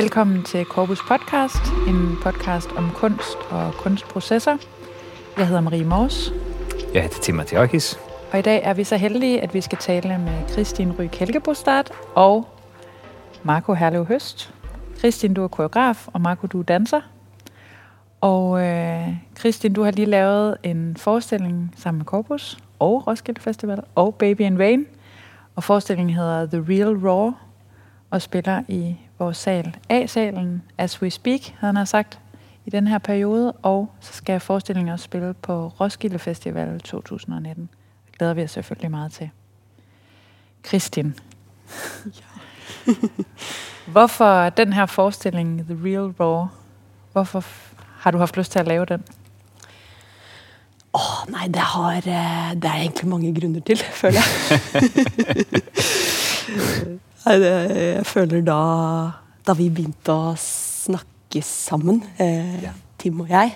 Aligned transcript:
Velkommen 0.00 0.42
til 0.42 0.64
Corpus 0.64 1.00
Podcast, 1.02 1.72
en 1.88 2.16
podcast 2.22 2.72
om 2.76 2.90
kunst 2.94 3.36
og 3.50 3.72
kunstprocesser. 3.72 4.56
Jeg 5.38 5.46
hedder 5.46 5.60
Marie 5.60 5.84
Mors, 5.84 6.32
Jeg 6.94 7.02
heter 7.02 7.20
Tim 7.20 7.34
Mathiakis. 7.34 7.98
og 8.32 8.38
i 8.38 8.42
dag 8.42 8.60
er 8.64 8.74
vi 8.74 8.84
så 8.84 8.96
heldige, 8.96 9.40
at 9.40 9.54
vi 9.54 9.60
skal 9.60 9.78
tale 9.78 10.18
med 10.18 10.54
Kristin 10.54 10.92
Ryk 10.98 11.14
Helgebostad 11.14 11.84
og 12.14 12.48
Marco 13.42 13.74
Herlev 13.74 14.06
Høst. 14.06 14.54
Kristin, 15.00 15.34
du 15.34 15.44
er 15.44 15.48
koreograf, 15.48 16.08
og 16.12 16.20
Marco, 16.20 16.46
du 16.46 16.60
er 16.60 16.64
danser. 16.64 17.00
Og 18.20 18.66
øh, 18.66 19.08
Kristin, 19.34 19.72
du 19.72 19.82
har 19.82 19.90
lige 19.90 20.06
lavet 20.06 20.56
en 20.62 20.96
forestilling 20.96 21.74
sammen 21.76 21.98
med 21.98 22.06
Corpus 22.06 22.58
og 22.78 23.06
Roskilde 23.06 23.40
Festival 23.40 23.80
og 23.94 24.14
Baby 24.14 24.40
in 24.40 24.58
Vain. 24.58 24.86
Og 25.56 25.64
forestillingen 25.64 26.16
hedder 26.16 26.46
The 26.46 26.64
Real 26.68 27.08
Raw 27.08 27.32
og 28.10 28.22
spiller 28.22 28.62
i 28.68 28.96
vores 29.20 29.36
sal 29.36 29.76
A-salen, 29.88 30.62
As 30.78 31.02
We 31.02 31.10
Speak, 31.10 31.40
havde 31.40 31.68
han 31.68 31.76
har 31.76 31.84
sagt, 31.84 32.18
i 32.66 32.70
den 32.70 32.86
her 32.86 32.98
periode. 32.98 33.52
Og 33.52 33.90
så 34.00 34.12
skal 34.12 34.40
forestillingen 34.40 34.92
også 34.92 35.04
spille 35.04 35.34
på 35.34 35.68
Roskilde 35.80 36.18
Festival 36.18 36.80
2019. 36.80 37.68
Det 38.06 38.18
glæder 38.18 38.34
vi 38.34 38.44
os 38.44 38.50
selvfølgelig 38.50 38.90
meget 38.90 39.12
til. 39.12 39.30
Kristin. 40.62 41.14
Hvorfor 43.92 44.48
den 44.48 44.72
her 44.72 44.86
forestilling, 44.86 45.64
The 45.64 45.78
Real 45.84 46.14
Raw, 46.20 46.46
hvorfor 47.12 47.44
har 47.98 48.10
du 48.10 48.18
haft 48.18 48.36
lyst 48.36 48.52
til 48.52 48.58
at 48.58 48.66
lave 48.66 48.84
den? 48.84 49.04
Åh, 50.94 51.30
nei, 51.32 51.46
det 51.46 51.56
har 51.56 51.90
eh, 51.90 52.54
Det 52.54 52.64
er 52.64 52.74
egentlig 52.74 53.08
mange 53.08 53.40
grunner 53.40 53.60
til, 53.60 53.78
føler 53.78 54.20
jeg. 54.20 54.30
Jeg 57.26 58.04
føler 58.08 58.44
da 58.44 58.60
Da 59.46 59.54
vi 59.56 59.68
begynte 59.72 60.14
å 60.14 60.36
snakke 60.40 61.42
sammen, 61.44 62.00
eh, 62.18 62.70
Tim 62.98 63.20
og 63.22 63.28
jeg, 63.30 63.52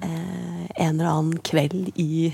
eh, 0.00 0.66
en 0.76 1.00
eller 1.00 1.08
annen 1.10 1.38
kveld 1.44 1.90
i 1.98 2.32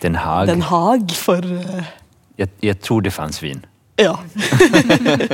Den 0.00 0.16
Haag. 0.16 0.46
Den 0.48 0.62
Haag 0.62 1.10
for 1.12 1.44
eh, 1.44 1.90
Jeg, 2.38 2.48
jeg 2.62 2.80
tror 2.80 3.00
det 3.04 3.12
fanns 3.12 3.42
vin. 3.42 3.64
Ja. 3.98 4.16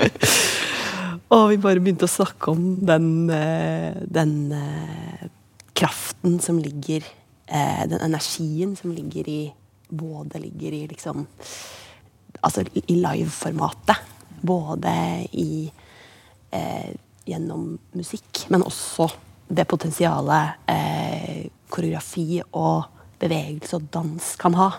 og 1.35 1.49
vi 1.51 1.59
bare 1.63 1.83
begynte 1.83 2.07
å 2.07 2.11
snakke 2.11 2.53
om 2.53 2.77
den, 2.87 3.31
eh, 3.31 3.97
den 4.07 4.53
eh, 4.55 5.29
kraften 5.75 6.39
som 6.43 6.61
ligger 6.63 7.03
eh, 7.47 7.83
Den 7.91 8.01
energien 8.07 8.77
som 8.79 8.95
ligger 8.95 9.29
i 9.29 9.43
Både 9.89 10.41
ligger 10.43 10.73
i 10.73 10.87
liksom 10.91 11.27
Altså 12.43 12.65
i 12.75 12.97
liveformatet. 12.97 13.99
Både 14.43 14.93
i 15.33 15.71
eh, 16.51 16.93
Gjennom 17.23 17.77
musikk, 17.95 18.49
men 18.51 18.65
også 18.67 19.07
det 19.47 19.63
potensialet 19.71 20.65
eh, 20.67 21.45
koreografi 21.71 22.41
og 22.43 22.89
bevegelse 23.23 23.79
og 23.79 23.85
dans 23.95 24.31
kan 24.41 24.57
ha 24.59 24.73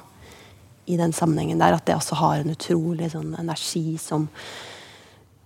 i 0.92 0.98
den 1.00 1.14
sammenhengen 1.16 1.62
der. 1.62 1.78
At 1.78 1.86
det 1.88 1.96
også 1.96 2.18
har 2.20 2.42
en 2.42 2.52
utrolig 2.52 3.14
sånn 3.14 3.32
energi 3.40 3.96
som, 4.02 4.28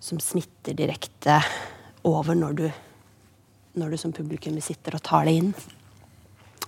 som 0.01 0.21
smitter 0.23 0.73
direkte 0.77 1.37
over 2.07 2.37
når 2.39 2.57
du, 2.57 2.65
når 3.77 3.93
du 3.93 4.01
som 4.01 4.15
publikum 4.15 4.57
sitter 4.63 4.97
og 4.97 5.05
tar 5.05 5.29
det 5.29 5.37
inn. 5.37 5.53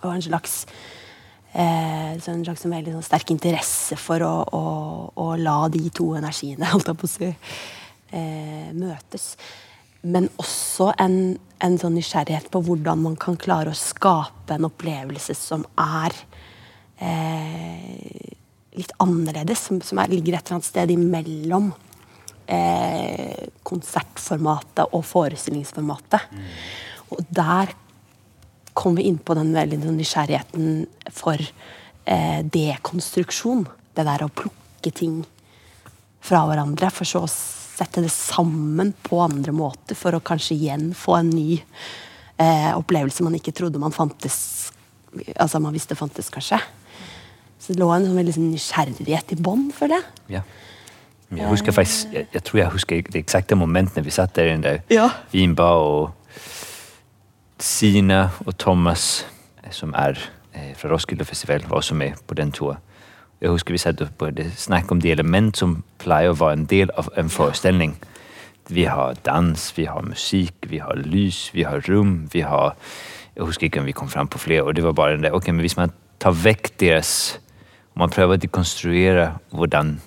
Og 0.04 0.12
en 0.14 0.28
slags 0.30 0.62
eh, 1.54 2.14
så 2.20 2.34
en 2.34 2.44
slags 2.46 2.64
sånn 2.66 2.76
veldig 2.76 2.96
sånn 2.98 3.08
sterk 3.08 3.34
interesse 3.36 3.98
for 4.00 4.24
å, 4.26 4.34
å, 4.56 4.64
å 5.16 5.28
la 5.40 5.62
de 5.74 5.86
to 5.96 6.12
energiene 6.20 6.70
holdt 6.74 6.92
jeg 6.92 7.00
på 7.00 7.10
å 7.10 7.14
si, 7.14 7.32
eh, 8.12 8.70
møtes. 8.76 9.34
Men 10.02 10.30
også 10.40 10.94
en, 11.02 11.18
en 11.60 11.76
sånn 11.80 11.98
nysgjerrighet 11.98 12.48
på 12.54 12.62
hvordan 12.64 13.02
man 13.04 13.18
kan 13.20 13.36
klare 13.40 13.74
å 13.74 13.78
skape 13.78 14.56
en 14.56 14.70
opplevelse 14.70 15.36
som 15.36 15.66
er 15.76 16.16
eh, 17.04 18.32
litt 18.80 18.96
annerledes, 19.04 19.66
som, 19.68 19.82
som 19.84 20.00
er, 20.00 20.14
ligger 20.14 20.38
et 20.38 20.46
eller 20.46 20.60
annet 20.60 20.70
sted 20.70 20.94
imellom 20.94 21.74
eh, 22.48 23.50
konsertformatet 23.68 24.96
og 24.96 25.04
forestillingsformatet. 25.08 26.40
Og 27.12 27.24
der 27.34 27.74
kom 28.80 28.96
vi 28.96 29.10
inn 29.10 29.20
på 29.20 29.36
den 29.36 29.52
veldig 29.56 29.82
nysgjerrigheten 29.92 30.86
for 31.12 31.40
eh, 31.40 32.40
dekonstruksjon. 32.48 33.66
Det 33.96 34.06
der 34.08 34.24
å 34.24 34.32
plukke 34.32 34.94
ting 34.96 35.22
fra 36.24 36.46
hverandre, 36.48 36.92
for 36.94 37.08
så 37.08 37.26
å 37.26 37.32
sette 37.32 38.04
det 38.04 38.12
sammen 38.14 38.94
på 39.04 39.20
andre 39.24 39.52
måter, 39.56 39.98
for 40.00 40.16
å 40.16 40.24
kanskje 40.24 40.56
igjen 40.56 40.90
få 40.96 41.18
en 41.20 41.32
ny 41.34 41.60
eh, 41.60 42.72
opplevelse 42.76 43.26
man 43.26 43.36
ikke 43.40 43.56
trodde 43.56 43.82
man 43.82 43.96
fantes 43.96 44.40
Altså 45.42 45.58
man 45.58 45.74
visste 45.74 45.96
fantes, 45.98 46.28
kanskje. 46.30 46.60
Så 47.58 47.74
det 47.74 47.82
lå 47.82 47.88
en 47.96 48.04
sånn 48.06 48.20
veldig 48.20 48.36
nysgjerrighet 48.44 49.32
i 49.34 49.38
bånn, 49.42 49.64
føler 49.74 49.98
jeg. 49.98 50.36
Ja. 50.36 50.42
Jeg 51.34 51.50
husker 51.50 51.74
faktisk, 51.74 52.12
jeg, 52.14 52.28
jeg 52.36 52.44
tror 52.46 52.60
jeg 52.60 52.74
husker 52.76 53.10
det 53.10 53.24
eksakte 53.24 53.58
momentet 53.58 54.06
vi 54.06 54.14
satt 54.14 54.36
der 54.38 54.52
den 54.52 54.62
der 54.62 54.84
Ja. 54.94 55.08
vinbar, 55.34 55.82
og 55.82 56.19
Sina 57.60 58.30
og 58.46 58.58
Thomas, 58.58 59.26
eh, 59.64 59.72
som 59.72 59.94
er 59.98 60.18
eh, 60.54 60.72
fra 60.78 60.90
Roskilde 60.90 61.26
Festival, 61.26 61.66
var 61.68 61.82
også 61.82 61.96
med 61.96 62.14
på 62.28 62.34
den 62.34 62.52
turen. 62.52 62.78
Jeg 63.42 63.50
husker 63.50 63.72
vi 63.72 63.80
satt 63.80 64.02
og 64.02 64.08
började 64.20 64.52
snakke 64.56 64.92
om 64.92 65.02
de 65.02 65.12
element 65.12 65.58
som 65.58 65.78
pleier 66.00 66.34
å 66.34 66.40
være 66.40 66.58
en 66.58 66.66
del 66.68 66.90
av 67.00 67.08
en 67.18 67.30
forestilling. 67.32 67.94
Vi 68.70 68.84
har 68.84 69.16
dans, 69.26 69.78
vi 69.78 69.86
har 69.86 70.04
musikk, 70.04 70.68
vi 70.68 70.78
har 70.84 71.00
lys, 71.00 71.50
vi 71.54 71.64
har 71.64 71.82
rum, 71.88 72.28
vi 72.34 72.42
har 72.42 72.76
Jeg 73.36 73.46
husker 73.46 73.66
ikke 73.70 73.80
om 73.80 73.86
vi 73.86 73.94
kom 73.96 74.10
fram 74.10 74.28
på 74.28 74.38
flere, 74.38 74.64
og 74.64 74.76
det 74.76 74.84
var 74.84 74.92
bare 74.94 75.12
den 75.14 75.24
der 75.24 75.32
Ok, 75.32 75.48
men 75.48 75.60
hvis 75.64 75.78
man 75.78 75.94
tar 76.20 76.32
vekk 76.32 76.74
deres 76.80 77.40
Om 77.96 78.00
man 78.04 78.10
prøver 78.10 78.36
å 78.36 78.42
dekonstruere 78.42 79.30
hvordan 79.52 80.02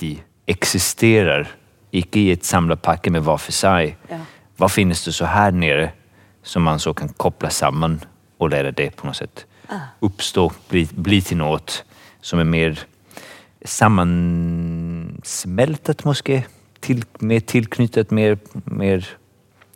de 0.00 0.18
eksisterer, 0.48 1.46
ikke 1.92 2.20
i 2.20 2.30
et 2.32 2.44
samlet 2.46 2.82
pakke 2.82 3.10
med 3.10 3.22
hver 3.22 3.38
for 3.38 3.52
seg, 3.52 3.96
Ja. 4.10 4.18
hva 4.58 4.68
finnes 4.68 5.04
det 5.04 5.14
så 5.14 5.26
her 5.26 5.50
nede 5.50 5.92
som 6.42 6.62
man 6.64 6.80
så 6.82 6.92
kan 6.96 7.12
koble 7.18 7.50
sammen 7.50 8.00
og 8.38 8.50
lære 8.52 8.72
det 8.72 8.96
på 8.96 9.06
noe 9.08 9.16
sett 9.16 9.46
oppstå, 10.04 10.52
bli, 10.70 10.86
bli 10.94 11.20
til 11.24 11.36
noe 11.42 11.60
som 12.24 12.40
er 12.40 12.48
mer 12.48 12.72
sammensmeltet 13.66 16.04
måske, 16.06 16.44
til, 16.84 17.04
mer 17.20 17.40
tilknyttet, 17.40 18.12
mer, 18.14 18.36
mer, 18.64 19.02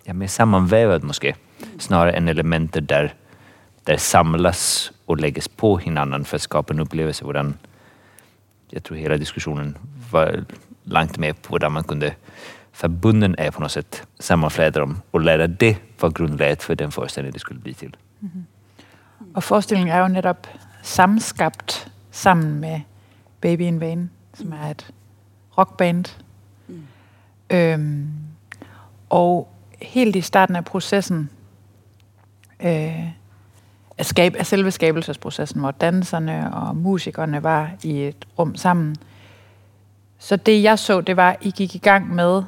ja, 0.06 0.12
mer 0.14 0.26
sammanvävet 0.30 1.02
måske, 1.04 1.34
snarere 1.82 2.16
enn 2.18 2.28
elementer 2.30 2.80
der, 2.80 3.08
der 3.86 3.96
samles 3.98 4.92
og 5.10 5.16
legges 5.20 5.48
på 5.48 5.76
hinanden 5.82 6.24
for 6.28 6.36
å 6.38 6.46
skape 6.46 6.74
en 6.74 6.84
opplevelse 6.84 7.24
hvordan 7.26 7.48
jeg 8.72 8.82
tror 8.86 8.96
hele 8.96 9.18
diskussionen 9.20 9.76
var 10.12 10.44
langt 10.88 11.18
med 11.20 11.32
på 11.42 11.48
hvordan 11.52 11.72
man 11.76 11.88
kunne 11.88 12.10
förbunden 12.72 13.34
är 13.38 13.50
på 13.50 13.60
något 13.60 13.70
sätt 13.70 14.02
sammanfläta 14.20 14.80
dem 14.80 15.00
og 15.12 15.20
lære 15.20 15.46
det 15.46 15.76
var 16.00 16.10
grundlaget 16.10 16.62
for 16.62 16.74
den 16.74 16.92
forestilling 16.92 17.32
det 17.32 17.40
skulle 17.40 17.60
bli 17.60 17.74
til. 17.74 17.94
Og 19.34 19.42
forestillingen 19.42 19.94
er 19.94 19.98
jo 19.98 20.08
netop 20.08 20.46
samskabt 20.82 21.92
sammen 22.10 22.60
med 22.60 22.80
Baby 23.40 23.60
in 23.60 23.80
Vain, 23.80 24.10
som 24.34 24.52
er 24.52 24.70
et 24.70 24.90
rockband. 25.58 26.04
Øhm, 27.50 28.08
og 29.10 29.48
helt 29.82 30.16
i 30.16 30.20
starten 30.20 30.56
af 30.56 30.64
processen, 30.64 31.30
øh, 32.60 33.06
af, 33.98 34.06
skab, 34.06 34.34
af 34.38 34.46
selve 34.46 34.70
skabelsesprocessen, 34.70 35.60
hvor 35.60 35.70
danserne 35.70 36.54
og 36.54 36.76
musikerne 36.76 37.42
var 37.42 37.70
i 37.82 38.02
et 38.02 38.26
rum 38.38 38.56
sammen, 38.56 38.96
så 40.18 40.36
det 40.36 40.62
jeg 40.62 40.78
så, 40.78 41.00
det 41.00 41.16
var, 41.16 41.30
at 41.30 41.36
I 41.40 41.50
gik 41.50 41.74
i 41.74 41.78
gang 41.78 42.14
med 42.14 42.42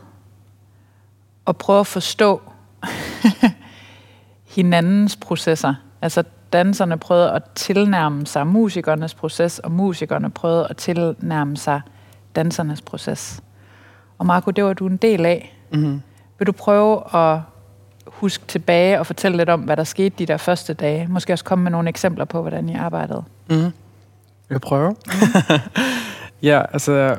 at 1.46 1.56
prøve 1.56 1.80
at 1.80 1.86
forstå 1.86 2.42
hinandens 4.56 5.16
processer. 5.16 5.74
Altså 6.02 6.24
danserne 6.52 6.98
prøvede 6.98 7.32
at 7.32 7.42
tilnærme 7.54 8.26
sig 8.26 8.46
musikernes 8.46 9.14
proces, 9.14 9.58
og 9.58 9.70
musikerne 9.70 10.30
prøvede 10.30 10.66
at 10.70 10.76
tilnærme 10.76 11.56
sig 11.56 11.80
dansernes 12.36 12.82
proces. 12.82 13.40
Og 14.18 14.26
Marco, 14.26 14.50
det 14.50 14.64
var 14.64 14.72
du 14.72 14.86
en 14.86 14.96
del 14.96 15.26
af. 15.26 15.56
Mm-hmm. 15.72 16.02
Vil 16.38 16.46
du 16.46 16.52
prøve 16.52 17.16
at 17.16 17.40
huske 18.06 18.44
tilbage 18.46 18.98
og 18.98 19.06
fortælle 19.06 19.36
lidt 19.36 19.48
om, 19.48 19.60
hvad 19.60 19.76
der 19.76 19.84
skete 19.84 20.14
de 20.18 20.26
der 20.26 20.36
første 20.36 20.74
dage? 20.74 21.06
Måske 21.08 21.32
også 21.32 21.44
komme 21.44 21.62
med 21.62 21.70
nogle 21.70 21.88
eksempler 21.88 22.24
på, 22.24 22.40
hvordan 22.40 22.68
I 22.68 22.74
arbejdede. 22.74 23.24
Mm. 23.50 23.72
Jeg 24.50 24.60
prøver. 24.60 24.92
ja, 26.42 26.62
altså... 26.72 27.16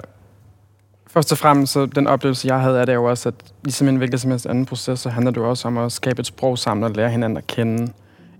Først 1.15 1.31
og 1.31 1.37
fremmest, 1.37 1.73
så 1.73 1.85
den 1.85 2.07
oplevelse, 2.07 2.47
jeg 2.47 2.59
havde, 2.59 2.79
er 2.79 2.85
det 2.85 2.93
jo 2.93 3.03
også, 3.03 3.29
at 3.29 3.35
ligesom 3.63 3.87
en 3.87 3.95
hvilken 3.95 4.19
som 4.19 4.31
helst 4.31 4.45
anden 4.45 4.65
proces, 4.65 4.99
så 4.99 5.09
handler 5.09 5.31
det 5.31 5.37
jo 5.37 5.49
også 5.49 5.67
om 5.67 5.77
at 5.77 5.91
skabe 5.91 6.19
et 6.19 6.27
sprog 6.27 6.57
sammen 6.57 6.83
og 6.83 6.91
lære 6.91 7.09
hinanden 7.09 7.37
at 7.37 7.47
kende. 7.47 7.91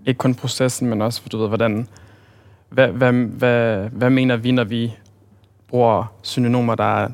Ikke 0.06 0.18
kun 0.18 0.34
processen, 0.34 0.88
men 0.88 1.02
også, 1.02 1.22
for 1.22 1.28
du 1.28 1.38
ved, 1.38 1.48
hvordan... 1.48 1.88
Hvad, 2.68 2.88
hvad, 2.88 3.12
hvad, 3.12 3.88
hvad 3.88 4.10
mener 4.10 4.36
vi, 4.36 4.50
når 4.50 4.64
vi 4.64 4.94
bruger 5.68 6.12
synonymer, 6.22 6.74
der 6.74 7.02
er 7.02 7.08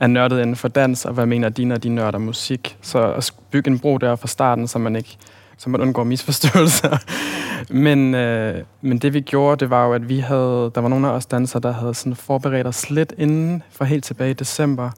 er 0.00 0.06
nørdet 0.06 0.40
inden 0.40 0.56
for 0.56 0.68
dans, 0.68 1.04
og 1.04 1.14
hvad 1.14 1.26
mener 1.26 1.48
de, 1.48 1.64
når 1.64 1.76
de 1.76 1.88
nørder 1.88 2.18
musik. 2.18 2.78
Så 2.82 3.12
at 3.12 3.32
bygge 3.50 3.70
en 3.70 3.78
bro 3.78 3.98
der 3.98 4.16
fra 4.16 4.28
starten, 4.28 4.68
så 4.68 4.78
man 4.78 4.96
ikke 4.96 5.16
så 5.58 5.70
man 5.70 5.80
undgår 5.80 6.04
misforståelser. 6.04 6.96
men, 7.84 8.14
øh, 8.14 8.64
men 8.80 8.98
det 8.98 9.14
vi 9.14 9.20
gjorde, 9.20 9.60
det 9.60 9.70
var 9.70 9.86
jo, 9.86 9.92
at 9.92 10.08
vi 10.08 10.18
havde, 10.18 10.70
der 10.74 10.80
var 10.80 10.88
nogle 10.88 11.08
af 11.08 11.12
os 11.12 11.26
dansere, 11.26 11.62
der 11.62 11.72
havde 11.72 11.94
sådan 11.94 12.16
forberedt 12.16 12.66
os 12.66 12.90
lidt 12.90 13.12
inden, 13.18 13.62
for 13.70 13.84
helt 13.84 14.04
tilbage 14.04 14.30
i 14.30 14.34
december, 14.34 14.90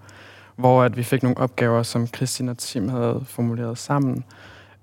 hvor 0.57 0.83
at 0.83 0.97
vi 0.97 1.03
fik 1.03 1.23
nogle 1.23 1.39
opgaver, 1.39 1.83
som 1.83 2.07
Christina 2.07 2.51
og 2.51 2.59
Tim 2.59 2.89
havde 2.89 3.25
formuleret 3.27 3.79
sammen. 3.79 4.25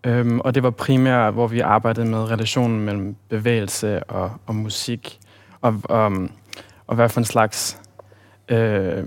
Øhm, 0.03 0.39
og 0.39 0.55
det 0.55 0.63
var 0.63 0.69
primært, 0.69 1.33
hvor 1.33 1.47
vi 1.47 1.59
arbejdede 1.59 2.05
med 2.05 2.31
relationen 2.31 2.79
mellem 2.79 3.15
bevægelse 3.29 4.03
og, 4.03 4.31
og 4.45 4.55
musik, 4.55 5.19
og, 5.61 5.81
og, 5.83 6.11
og 6.87 6.95
hvad 6.95 7.09
for 7.09 7.19
en 7.19 7.25
slags 7.25 7.79
øh, 8.49 9.03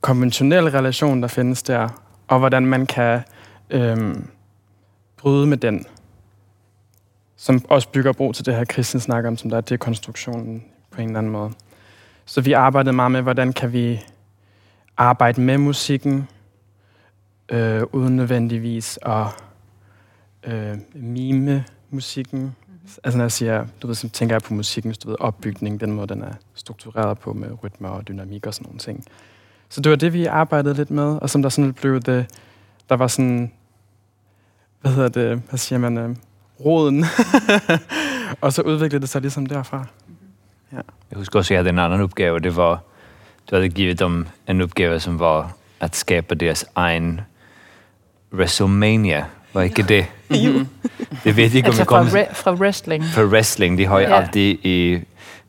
konventionel 0.00 0.64
relation, 0.64 1.22
der 1.22 1.28
findes 1.28 1.62
der, 1.62 1.88
og 2.28 2.38
hvordan 2.38 2.66
man 2.66 2.86
kan 2.86 3.20
øh, 3.70 4.14
bryde 5.26 5.46
med 5.46 5.56
den, 5.56 5.86
som 7.36 7.64
også 7.68 7.88
bygger 7.88 8.12
bro 8.12 8.32
til 8.32 8.46
det 8.46 8.54
her, 8.54 8.64
Christian 8.64 9.00
snakker 9.00 9.30
om, 9.30 9.36
som 9.36 9.50
der 9.50 9.56
er 9.56 9.60
dekonstruktionen 9.60 10.64
på 10.90 11.00
en 11.00 11.08
eller 11.08 11.18
anden 11.18 11.32
måde. 11.32 11.50
Så 12.24 12.40
vi 12.40 12.52
arbejdede 12.52 12.92
meget 12.92 13.12
med, 13.12 13.22
hvordan 13.22 13.52
kan 13.52 13.72
vi 13.72 14.00
arbejde 14.96 15.40
med 15.40 15.58
musikken, 15.58 16.28
øh, 17.48 17.82
uden 17.92 18.16
nødvendigvis 18.16 18.98
at 19.02 19.26
øh, 20.44 20.78
mime 20.94 21.64
musikken. 21.90 22.40
Mm-hmm. 22.40 22.88
Altså 23.04 23.18
når 23.18 23.24
jeg 23.24 23.32
siger, 23.32 23.66
du 23.82 23.86
ved, 23.86 23.94
så 23.94 24.08
tænker 24.08 24.34
jeg 24.34 24.42
på 24.42 24.54
musikken, 24.54 24.94
du 25.04 25.08
ved, 25.08 25.16
opbygning, 25.20 25.80
den 25.80 25.92
måde, 25.92 26.06
den 26.06 26.22
er 26.22 26.34
struktureret 26.54 27.18
på 27.18 27.32
med 27.32 27.64
rytmer 27.64 27.88
og 27.88 28.08
dynamik 28.08 28.46
og 28.46 28.54
sådan 28.54 28.66
nogle 28.66 28.78
ting. 28.78 29.04
Så 29.68 29.80
det 29.80 29.90
var 29.90 29.96
det, 29.96 30.12
vi 30.12 30.26
arbejdede 30.26 30.74
lidt 30.74 30.90
med, 30.90 31.18
og 31.22 31.30
som 31.30 31.42
der 31.42 31.48
sådan 31.48 31.72
blev 31.72 32.00
det, 32.00 32.26
der 32.88 32.96
var 32.96 33.06
sådan, 33.06 33.52
hvad 34.86 34.94
hedder 34.94 35.28
det, 35.28 35.42
hvad 35.50 35.58
siger 35.58 35.78
man, 35.78 35.98
øh, 35.98 36.16
roden. 36.64 37.04
og 38.40 38.52
så 38.52 38.62
udviklede 38.62 39.00
det 39.00 39.08
sig 39.08 39.20
ligesom 39.20 39.46
derfra. 39.46 39.84
Ja. 40.72 40.76
Jeg 41.10 41.16
husker 41.16 41.38
også, 41.38 41.54
at 41.54 41.56
jeg 41.56 41.58
havde 41.64 41.68
en 41.70 41.78
anden 41.78 42.00
opgave, 42.00 42.38
det 42.40 42.56
var, 42.56 42.80
du 43.50 43.56
havde 43.56 43.68
givet 43.68 43.98
dem 43.98 44.26
en 44.48 44.60
opgave, 44.60 45.00
som 45.00 45.18
var 45.18 45.52
at 45.80 45.96
skabe 45.96 46.34
deres 46.34 46.64
egen 46.74 47.20
WrestleMania. 48.32 49.24
Var 49.54 49.62
ikke 49.62 49.82
det? 49.82 50.06
Jo. 50.30 50.64
Det 51.24 51.36
ved 51.36 51.44
jeg 51.44 51.54
ikke, 51.54 51.66
altså 51.66 51.82
om 51.88 52.04
det 52.04 52.12
fra, 52.12 52.18
re- 52.20 52.34
fra 52.34 52.52
wrestling. 52.52 53.04
Fra 53.04 53.22
wrestling, 53.24 53.78
de 53.78 53.84
har 53.86 53.98
ju 53.98 54.06
Ja. 54.06 54.14
alltid 54.16 54.58
i, 54.64 55.00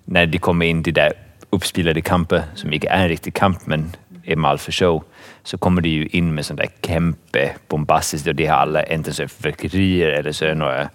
när 0.05 0.25
de 0.25 0.37
kommer 0.39 0.65
in 0.65 0.83
de 0.83 0.91
där 0.91 1.11
uppspelade 1.51 2.01
kamper, 2.01 2.43
som 2.55 2.73
inte 2.73 2.87
är 2.87 3.03
en 3.03 3.09
riktig 3.09 3.33
kamp, 3.33 3.67
men 3.67 3.95
är 4.25 4.35
mal 4.35 4.57
för 4.57 4.71
show, 4.71 5.03
så 5.47 5.57
kommer 5.57 5.81
de 5.81 5.89
ju 5.89 6.05
in 6.05 6.35
med 6.35 6.45
sånt 6.45 6.59
där 6.59 6.69
kämpe 6.81 7.55
bombastiskt 7.67 8.27
och 8.27 8.35
de 8.35 8.45
har 8.45 8.57
alla 8.57 8.83
enten 8.83 9.13
så 9.13 9.27
fyrverkerier 9.27 10.07
eller 10.07 10.31
så 10.31 10.45
är 10.45 10.55
några, 10.55 10.89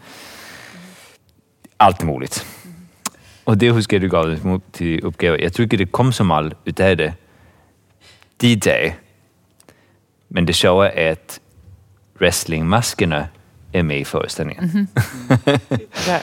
allt 1.77 2.03
möjligt. 2.03 2.47
Och 3.45 3.59
det 3.59 3.71
huskar 3.71 3.97
jag 3.97 4.03
du 4.03 4.09
gav 4.09 4.61
till 4.73 5.05
uppgave. 5.05 5.43
Jag 5.43 5.53
tror 5.53 5.65
inte 5.65 5.77
det 5.77 5.93
kom 5.93 6.13
så 6.13 6.25
mal 6.25 6.55
utav 6.65 6.97
det 6.97 7.15
D-Day, 8.37 8.95
men 10.29 10.47
det 10.47 10.53
showa 10.53 10.91
är 10.91 11.13
att 11.13 11.41
wrestlingmaskerna 12.19 13.29
är 13.73 13.83
med 13.83 13.99
i 14.01 14.05
föreställningen. 14.05 14.89
Ja. 16.09 16.19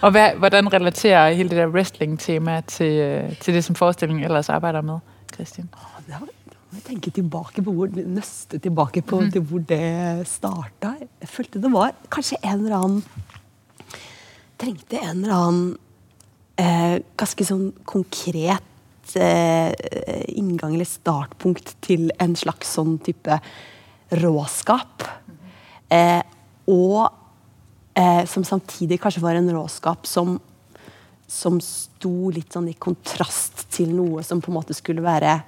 og 0.00 0.10
hvad, 0.10 0.30
hvordan 0.38 0.72
relaterer 0.72 1.32
hele 1.32 1.48
det 1.48 1.56
der 1.56 1.66
wrestling-tema 1.66 2.60
til, 2.60 2.92
øh, 2.92 3.36
til 3.36 3.54
det, 3.54 3.64
som 3.64 3.76
forestillingen 3.76 4.24
ellers 4.24 4.48
arbejder 4.48 4.80
med, 4.80 4.98
Christian? 5.34 5.68
Må 6.72 6.80
jeg 6.80 6.86
tenke 6.86 7.10
tilbake 7.12 7.60
på 7.60 7.72
hvor, 7.76 7.90
nøste 7.92 8.56
tilbake 8.64 9.02
på 9.04 9.18
til 9.28 9.42
hvor 9.44 9.60
det 9.68 10.24
starta. 10.24 10.94
Jeg 11.20 11.28
følte 11.28 11.60
det 11.60 11.70
var 11.74 11.92
kanskje 12.08 12.40
en 12.40 12.62
eller 12.62 12.76
annen 12.78 13.02
Trengte 14.62 15.00
en 15.02 15.24
eller 15.24 15.32
annen 15.34 15.62
eh, 16.60 17.02
ganske 17.18 17.44
sånn 17.44 17.64
konkret 17.88 19.16
eh, 19.18 19.72
inngang 20.30 20.76
eller 20.76 20.86
startpunkt 20.86 21.74
til 21.82 22.12
en 22.22 22.36
slags 22.38 22.76
sånn 22.78 22.94
type 23.02 23.40
råskap. 24.22 25.02
Eh, 25.90 26.22
og 26.70 27.10
eh, 27.98 28.22
som 28.30 28.46
samtidig 28.46 29.00
kanskje 29.02 29.24
var 29.24 29.40
en 29.40 29.50
råskap 29.52 30.06
som 30.08 30.38
som 31.32 31.56
sto 31.64 32.30
litt 32.30 32.52
sånn 32.52 32.68
i 32.68 32.76
kontrast 32.76 33.66
til 33.72 33.94
noe 33.96 34.22
som 34.24 34.40
på 34.44 34.52
en 34.52 34.58
måte 34.60 34.76
skulle 34.76 35.02
være 35.04 35.40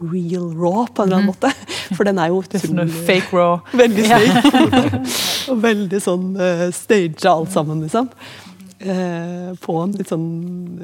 real 0.00 0.50
raw, 0.54 0.86
på 0.86 1.02
en 1.02 1.08
eller 1.08 1.22
annen 1.22 1.32
måte. 1.32 1.52
For 1.96 2.06
den 2.06 2.20
er 2.22 2.32
jo 2.32 2.42
utrolig 2.42 2.90
fake 3.06 3.32
raw. 3.36 3.58
Veldig 3.82 4.04
fake. 4.10 5.00
og 5.50 5.62
veldig 5.64 6.00
sånn 6.04 6.34
uh, 6.36 6.68
staged 6.76 7.24
alt 7.28 7.54
sammen, 7.54 7.80
liksom. 7.86 8.10
Eh, 8.78 9.54
på 9.58 9.74
en 9.82 9.94
litt 9.98 10.10
sånn 10.12 10.26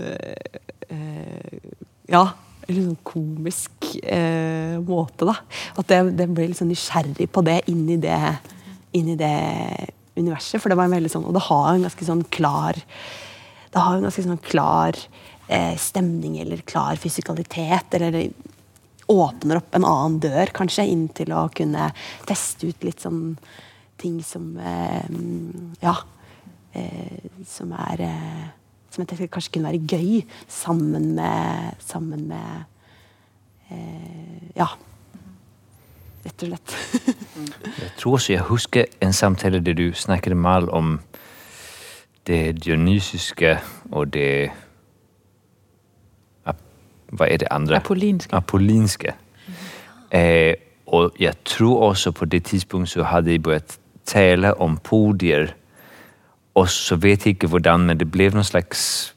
eh, 0.02 0.56
eh, 0.90 1.58
Ja, 2.10 2.24
en 2.66 2.72
litt 2.74 2.88
sånn 2.88 3.04
komisk 3.06 3.92
eh, 4.02 4.80
måte, 4.82 5.28
da. 5.28 5.36
At 5.78 5.92
det, 5.92 6.00
det 6.18 6.26
ble 6.32 6.48
litt 6.50 6.58
sånn 6.58 6.72
nysgjerrig 6.72 7.28
på 7.30 7.44
det 7.46 7.60
inn 7.70 7.84
i 7.94 7.98
det, 8.02 8.18
inn 8.98 9.12
i 9.12 9.18
det 9.20 9.36
universet. 10.18 10.58
For 10.58 10.72
det 10.72 10.78
var 10.80 10.90
en 10.90 10.96
veldig 10.96 11.12
sånn 11.12 11.28
Og 11.28 11.36
det 11.36 11.44
har 11.46 11.68
en 11.70 11.86
ganske 11.86 12.08
sånn 12.08 12.26
klar 12.34 12.82
det 13.74 13.82
har 13.82 13.96
en 13.96 14.04
ganske 14.06 14.22
sånn 14.22 14.38
klar 14.38 14.94
stemning 15.82 16.36
eller 16.38 16.60
klar 16.62 16.94
fysikalitet. 17.02 17.96
Eller 17.98 18.28
åpner 19.10 19.60
opp 19.60 19.76
en 19.76 19.86
annen 19.88 20.18
dør, 20.22 20.52
kanskje, 20.56 20.86
inn 20.90 21.06
til 21.16 21.32
å 21.34 21.46
kunne 21.54 21.90
teste 22.28 22.70
ut 22.70 22.86
litt 22.86 23.04
sånn 23.04 23.36
ting 24.00 24.20
som 24.24 24.56
eh, 24.58 25.06
Ja. 25.82 25.96
Eh, 26.74 27.30
som 27.46 27.72
er 27.72 28.00
eh, 28.02 28.46
Som 28.90 29.02
jeg 29.02 29.08
tenker 29.12 29.28
kanskje 29.36 29.52
kunne 29.54 29.70
være 29.70 29.86
gøy 29.86 30.24
sammen 30.50 31.12
med 31.14 31.78
Sammen 31.78 32.26
med 32.28 32.64
eh, 33.70 34.50
Ja. 34.58 34.72
Rett 36.24 36.42
og 36.42 36.48
slett. 36.48 36.74
Jeg 37.82 37.90
tror 37.98 38.14
også, 38.16 38.32
jeg 38.32 38.46
husker 38.48 38.86
en 39.04 39.12
samtale 39.12 39.58
der 39.60 39.74
du 39.76 39.90
snakket 39.92 40.36
mal 40.36 40.70
om 40.72 41.00
det 42.26 42.64
dionysiske 42.64 43.58
og 43.92 44.14
det... 44.14 44.50
Hvad 47.14 47.26
er 47.30 47.36
det 47.36 47.48
andre? 47.50 47.76
Apollinske. 47.76 48.34
Apollinske. 48.34 49.12
Eh, 50.10 50.54
og 50.86 51.12
jeg 51.20 51.34
tror 51.44 51.88
også 51.88 52.10
på 52.10 52.24
det 52.24 52.44
tidspunkt, 52.44 52.88
så 52.88 53.02
havde 53.02 53.34
I 53.34 53.38
börjat 53.38 53.78
tale 54.06 54.60
om 54.60 54.76
podier. 54.76 55.46
Og 56.54 56.68
så 56.68 56.96
vet 56.96 57.26
jeg 57.26 57.26
ikke 57.26 57.46
hvordan, 57.46 57.80
men 57.80 58.00
det 58.00 58.10
blev 58.10 58.32
någon 58.32 58.44
slags... 58.44 59.10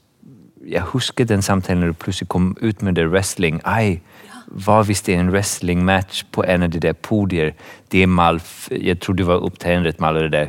Jeg 0.67 0.81
husker 0.81 1.25
den 1.25 1.41
samtalen, 1.41 1.79
når 1.79 1.87
du 1.87 1.93
pludselig 1.93 2.29
kom 2.29 2.57
ut 2.61 2.81
med 2.81 2.93
det 2.93 3.07
wrestling. 3.07 3.61
Ej, 3.65 3.99
vad 4.47 4.85
hvis 4.85 5.01
det 5.01 5.15
en 5.15 5.29
wrestling 5.29 5.85
match 5.85 6.23
på 6.31 6.43
en 6.43 6.63
av 6.63 6.69
de 6.69 6.79
der 6.79 6.93
podier? 6.93 7.51
Det 7.91 8.03
er 8.03 8.07
mal, 8.07 8.41
jeg 8.71 8.99
tror 8.99 9.13
det 9.13 9.27
var 9.27 9.37
upptagendet 9.37 9.99
med 9.99 10.07
alla 10.07 10.21
det 10.21 10.31
der. 10.31 10.47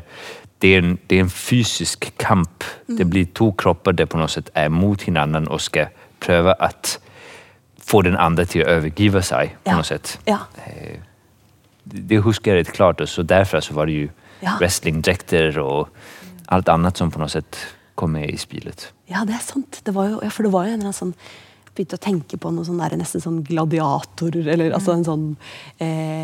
Det 0.63 0.75
er, 0.75 0.79
en, 0.79 0.99
det 1.11 1.19
er 1.19 1.21
en 1.21 1.31
fysisk 1.31 2.13
kamp. 2.19 2.65
Det 2.99 3.11
blir 3.11 3.25
to 3.35 3.53
kropper 3.53 3.93
der 3.93 4.05
på 4.05 4.19
något 4.19 4.31
sätt 4.31 4.51
är 4.55 4.69
mot 4.69 5.03
hinanden 5.03 5.49
och 5.49 5.61
ska 5.61 5.87
pröva 6.21 6.53
att 6.53 7.01
få 7.89 8.03
den 8.03 8.17
andra 8.17 8.45
till 8.45 8.61
att 8.63 8.69
övergiva 8.69 9.23
sig 9.23 9.49
på 9.65 9.71
Ja. 9.71 9.77
något 9.77 9.87
sätt. 9.87 10.19
Ja. 10.25 10.39
Eh, 10.67 11.01
det 11.85 12.19
huskar 12.19 12.51
jag 12.55 12.61
rätt 12.61 12.73
klart 12.73 13.01
och 13.01 13.09
så 13.09 13.23
därför 13.23 13.61
så 13.61 13.75
var 13.75 13.87
det 13.87 13.93
ju 13.93 14.09
Ja. 14.41 14.57
wrestlingdräkter 14.61 15.59
och 15.59 15.89
allt 16.47 16.69
annat 16.69 16.97
som 16.97 17.11
på 17.11 17.19
något 17.19 17.31
sätt 17.33 17.57
kom 17.95 18.13
med 18.13 18.31
i 18.31 18.37
spelet. 18.37 18.93
Ja, 19.07 19.25
det 19.25 19.33
er 19.35 19.39
sant. 19.43 19.81
Det 19.85 19.91
var 19.95 20.09
jo, 20.09 20.21
ja, 20.23 20.31
for 20.31 20.43
det 20.43 20.53
var 20.53 20.67
jo 20.67 20.73
en 20.75 20.81
eller 20.81 20.93
sånn 20.93 21.15
Begynte 21.79 21.95
å 21.97 22.03
tenke 22.03 22.37
på 22.43 22.51
noe 22.51 22.65
sånn 22.67 22.79
der, 22.83 22.97
nesten 22.99 23.21
sånn 23.23 23.45
gladiatorer, 23.47 24.49
eller 24.51 24.73
altså 24.75 24.93
en 24.97 25.05
sånn 25.05 25.37
eh, 25.79 26.23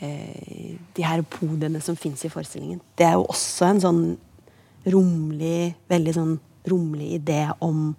eh, 0.00 0.76
De 0.96 1.02
her 1.04 1.22
podiene 1.22 1.80
som 1.84 1.96
fins 1.96 2.24
i 2.24 2.28
forestillingen. 2.32 2.80
Det 2.96 3.04
er 3.06 3.12
jo 3.18 3.26
også 3.28 3.66
en 3.68 3.80
sånn 3.80 4.16
romlig 4.86 5.74
Veldig 5.90 6.14
sånn 6.16 6.38
romlig 6.68 7.12
idé 7.20 7.50
om 7.60 7.94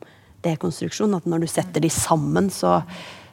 dekonstruksjon. 0.46 1.15
At 1.17 1.25
når 1.29 1.43
du 1.43 1.48
setter 1.48 1.81
de 1.84 1.89
sammen, 1.89 2.50
så, 2.53 2.81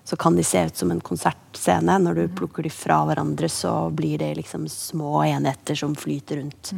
så 0.05 0.17
kan 0.17 0.37
de 0.37 0.45
se 0.47 0.65
ut 0.67 0.77
som 0.77 0.91
en 0.95 1.01
konsertscene. 1.01 1.99
Når 2.03 2.15
du 2.15 2.25
plukker 2.39 2.63
de 2.67 2.71
fra 2.71 3.03
hverandre, 3.09 3.49
så 3.53 3.91
blir 3.95 4.19
det 4.23 4.33
liksom 4.41 4.69
små 4.69 5.23
enheter 5.27 5.75
som 5.79 5.95
flyter 5.99 6.41
rundt. 6.43 6.73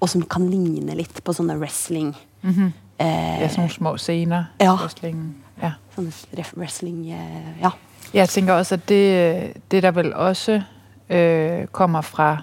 Og 0.00 0.08
som 0.08 0.22
kan 0.30 0.44
ligne 0.50 0.94
litt 0.94 1.22
på 1.26 1.34
sånne 1.34 1.56
wrestling. 1.58 2.14
Eh, 2.44 2.64
Ja, 2.98 3.48
sådan 3.48 3.60
nogle 3.62 3.74
små 3.74 3.96
scener. 3.96 4.44
Ja. 4.60 4.72
Wrestling. 4.74 5.34
Ja. 5.62 5.72
Sånne 5.94 6.12
wrestling 6.56 7.04
eh, 7.10 7.52
Ja. 7.62 7.70
Jeg 8.14 8.28
tænker 8.28 8.54
også, 8.54 8.74
at 8.78 8.86
det, 8.88 9.52
det 9.70 9.82
der 9.82 9.90
vel 9.92 10.14
også 10.14 10.62
øh, 11.10 11.66
kommer 11.66 12.00
fra 12.00 12.42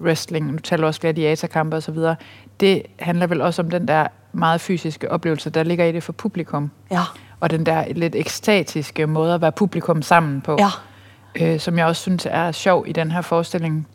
wrestling, 0.00 0.52
nu 0.52 0.58
taler 0.58 0.82
du 0.82 0.86
også 0.86 1.00
gladiatorkampe 1.00 1.76
og 1.76 1.82
så 1.82 1.92
videre, 1.92 2.16
det 2.60 2.82
handler 2.98 3.26
vel 3.26 3.40
også 3.40 3.62
om 3.62 3.70
den 3.70 3.88
der 3.88 4.06
meget 4.32 4.60
fysiske 4.60 5.10
oplevelse, 5.10 5.50
der 5.50 5.62
ligger 5.62 5.84
i 5.84 5.92
det 5.92 6.02
for 6.02 6.12
publikum. 6.12 6.70
Ja. 6.90 7.02
Og 7.40 7.50
den 7.50 7.66
der 7.66 7.92
lidt 7.92 8.14
ekstatiske 8.14 9.06
måde 9.06 9.34
at 9.34 9.40
være 9.40 9.52
publikum 9.52 10.02
sammen 10.02 10.40
på. 10.40 10.56
Ja. 10.58 10.68
øh, 11.34 11.60
som 11.60 11.78
jeg 11.78 11.86
også 11.86 12.02
synes 12.02 12.26
er 12.30 12.52
sjov 12.52 12.84
i 12.88 12.92
den 12.92 13.10
her 13.10 13.20
forestilling. 13.20 13.88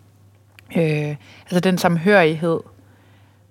Øh, 0.77 1.15
altså 1.41 1.59
den 1.59 1.77
samhørighed, 1.77 2.59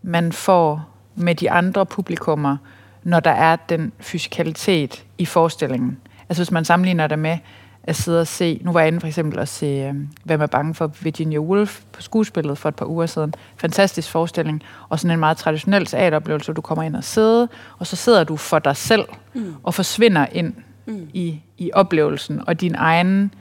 man 0.03 0.33
får 0.33 0.89
med 1.15 1.35
de 1.35 1.51
andre 1.51 1.87
publikummer, 1.87 2.57
når 3.03 3.21
der 3.21 3.31
er 3.31 3.57
den 3.57 3.93
fysikalitet 4.01 5.05
i 5.19 5.27
forestillingen. 5.27 5.99
Altså 6.29 6.43
hvis 6.43 6.51
man 6.51 6.65
sammenligner 6.65 7.07
det 7.07 7.19
med 7.19 7.39
at 7.87 7.97
sidde 7.97 8.21
og 8.21 8.27
se, 8.27 8.61
nu 8.65 8.73
var 8.73 8.81
jeg 8.81 8.89
inde 8.89 9.01
for 9.01 9.07
eksempel 9.07 9.39
at 9.39 9.49
se 9.49 9.67
øh, 9.67 9.95
Hvem 10.25 10.41
er 10.41 10.47
bange 10.47 10.75
for 10.75 10.91
Virginia 11.03 11.39
Woolf 11.39 11.81
på 11.93 12.03
skuespillet 12.03 12.59
for 12.59 12.69
et 12.69 12.75
par 12.75 12.87
uger 12.87 13.07
siden. 13.07 13.35
Fantastisk 13.57 14.11
forestilling, 14.11 14.63
og 14.89 15.01
sådan 15.01 15.11
en 15.11 15.21
meget 15.21 15.37
traditionel 15.37 15.87
teateroplevelse, 15.87 16.47
hvor 16.47 16.55
du 16.55 16.61
kommer 16.61 16.83
ind 16.83 16.97
og 16.97 17.05
sidder, 17.05 17.47
og 17.79 17.87
så 17.87 17.97
sidder 17.97 18.25
du 18.25 18.37
for 18.37 18.59
dig 18.59 18.77
selv, 18.77 19.05
mm. 19.35 19.55
og 19.63 19.75
forsvinder 19.75 20.27
ind 20.33 20.55
mm. 20.87 21.09
i, 21.13 21.41
i 21.59 21.71
oplevelsen, 21.73 22.41
og 22.47 22.61
din 22.61 22.75
egen 22.75 23.35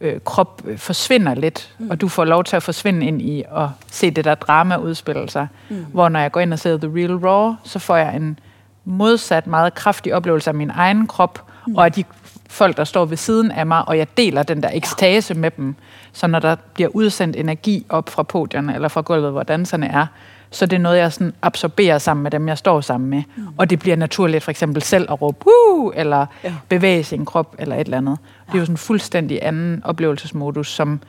øh, 0.00 0.20
krop 0.24 0.62
øh, 0.64 0.78
forsvinder 0.78 1.34
lidt, 1.34 1.74
mm. 1.78 1.90
og 1.90 2.00
du 2.00 2.08
får 2.08 2.24
lov 2.24 2.44
til 2.44 2.56
at 2.56 2.62
forsvinde 2.62 3.06
ind 3.06 3.22
i 3.22 3.42
at 3.56 3.68
se 3.90 4.10
det 4.10 4.24
der 4.24 4.34
drama 4.34 4.76
udspille 4.76 5.30
sig. 5.30 5.48
Mm. 5.68 5.86
Hvor 5.92 6.08
når 6.08 6.20
jeg 6.20 6.32
går 6.32 6.40
ind 6.40 6.52
og 6.52 6.58
ser 6.58 6.76
The 6.76 6.90
Real 6.96 7.16
Raw, 7.16 7.54
så 7.64 7.78
får 7.78 7.96
jeg 7.96 8.16
en 8.16 8.38
modsat 8.84 9.46
meget 9.46 9.74
kraftig 9.74 10.14
oplevelse 10.14 10.50
af 10.50 10.54
min 10.54 10.70
egen 10.70 11.06
krop, 11.06 11.44
mm. 11.66 11.76
og 11.76 11.84
af 11.84 11.92
de 11.92 12.04
folk, 12.50 12.76
der 12.76 12.84
står 12.84 13.04
ved 13.04 13.16
siden 13.16 13.50
af 13.50 13.66
mig, 13.66 13.88
og 13.88 13.98
jeg 13.98 14.16
deler 14.16 14.42
den 14.42 14.62
der 14.62 14.70
ekstase 14.72 15.34
med 15.34 15.50
dem. 15.50 15.74
Så 16.12 16.26
når 16.26 16.38
der 16.38 16.56
bliver 16.74 16.90
udsendt 16.94 17.36
energi 17.36 17.86
op 17.88 18.08
fra 18.08 18.22
podierne 18.22 18.74
eller 18.74 18.88
fra 18.88 19.00
gulvet, 19.00 19.32
hvor 19.32 19.42
danserne 19.42 19.86
er, 19.86 20.06
så 20.50 20.66
det 20.66 20.76
er 20.76 20.80
noget, 20.80 20.98
jeg 20.98 21.12
sådan 21.12 21.34
absorberer 21.42 21.98
sammen 21.98 22.22
med 22.22 22.30
dem, 22.30 22.48
jeg 22.48 22.58
står 22.58 22.80
sammen 22.80 23.10
med. 23.10 23.22
Mm. 23.36 23.46
Og 23.58 23.70
det 23.70 23.78
bliver 23.78 23.96
naturligt 23.96 24.44
for 24.44 24.50
eksempel 24.50 24.82
selv 24.82 25.06
at 25.10 25.22
råbe, 25.22 25.46
Woo! 25.46 25.92
eller 25.94 26.26
ja. 26.44 26.54
bevæge 26.68 27.04
sin 27.04 27.24
krop, 27.24 27.54
eller 27.58 27.76
et 27.76 27.84
eller 27.84 27.98
andet. 27.98 28.18
Ja. 28.20 28.52
Det 28.52 28.54
er 28.54 28.58
jo 28.58 28.64
sådan 28.64 28.72
en 28.74 28.78
fuldstændig 28.78 29.38
anden 29.42 29.82
oplevelsesmodus, 29.84 30.70
som 30.70 31.00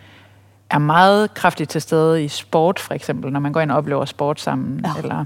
er 0.69 0.77
meget 0.77 1.33
kraftigt 1.33 1.69
til 1.69 1.81
stede 1.81 2.23
i 2.23 2.27
sport, 2.27 2.79
for 2.79 2.93
eksempel, 2.93 3.31
når 3.31 3.39
man 3.39 3.53
går 3.53 3.61
ind 3.61 3.71
og 3.71 3.77
oplever 3.77 4.05
sport 4.05 4.39
sammen, 4.39 4.81
ja. 4.85 5.01
eller 5.03 5.25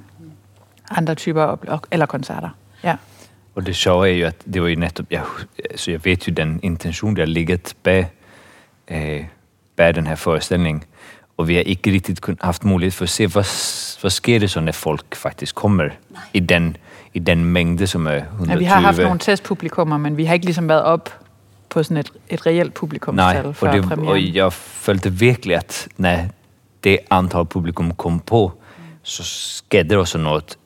andre 0.92 1.16
typer, 1.16 1.80
eller 1.92 2.06
koncerter. 2.06 2.50
Ja. 2.84 2.96
Og 3.56 3.66
det 3.66 3.76
sjove 3.76 4.10
er 4.10 4.14
jo, 4.14 4.28
at 4.28 4.36
det 4.54 4.62
var 4.62 4.68
jo 4.68 4.76
netop, 4.80 5.06
jeg, 5.12 5.24
så 5.76 5.92
jeg 5.92 6.06
ved 6.06 6.18
jo 6.28 6.34
den 6.34 6.60
intention, 6.64 7.16
der 7.16 7.26
har 7.26 7.74
bag, 7.84 8.08
øh, 8.92 9.24
bag 9.76 9.96
den 9.96 10.08
her 10.08 10.16
forestilling. 10.16 10.86
Og 11.38 11.48
vi 11.48 11.56
har 11.56 11.62
ikke 11.62 11.92
riktigt 11.92 12.22
kun, 12.22 12.38
haft 12.42 12.64
mulighed 12.64 12.92
for 12.92 13.04
at 13.04 13.10
se, 13.10 13.28
hvad, 13.28 13.44
hvad 14.02 14.12
sker 14.12 14.40
det 14.40 14.52
så, 14.52 14.60
når 14.60 14.72
folk 14.72 15.16
faktisk 15.16 15.56
kommer 15.56 15.90
i 16.34 16.40
den, 16.40 16.78
i 17.14 17.20
den 17.20 17.46
mængde, 17.46 17.88
som 17.88 18.08
er 18.08 18.16
120. 18.16 18.52
Ja, 18.54 18.58
vi 18.58 18.66
har 18.66 18.80
haft 18.80 18.98
nogle 18.98 19.20
testpublikummer, 19.20 19.98
men 19.98 20.18
vi 20.18 20.26
har 20.26 20.34
ikke 20.34 20.46
ligesom 20.46 20.70
været 20.70 20.84
op 20.84 21.20
på 21.70 21.84
sådan 21.84 21.98
et, 21.98 22.12
et 22.30 22.46
reelt 22.46 22.74
publikumstal 22.74 23.44
Nej, 23.44 23.54
før 23.54 23.72
det, 23.72 23.84
premieren. 23.84 24.08
og 24.08 24.36
jeg 24.36 24.54
følte 24.54 25.14
virkelig, 25.14 25.56
at 25.56 25.88
når 25.98 26.26
det 26.84 27.00
antal 27.12 27.46
publikum 27.46 27.92
kom 27.92 28.20
på, 28.20 28.52
så 29.04 29.24
skete 29.24 30.00
også 30.00 30.18
noget 30.18 30.58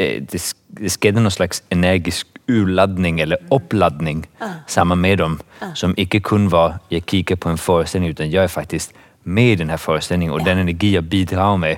Eh, 0.00 0.22
det, 0.32 0.54
det 0.70 0.90
skedde 0.90 1.20
någon 1.20 1.30
slags 1.30 1.62
energisk 1.70 2.26
urladdning 2.48 3.20
eller 3.20 3.36
uppladdning 3.50 4.26
mm. 4.40 4.52
samman 4.66 5.00
med 5.00 5.18
dem. 5.18 5.40
Mm. 5.60 5.74
Som 5.74 5.94
inte 5.96 6.20
kun 6.20 6.48
var, 6.48 6.74
jag 6.88 7.06
kikar 7.06 7.36
på 7.36 7.48
en 7.48 7.58
föreställning, 7.58 8.10
utan 8.10 8.30
jag 8.30 8.44
är 8.44 8.48
faktiskt 8.48 8.92
med 9.22 9.52
i 9.52 9.56
den 9.56 9.70
här 9.70 9.76
föreställningen 9.76 10.34
och 10.34 10.40
ja. 10.40 10.44
den 10.44 10.58
energi 10.58 10.94
jag 10.94 11.04
bidrar 11.04 11.56
med 11.56 11.76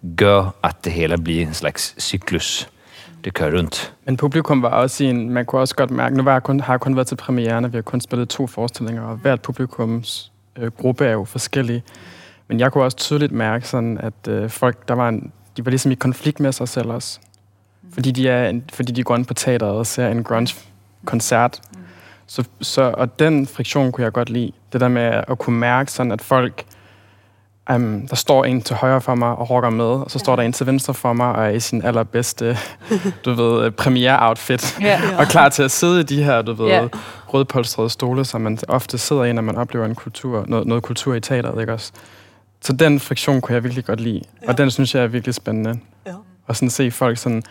gör 0.00 0.50
att 0.60 0.82
det 0.82 0.90
hela 0.90 1.16
blir 1.16 1.46
en 1.46 1.54
slags 1.54 1.94
cyklus. 1.96 2.68
Det 3.24 3.34
kører 3.34 3.50
rundt. 3.50 3.92
Men 4.04 4.16
publikum 4.16 4.62
var 4.62 4.70
også 4.70 5.04
i 5.04 5.06
en, 5.06 5.30
man 5.30 5.46
kunne 5.46 5.60
også 5.60 5.74
godt 5.74 5.90
mærke, 5.90 6.16
nu 6.16 6.22
var 6.22 6.32
jeg 6.32 6.42
kun, 6.42 6.60
har 6.60 6.72
jeg 6.72 6.80
kun 6.80 6.96
været 6.96 7.06
til 7.06 7.16
premieren, 7.16 7.64
og 7.64 7.72
vi 7.72 7.76
har 7.76 7.82
kun 7.82 8.00
spillet 8.00 8.28
to 8.28 8.46
forestillinger, 8.46 9.02
og 9.02 9.16
hvert 9.16 9.42
publikums 9.42 10.32
øh, 10.58 10.70
gruppe 10.70 11.04
er 11.04 11.12
jo 11.12 11.24
forskellig. 11.24 11.82
Men 12.48 12.60
jeg 12.60 12.72
kunne 12.72 12.84
også 12.84 12.96
tydeligt 12.96 13.32
mærke 13.32 13.68
sådan, 13.68 13.98
at 13.98 14.28
øh, 14.28 14.50
folk, 14.50 14.88
der 14.88 14.94
var 14.94 15.08
en, 15.08 15.32
de 15.56 15.64
var 15.64 15.70
ligesom 15.70 15.92
i 15.92 15.94
konflikt 15.94 16.40
med 16.40 16.52
sig 16.52 16.68
selv 16.68 16.90
også. 16.90 17.20
Fordi 17.94 18.10
de, 18.10 18.28
er, 18.28 18.60
fordi 18.72 18.92
de 18.92 19.02
går 19.02 19.16
ind 19.16 19.26
på 19.26 19.34
teateret 19.34 19.72
og 19.72 19.86
ser 19.86 20.08
en 20.08 20.24
grunge-koncert. 20.24 21.60
Så, 22.26 22.44
så, 22.60 22.94
og 22.96 23.18
den 23.18 23.46
friktion 23.46 23.92
kunne 23.92 24.04
jeg 24.04 24.12
godt 24.12 24.30
lide. 24.30 24.52
Det 24.72 24.80
der 24.80 24.88
med 24.88 25.22
at 25.28 25.38
kunne 25.38 25.58
mærke 25.58 25.92
sådan, 25.92 26.12
at 26.12 26.22
folk... 26.22 26.64
Um, 27.74 28.08
der 28.08 28.16
står 28.16 28.44
en 28.44 28.62
til 28.62 28.76
højre 28.76 29.00
for 29.00 29.14
mig 29.14 29.28
og 29.28 29.50
rocker 29.50 29.70
med, 29.70 29.84
og 29.84 30.10
så 30.10 30.18
står 30.18 30.36
der 30.36 30.42
en 30.42 30.52
til 30.52 30.66
venstre 30.66 30.94
for 30.94 31.12
mig 31.12 31.32
og 31.32 31.44
er 31.44 31.48
i 31.48 31.60
sin 31.60 31.82
allerbedste, 31.82 32.56
du 33.24 33.32
ved, 33.32 33.70
premiere-outfit. 33.70 34.78
Yeah. 34.82 35.18
og 35.18 35.26
klar 35.26 35.48
til 35.48 35.62
at 35.62 35.70
sidde 35.70 36.00
i 36.00 36.02
de 36.02 36.22
her, 36.22 36.42
du 36.42 36.52
ved, 36.52 36.68
yeah. 36.68 36.88
rødpolstrede 37.26 37.90
stole, 37.90 38.24
som 38.24 38.40
man 38.40 38.58
ofte 38.68 38.98
sidder 38.98 39.24
i, 39.24 39.32
når 39.32 39.42
man 39.42 39.56
oplever 39.56 39.86
en 39.86 39.94
kultur, 39.94 40.44
noget, 40.46 40.66
noget 40.66 40.82
kultur 40.82 41.14
i 41.14 41.20
teateret, 41.20 41.60
ikke 41.60 41.72
også? 41.72 41.92
Så 42.60 42.72
den 42.72 43.00
friktion 43.00 43.40
kunne 43.40 43.54
jeg 43.54 43.64
virkelig 43.64 43.84
godt 43.84 44.00
lide, 44.00 44.22
ja. 44.42 44.48
og 44.48 44.58
den 44.58 44.70
synes 44.70 44.94
jeg 44.94 45.02
er 45.02 45.06
virkelig 45.06 45.34
spændende. 45.34 45.78
Ja. 46.06 46.12
Og 46.46 46.56
sådan 46.56 46.70
se 46.70 46.90
folk 46.90 47.18
sådan 47.18 47.42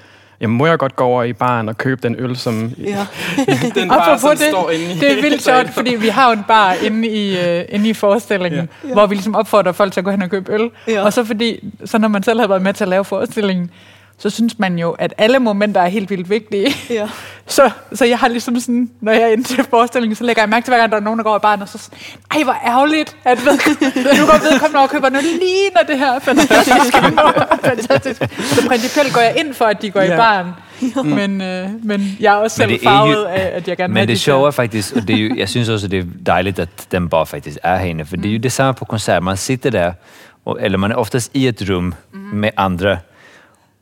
jamen 0.42 0.58
må 0.58 0.66
jeg 0.66 0.78
godt 0.78 0.96
gå 0.96 1.04
over 1.04 1.24
i 1.24 1.34
baren 1.34 1.70
og 1.70 1.78
købe 1.78 2.02
den 2.04 2.16
øl, 2.20 2.38
som 2.38 2.72
ja. 2.78 3.06
den 3.76 3.90
bar, 3.90 4.18
som 4.18 4.30
det, 4.30 4.40
står 4.40 4.70
inde 4.70 4.86
i. 4.86 5.00
Det 5.00 5.12
er 5.12 5.22
vildt 5.22 5.44
sjovt, 5.50 5.70
fordi 5.74 5.96
vi 5.96 6.08
har 6.08 6.28
jo 6.28 6.34
en 6.34 6.44
bar 6.48 6.74
inde 6.74 7.08
i, 7.08 7.34
uh, 7.34 7.66
inde 7.70 7.90
i 7.90 7.94
forestillingen, 7.94 8.70
ja. 8.88 8.94
hvor 8.94 9.06
vi 9.06 9.16
ligesom 9.16 9.36
opfordrer 9.36 9.72
folk 9.72 9.94
til 9.94 10.00
at 10.00 10.06
gå 10.06 10.12
hen 10.12 10.22
og 10.22 10.30
købe 10.30 10.54
øl. 10.54 10.70
Ja. 10.88 11.04
Og 11.04 11.14
så 11.14 11.24
fordi, 11.24 11.74
så 11.86 11.98
når 11.98 12.08
man 12.08 12.24
selv 12.24 12.40
har 12.40 12.48
været 12.48 12.62
med 12.62 12.74
til 12.74 12.84
at 12.84 12.88
lave 12.88 13.06
forestillingen, 13.06 13.72
så 14.20 14.30
synes 14.30 14.60
man 14.60 14.80
jo, 14.80 14.92
at 14.92 15.14
alle 15.18 15.40
momenter 15.40 15.82
er 15.82 15.88
helt 15.88 16.10
vildt 16.10 16.30
vigtige. 16.30 16.76
Ja. 16.90 17.10
Så, 17.50 17.70
så 17.94 18.06
jeg 18.06 18.20
har 18.20 18.28
ligesom 18.28 18.60
sådan, 18.60 18.90
når 19.02 19.12
jeg 19.12 19.22
er 19.22 19.28
inde 19.28 19.44
til 19.44 19.64
forestillingen, 19.70 20.16
så 20.16 20.24
lægger 20.24 20.42
jeg 20.42 20.50
mærke 20.50 20.66
til, 20.66 20.72
hver 20.72 20.78
gang 20.78 20.92
der 20.92 20.98
er 20.98 21.02
nogen, 21.02 21.18
der 21.18 21.24
går 21.24 21.38
i 21.38 21.40
baren, 21.40 21.62
og 21.62 21.70
så 21.70 21.90
ej, 22.32 22.44
hvor 22.44 22.56
ærgerligt, 22.66 23.16
at 23.24 23.46
ved, 23.46 23.52
nu 24.20 24.26
går 24.26 24.52
vedkommende 24.52 24.80
og 24.84 24.90
køber 24.90 25.10
noget 25.10 25.26
lige, 25.26 25.70
når 25.76 25.82
det 25.88 26.00
her 26.00 26.20
fantastiske 26.20 26.98
fantastisk. 27.70 28.22
Så 28.40 28.68
principielt 28.68 29.14
går 29.14 29.22
jeg 29.22 29.36
ind 29.40 29.54
for, 29.54 29.66
at 29.66 29.82
de 29.82 29.92
går 29.92 30.02
ja. 30.02 30.14
i 30.14 30.18
baren. 30.18 30.48
Ja. 30.96 31.04
Men, 31.04 31.42
øh, 31.42 31.70
men 31.84 32.18
jeg 32.20 32.34
er 32.34 32.38
også 32.38 32.56
selv 32.56 32.80
farvet 32.84 33.26
af, 33.26 33.58
at 33.58 33.68
jeg 33.68 33.78
gerne 33.78 33.94
Men 33.94 34.08
det 34.08 34.20
sjove 34.20 34.48
er 34.48 34.52
faktisk, 34.52 34.96
og 34.96 35.08
det 35.08 35.16
er 35.16 35.20
jo, 35.20 35.36
jeg 35.36 35.50
synes 35.50 35.70
også, 35.70 35.88
det 35.88 36.00
er 36.00 36.06
dejligt, 36.26 36.60
at 36.60 36.70
den 36.92 37.10
bare 37.10 37.26
faktisk 37.26 37.58
er 37.64 37.78
herinde, 37.78 38.06
for 38.06 38.16
mm. 38.16 38.22
det 38.22 38.30
er 38.30 38.34
jo 38.34 38.40
det 38.40 38.52
samme 38.52 38.74
på 38.74 38.86
koncert. 38.86 39.24
Man 39.24 39.38
sitter 39.38 39.70
der, 39.70 39.94
og, 40.46 40.58
eller 40.62 40.78
man 40.78 40.92
er 40.92 40.96
oftast 40.96 41.32
i 41.34 41.48
et 41.48 41.70
rum 41.70 41.94
mm. 42.14 42.20
med 42.20 42.50
andre, 42.58 42.98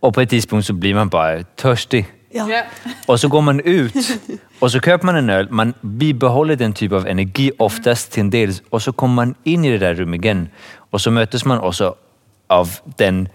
och 0.05 0.13
på 0.13 0.21
ett 0.21 0.29
tidspunkt 0.29 0.67
så 0.67 0.73
blir 0.73 0.93
man 0.93 1.09
bara 1.09 1.43
törstig. 1.43 2.05
Ja. 2.31 2.63
Och 3.07 3.19
så 3.19 3.27
går 3.27 3.41
man 3.41 3.59
ut 3.59 3.95
och 4.59 4.71
så 4.71 4.79
köper 4.79 5.05
man 5.05 5.15
en 5.15 5.29
öl, 5.29 5.47
man 5.51 5.73
bibehåller 5.81 6.55
den 6.55 6.73
typ 6.73 6.91
av 6.91 7.07
energi 7.07 7.51
oftast 7.57 8.11
till 8.11 8.21
en 8.21 8.29
del 8.29 8.53
och 8.69 8.81
så 8.81 8.93
kommer 8.93 9.15
man 9.15 9.35
in 9.43 9.65
i 9.65 9.71
det 9.71 9.77
där 9.77 9.93
rummet 9.93 10.25
igen 10.25 10.49
och 10.91 11.01
så 11.01 11.11
mötes 11.11 11.45
man 11.45 11.59
också 11.59 11.95
av 12.47 12.69
den 12.97 13.29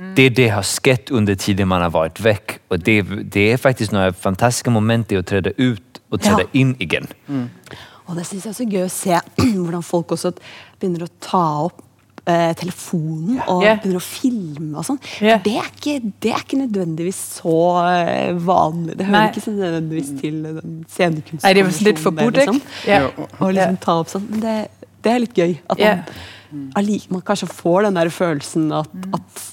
Mm. 0.00 0.14
Det 0.14 0.28
det 0.28 0.48
har 0.48 0.62
skett 0.62 1.10
under 1.10 1.34
tiden 1.34 1.68
man 1.68 1.82
har 1.82 1.90
varit 1.90 2.20
väck. 2.20 2.58
Och 2.68 2.78
det, 2.78 3.02
det 3.02 3.52
är 3.52 3.56
faktiskt 3.56 3.92
några 3.92 4.12
fantastiska 4.12 4.70
moment 4.70 5.12
i 5.12 5.16
att 5.16 5.26
träda 5.26 5.50
ut 5.56 6.00
och 6.08 6.20
träda 6.20 6.40
ja. 6.40 6.48
in 6.52 6.76
igen. 6.78 7.06
Mm. 7.28 7.50
Och 7.82 8.14
det 8.16 8.24
syns 8.24 8.44
jag 8.44 8.50
är 8.50 8.54
så 8.54 8.70
kul 8.70 8.84
att 8.84 8.92
se 8.92 9.20
hur 9.36 9.82
folk 9.82 10.12
också 10.12 10.32
börjar 10.80 11.02
att 11.02 11.20
ta 11.20 11.64
upp 11.66 11.84
eh, 12.28 12.50
telefonen 12.58 13.40
og 13.46 13.62
yeah. 13.64 13.78
begynner 13.80 14.00
å 14.00 14.04
filme 14.04 14.80
og 14.80 14.86
sånn. 14.86 15.00
Yeah. 15.20 15.40
Det, 15.44 15.54
er 15.60 15.70
ikke, 15.70 16.12
det 16.22 16.32
er 16.34 16.44
ikke 16.44 16.60
nødvendigvis 16.62 17.20
så 17.40 17.56
eh, 17.84 18.32
vanlig. 18.46 18.96
Det 18.98 19.08
hører 19.08 19.18
Nei. 19.18 19.30
ikke 19.32 19.44
så 19.46 19.54
nødvendigvis 19.56 20.12
til 20.20 20.42
den 20.46 20.76
scenekunsten. 20.88 21.44
Nei, 21.46 21.54
det 21.56 21.64
er 21.64 21.88
litt 21.90 22.02
forbudt, 22.02 22.42
liksom. 22.42 22.60
Ja. 22.88 23.00
Og 23.38 23.54
liksom 23.56 23.80
ta 23.84 23.96
opp 24.02 24.12
sånn. 24.12 24.28
Det, 24.42 24.58
det 25.04 25.14
er 25.14 25.24
litt 25.24 25.40
gøy. 25.40 25.56
At 25.66 25.80
man, 25.80 26.84
yeah. 26.84 27.08
man 27.14 27.24
kanskje 27.26 27.50
får 27.52 27.88
den 27.88 28.00
der 28.00 28.12
følelsen 28.14 28.70
at, 28.80 28.92
mm. 28.94 29.16
at 29.20 29.48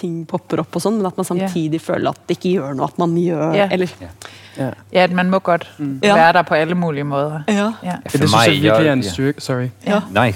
ting 0.00 0.20
popper 0.28 0.62
op 0.64 0.76
og 0.76 0.82
sånn, 0.82 0.98
men 0.98 1.08
at 1.08 1.16
man 1.20 1.28
samtidig 1.28 1.78
yeah. 1.78 1.86
føler 1.86 2.14
at 2.14 2.20
det 2.28 2.38
ikke 2.38 2.56
gjør 2.56 2.76
noe, 2.78 2.88
at 2.90 3.00
man 3.02 3.16
gjør 3.20 3.56
yeah. 3.56 3.72
eller... 3.76 3.96
Ja. 4.58 4.70
ja, 4.92 5.04
at 5.06 5.12
man 5.14 5.30
må 5.30 5.38
godt 5.38 5.64
mm. 5.78 6.02
være 6.02 6.32
der 6.32 6.42
på 6.42 6.54
alle 6.54 6.74
mulige 6.74 7.04
måder. 7.04 7.42
Ja. 7.48 7.70
ja. 7.84 7.94
For 8.08 8.18
det 8.18 8.28
synes 8.28 8.46
jeg 8.46 8.62
virkelig 8.62 8.88
er 8.88 8.92
en 8.92 9.02
styrke. 9.02 9.40
Sorry. 9.40 9.68
Ja. 9.86 10.00
Nej, 10.10 10.34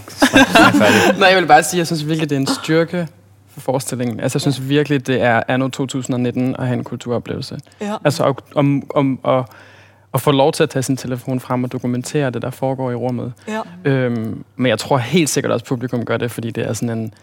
Nej, 1.19 1.29
jeg 1.29 1.37
vil 1.41 1.47
bare 1.47 1.63
sige, 1.63 1.79
jeg 1.79 1.87
synes 1.87 2.07
virkelig, 2.07 2.31
det 2.31 2.37
er 2.37 2.41
en 2.41 2.47
styrke 2.47 3.09
for 3.55 3.61
forestillingen. 3.61 4.21
Altså, 4.21 4.37
jeg 4.37 4.41
synes 4.41 4.69
virkelig, 4.69 5.07
det 5.07 5.23
er 5.23 5.43
anno 5.49 5.69
2019 5.69 6.57
at 6.59 6.67
have 6.67 6.79
en 6.79 6.85
kulturoplevelse. 6.85 7.59
Ja. 7.81 7.97
Altså, 8.05 8.23
om, 8.25 8.37
om, 8.55 8.91
om 8.95 9.19
at, 9.39 9.45
at 10.15 10.21
få 10.21 10.31
lov 10.31 10.53
til 10.53 10.63
at 10.63 10.71
tage 10.71 10.83
sin 10.83 10.97
telefon 10.97 11.41
frem 11.41 11.65
og 11.65 11.73
dokumentere 11.73 12.31
det, 12.31 12.43
der 12.43 12.51
foregår 12.51 12.91
i 12.91 12.95
rummet. 12.95 13.33
Ja. 13.49 13.61
Øhm, 13.85 14.45
men 14.57 14.67
jeg 14.67 14.79
tror 14.79 14.99
helt 14.99 15.31
sikkert 15.31 15.53
også, 15.53 15.65
at 15.65 15.69
publikum 15.69 16.05
gør 16.05 16.17
det, 16.17 16.31
fordi 16.31 16.51
det 16.51 16.69
er 16.69 16.73
sådan 16.73 16.99
en 16.99 17.15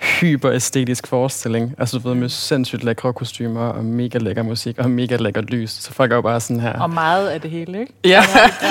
hyperæstetisk 0.00 1.06
forestilling. 1.06 1.74
Altså, 1.78 1.98
du 1.98 2.08
ved, 2.08 2.14
med 2.14 2.28
sindssygt 2.28 2.84
lækre 2.84 3.12
kostymer, 3.12 3.60
og 3.60 3.84
mega 3.84 4.18
lækker 4.18 4.42
musik, 4.42 4.78
og 4.78 4.90
mega 4.90 5.16
lækker 5.16 5.40
lys. 5.40 5.70
Så 5.70 5.92
folk 5.92 6.12
er 6.12 6.16
jo 6.16 6.22
bare 6.22 6.40
sådan 6.40 6.60
her... 6.60 6.80
Og 6.80 6.90
meget 6.90 7.28
af 7.28 7.40
det 7.40 7.50
hele, 7.50 7.80
ikke? 7.80 7.92
Ja, 8.04 8.24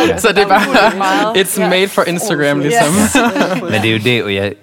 ja. 0.08 0.18
så 0.24 0.28
det 0.28 0.38
er 0.38 0.48
bare... 0.48 1.42
It's 1.42 1.60
made 1.60 1.88
for 1.88 2.04
Instagram, 2.04 2.60
ligesom. 2.60 2.94
Men 3.72 3.82
det 3.82 3.90
er 3.90 3.94
jo 3.94 4.00
det, 4.04 4.24
og 4.24 4.36
jeg... 4.36 4.54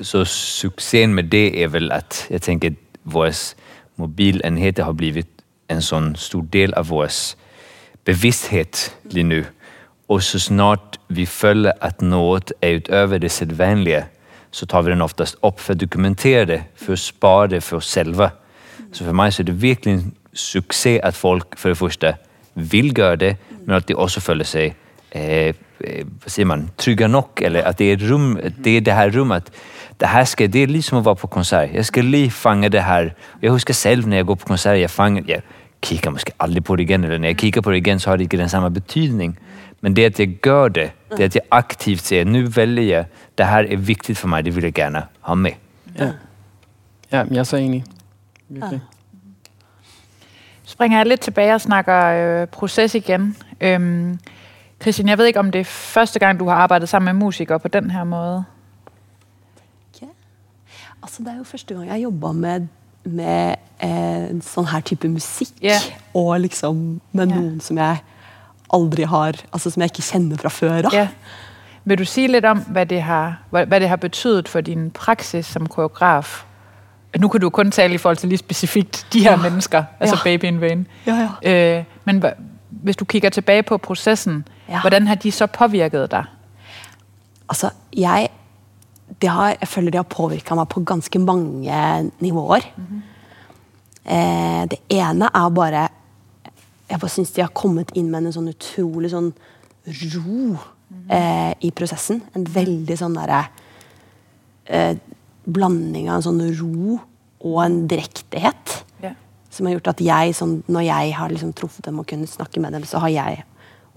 Så 0.00 0.24
succesen 0.24 1.14
med 1.14 1.24
det 1.24 1.62
er 1.62 1.68
vel, 1.68 1.92
at 1.92 2.26
jeg 2.30 2.42
tænker, 2.42 2.68
at 2.68 2.74
vores 3.04 3.56
mobilenheder 3.96 4.84
har 4.84 4.92
blivit 4.92 5.26
en 5.70 5.82
sådan 5.82 6.14
stor 6.16 6.40
del 6.52 6.72
af 6.76 6.88
vores 6.88 7.36
bevidsthed 8.04 8.90
lige 9.04 9.22
nu. 9.24 9.42
Och 10.08 10.22
så 10.22 10.38
snart 10.38 11.00
vi 11.08 11.26
føler 11.26 11.72
at 11.80 12.02
något 12.02 12.52
är 12.60 12.74
utöver 12.74 13.18
det 13.18 13.30
sedvanliga 13.30 14.04
så 14.52 14.66
tar 14.66 14.82
vi 14.82 14.90
den 14.90 15.02
oftast 15.02 15.36
upp 15.42 15.60
för 15.60 15.72
att 15.72 15.78
dokumentera 15.78 16.44
det, 16.44 16.62
för 16.76 16.92
att 16.92 16.98
spara 16.98 17.46
det 17.46 17.60
för 17.60 17.76
oss 17.76 17.94
själva. 17.94 18.30
Så 18.92 19.04
för 19.04 19.12
mig 19.12 19.32
så 19.32 19.42
är 19.42 19.44
det 19.44 19.52
virkelig 19.52 19.94
en 19.94 20.12
succé 20.32 21.00
att 21.00 21.16
folk 21.16 21.58
för 21.58 21.68
det 21.68 21.74
första 21.74 22.14
vill 22.54 22.98
göra 22.98 23.16
det, 23.16 23.36
men 23.64 23.76
att 23.76 23.86
de 23.86 23.94
också 23.94 24.20
följer 24.20 24.44
sig 24.44 24.74
eh, 25.10 25.22
eh, 25.22 25.54
vad 26.22 26.30
säger 26.30 26.46
man, 26.46 26.70
trygga 26.76 27.08
nog, 27.08 27.42
eller 27.42 27.62
att 27.62 27.78
det 27.78 27.84
är, 27.84 27.96
rum, 27.96 28.40
det 28.58 28.70
är 28.70 28.80
det 28.80 28.92
här 28.92 29.10
rummet. 29.10 29.52
Det 29.96 30.06
här 30.06 30.24
ska, 30.24 30.46
det 30.46 30.58
är 30.58 30.66
liksom 30.66 30.98
att 30.98 31.04
vara 31.04 31.14
på 31.14 31.26
konsert. 31.26 31.70
Jag 31.74 31.86
ska 31.86 32.02
lige 32.02 32.30
fånga 32.30 32.68
det 32.68 32.80
här. 32.80 33.14
Jag 33.40 33.52
huskar 33.52 33.74
själv 33.74 34.08
när 34.08 34.16
jag 34.16 34.26
går 34.26 34.36
på 34.36 34.46
konsert, 34.46 34.78
jag 34.78 34.90
fångar, 34.90 35.24
jag 35.26 35.42
kikar 35.82 36.10
måske 36.10 36.32
aldrig 36.36 36.64
på 36.64 36.76
det 36.76 36.82
igen, 36.82 37.04
eller 37.04 37.18
när 37.18 37.28
jag 37.28 37.40
kikar 37.40 37.62
på 37.62 37.70
det 37.70 37.76
igen 37.76 38.00
så 38.00 38.10
har 38.10 38.16
det 38.16 38.22
inte 38.22 38.36
den 38.36 38.48
samma 38.48 38.70
betydning. 38.70 39.36
Men 39.84 39.94
det 39.94 40.06
att 40.06 40.18
jag 40.18 40.38
gör 40.46 40.68
det, 40.68 40.90
det 41.16 41.24
att 41.24 41.34
jag 41.34 41.44
aktivt 41.50 42.04
säger, 42.04 42.24
nu 42.24 42.44
väljer 42.44 42.96
jag, 42.96 43.04
det 43.34 43.44
här 43.44 43.64
är 43.64 43.76
viktigt 43.76 44.18
för 44.18 44.28
mig, 44.28 44.42
det 44.42 44.50
vill 44.50 44.64
jag 44.64 44.78
gärna 44.78 45.08
ha 45.20 45.34
med. 45.34 45.54
Ja, 45.98 46.04
ja 47.10 47.24
jeg 47.30 47.36
er 47.38 47.44
så 47.44 47.56
enig. 47.56 47.84
Virkelig. 48.48 48.80
Springer 50.64 50.98
jeg 50.98 51.06
lidt 51.06 51.20
tilbage 51.20 51.54
og 51.54 51.60
snakker 51.60 52.06
øh, 52.42 52.46
proces 52.46 52.94
igen. 52.94 53.36
Øhm, 53.60 54.18
Christian, 54.82 55.08
jeg 55.08 55.18
ved 55.18 55.26
ikke, 55.26 55.40
om 55.40 55.50
det 55.50 55.60
er 55.60 55.64
første 55.64 56.18
gang, 56.18 56.38
du 56.38 56.48
har 56.48 56.54
arbejdet 56.54 56.88
sammen 56.88 57.16
med 57.16 57.24
musikere 57.24 57.60
på 57.60 57.68
den 57.68 57.90
her 57.90 58.04
måde. 58.04 58.44
Ikke? 59.94 60.12
Altså, 61.02 61.22
det 61.22 61.28
er 61.32 61.38
jo 61.38 61.44
første 61.44 61.74
gang 61.74 61.88
jeg 61.88 62.02
jobba 62.02 62.32
med, 62.32 62.66
med 63.04 63.54
eh, 63.82 64.30
en 64.30 64.42
sånn 64.42 64.66
her 64.66 64.80
type 64.80 65.08
musikk. 65.08 65.52
Ja. 65.62 65.78
Og 66.14 66.40
liksom 66.40 67.00
med 67.12 67.26
Ja. 67.28 67.34
noen 67.34 67.60
som 67.60 67.78
jeg 67.78 67.96
aldri 68.72 69.02
har 69.02 69.32
Altså 69.52 69.70
som 69.70 69.80
jeg 69.82 69.86
ikke 69.96 70.02
kjenner 70.12 70.36
fra 70.36 70.48
før. 70.48 70.82
Ja. 70.92 71.08
Vil 71.84 71.98
du 71.98 72.04
sige 72.04 72.28
lidt 72.28 72.44
om, 72.44 72.58
hvad 72.58 72.86
det 72.86 73.02
har, 73.02 73.36
hvad 73.50 73.80
det 73.80 73.88
har 73.88 73.96
betydet 73.96 74.48
for 74.48 74.60
din 74.60 74.90
praksis 74.90 75.46
som 75.46 75.66
koreograf? 75.66 76.44
Nu 77.18 77.28
kan 77.28 77.40
du 77.40 77.50
kun 77.50 77.70
tale 77.70 77.94
i 77.94 77.98
forhold 77.98 78.16
til 78.16 78.28
lige 78.28 78.38
specifikt 78.38 79.06
de 79.12 79.20
her 79.22 79.30
Ja. 79.30 79.36
mennesker, 79.36 79.84
altså 80.00 80.16
Ja. 80.16 80.22
Baby 80.24 80.44
in 80.44 80.60
Vain. 80.60 80.86
Ja, 81.06 81.28
ja. 81.42 81.78
Øh, 81.78 81.84
men 82.04 82.24
hva- 82.24 82.40
hvis 82.70 82.96
du 82.96 83.04
kigger 83.04 83.30
tilbage 83.30 83.62
på 83.62 83.78
processen, 83.78 84.44
Ja. 84.68 84.80
hvordan 84.80 85.06
har 85.06 85.14
de 85.14 85.32
så 85.32 85.46
påvirket 85.46 86.10
dig? 86.10 86.24
Altså, 87.48 87.70
jeg 87.96 88.28
det 89.22 89.28
har, 89.30 89.48
Jeg 89.60 89.68
føler 89.68 89.90
det 89.90 89.98
har 89.98 90.02
påvirka 90.02 90.54
meg 90.54 90.68
på 90.68 90.80
ganske 90.80 91.18
mange 91.18 92.10
nivåer. 92.20 92.60
eh, 94.10 94.62
det 94.70 94.78
ene 94.88 95.24
er 95.34 95.48
bare 95.50 95.88
Jeg 96.92 97.00
bare 97.00 97.12
syns 97.14 97.32
de 97.32 97.40
har 97.40 97.52
kommet 97.56 97.94
inn 97.96 98.10
med 98.12 98.26
en 98.28 98.34
sånn 98.34 98.50
utrolig 98.52 99.08
sånn 99.14 99.30
ro 100.12 100.58
eh, 101.08 101.52
i 101.64 101.70
prosessen. 101.74 102.20
En 102.36 102.44
veldig 102.44 102.98
sånn 103.00 103.16
derre 103.16 103.46
eh, 104.68 104.98
Blanding 105.42 106.06
av 106.06 106.20
en 106.20 106.26
sånn 106.28 106.42
ro 106.60 106.98
og 107.42 107.56
en 107.64 107.78
direktehet. 107.90 108.76
Ja. 109.02 109.14
Som 109.50 109.66
har 109.66 109.74
gjort 109.74 109.88
at 109.94 110.02
jeg, 110.04 110.36
sånn, 110.38 110.60
når 110.70 110.84
jeg 110.86 111.16
har 111.16 111.32
liksom 111.32 111.54
truffet 111.58 111.88
dem 111.88 111.98
og 111.98 112.06
kunnet 112.12 112.30
snakke 112.30 112.60
med 112.62 112.76
dem, 112.76 112.84
så 112.86 113.00
har 113.02 113.10
jeg 113.10 113.40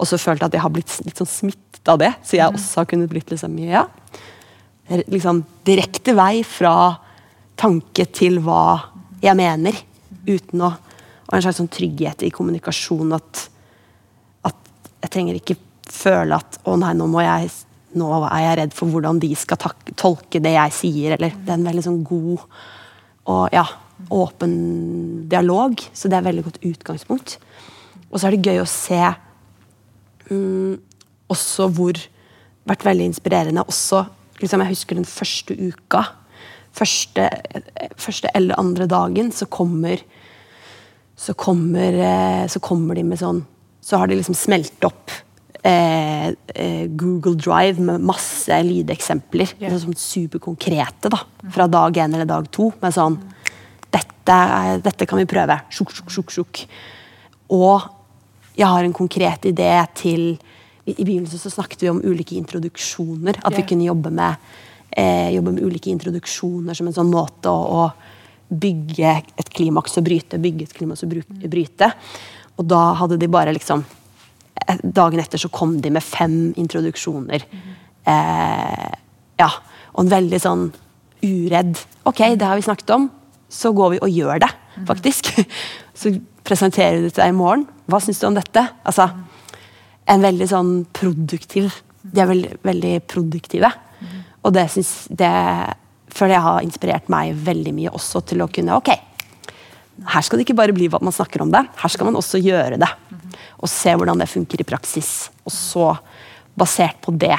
også 0.01 0.17
følt 0.23 0.47
at 0.47 0.55
jeg 0.55 0.63
har 0.63 0.73
blitt 0.73 0.95
litt 1.05 1.19
sånn 1.19 1.29
smittet 1.29 1.91
av 1.91 1.99
det. 2.01 2.13
Så 2.25 2.39
jeg 2.39 2.47
også 2.47 2.81
har 2.81 2.89
kunnet 2.89 3.11
blitt 3.11 3.29
liksom, 3.29 3.59
ja, 3.61 3.83
liksom 5.11 5.43
direkte 5.67 6.15
vei 6.17 6.39
fra 6.47 6.95
tanke 7.59 8.07
til 8.15 8.39
hva 8.43 8.79
jeg 9.21 9.37
mener, 9.37 9.77
uten 10.25 10.65
å 10.65 10.73
og 11.25 11.35
en 11.35 11.43
slags 11.45 11.59
sånn 11.61 11.71
trygghet 11.73 12.25
i 12.25 12.31
kommunikasjon 12.33 13.15
at, 13.17 13.45
at 14.45 14.73
jeg 15.03 15.13
trenger 15.13 15.39
ikke 15.39 15.57
føle 15.89 16.37
at 16.37 16.59
å 16.65 16.75
nei, 16.79 16.93
nå 16.97 17.07
må 17.09 17.23
jeg 17.25 17.49
nå 17.95 18.09
er 18.27 18.41
jeg 18.43 18.57
redd 18.59 18.73
for 18.75 18.91
hvordan 18.91 19.21
de 19.23 19.29
skal 19.39 19.59
tak 19.61 19.93
tolke 19.95 20.41
det 20.43 20.51
jeg 20.55 20.73
sier. 20.75 21.15
eller 21.15 21.31
Det 21.31 21.51
er 21.51 21.59
en 21.59 21.69
veldig 21.69 21.83
sånn 21.85 22.01
god 22.07 22.43
og 23.31 23.55
ja, 23.55 23.63
åpen 24.11 24.55
dialog. 25.31 25.79
Så 25.95 26.09
det 26.09 26.17
er 26.17 26.25
et 26.25 26.29
veldig 26.29 26.43
godt 26.49 26.59
utgangspunkt. 26.67 27.37
Og 28.09 28.19
så 28.19 28.27
er 28.27 28.35
det 28.35 28.51
gøy 28.51 28.59
å 28.61 28.67
se 28.69 28.99
mm, 30.31 30.75
også 31.31 31.69
hvor 31.75 32.03
Vært 32.65 32.81
veldig 32.81 33.05
inspirerende. 33.11 33.61
Også, 33.69 33.99
liksom, 34.41 34.63
jeg 34.63 34.73
husker 34.73 34.97
den 34.97 35.05
første 35.05 35.53
uka. 35.53 35.99
Første, 36.73 37.27
eh, 37.29 37.91
første 38.01 38.31
eller 38.33 38.57
andre 38.57 38.87
dagen 38.89 39.29
så 39.29 39.45
kommer 39.45 40.01
så 41.15 41.33
kommer, 41.33 41.93
eh, 41.93 42.47
så 42.47 42.59
kommer 42.59 42.95
de 42.95 43.03
med 43.03 43.19
sånn 43.19 43.45
Så 43.85 43.97
har 43.97 44.07
de 44.07 44.15
liksom 44.17 44.35
smelt 44.35 44.83
opp 44.83 45.11
eh, 45.63 46.27
eh, 46.55 46.85
Google 46.87 47.35
Drive 47.37 47.79
med 47.79 48.01
masse 48.01 48.57
lydeksempler. 48.65 49.51
Ja. 49.61 49.69
Sånn 49.77 49.93
superkonkrete 49.97 51.09
da, 51.13 51.19
fra 51.53 51.67
dag 51.69 51.97
én 52.01 52.13
eller 52.13 52.25
dag 52.25 52.49
to. 52.51 52.71
Med 52.81 52.93
sånn 52.95 53.17
dette, 53.93 54.37
dette 54.81 55.05
kan 55.05 55.21
vi 55.21 55.27
prøve. 55.29 55.59
Sjuk, 55.69 55.93
sjuk, 55.93 56.09
sjuk, 56.09 56.33
sjuk. 56.33 56.63
Og 57.53 57.85
jeg 58.57 58.67
har 58.67 58.83
en 58.83 58.93
konkret 58.93 59.45
idé 59.45 59.71
til 59.93 60.37
I 60.85 60.93
i 60.97 61.05
begynnelsen 61.05 61.41
så 61.41 61.49
snakket 61.49 61.81
vi 61.81 61.89
om 61.89 62.01
ulike 62.01 62.35
introduksjoner. 62.37 63.39
At 63.43 63.53
vi 63.55 63.61
Ja. 63.63 63.67
kunne 63.69 63.87
jobbe 63.87 64.11
med, 64.11 64.35
eh, 64.93 65.31
jobbe 65.33 65.53
med 65.53 65.63
ulike 65.63 65.89
introduksjoner 65.89 66.75
som 66.75 66.87
en 66.87 66.93
sånn 66.93 67.09
måte 67.09 67.49
å, 67.49 67.85
å 67.85 67.93
bygge 68.49 69.11
et 69.39 69.49
klimaks 69.55 69.97
og 69.99 70.05
bryte, 70.05 70.39
bygge 70.41 70.67
et 70.67 70.75
klimaks 70.75 71.05
og 71.05 71.13
bryte. 71.51 71.91
Og 72.59 72.67
da 72.69 72.81
hadde 72.99 73.17
de 73.19 73.29
bare 73.31 73.53
liksom 73.55 73.83
eh, 73.83 74.81
Dagen 74.83 75.21
etter 75.21 75.41
så 75.41 75.51
kom 75.53 75.77
de 75.81 75.91
med 75.93 76.05
fem 76.05 76.53
introduksjoner. 76.61 77.45
Eh, 78.05 78.91
ja, 79.41 79.49
og 79.95 80.03
en 80.05 80.13
veldig 80.13 80.41
sånn 80.41 80.65
uredd 81.25 81.79
Ok, 82.05 82.21
det 82.37 82.45
har 82.45 82.57
vi 82.59 82.65
snakket 82.67 82.91
om. 82.93 83.09
Så 83.49 83.71
går 83.73 83.95
vi 83.95 84.01
og 84.03 84.11
gjør 84.13 84.43
det, 84.43 84.51
faktisk. 84.87 85.31
Så 85.99 86.11
presenterer 86.45 86.99
du 86.99 87.07
det 87.07 87.15
til 87.15 87.23
deg 87.23 87.33
i 87.33 87.37
morgen. 87.37 87.65
Hva 87.89 88.01
syns 88.03 88.19
du 88.21 88.27
om 88.27 88.37
dette? 88.37 88.61
Altså, 88.85 89.07
en 90.05 90.21
veldig 90.21 90.47
sånn 90.51 90.71
produktiv 90.93 91.71
De 92.05 92.21
er 92.21 92.29
veldig, 92.29 92.59
veldig 92.61 92.93
produktive. 93.09 93.71
Og 94.45 94.53
det 94.53 94.67
syns 94.69 94.91
det 95.09 95.31
for 96.15 96.31
det 96.31 96.39
har 96.41 96.63
inspirert 96.63 97.09
meg 97.11 97.35
veldig 97.45 97.73
mye 97.75 97.93
også 97.95 98.23
til 98.29 98.43
å 98.45 98.49
kunne 98.51 98.77
Ok, 98.77 98.91
her 100.11 100.25
skal 100.25 100.39
det 100.39 100.45
ikke 100.47 100.57
bare 100.57 100.75
bli 100.75 100.89
hva 100.91 100.99
man 101.03 101.15
snakker 101.15 101.43
om 101.43 101.51
det, 101.53 101.63
her 101.79 101.91
skal 101.91 102.09
man 102.09 102.19
også 102.19 102.41
gjøre 102.43 102.79
det. 102.81 102.91
Og 103.63 103.71
se 103.71 103.93
hvordan 103.95 104.19
det 104.19 104.31
funker 104.31 104.61
i 104.61 104.67
praksis. 104.67 105.29
Og 105.47 105.53
så, 105.53 105.89
basert 106.55 106.99
på 107.03 107.13
det, 107.15 107.37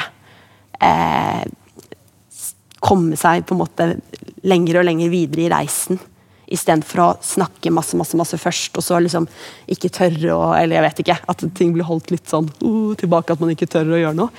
eh, 0.80 1.44
komme 2.80 3.16
seg 3.18 3.44
på 3.46 3.56
en 3.56 3.62
måte 3.62 3.88
lenger 4.46 4.80
og 4.80 4.86
lenger 4.88 5.12
videre 5.12 5.46
i 5.46 5.50
reisen. 5.52 6.00
Istedenfor 6.46 7.02
å 7.02 7.08
snakke 7.26 7.72
masse 7.74 7.98
masse, 7.98 8.16
masse 8.16 8.38
først, 8.38 8.76
og 8.78 8.84
så 8.86 9.00
liksom 9.02 9.26
ikke 9.66 9.90
tørre 9.90 10.30
å 10.30 10.54
Eller 10.54 10.76
jeg 10.76 10.84
vet 10.84 11.00
ikke. 11.02 11.18
At 11.28 11.42
ting 11.54 11.72
blir 11.74 11.88
holdt 11.88 12.12
litt 12.14 12.28
sånn 12.30 12.48
uh, 12.62 12.94
tilbake, 12.94 13.32
at 13.32 13.40
man 13.42 13.50
ikke 13.50 13.66
tør 13.66 13.96
å 13.96 13.98
gjøre 13.98 14.14
noe. 14.14 14.30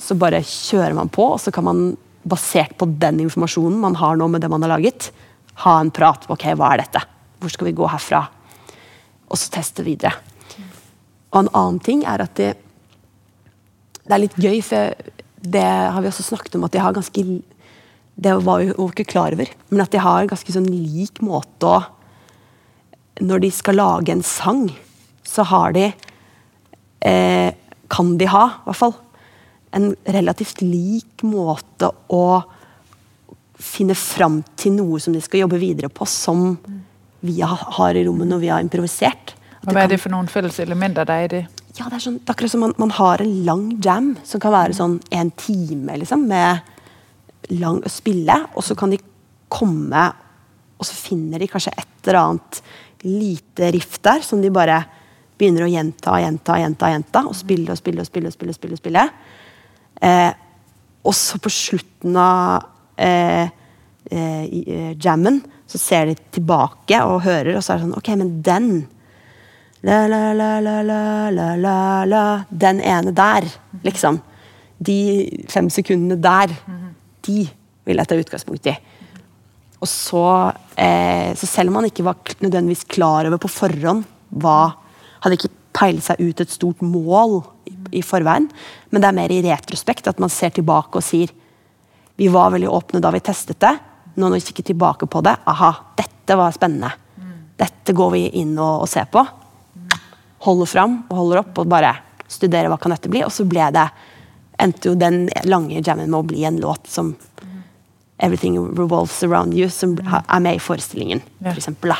Så 0.00 0.16
bare 0.16 0.40
kjører 0.40 0.96
man 0.96 1.12
på, 1.12 1.34
og 1.34 1.40
så 1.40 1.52
kan 1.52 1.64
man, 1.68 1.96
basert 2.22 2.76
på 2.78 2.88
den 3.00 3.20
informasjonen 3.24 3.78
man 3.80 3.96
har 4.00 4.18
nå 4.18 4.28
med 4.28 4.42
det 4.44 4.50
man 4.52 4.62
har 4.64 4.74
laget, 4.76 5.10
ha 5.64 5.78
en 5.80 5.92
prat. 5.94 6.26
Ok, 6.32 6.46
hva 6.56 6.74
er 6.74 6.84
dette? 6.84 7.02
Hvor 7.40 7.52
skal 7.52 7.70
vi 7.70 7.76
gå 7.76 7.88
herfra? 7.88 8.24
Og 9.30 9.38
så 9.38 9.52
teste 9.52 9.84
videre. 9.86 10.12
Og 11.30 11.44
en 11.44 11.52
annen 11.54 11.80
ting 11.84 12.02
er 12.08 12.24
at 12.24 12.34
det, 12.38 12.50
det 14.02 14.14
er 14.14 14.22
litt 14.24 14.38
gøy, 14.40 14.58
for 14.66 14.94
det 15.40 15.64
har 15.64 16.02
vi 16.02 16.10
også 16.10 16.26
snakket 16.26 16.58
om 16.58 16.66
at 16.66 16.74
de 16.74 16.82
har 16.82 16.92
ganske 16.96 17.24
Det 18.20 18.32
var 18.44 18.60
vi 18.60 18.68
jo 18.68 18.88
ikke 18.90 19.08
klar 19.08 19.32
over, 19.32 19.48
men 19.70 19.80
at 19.80 19.92
de 19.92 20.02
har 20.02 20.28
ganske 20.28 20.52
sånn 20.52 20.68
lik 20.68 21.22
måte 21.24 21.64
å 21.66 21.78
Når 23.24 23.40
de 23.40 23.50
skal 23.50 23.78
lage 23.78 24.12
en 24.12 24.22
sang, 24.22 24.68
så 25.24 25.46
har 25.48 25.72
de 25.72 25.86
eh, 27.00 27.54
Kan 27.88 28.18
de 28.18 28.28
ha, 28.28 28.44
i 28.60 28.66
hvert 28.68 28.80
fall, 28.82 28.94
en 29.76 29.92
relativt 30.04 30.62
lik 30.64 31.24
måte 31.26 31.90
å 32.10 32.24
finne 33.60 33.94
fram 33.94 34.40
til 34.56 34.74
noe 34.78 35.00
som 35.02 35.14
de 35.14 35.20
skal 35.22 35.44
jobbe 35.44 35.60
videre 35.60 35.90
på, 35.92 36.06
som 36.08 36.54
vi 37.20 37.40
har, 37.44 37.94
i 37.94 38.04
rommet 38.06 38.30
når 38.30 38.40
vi 38.40 38.48
har 38.48 38.64
improvisert. 38.64 39.34
At 39.60 39.68
Og 39.68 39.74
hvad 39.74 39.84
er 39.84 39.94
det 39.94 40.00
for 40.00 40.12
nogle 40.12 40.28
fælles 40.32 40.58
elementer, 40.62 41.04
der 41.04 41.14
er 41.14 41.24
i 41.24 41.34
det? 41.34 41.46
ja, 41.78 41.86
det 41.88 41.96
er 41.96 42.02
sånn, 42.02 42.18
det 42.18 42.28
er 42.28 42.34
akkurat 42.34 42.52
som 42.52 42.64
man, 42.64 42.74
man 42.80 42.92
har 42.96 43.22
en 43.22 43.34
lang 43.46 43.66
jam 43.84 44.10
som 44.26 44.42
kan 44.42 44.54
være 44.54 44.76
sånn 44.76 44.98
en 45.16 45.30
time 45.38 45.98
liksom, 46.00 46.26
med 46.28 47.52
lang 47.60 47.80
å 47.84 47.92
spille, 47.92 48.36
og 48.54 48.66
så 48.66 48.76
kan 48.78 48.92
de 48.92 48.98
komme 49.50 50.08
og 50.80 50.88
så 50.88 50.96
finner 50.96 51.42
de 51.42 51.48
kanskje 51.50 51.74
et 51.76 52.08
eller 52.08 52.20
annet 52.20 52.60
lite 53.04 53.68
riff 53.74 53.98
der 54.04 54.24
som 54.24 54.40
de 54.40 54.52
bare 54.52 54.78
begynner 55.40 55.66
å 55.66 55.72
gjenta 55.72 56.14
og 56.14 56.22
gjenta, 56.22 56.56
gjenta, 56.60 56.88
gjenta, 56.92 57.22
og 57.28 57.36
spille 57.36 57.72
og 57.72 57.80
spille 57.80 58.00
og 58.00 58.08
spille. 58.08 58.28
og 58.28 58.34
spille, 58.34 58.52
og 58.52 58.56
spille, 58.56 58.76
og 58.76 58.80
spille. 58.80 59.04
Eh, 60.00 60.32
og 61.06 61.16
så 61.16 61.40
på 61.40 61.52
slutten 61.52 62.16
av 62.20 62.66
eh, 63.00 63.48
eh, 64.10 64.44
eh, 64.44 64.92
jammen 65.00 65.40
så 65.70 65.78
ser 65.80 66.10
de 66.10 66.16
tilbake 66.34 66.98
og 67.06 67.22
hører, 67.24 67.54
og 67.56 67.64
så 67.64 67.74
er 67.74 67.78
det 67.78 67.86
sånn 67.86 67.98
Ok, 68.00 68.10
men 68.18 68.32
den 68.44 68.70
la, 69.86 70.02
la, 70.10 70.32
la, 70.36 70.50
la, 70.60 70.80
la, 70.84 71.02
la, 71.32 71.46
la, 71.56 71.76
la. 72.08 72.24
Den 72.50 72.82
ene 72.84 73.14
der, 73.16 73.46
liksom. 73.86 74.18
De 74.80 74.98
fem 75.48 75.70
sekundene 75.72 76.18
der, 76.20 76.52
de 77.26 77.46
vil 77.88 78.00
jeg 78.00 78.10
ta 78.10 78.18
utgangspunkt 78.18 78.68
i. 78.68 78.76
Og 79.80 79.88
så, 79.88 80.52
eh, 80.76 81.32
så 81.36 81.48
selv 81.48 81.72
om 81.72 81.80
man 81.80 81.88
ikke 81.88 82.04
var 82.04 82.18
nødvendigvis 82.40 82.84
klar 82.92 83.28
over 83.28 83.40
på 83.40 83.52
forhånd 83.60 84.04
hva 84.30 84.60
Hadde 85.20 85.36
ikke 85.36 85.50
peilet 85.76 86.00
seg 86.00 86.20
ut 86.24 86.38
et 86.40 86.48
stort 86.48 86.78
mål 86.80 87.42
i, 87.92 88.02
forveien, 88.02 88.48
men 88.90 89.02
det 89.02 89.08
er 89.08 89.16
mer 89.16 89.32
i 89.34 89.42
retrospekt 89.42 90.08
at 90.10 90.18
man 90.22 90.30
ser 90.32 90.50
tilbake 90.56 90.96
og 91.00 91.04
sier 91.04 91.30
vi 92.20 92.28
var 92.28 92.50
veldig 92.52 92.68
åpne 92.68 93.00
da 93.00 93.10
vi 93.14 93.20
testet 93.24 93.60
det. 93.64 93.72
Nå 94.16 94.28
når 94.28 94.40
vi 94.40 94.46
kikker 94.50 94.66
tilbake 94.72 95.06
på 95.08 95.22
det, 95.24 95.36
aha, 95.48 95.70
dette 95.96 96.36
var 96.36 96.52
spennende. 96.52 96.90
Dette 97.56 97.94
går 97.96 98.10
vi 98.12 98.26
inn 98.42 98.52
og, 98.58 98.82
og 98.84 98.88
ser 98.88 99.06
på. 99.12 99.22
Holder 100.44 100.68
fram 100.68 100.98
og 101.08 101.16
holder 101.16 101.40
opp 101.42 101.58
og 101.62 101.68
bare 101.68 101.94
studerer 102.28 102.68
hva 102.68 102.76
kan 102.80 102.92
dette 102.94 103.08
bli. 103.12 103.22
Og 103.24 103.32
så 103.32 103.44
ble 103.48 103.70
det, 103.72 103.86
endte 104.60 104.90
jo 104.92 104.94
den 105.00 105.26
lange 105.48 105.80
jammen 105.80 106.10
med 106.12 106.18
å 106.20 106.28
bli 106.28 106.44
en 106.48 106.60
låt 106.60 106.88
som 106.92 107.14
Everything 108.20 108.58
Revolves 108.76 109.22
Around 109.24 109.54
You, 109.56 109.70
som 109.72 109.96
er 110.04 110.40
med 110.44 110.58
i 110.58 110.60
forestillingen, 110.60 111.22
Ja. 111.40 111.52
for 111.54 111.56
eksempel. 111.60 111.94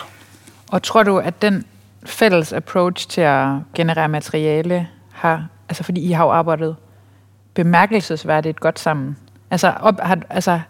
Og 0.73 0.83
tror 0.83 1.05
du, 1.05 1.17
at 1.19 1.41
den 1.41 1.65
fælles 2.05 2.53
approach 2.53 3.07
til 3.09 3.23
at 3.23 3.63
generere 3.75 4.09
materiale 4.09 4.89
har, 5.23 5.49
altså 5.71 5.83
fordi 5.83 6.01
I 6.01 6.13
har 6.13 6.25
jo 6.25 6.31
arbejdet 6.31 6.77
bemærkelsesværdigt 7.55 8.61
godt 8.61 8.79
sammen. 8.79 9.17
Altså, 9.51 9.73
op, 9.81 10.01
har, 10.01 10.19
altså 10.31 10.61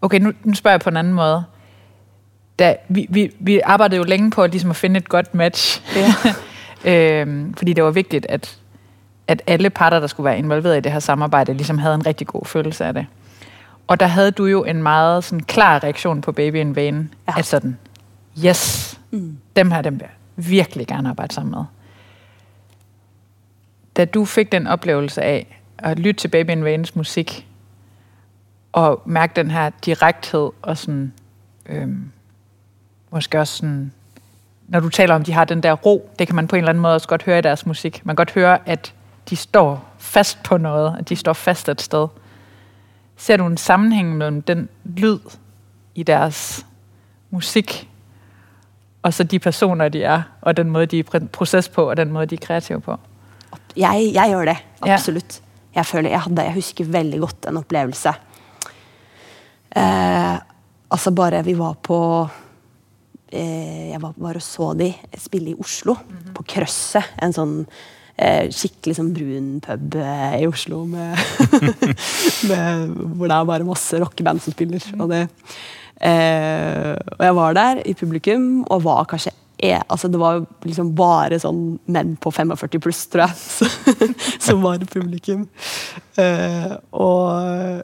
okay, 0.00 0.18
nu, 0.18 0.32
nu 0.44 0.54
spørger 0.54 0.72
jeg 0.72 0.80
på 0.80 0.90
en 0.90 0.96
anden 0.96 1.12
måde. 1.12 1.44
Da, 2.58 2.76
vi, 2.88 3.06
vi, 3.10 3.30
vi 3.40 3.60
arbejdede 3.60 3.96
jo 3.96 4.04
længe 4.04 4.30
på 4.30 4.46
ligesom 4.46 4.70
at 4.70 4.76
finde 4.76 4.98
et 4.98 5.08
godt 5.08 5.34
match. 5.34 5.82
Ja. 5.96 6.34
øhm, 7.20 7.54
fordi 7.54 7.72
det 7.72 7.84
var 7.84 7.90
vigtigt, 7.90 8.26
at, 8.28 8.58
at 9.26 9.42
alle 9.46 9.70
parter, 9.70 10.00
der 10.00 10.06
skulle 10.06 10.24
være 10.24 10.38
involveret 10.38 10.76
i 10.76 10.80
det 10.80 10.92
her 10.92 10.98
samarbejde, 10.98 11.54
ligesom 11.54 11.78
havde 11.78 11.94
en 11.94 12.06
rigtig 12.06 12.26
god 12.26 12.44
følelse 12.44 12.84
af 12.84 12.94
det. 12.94 13.06
Og 13.86 14.00
der 14.00 14.06
havde 14.06 14.30
du 14.30 14.46
jo 14.46 14.64
en 14.64 14.82
meget 14.82 15.24
sådan, 15.24 15.42
klar 15.42 15.84
reaktion 15.84 16.20
på 16.20 16.32
Baby 16.32 16.56
in 16.56 16.76
Vain. 16.76 17.14
Ja. 17.28 17.34
At 17.38 17.44
sådan, 17.44 17.78
yes, 18.46 19.00
mm. 19.10 19.38
dem 19.56 19.70
her, 19.70 19.82
dem 19.82 19.94
vil 19.94 20.00
jeg 20.00 20.10
virkelig 20.36 20.86
gerne 20.86 21.08
arbejde 21.08 21.34
sammen 21.34 21.50
med. 21.50 21.64
Da 23.96 24.04
du 24.04 24.24
fik 24.24 24.52
den 24.52 24.66
oplevelse 24.66 25.22
af 25.22 25.60
at 25.78 25.98
lytte 25.98 26.20
til 26.20 26.28
Baby 26.28 26.50
and 26.50 26.62
Vains 26.62 26.96
musik, 26.96 27.46
og 28.72 29.02
mærke 29.04 29.32
den 29.36 29.50
her 29.50 29.70
direkthed, 29.84 30.50
og 30.62 30.78
sådan, 30.78 31.12
øhm, 31.66 32.10
måske 33.10 33.40
også 33.40 33.56
sådan, 33.56 33.92
når 34.68 34.80
du 34.80 34.88
taler 34.88 35.14
om, 35.14 35.24
de 35.24 35.32
har 35.32 35.44
den 35.44 35.62
der 35.62 35.72
ro, 35.72 36.10
det 36.18 36.26
kan 36.26 36.36
man 36.36 36.48
på 36.48 36.56
en 36.56 36.60
eller 36.60 36.68
anden 36.68 36.82
måde 36.82 36.94
også 36.94 37.08
godt 37.08 37.22
høre 37.22 37.38
i 37.38 37.42
deres 37.42 37.66
musik. 37.66 38.06
Man 38.06 38.16
kan 38.16 38.16
godt 38.16 38.34
høre, 38.34 38.68
at 38.68 38.94
de 39.30 39.36
står 39.36 39.94
fast 39.98 40.42
på 40.42 40.56
noget, 40.56 40.96
at 40.98 41.08
de 41.08 41.16
står 41.16 41.32
fast 41.32 41.68
et 41.68 41.80
sted. 41.80 42.08
Ser 43.16 43.36
du 43.36 43.46
en 43.46 43.56
sammenhæng 43.56 44.16
mellem 44.16 44.42
den 44.42 44.68
lyd 44.84 45.18
i 45.94 46.02
deres 46.02 46.66
musik, 47.30 47.88
og 49.02 49.14
så 49.14 49.24
de 49.24 49.38
personer, 49.38 49.88
de 49.88 50.02
er, 50.02 50.22
og 50.40 50.56
den 50.56 50.70
måde, 50.70 50.86
de 50.86 50.98
er 50.98 51.26
proces 51.32 51.68
på, 51.68 51.90
og 51.90 51.96
den 51.96 52.12
måde, 52.12 52.26
de 52.26 52.34
er 52.34 52.46
kreative 52.46 52.80
på? 52.80 52.98
Jeg, 53.78 54.12
jeg 54.14 54.30
gjør 54.34 54.50
det, 54.52 54.58
Ja. 54.84 54.94
absolutt. 54.96 55.40
Jeg 55.72 55.86
føler, 55.88 56.10
jeg, 56.12 56.20
hadde, 56.20 56.44
jeg 56.44 56.54
husker 56.58 56.84
veldig 56.92 57.18
godt 57.22 57.46
en 57.48 57.56
opplevelse. 57.62 58.12
Eh, 59.72 60.36
altså 60.92 61.12
bare 61.16 61.40
vi 61.46 61.54
var 61.56 61.78
på 61.80 61.98
eh, 63.32 63.88
Jeg 63.94 64.00
var, 64.02 64.12
var 64.20 64.36
og 64.36 64.44
så 64.44 64.72
de 64.76 64.90
spille 65.16 65.54
i 65.54 65.58
Oslo, 65.58 65.96
på 66.36 66.44
Krøsset. 66.52 67.14
En 67.24 67.32
sånn 67.32 67.54
eh, 68.18 68.50
skikkelig 68.52 68.98
sånn 68.98 69.12
brun 69.16 69.52
pub 69.64 69.96
eh, 69.96 70.40
i 70.42 70.48
Oslo 70.50 70.82
med, 70.90 71.16
med, 72.50 72.92
hvor 73.16 73.30
det 73.30 73.38
er 73.38 73.48
bare 73.54 73.68
masse 73.68 74.02
rockeband 74.02 74.42
som 74.44 74.52
spiller. 74.52 74.84
Og, 74.98 75.08
det, 75.14 75.22
eh, 76.04 76.92
og 77.16 77.24
jeg 77.30 77.38
var 77.40 77.56
der 77.56 77.82
i 77.88 77.96
publikum 77.96 78.50
og 78.68 78.84
var 78.84 79.08
kanskje 79.08 79.32
e- 79.62 79.78
altså 79.88 80.08
Det 80.10 80.18
var 80.20 80.42
liksom 80.66 80.90
bare 80.98 81.38
sånn 81.42 81.78
menn 81.86 82.16
på 82.20 82.32
45 82.34 82.80
pluss, 82.82 83.04
tror 83.12 83.28
jeg, 83.28 83.36
så- 83.56 84.40
som 84.48 84.62
var 84.64 84.82
i 84.82 84.88
publikum. 84.90 85.46
Eh, 86.18 86.74
og, 86.92 87.82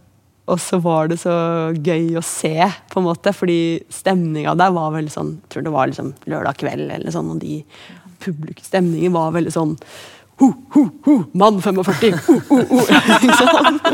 og 0.48 0.58
så 0.64 0.80
var 0.82 1.08
det 1.12 1.20
så 1.22 1.36
gøy 1.76 2.16
å 2.18 2.24
se, 2.24 2.54
på 2.90 3.00
en 3.00 3.06
måte, 3.08 3.32
fordi 3.36 3.60
stemninga 3.92 4.56
der 4.58 4.74
var 4.76 4.92
veldig 4.96 5.12
sånn 5.14 5.32
Jeg 5.42 5.54
tror 5.54 5.66
det 5.68 5.74
var 5.78 5.90
liksom 5.92 6.12
lørdag 6.26 6.58
kveld, 6.64 6.90
eller 6.98 7.14
sånn, 7.14 7.30
og 7.36 7.40
de 7.44 7.62
publikumstemningen 8.24 9.12
var 9.14 9.30
veldig 9.36 9.52
sånn 9.54 9.76
Ho, 10.38 10.46
ho, 10.74 10.82
ho, 11.02 11.14
mann 11.34 11.56
45! 11.62 12.18
Ho, 12.28 12.34
ho, 12.48 12.58
ho. 12.70 12.82
Ikke 13.16 13.36
sant? 13.38 13.88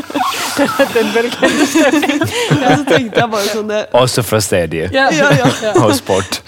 Den 0.92 1.12
velkendte 1.14 1.68
stemning. 1.70 2.24
Ja, 2.61 2.74
så 2.76 2.85
tenkte 2.88 3.22
jeg 3.22 3.30
bare 3.33 3.48
sånn 3.48 3.70
det, 3.72 3.78
Også 3.96 4.24
fra 4.26 4.40
stadiet 4.44 4.92
Ja. 4.94 5.07
ja, 5.14 5.30
ja, 5.40 5.72
og 5.85 5.94
sport. 5.96 6.42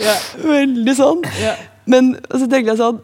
Veldig 0.45 0.97
sånn. 0.99 1.25
Ja. 1.41 1.55
Men 1.89 2.13
og 2.29 2.37
så 2.43 2.45
tenkte 2.45 2.75
jeg 2.75 2.81
sånn 2.83 3.01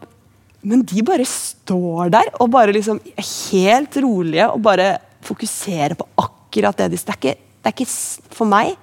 Men 0.69 0.83
de 0.87 1.05
bare 1.07 1.25
står 1.27 2.13
der 2.13 2.29
og 2.37 2.51
bare 2.53 2.75
liksom 2.75 3.01
er 3.15 3.25
helt 3.25 3.97
rolige 4.05 4.51
og 4.53 4.61
bare 4.69 4.93
fokuserer 5.25 5.97
på 5.97 6.07
akkurat 6.19 6.77
det 6.77 6.91
de 6.93 6.99
det 6.99 7.09
er 7.09 7.19
ikke, 7.19 7.35
det 7.63 7.71
er 7.71 7.77
ikke 7.77 8.35
For 8.37 8.49
meg 8.53 8.75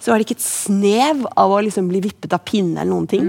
så 0.00 0.14
er 0.14 0.20
det 0.20 0.30
ikke 0.30 0.38
et 0.38 0.46
snev 0.46 1.26
av 1.36 1.52
å 1.52 1.58
liksom 1.60 1.90
bli 1.90 2.00
vippet 2.06 2.32
av 2.32 2.40
pinne 2.48 2.80
eller 2.80 2.88
noen 2.88 3.08
ting. 3.10 3.26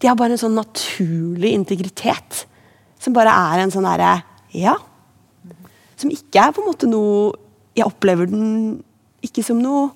De 0.00 0.08
har 0.08 0.16
bare 0.16 0.32
en 0.38 0.40
sånn 0.40 0.54
naturlig 0.56 1.50
integritet 1.52 2.46
som 2.98 3.14
bare 3.16 3.30
er 3.52 3.64
en 3.64 3.70
sånn 3.74 3.86
derre 3.86 4.16
Ja. 4.54 4.74
Som 5.98 6.10
ikke 6.14 6.40
er 6.48 6.52
på 6.54 6.62
en 6.62 6.68
måte 6.70 6.88
noe 6.90 7.32
Jeg 7.76 7.86
opplever 7.86 8.26
den 8.30 8.82
ikke 9.22 9.42
som 9.46 9.58
noe 9.62 9.88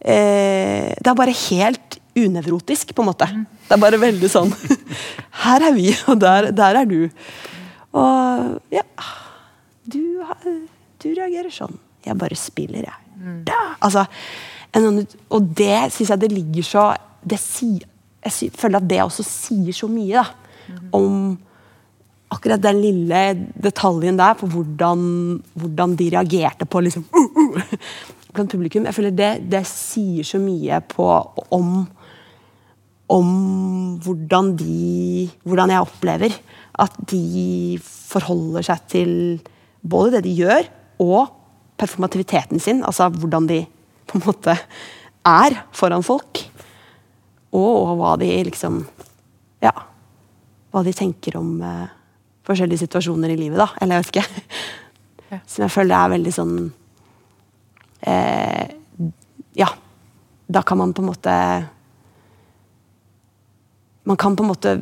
eh, 0.00 0.92
Det 0.96 1.06
er 1.10 1.18
bare 1.18 1.34
helt 1.50 1.98
unevrotisk, 2.14 2.92
på 2.94 3.02
en 3.02 3.08
måte. 3.10 3.26
Det 3.66 3.74
er 3.74 3.80
bare 3.82 3.98
veldig 3.98 4.28
sånn 4.30 4.52
Her 5.44 5.64
er 5.70 5.74
vi, 5.74 5.88
og 6.08 6.20
der, 6.22 6.50
der 6.54 6.78
er 6.82 6.86
du. 6.86 7.08
Og 7.94 8.74
ja 8.74 8.84
Du, 9.84 10.00
du 11.02 11.08
reagerer 11.12 11.50
sånn. 11.52 11.74
Jeg 12.04 12.16
bare 12.20 12.36
spiller, 12.38 12.84
jeg. 12.86 13.00
Da. 13.48 13.58
Altså, 13.84 14.04
en, 14.76 14.84
sånn- 14.84 15.18
og 15.32 15.50
det 15.56 15.90
syns 15.94 16.10
jeg 16.12 16.20
det 16.22 16.30
ligger 16.32 16.66
så 16.68 16.84
det 17.24 17.38
sier, 17.40 17.84
Jeg 18.24 18.52
føler 18.56 18.80
at 18.82 18.88
det 18.88 19.00
også 19.04 19.24
sier 19.26 19.72
så 19.76 19.88
mye 19.88 20.22
da, 20.22 20.24
om 20.96 21.34
akkurat 22.32 22.62
den 22.62 22.80
lille 22.82 23.20
detaljen 23.60 24.16
der 24.18 24.36
på 24.38 24.48
hvordan, 24.50 25.04
hvordan 25.54 25.94
de 25.98 26.10
reagerte 26.14 26.66
på 26.66 26.82
liksom, 26.84 27.04
uh, 27.12 27.38
uh, 27.44 27.76
blant 28.34 28.50
publikum. 28.50 28.88
Jeg 28.88 28.96
føler 28.96 29.14
det, 29.14 29.30
det 29.52 29.64
sier 29.68 30.26
så 30.26 30.40
mye 30.42 30.80
på, 30.90 31.06
om, 31.54 31.84
om 33.12 33.30
hvordan 34.04 34.54
de 34.58 35.30
Hvordan 35.44 35.70
jeg 35.70 35.84
opplever 35.84 36.34
at 36.82 36.96
de 37.10 37.78
forholder 37.84 38.64
seg 38.66 38.86
til 38.90 39.12
både 39.84 40.16
det 40.16 40.24
de 40.26 40.32
gjør, 40.40 40.66
og 41.04 41.30
performativiteten 41.78 42.60
sin. 42.62 42.82
Altså 42.86 43.08
hvordan 43.08 43.46
de 43.50 43.60
på 44.08 44.18
en 44.18 44.24
måte 44.26 44.56
er 45.24 45.58
foran 45.74 46.04
folk. 46.06 46.42
Og, 47.54 47.70
og 47.70 47.96
hva 48.00 48.14
de 48.20 48.30
liksom 48.50 48.84
Ja. 49.62 49.72
Hva 50.74 50.82
de 50.82 50.92
tenker 50.92 51.36
om 51.38 51.60
eh, 51.62 51.92
forskjellige 52.44 52.84
situasjoner 52.84 53.32
i 53.32 53.38
livet, 53.38 53.58
da. 53.60 53.68
Eller 53.80 53.98
jeg 53.98 54.06
vet 54.06 54.16
ikke. 54.16 54.28
Ja. 55.32 55.38
Som 55.48 55.62
jeg 55.64 55.72
føler 55.72 55.96
er 55.96 56.10
veldig 56.12 56.30
sånn 56.36 56.56
eh, 58.06 58.74
Ja. 59.56 59.70
Da 60.46 60.60
kan 60.68 60.78
man 60.78 60.92
på 60.94 61.00
en 61.00 61.08
måte 61.08 61.36
Man 64.04 64.20
kan 64.20 64.36
på 64.36 64.44
en 64.44 64.50
måte 64.52 64.74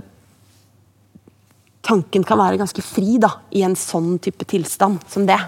Tanken 1.87 2.27
kan 2.27 2.42
være 2.42 2.59
ganske 2.61 2.83
fri 2.85 3.16
da, 3.22 3.31
i 3.55 3.62
en 3.62 3.79
sånn 3.79 4.18
type 4.22 4.44
tilstand 4.51 5.01
som 5.11 5.25
det. 5.27 5.38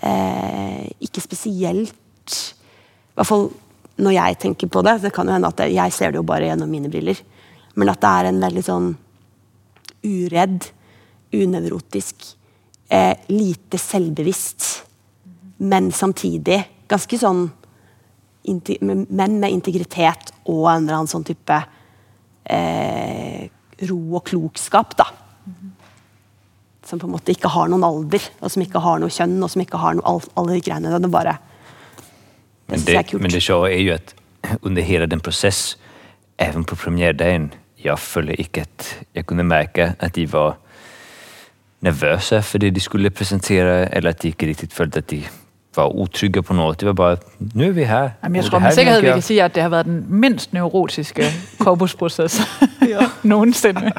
Eh, 0.00 0.88
ikke 1.04 1.22
spesielt 1.24 2.34
I 2.34 3.20
hvert 3.20 3.30
fall 3.30 3.46
når 3.98 4.14
jeg 4.14 4.38
tenker 4.44 4.70
på 4.70 4.82
det. 4.86 4.98
Det 5.02 5.12
kan 5.14 5.28
jo 5.28 5.36
hende 5.36 5.48
at 5.52 5.64
Jeg 5.68 5.92
ser 5.92 6.12
det 6.12 6.20
jo 6.20 6.26
bare 6.28 6.50
gjennom 6.50 6.70
mine 6.70 6.90
briller. 6.92 7.20
Men 7.74 7.92
at 7.92 8.00
det 8.02 8.10
er 8.10 8.28
en 8.28 8.42
veldig 8.42 8.64
sånn 8.64 8.90
uredd, 10.06 10.68
unevrotisk, 11.32 12.36
eh, 12.88 13.16
lite 13.28 13.78
selvbevisst, 13.78 14.84
men 15.58 15.92
samtidig 15.92 16.62
ganske 16.88 17.18
sånn 17.18 17.48
Men 18.80 19.40
med 19.40 19.50
integritet 19.52 20.30
og 20.46 20.70
en 20.70 20.86
eller 20.86 20.94
annen 20.94 21.10
sånn 21.10 21.24
type 21.26 21.56
eh, 22.48 23.42
ro 23.90 23.98
og 24.16 24.24
klokskap, 24.24 24.94
da. 24.96 25.04
Som 26.86 27.02
på 27.02 27.04
en 27.04 27.12
måte 27.12 27.34
ikke 27.34 27.50
har 27.52 27.68
noen 27.68 27.84
alder, 27.84 28.24
og 28.40 28.48
som 28.48 28.62
ikke 28.64 28.80
har 28.80 29.02
noe 29.02 29.12
kjønn, 29.12 29.36
og 29.44 29.52
som 29.52 29.60
ikke 29.60 29.76
har 29.82 29.98
noe, 29.98 30.06
all, 30.08 30.22
alle 30.40 30.56
de 30.56 30.62
greiene. 30.64 30.88
Det 30.94 31.10
er 31.10 31.12
bare 31.12 31.36
Men 32.68 32.80
jeg 32.80 32.94
er 32.94 33.02
det, 33.02 33.10
kult. 33.10 33.22
men 33.22 33.30
det 33.30 33.40
tjocka 33.40 33.70
är 33.70 33.80
ju 33.80 33.92
att 33.92 34.14
under 34.62 34.82
hela 34.82 35.06
den 35.06 35.20
process, 35.20 35.76
även 36.38 36.64
på 36.64 36.76
premiärdagen, 36.76 37.52
jeg 37.84 37.98
følte 37.98 38.40
ikke, 38.40 38.60
at 38.60 39.04
jeg 39.14 39.26
kunne 39.26 39.44
mærke, 39.44 39.94
at 40.00 40.14
de 40.14 40.32
var 40.32 40.56
nervösa 41.80 42.42
för 42.42 42.58
det, 42.58 42.70
de 42.70 42.80
skulle 42.80 43.10
presentera 43.10 43.86
eller 43.86 44.10
att 44.10 44.18
de 44.18 44.28
inte 44.28 44.46
riktigt 44.46 44.72
följde 44.72 44.98
att 44.98 45.08
de 45.08 45.24
var 45.78 45.96
utrygge 45.96 46.42
på 46.42 46.54
noget. 46.54 46.80
Det 46.80 46.86
var 46.86 46.92
bare, 46.92 47.16
nu 47.54 47.64
er 47.64 47.70
vi 47.70 47.84
her. 47.84 48.10
Jamen, 48.22 48.36
jeg 48.36 48.44
og 48.44 48.50
tror 48.50 48.58
med 48.58 48.72
sikkerhed, 48.72 49.00
vi 49.00 49.06
kan 49.06 49.22
sige, 49.22 49.42
at 49.42 49.54
det 49.54 49.62
har 49.62 49.70
været 49.70 49.86
den 49.86 50.06
mindst 50.08 50.52
neurotiske 50.52 51.24
korpusproces 51.64 52.42
nogensinde. 53.22 53.80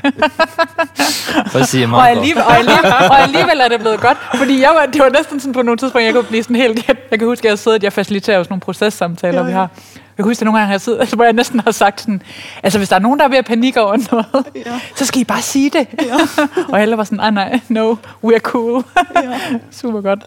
Hvad 1.51 1.63
siger 1.63 1.85
og, 1.85 1.89
Marco? 1.89 2.05
alligevel, 2.05 2.43
og, 2.43 2.57
alligevel, 2.57 2.85
og 3.09 3.19
alligevel 3.19 3.59
er 3.59 3.67
det 3.67 3.79
blevet 3.79 3.99
godt, 3.99 4.17
fordi 4.35 4.61
jeg 4.61 4.71
var, 4.75 4.85
det 4.85 5.01
var 5.01 5.09
næsten 5.09 5.39
sådan 5.39 5.53
på 5.53 5.61
nogle 5.61 5.77
tidspunkter, 5.77 6.05
jeg 6.05 6.13
kunne 6.13 6.23
blive 6.23 6.43
sådan 6.43 6.55
helt... 6.55 6.87
Jeg, 6.87 6.95
jeg 7.11 7.19
kan 7.19 7.27
huske, 7.27 7.47
at 7.47 7.49
jeg 7.49 7.59
siddet, 7.59 7.83
jeg 7.83 7.93
faciliterer 7.93 8.37
jo 8.37 8.43
sådan 8.43 8.51
nogle 8.53 8.61
processamtaler, 8.61 9.37
ja, 9.37 9.41
ja. 9.41 9.47
vi 9.47 9.53
har. 9.53 9.69
Jeg 10.17 10.23
kan 10.23 10.29
huske, 10.29 10.41
at 10.41 10.45
nogle 10.45 10.57
gange 10.57 10.67
har 10.67 10.73
jeg 10.73 10.81
siddet, 10.81 10.99
altså, 10.99 11.15
hvor 11.15 11.25
jeg 11.25 11.33
næsten 11.33 11.59
har 11.59 11.71
sagt 11.71 12.01
sådan, 12.01 12.21
altså 12.63 12.79
hvis 12.79 12.89
der 12.89 12.95
er 12.95 12.99
nogen, 12.99 13.19
der 13.19 13.25
er 13.25 13.29
ved 13.29 13.37
at 13.37 13.45
panikke 13.45 13.81
over 13.81 13.97
noget, 14.11 14.45
ja. 14.55 14.79
så 14.95 15.05
skal 15.05 15.21
I 15.21 15.23
bare 15.23 15.41
sige 15.41 15.69
det. 15.69 15.87
Ja. 16.01 16.43
og 16.69 16.81
alle 16.81 16.97
var 16.97 17.03
sådan, 17.03 17.19
ah 17.19 17.33
nej, 17.33 17.59
no, 17.69 17.95
we're 18.25 18.39
cool. 18.39 18.83
ja. 19.15 19.39
Super 19.71 20.01
godt. 20.01 20.23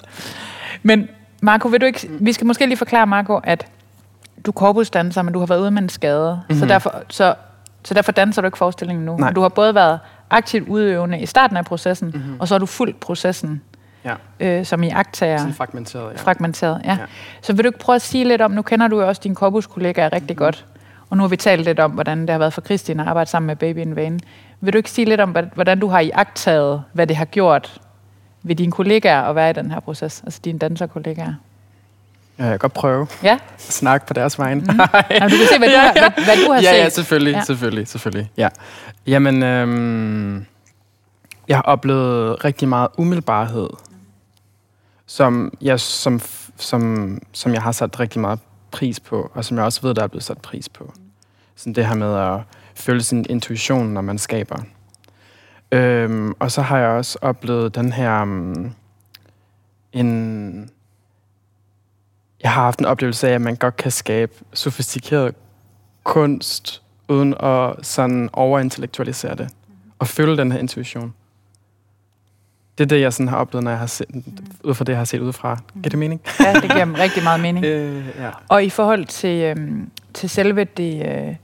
Men 0.83 1.09
Marco, 1.45 1.69
vil 1.69 1.81
du 1.81 1.87
ikke, 1.87 2.11
vi 2.21 2.33
skal 2.33 2.47
måske 2.47 2.67
lige 2.67 2.77
forklare, 2.77 3.07
Marco, 3.07 3.41
at 3.45 3.67
du 4.47 4.51
er 4.51 4.53
korpusdanser, 4.53 5.23
men 5.23 5.33
du 5.33 5.39
har 5.39 5.47
været 5.47 5.61
ude 5.61 5.71
med 5.71 5.83
en 5.83 5.89
skade, 5.89 6.43
mm-hmm. 6.49 6.61
så, 6.61 6.67
derfor, 6.67 7.03
så, 7.09 7.35
så 7.85 7.95
derfor 7.95 8.13
danser 8.13 8.43
du 8.43 8.47
ikke 8.47 8.59
forestillingen 8.59 9.05
nu. 9.05 9.13
Mhm. 9.13 9.21
Nej. 9.21 9.33
Du 9.33 9.41
har 9.41 9.49
både 9.49 9.75
været 9.75 10.01
aktivt 10.31 10.69
udøvende 10.69 11.21
i 11.21 11.27
starten 11.27 11.57
af 11.57 11.65
processen, 11.65 12.11
mm-hmm. 12.15 12.41
og 12.41 12.49
så 12.49 12.55
har 12.55 12.59
du 12.59 12.67
fulgt 12.67 13.01
processen 13.01 13.63
Ja, 14.05 14.15
øh, 14.41 14.65
som 14.67 14.83
i 14.83 14.89
aktager 14.89 15.39
sådan 15.39 15.55
fragmenteret, 15.55 16.13
ja. 16.13 16.17
fragmenteret. 16.17 16.81
Ja. 16.85 16.91
Ja. 16.91 16.99
Så 17.43 17.53
vil 17.53 17.65
du 17.65 17.69
ikke 17.69 17.79
prøve 17.79 17.97
at 17.97 18.03
sige 18.03 18.25
lidt 18.25 18.41
om, 18.41 18.51
nu 18.51 18.63
kender 18.63 18.89
du 18.89 19.01
jo 19.01 19.09
også 19.09 19.21
dine 19.25 19.35
korpuskollegaer 19.35 20.13
rigtig 20.13 20.23
mm-hmm. 20.23 20.45
godt, 20.45 20.67
og 21.11 21.17
nu 21.17 21.23
har 21.23 21.29
vi 21.29 21.37
talt 21.37 21.65
lidt 21.65 21.81
om, 21.81 21.91
hvordan 21.91 22.21
det 22.21 22.31
har 22.31 22.39
været 22.39 22.53
for 22.53 22.61
Kristin 22.61 23.01
at 23.01 23.09
arbejde 23.09 23.31
sammen 23.31 23.47
med 23.47 23.57
Baby 23.57 23.79
in 23.79 23.97
Vain. 23.97 24.21
Vil 24.61 24.73
du 24.73 24.79
ikke 24.79 24.91
sige 24.91 25.05
lidt 25.05 25.21
om, 25.21 25.37
hvordan 25.55 25.81
du 25.81 25.89
har 25.89 26.01
i 26.01 26.11
agtaget, 26.15 26.83
hvad 26.93 27.07
det 27.07 27.17
har 27.17 27.25
gjort 27.25 27.81
ved 28.43 28.57
dine 28.57 28.73
kollegaer 28.73 29.23
at 29.23 29.35
være 29.37 29.51
i 29.51 29.53
den 29.53 29.71
her 29.71 29.81
proces, 29.81 30.23
altså 30.25 30.41
dine 30.45 30.59
danserkollegaer? 30.59 31.35
ja, 32.39 32.45
jeg 32.45 32.51
kan 32.53 32.59
godt 32.59 32.73
prøve 32.73 33.07
Ja, 33.23 33.39
at 33.55 33.61
snakke 33.63 34.07
på 34.07 34.15
deres 34.15 34.39
vegne. 34.39 34.61
Mm. 34.61 34.67
Jamen, 35.11 35.31
du 35.31 35.37
kan 35.37 35.47
se, 35.53 35.59
hvad 35.59 35.69
du 35.69 35.77
har, 35.77 35.93
hvad, 35.93 36.25
hvad 36.25 36.47
du 36.47 36.53
har 36.53 36.61
ja, 36.61 36.71
set. 36.73 36.79
ja, 36.79 36.89
selvfølgelig, 36.89 37.33
Ja. 37.33 37.39
ja. 37.39 37.45
selvfølgelig, 37.45 37.89
selvfølgelig. 37.89 38.31
Ja. 38.37 38.49
Jamen, 39.07 39.43
øhm, 39.43 40.47
jeg 41.49 41.57
har 41.57 41.63
oplevet 41.63 42.45
rigtig 42.45 42.69
meget 42.69 42.89
umiddelbarhed, 42.99 43.69
som 45.07 45.53
jeg, 45.61 45.81
som, 45.81 46.21
som, 46.57 47.19
som 47.33 47.53
jeg 47.55 47.63
har 47.63 47.73
sat 47.73 48.01
rigtig 48.01 48.21
meget 48.21 48.39
pris 48.71 49.01
på, 49.01 49.31
og 49.35 49.45
som 49.45 49.57
jeg 49.57 49.65
også 49.65 49.83
ved, 49.83 49.95
der 49.95 50.03
er 50.03 50.07
blevet 50.07 50.25
sat 50.25 50.39
pris 50.39 50.69
på. 50.69 50.93
Sådan 51.57 51.73
det 51.73 51.87
her 51.87 51.95
med 51.95 52.17
at 52.19 52.41
følge 52.75 53.03
sin 53.03 53.27
intuition, 53.29 53.87
når 53.87 54.01
man 54.01 54.19
skaber. 54.19 54.57
Øhm, 55.73 56.33
og 56.39 56.51
så 56.51 56.63
har 56.63 56.79
jeg 56.79 56.89
også 56.89 57.19
oplevet 57.23 57.75
den 57.75 57.93
her... 57.93 58.23
Um, 58.23 58.73
en, 59.93 60.71
jeg 62.43 62.51
har 62.53 62.63
haft 62.63 62.79
en 62.79 62.85
oplevelse 62.87 63.29
af, 63.29 63.33
at 63.35 63.41
man 63.41 63.57
godt 63.57 63.77
kan 63.77 63.91
skabe 63.91 64.33
sofistikeret 64.53 65.35
kunst, 66.05 66.83
uden 67.09 67.35
at 67.41 67.75
sådan 67.87 68.31
overintellektualisere 68.33 69.35
det. 69.35 69.49
Og 69.99 70.09
følge 70.09 70.37
den 70.37 70.53
her 70.53 70.59
intuition. 70.59 71.15
Det 72.79 72.85
er 72.85 72.89
det, 72.89 73.01
jeg 73.01 73.13
sådan 73.13 73.29
har 73.29 73.37
oplevet, 73.37 73.65
når 73.65 73.71
jeg 73.71 73.79
har 73.81 73.87
set, 73.87 74.07
ud 74.65 74.75
fra 74.75 74.85
det, 74.85 74.93
jeg 74.93 74.99
har 75.01 75.05
set 75.05 75.21
udefra. 75.21 75.59
Giver 75.75 75.91
det 75.91 75.99
mening? 75.99 76.21
Ja, 76.41 76.53
det 76.55 76.63
giver 76.71 76.99
rigtig 76.99 77.23
meget 77.23 77.41
mening. 77.41 77.65
Øh, 77.73 78.07
ja. 78.19 78.31
Og 78.49 78.65
i 78.65 78.71
forhold 78.71 79.05
til, 79.07 79.43
øhm, 79.43 79.91
til 80.15 80.31
selve 80.31 80.65
det, 80.65 81.07
øh, 81.29 81.35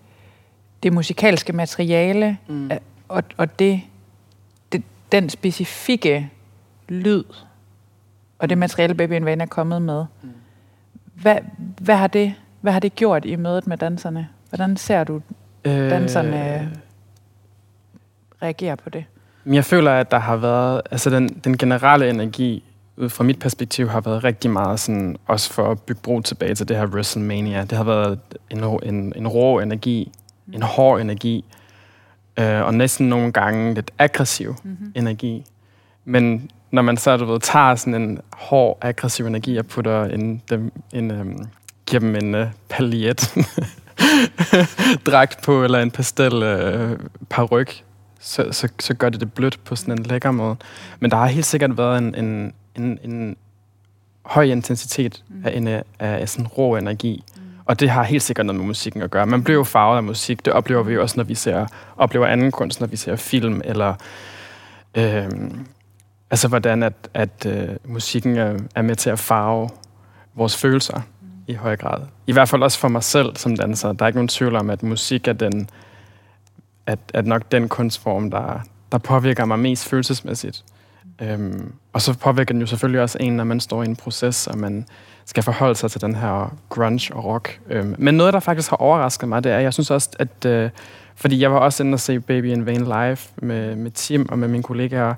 det 0.83 0.93
musikalske 0.93 1.53
materiale, 1.53 2.39
Mm. 2.49 2.71
øh, 2.71 2.79
og, 3.09 3.23
og 3.37 3.59
det, 3.59 3.83
den 5.13 5.31
specifikke 5.31 6.31
lyd, 6.89 7.25
og 8.39 8.49
det 8.51 8.59
materiale, 8.59 8.95
Baby 8.95 9.13
in 9.13 9.25
Vain 9.25 9.41
er 9.41 9.47
kommet 9.47 9.83
med, 9.83 10.05
Mm. 10.23 10.29
hvad, 11.15 11.37
hvad, 11.81 11.97
har 11.97 12.07
det, 12.07 12.35
hvad 12.61 12.73
har 12.73 12.81
det 12.81 12.95
gjort 12.95 13.25
i 13.25 13.37
mødet 13.37 13.67
med 13.67 13.77
danserne? 13.77 14.29
Hvordan 14.49 14.77
ser 14.77 15.05
du 15.05 15.21
Øh, 15.65 15.91
danserne 15.91 16.71
reagere 18.43 18.77
på 18.77 18.91
det? 18.91 19.05
Jeg 19.47 19.65
føler, 19.65 19.93
at 19.93 20.11
der 20.11 20.19
har 20.19 20.37
været, 20.37 20.81
altså 20.91 21.11
den, 21.11 21.29
den 21.29 21.59
generelle 21.59 22.11
energi, 22.11 22.65
ud 22.97 23.09
fra 23.09 23.25
mit 23.25 23.39
perspektiv, 23.39 23.89
har 23.89 24.01
været 24.01 24.25
rigtig 24.25 24.51
meget 24.51 24.81
sådan, 24.81 25.17
også 25.27 25.53
for 25.53 25.71
at 25.71 25.83
bygge 25.83 26.01
bro 26.03 26.21
tilbage 26.21 26.55
til 26.55 26.69
det 26.69 26.77
her 26.77 26.87
WrestleMania. 26.87 27.61
Det 27.65 27.73
har 27.73 27.85
været 27.85 28.19
en, 28.51 28.65
en, 28.83 29.13
en 29.17 29.29
rå 29.29 29.61
energi, 29.61 30.13
en 30.53 30.63
hård 30.63 31.01
energi, 31.01 31.45
øh, 32.39 32.63
og 32.63 32.75
næsten 32.75 33.09
nogle 33.09 33.33
gange 33.33 33.75
lidt 33.75 33.91
aggressiv 33.99 34.57
mm-hmm. 34.65 34.93
energi. 34.95 35.45
Men 36.05 36.51
når 36.71 36.83
man 36.83 36.97
så, 36.97 37.17
du 37.17 37.25
ved, 37.25 37.41
tager 37.41 37.75
sådan 37.75 38.03
en 38.03 38.21
hård, 38.33 38.79
aggressiv 38.81 39.27
energi 39.27 39.57
og 39.57 39.67
putter 39.67 40.05
en, 40.05 40.43
dem, 40.51 40.73
en 40.93 41.11
um, 41.11 41.49
giver 41.87 42.01
dem 42.01 42.17
en 42.17 42.35
uh, 42.35 42.47
paljet 42.69 43.35
dragt 45.07 45.43
på, 45.43 45.65
eller 45.65 45.79
en 45.79 45.91
pastel 45.91 46.35
uh, 46.35 46.99
paryk, 47.31 47.85
så, 48.21 48.49
så, 48.53 48.69
så 48.81 48.95
gør 48.95 49.09
det 49.09 49.21
det 49.21 49.33
blødt 49.33 49.65
på 49.65 49.77
sådan 49.77 49.99
en 49.99 50.05
lækker 50.05 50.31
måde. 50.31 50.57
Men 51.01 51.11
der 51.11 51.17
har 51.17 51.27
helt 51.27 51.47
sikkert 51.47 51.79
været 51.79 51.99
en, 51.99 52.15
en, 52.15 52.53
en, 52.77 52.99
en 53.05 53.37
høj 54.23 54.45
intensitet 54.45 55.25
mm. 55.29 55.43
af, 55.47 55.57
en, 55.57 55.69
af 55.99 56.29
sådan 56.29 56.47
rå 56.47 56.77
energi. 56.77 57.25
Mm. 57.37 57.43
Og 57.69 57.81
det 57.81 57.91
har 57.91 58.03
helt 58.03 58.23
sikkert 58.23 58.47
noget 58.47 58.61
med 58.61 58.67
musikken 58.67 59.03
at 59.03 59.11
gøre. 59.11 59.27
Man 59.27 59.45
bliver 59.45 59.57
jo 59.57 59.65
farvet 59.65 59.97
af 59.97 60.03
musik. 60.03 60.45
Det 60.45 60.53
oplever 60.53 60.83
vi 60.83 60.95
jo 60.95 61.03
også, 61.03 61.17
når 61.17 61.25
vi 61.25 61.35
ser, 61.35 61.67
oplever 61.97 62.27
anden 62.27 62.51
kunst, 62.51 62.81
når 62.81 62.87
vi 62.87 62.97
ser 62.97 63.17
film, 63.17 63.63
eller 63.65 63.95
øh, 64.95 65.29
altså 66.31 66.49
hvordan 66.49 66.83
at, 66.83 66.93
at 67.15 67.47
øh, 67.47 67.69
musikken 67.85 68.37
er, 68.37 68.59
er 68.75 68.83
med 68.83 68.97
til 68.97 69.11
at 69.11 69.19
farve 69.19 69.69
vores 70.35 70.57
følelser 70.57 70.97
mm. 70.97 71.29
i 71.47 71.55
høj 71.55 71.77
grad. 71.77 72.01
I 72.27 72.33
hvert 72.33 72.49
fald 72.49 72.63
også 72.63 72.79
for 72.79 72.89
mig 72.89 73.03
selv 73.03 73.37
som 73.37 73.57
danser. 73.57 73.93
Der 73.93 74.05
er 74.05 74.07
ikke 74.07 74.17
nogen 74.17 74.29
tvivl 74.29 74.57
om, 74.57 74.71
at 74.71 74.83
musik 74.83 75.29
er 75.29 75.33
den, 75.33 75.71
at, 76.87 76.99
at 77.15 77.27
nok 77.27 77.43
den 77.53 77.69
kunstform, 77.69 78.31
der, 78.31 78.61
der 78.93 78.99
påvirker 78.99 79.45
mig 79.45 79.59
mest 79.59 79.89
følelsesmæssigt. 79.89 80.65
Øhm, 81.23 81.73
og 81.93 82.03
så 82.03 82.19
påvirker 82.19 82.55
den 82.55 82.61
jo 82.61 82.67
selvfølgelig 82.67 83.01
også 83.01 83.19
en, 83.21 83.37
når 83.37 83.45
man 83.45 83.61
står 83.61 83.83
i 83.83 83.87
en 83.87 83.97
proces, 83.97 84.47
og 84.47 84.59
man 84.59 84.87
skal 85.29 85.43
forholde 85.43 85.75
sig 85.75 85.91
til 85.91 86.01
den 86.01 86.15
her 86.15 86.57
grunge 86.69 87.15
og 87.15 87.25
rock. 87.25 87.61
Øhm, 87.71 87.95
men 87.99 88.15
noget, 88.15 88.35
der 88.35 88.41
faktisk 88.41 88.71
har 88.71 88.77
overrasket 88.77 89.29
mig, 89.29 89.45
det 89.45 89.53
er, 89.53 89.59
jeg 89.59 89.73
synes 89.75 89.91
også, 89.91 90.11
at... 90.19 90.47
Øh, 90.47 90.71
fordi 91.21 91.41
jeg 91.41 91.53
var 91.53 91.59
også 91.59 91.83
inde 91.83 91.95
og 91.95 92.01
se 92.01 92.21
Baby 92.21 92.53
in 92.53 92.67
Vain 92.67 92.85
live 92.85 93.17
med, 93.37 93.77
med 93.77 93.91
Tim 93.91 94.29
og 94.29 94.39
med 94.39 94.49
mine 94.49 94.63
kollegaer, 94.63 95.15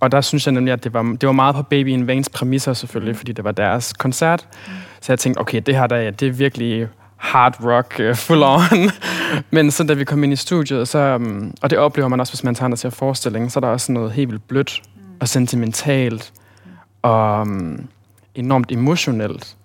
og 0.00 0.12
der 0.12 0.20
synes 0.20 0.46
jeg 0.46 0.54
nemlig, 0.54 0.72
at 0.72 0.84
det 0.84 0.94
var, 0.94 1.02
det 1.02 1.26
var 1.26 1.32
meget 1.32 1.54
på 1.54 1.62
Baby 1.62 1.88
in 1.88 2.06
Vains 2.06 2.28
præmisser 2.28 2.72
selvfølgelig, 2.72 3.16
fordi 3.16 3.32
det 3.32 3.44
var 3.44 3.52
deres 3.52 3.92
koncert. 3.92 4.48
Mm. 4.66 4.72
Så 5.00 5.12
jeg 5.12 5.18
tænkte, 5.18 5.40
okay, 5.40 5.62
det 5.66 5.76
her 5.76 5.86
der, 5.86 6.10
det 6.10 6.28
er 6.28 6.32
virkelig 6.32 6.88
hard 7.16 7.64
rock, 7.64 8.00
uh, 8.08 8.16
full 8.16 8.42
on. 8.42 8.90
Men 9.50 9.70
så 9.70 9.84
da 9.84 9.94
vi 9.94 10.04
kom 10.04 10.24
ind 10.24 10.32
i 10.32 10.36
studiet, 10.36 10.88
så, 10.88 11.14
um, 11.14 11.54
og 11.62 11.70
det 11.70 11.78
oplever 11.78 12.08
man 12.08 12.20
også, 12.20 12.32
hvis 12.32 12.44
man 12.44 12.54
tager 12.54 12.74
ser 12.74 12.90
forestillingen, 12.90 13.50
så 13.50 13.58
er 13.58 13.60
der 13.60 13.68
også 13.68 13.92
noget 13.92 14.12
helt 14.12 14.30
vildt 14.30 14.48
blødt 14.48 14.82
og 15.20 15.28
sentimentalt 15.28 16.32
og 17.02 17.40
um, 17.40 17.88
enormt 18.38 18.72
emotionelt. 18.72 19.56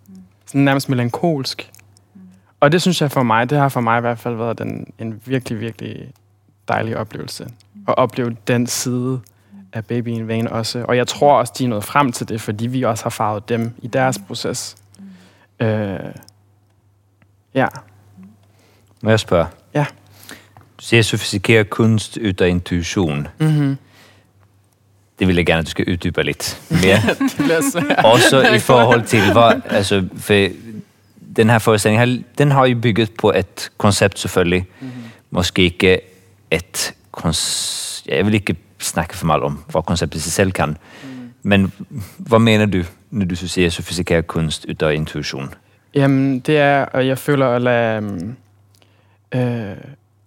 Sådan 0.46 0.62
nærmest 0.62 0.90
melankolsk. 0.90 1.72
Og 2.60 2.72
det 2.72 2.82
synes 2.82 3.02
jeg 3.02 3.12
for 3.12 3.24
mig, 3.24 3.50
det 3.50 3.58
har 3.58 3.70
for 3.70 3.82
mig 3.82 3.98
i 3.98 4.02
hvert 4.02 4.20
fald 4.20 4.36
været 4.36 4.58
den, 4.58 4.94
en 5.00 5.22
virkelig, 5.26 5.60
virkelig 5.60 6.12
dejlig 6.68 6.98
oplevelse. 6.98 7.48
At 7.88 7.98
opleve 7.98 8.38
den 8.48 8.68
side 8.68 9.20
af 9.74 9.86
Baby 9.86 10.08
in 10.08 10.28
Vain 10.28 10.48
også. 10.48 10.86
Og 10.88 10.98
jeg 10.98 11.08
tror 11.08 11.38
også, 11.40 11.54
de 11.58 11.64
er 11.64 11.68
nået 11.68 11.84
frem 11.84 12.12
til 12.12 12.30
det, 12.30 12.42
fordi 12.42 12.68
vi 12.68 12.84
også 12.84 13.04
har 13.04 13.10
farvet 13.10 13.50
dem 13.50 13.72
i 13.82 13.88
deres 13.88 14.20
proces. 14.28 14.76
Øh, 15.60 16.00
ja. 17.54 17.68
Må 19.02 19.10
jeg 19.10 19.20
spørge? 19.20 19.48
Ja. 19.74 19.86
Du 20.78 20.84
siger 20.84 21.04
sofistikeret 21.04 21.70
kunst 21.70 22.18
af 22.18 22.48
intuition. 22.48 23.28
Mm-hmm. 23.40 23.78
Det 25.19 25.28
vil 25.28 25.36
jeg 25.36 25.45
gerne, 25.45 25.60
at 25.60 25.65
du 25.65 25.69
skal 25.69 25.91
uddybe 25.91 26.23
lidt 26.23 26.62
mere. 26.69 26.99
Også 28.13 28.54
i 28.56 28.60
forhold 28.71 29.04
til, 29.04 29.32
hvad, 29.32 29.62
altså, 29.69 30.08
for 30.17 30.47
den 31.36 31.49
her 31.49 31.60
forestilling, 31.60 32.26
den 32.38 32.52
har 32.52 32.65
jo 32.65 32.80
bygget 32.80 33.12
på 33.12 33.32
et 33.32 33.71
koncept 33.78 34.19
selvfølgelig. 34.19 34.65
Mm-hmm. 34.80 35.04
Måske 35.32 35.62
ikke 35.62 35.99
et 36.52 36.93
koncept, 37.12 37.84
jeg 38.08 38.26
vil 38.26 38.34
ikke 38.34 38.56
snakke 38.80 39.17
for 39.17 39.26
meget 39.26 39.43
om, 39.43 39.63
hvad 39.69 39.82
konceptet 39.82 40.19
i 40.19 40.21
sig 40.21 40.32
selv 40.32 40.52
kan. 40.52 40.69
Mm. 40.69 41.10
Men 41.43 41.71
hvad 42.17 42.39
mener 42.39 42.65
du, 42.65 42.84
når 43.12 43.26
du 43.26 43.36
så 43.36 43.47
siger 43.47 43.69
sofistikeret 43.69 44.28
kunst 44.28 44.65
ud 44.65 44.84
af 44.88 44.93
intuition? 44.93 45.54
Jamen, 45.95 46.39
det 46.39 46.58
er, 46.58 46.86
og 46.86 47.08
jeg 47.08 47.17
føler 47.17 47.47
at 47.47 47.62
lade, 47.62 47.97
um, 47.97 48.36
øh, 49.36 49.76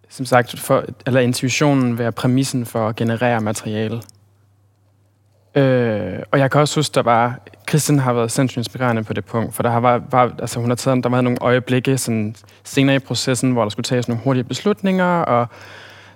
som 0.08 0.26
sagt, 0.26 0.58
for, 0.58 0.84
at 1.06 1.12
lade 1.12 1.24
intuitionen 1.24 1.98
være 1.98 2.12
præmissen 2.12 2.66
for 2.66 2.88
at 2.88 2.96
generere 2.96 3.40
materiale. 3.40 4.00
Øh, 5.56 6.18
og 6.30 6.38
jeg 6.38 6.50
kan 6.50 6.60
også 6.60 6.78
huske, 6.78 6.94
der 6.94 7.02
var, 7.02 7.38
Kristen 7.66 7.98
har 7.98 8.12
været 8.12 8.32
sindssygt 8.32 8.58
inspirerende 8.58 9.04
på 9.04 9.12
det 9.12 9.24
punkt, 9.24 9.54
for 9.54 9.62
der 9.62 9.70
har 9.70 9.80
var, 9.80 10.02
var 10.10 10.32
altså 10.38 10.60
hun 10.60 10.70
har 10.70 10.76
taget, 10.76 11.04
der 11.04 11.10
var 11.10 11.20
nogle 11.20 11.38
øjeblikke 11.40 11.98
sådan, 11.98 12.36
senere 12.64 12.96
i 12.96 12.98
processen, 12.98 13.52
hvor 13.52 13.62
der 13.62 13.68
skulle 13.70 13.84
tages 13.84 14.08
nogle 14.08 14.22
hurtige 14.22 14.44
beslutninger, 14.44 15.20
og 15.20 15.48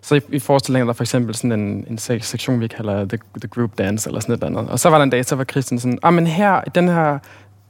Så 0.03 0.15
i, 0.15 0.21
i 0.29 0.39
forestillingen 0.39 0.89
er 0.89 0.93
der 0.93 0.97
for 0.97 1.05
eksempel 1.05 1.35
sådan 1.35 1.53
en, 1.53 1.87
en 1.91 1.99
sektion, 1.99 2.61
vi 2.61 2.69
kalder 2.69 3.05
the, 3.05 3.19
the 3.41 3.49
Group 3.49 3.79
Dance, 3.79 4.09
eller 4.09 4.21
sådan 4.21 4.35
et 4.35 4.45
eller 4.45 4.59
andet. 4.59 4.73
Og 4.73 4.79
så 4.81 4.91
var 4.91 4.97
der 4.99 5.03
en 5.03 5.11
dag, 5.11 5.25
så 5.25 5.37
var 5.37 5.45
Christian 5.45 5.79
sådan, 5.79 5.99
ah, 6.03 6.15
men 6.15 6.27
her, 6.27 6.61
den 6.61 6.89
her, 6.89 7.19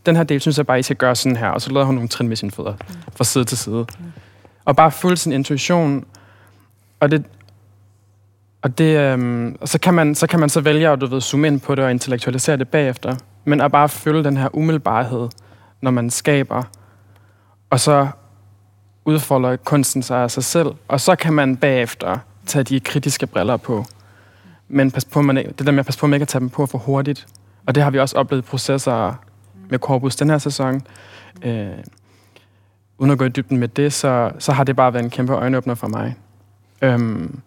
den 0.06 0.16
her 0.16 0.22
del 0.22 0.40
synes 0.40 0.58
jeg 0.58 0.66
bare, 0.66 0.78
I 0.78 0.82
skal 0.82 0.96
gøre 0.96 1.16
sådan 1.16 1.36
her. 1.36 1.48
Og 1.48 1.60
så 1.60 1.70
lavede 1.70 1.86
hun 1.86 1.94
nogle 1.94 2.08
trin 2.08 2.28
med 2.28 2.36
sine 2.36 2.50
fødder, 2.50 2.74
fra 3.16 3.24
side 3.24 3.44
til 3.44 3.58
side. 3.58 3.86
Og 4.64 4.76
bare 4.76 4.90
følge 4.90 5.16
sin 5.16 5.32
intuition. 5.32 6.04
Og 7.00 7.10
det, 7.10 7.24
og 8.62 8.78
det, 8.78 8.98
øhm, 8.98 9.56
og 9.60 9.68
så, 9.68 9.80
kan 9.80 9.94
man, 9.94 10.14
så 10.14 10.26
kan 10.26 10.40
man 10.40 10.48
så 10.48 10.60
vælge 10.60 10.88
at 10.88 11.00
du 11.00 11.06
ved, 11.06 11.20
zoome 11.20 11.46
ind 11.46 11.60
på 11.60 11.74
det 11.74 11.84
og 11.84 11.90
intellektualisere 11.90 12.56
det 12.56 12.68
bagefter. 12.68 13.16
Men 13.44 13.60
at 13.60 13.72
bare 13.72 13.88
følge 13.88 14.24
den 14.24 14.36
her 14.36 14.48
umiddelbarhed, 14.56 15.28
når 15.80 15.90
man 15.90 16.10
skaber. 16.10 16.62
Og 17.70 17.80
så 17.80 18.08
udfolder 19.04 19.56
kunsten 19.56 20.02
sig 20.02 20.22
af 20.22 20.30
sig 20.30 20.44
selv. 20.44 20.68
Og 20.88 21.00
så 21.00 21.16
kan 21.16 21.32
man 21.32 21.56
bagefter 21.56 22.18
tage 22.46 22.62
de 22.62 22.80
kritiske 22.80 23.26
briller 23.26 23.56
på. 23.56 23.84
Men 24.68 24.90
pas 24.90 25.04
på, 25.04 25.22
man, 25.22 25.36
det 25.36 25.66
der 25.66 25.72
med 25.72 25.78
at 25.78 25.86
passe 25.86 26.00
på, 26.00 26.06
at 26.06 26.10
man 26.10 26.16
ikke 26.16 26.26
kan 26.26 26.30
tage 26.30 26.40
dem 26.40 26.50
på 26.50 26.66
for 26.66 26.78
hurtigt. 26.78 27.26
Og 27.66 27.74
det 27.74 27.82
har 27.82 27.90
vi 27.90 27.98
også 27.98 28.16
oplevet 28.16 28.44
processer 28.44 29.14
med 29.68 29.78
Corpus 29.78 30.16
den 30.16 30.30
her 30.30 30.38
sæson. 30.38 30.82
Øh, 31.42 31.68
uden 32.98 33.10
at 33.10 33.18
gå 33.18 33.24
i 33.24 33.28
dybden 33.28 33.58
med 33.58 33.68
det, 33.68 33.92
så, 33.92 34.32
så 34.38 34.52
har 34.52 34.64
det 34.64 34.76
bare 34.76 34.92
været 34.92 35.04
en 35.04 35.10
kæmpe 35.10 35.32
øjenåbner 35.32 35.74
for 35.74 35.88
mig. 35.88 36.14
Øhm, 36.82 37.40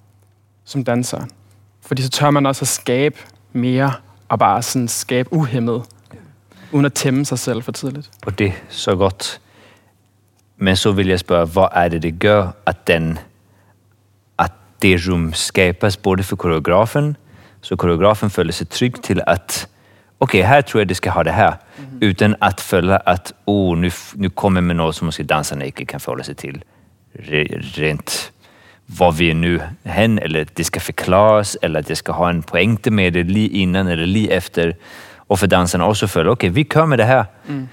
som 0.65 0.83
danser. 0.83 1.25
Fordi 1.81 2.01
så 2.01 2.09
tør 2.09 2.29
man 2.29 2.45
også 2.45 2.63
at 2.63 2.67
skabe 2.67 3.17
mere, 3.53 3.93
og 4.29 4.39
bare 4.39 4.61
sådan 4.61 4.87
skabe 4.87 5.33
uhemmet, 5.33 5.83
uden 6.71 6.85
at 6.85 6.93
tæmme 6.93 7.25
sig 7.25 7.39
selv 7.39 7.63
for 7.63 7.71
tidligt. 7.71 8.09
Og 8.25 8.39
det 8.39 8.47
er 8.47 8.51
så 8.69 8.95
godt. 8.95 9.41
Men 10.57 10.75
så 10.75 10.91
vil 10.91 11.07
jeg 11.07 11.19
spørge, 11.19 11.45
hvad 11.45 11.67
er 11.71 11.87
det, 11.87 12.03
det 12.03 12.19
gør, 12.19 12.51
at 12.65 12.87
den 12.87 13.19
at 14.39 14.51
det 14.81 15.07
rum 15.09 15.33
skabes 15.33 15.97
både 15.97 16.23
for 16.23 16.35
koreografen, 16.35 17.17
så 17.61 17.75
koreografen 17.75 18.29
føler 18.29 18.51
sig 18.51 18.69
tryg 18.69 18.93
til 19.03 19.21
at 19.27 19.67
okej, 20.23 20.41
här 20.41 20.61
tror 20.61 20.81
jag 20.81 20.87
det 20.87 20.95
ska 20.95 21.09
ha 21.09 21.23
det 21.23 21.31
här. 21.31 21.57
Mm. 21.77 21.97
Utan 22.01 22.35
att 22.39 22.61
följa 22.61 22.97
att, 22.97 23.33
oh, 23.45 23.77
nu, 23.77 23.91
nu 24.15 24.29
kommer 24.29 24.61
med 24.61 24.75
något 24.75 24.95
som 24.95 25.05
måske 25.05 25.23
dansarna 25.23 25.65
inte 25.65 25.85
kan 25.85 25.99
förhålla 25.99 26.23
sig 26.23 26.35
till. 26.35 26.63
Rent 27.77 28.32
vad 28.85 29.15
vi 29.15 29.29
är 29.29 29.33
nu 29.33 29.61
hen, 29.83 30.19
eller 30.19 30.47
det 30.53 30.63
ska 30.63 30.79
förklaras, 30.79 31.57
eller 31.61 31.79
att 31.79 31.87
det 31.87 31.95
ska 31.95 32.11
ha 32.11 32.29
en 32.29 32.43
poängte 32.43 32.91
med 32.91 33.13
det 33.13 33.23
li 33.23 33.47
innan 33.47 33.87
eller 33.87 34.05
li 34.05 34.29
efter. 34.29 34.75
Och 35.17 35.39
för 35.39 35.47
dansarna 35.47 35.87
också 35.87 36.07
följa, 36.07 36.31
okej, 36.31 36.49
okay, 36.49 36.63
vi 36.63 36.69
kör 36.69 36.85
med 36.85 36.99
det 36.99 37.05
här. 37.05 37.25
Mm. 37.47 37.67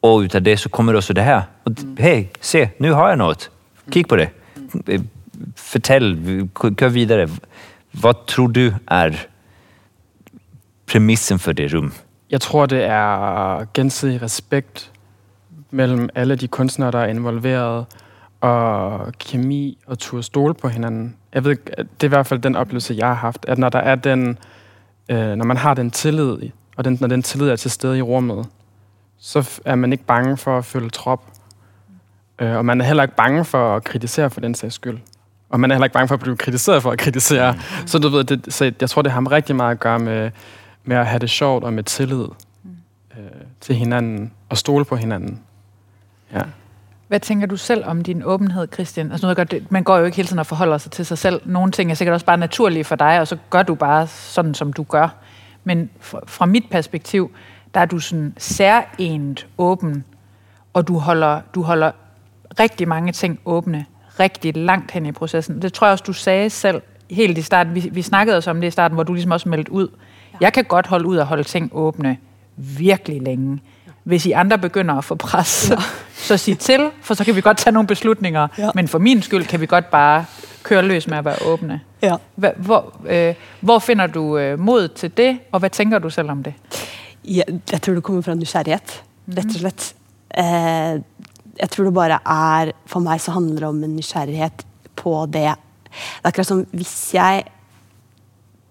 Och 0.00 0.18
utav 0.18 0.42
det 0.42 0.56
så 0.56 0.68
kommer 0.68 0.92
det 0.92 0.98
också 0.98 1.14
det 1.14 1.22
här. 1.22 1.42
Och 1.62 1.72
mm. 1.82 1.96
hej, 1.98 2.30
se, 2.40 2.68
nu 2.78 2.92
har 2.92 3.08
jag 3.08 3.18
något. 3.18 3.50
Kik 3.92 4.08
på 4.08 4.16
det. 4.16 4.30
Mm. 4.74 5.08
Fortell, 5.56 6.16
kör 6.78 6.88
vidare. 6.88 7.28
Vad 7.90 8.26
tror 8.26 8.48
du 8.48 8.74
är 8.86 9.26
præmissen 10.86 11.38
for 11.38 11.52
det 11.52 11.68
rum? 11.68 11.92
Jeg 12.30 12.40
tror, 12.40 12.66
det 12.66 12.84
er 12.84 13.66
gensidig 13.74 14.22
respekt 14.22 14.90
mellem 15.70 16.10
alle 16.14 16.36
de 16.36 16.48
kunstnere, 16.48 16.90
der 16.90 16.98
er 16.98 17.06
involveret, 17.06 17.86
og 18.46 19.12
kemi 19.18 19.78
og 19.86 19.98
turde 19.98 20.22
stole 20.22 20.54
på 20.54 20.68
hinanden. 20.68 21.16
Jeg 21.34 21.44
ved, 21.44 21.56
det 21.76 22.02
er 22.02 22.04
i 22.04 22.08
hvert 22.08 22.26
fald 22.26 22.40
den 22.40 22.56
oplevelse, 22.56 22.94
jeg 22.98 23.06
har 23.06 23.14
haft, 23.14 23.44
at 23.48 23.58
når 23.58 23.68
der 23.68 23.78
er 23.78 23.94
den, 23.94 24.38
øh, 25.08 25.34
når 25.34 25.44
man 25.44 25.56
har 25.56 25.74
den 25.74 25.90
tillid, 25.90 26.38
og 26.76 26.84
den, 26.84 26.98
når 27.00 27.08
den 27.08 27.22
tillid 27.22 27.48
er 27.48 27.56
til 27.56 27.70
stede 27.70 27.98
i 27.98 28.02
rummet, 28.02 28.46
så 29.18 29.60
er 29.64 29.74
man 29.74 29.92
ikke 29.92 30.04
bange 30.04 30.36
for 30.36 30.58
at 30.58 30.64
følge 30.64 30.90
trop. 30.90 31.22
Øh, 32.38 32.56
og 32.56 32.64
man 32.64 32.80
er 32.80 32.84
heller 32.84 33.02
ikke 33.02 33.16
bange 33.16 33.44
for 33.44 33.76
at 33.76 33.84
kritisere 33.84 34.30
for 34.30 34.40
den 34.40 34.54
sags 34.54 34.74
skyld. 34.74 34.98
Og 35.48 35.60
man 35.60 35.70
er 35.70 35.74
heller 35.74 35.84
ikke 35.84 35.94
bange 35.94 36.08
for 36.08 36.14
at 36.14 36.20
blive 36.20 36.36
kritiseret 36.36 36.82
for 36.82 36.90
at 36.90 36.98
kritisere. 36.98 37.52
Mm. 37.52 37.86
Så 37.86 37.98
du 37.98 38.08
ved, 38.08 38.24
det, 38.24 38.54
så 38.54 38.72
jeg 38.80 38.90
tror, 38.90 39.02
det 39.02 39.12
har 39.12 39.32
rigtig 39.32 39.56
meget 39.56 39.70
at 39.70 39.80
gøre 39.80 39.98
med, 39.98 40.30
med 40.84 40.96
at 40.96 41.06
have 41.06 41.18
det 41.18 41.30
sjovt 41.30 41.64
og 41.64 41.72
med 41.72 41.82
tillid 41.82 42.26
mm. 42.62 42.70
øh, 43.18 43.24
til 43.60 43.74
hinanden 43.74 44.32
og 44.48 44.58
stole 44.58 44.84
på 44.84 44.96
hinanden. 44.96 45.40
Ja. 46.32 46.42
Hvad 47.08 47.20
tænker 47.20 47.46
du 47.46 47.56
selv 47.56 47.84
om 47.86 48.02
din 48.02 48.22
åbenhed, 48.24 48.68
Christian? 48.72 49.12
Altså, 49.12 49.26
nu 49.26 49.34
godt, 49.34 49.50
det, 49.50 49.72
man 49.72 49.82
går 49.82 49.98
jo 49.98 50.04
ikke 50.04 50.16
hele 50.16 50.26
tiden 50.26 50.38
og 50.38 50.46
forholder 50.46 50.78
sig 50.78 50.92
til 50.92 51.06
sig 51.06 51.18
selv. 51.18 51.40
Nogle 51.44 51.72
ting 51.72 51.90
er 51.90 51.94
sikkert 51.94 52.14
også 52.14 52.26
bare 52.26 52.36
naturlige 52.36 52.84
for 52.84 52.96
dig, 52.96 53.20
og 53.20 53.28
så 53.28 53.36
gør 53.50 53.62
du 53.62 53.74
bare 53.74 54.06
sådan, 54.06 54.54
som 54.54 54.72
du 54.72 54.82
gør. 54.82 55.08
Men 55.64 55.90
fra, 56.00 56.20
fra 56.26 56.46
mit 56.46 56.64
perspektiv, 56.70 57.30
der 57.74 57.80
er 57.80 57.84
du 57.84 57.98
sådan 57.98 58.34
særligt 58.38 59.46
åben, 59.58 60.04
og 60.72 60.88
du 60.88 60.98
holder, 60.98 61.40
du 61.54 61.62
holder 61.62 61.90
rigtig 62.60 62.88
mange 62.88 63.12
ting 63.12 63.40
åbne, 63.44 63.86
rigtig 64.20 64.56
langt 64.56 64.90
hen 64.90 65.06
i 65.06 65.12
processen. 65.12 65.62
Det 65.62 65.72
tror 65.72 65.86
jeg 65.86 65.92
også, 65.92 66.04
du 66.06 66.12
sagde 66.12 66.50
selv 66.50 66.82
helt 67.10 67.38
i 67.38 67.42
starten. 67.42 67.74
Vi, 67.74 67.88
vi 67.92 68.02
snakkede 68.02 68.36
også 68.36 68.50
om 68.50 68.60
det 68.60 68.68
i 68.68 68.70
starten, 68.70 68.94
hvor 68.94 69.02
du 69.02 69.12
ligesom 69.12 69.30
også 69.30 69.48
meldte 69.48 69.72
ud. 69.72 69.88
Jeg 70.40 70.52
kan 70.52 70.64
godt 70.64 70.86
holde 70.86 71.06
ud 71.06 71.16
og 71.16 71.26
holde 71.26 71.44
ting 71.44 71.70
åbne 71.72 72.16
virkelig 72.56 73.22
længe. 73.22 73.60
Hvis 74.06 74.26
I 74.26 74.32
andre 74.32 74.58
begynder 74.58 74.94
at 74.94 75.04
få 75.04 75.14
pres, 75.14 75.70
ja. 75.70 75.76
så 76.14 76.36
sig 76.36 76.58
til, 76.58 76.90
for 77.02 77.14
så 77.14 77.24
kan 77.24 77.36
vi 77.36 77.40
godt 77.40 77.58
tage 77.58 77.72
nogle 77.72 77.86
beslutninger. 77.86 78.48
Ja. 78.58 78.70
Men 78.74 78.88
for 78.88 78.98
min 78.98 79.22
skyld 79.22 79.44
kan 79.44 79.60
vi 79.60 79.66
godt 79.66 79.90
bare 79.90 80.24
køre 80.62 80.82
løs 80.82 81.06
med 81.06 81.18
at 81.18 81.24
være 81.24 81.36
åbne. 81.46 81.80
Ja. 82.02 82.16
Hvor, 82.56 82.92
øh, 83.06 83.34
hvor 83.60 83.78
finder 83.78 84.06
du 84.06 84.38
øh, 84.38 84.58
mod 84.58 84.88
til 84.88 85.16
det, 85.16 85.38
og 85.52 85.58
hvad 85.58 85.70
tænker 85.70 85.98
du 85.98 86.10
selv 86.10 86.30
om 86.30 86.42
det? 86.42 86.54
Ja, 87.24 87.42
jeg 87.72 87.82
tror 87.82 87.94
det 87.94 88.02
kommer 88.02 88.22
fra 88.22 88.34
nysgerrighed, 88.34 89.02
rett 89.28 89.54
og 89.54 89.60
slett. 89.60 89.94
Eh, 90.38 91.02
jeg 91.60 91.70
tror 91.70 91.84
det 91.84 91.94
bare 91.94 92.18
er, 92.26 92.72
for 92.86 93.00
mig 93.00 93.20
så 93.20 93.30
handler 93.30 93.54
det 93.54 93.68
om 93.68 93.84
en 93.84 93.96
nysgerrighed 93.96 94.64
på 94.96 95.26
det. 95.26 95.34
Det 95.34 95.44
er 95.44 95.54
akkurat 96.24 96.46
som 96.46 96.66
hvis 96.72 97.14
jeg 97.14 97.44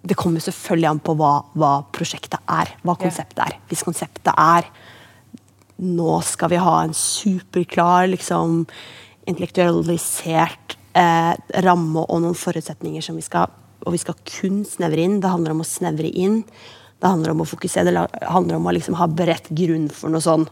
det 0.09 0.17
kommer 0.17 0.39
selvfølgelig 0.39 0.89
an 0.89 0.99
på 0.99 1.15
hva, 1.17 1.39
hva 1.57 1.71
prosjektet 1.93 2.37
er, 2.47 2.69
hva 2.85 2.93
konseptet 2.93 3.41
er. 3.41 3.57
Hvis 3.67 3.83
konseptet 3.83 4.33
er 4.37 4.67
nå 5.81 6.21
skal 6.23 6.53
vi 6.53 6.61
ha 6.61 6.77
en 6.83 6.93
superklar, 6.95 8.07
liksom, 8.07 8.63
intellektualisert 9.27 10.77
eh, 10.95 11.33
ramme 11.65 12.05
og 12.05 12.21
noen 12.23 12.37
forutsetninger 12.37 13.03
som 13.03 13.17
vi 13.19 13.25
skal 13.25 13.51
og 13.85 13.93
vi 13.93 14.01
skal 14.01 14.17
kun 14.25 14.63
snevre 14.65 15.03
inn. 15.05 15.19
Det 15.21 15.29
handler 15.29 15.53
om 15.53 15.61
å 15.61 15.67
snevre 15.67 16.09
inn. 16.09 16.39
Det 16.97 17.09
handler 17.09 17.35
om 17.35 17.43
å 17.43 17.49
fokusere, 17.49 17.91
det 17.93 18.23
handler 18.31 18.57
om 18.57 18.65
å 18.65 18.73
liksom 18.73 18.97
ha 18.97 19.05
beredt 19.11 19.51
grunn 19.53 19.89
for 19.93 20.09
noe 20.09 20.23
sånn 20.25 20.47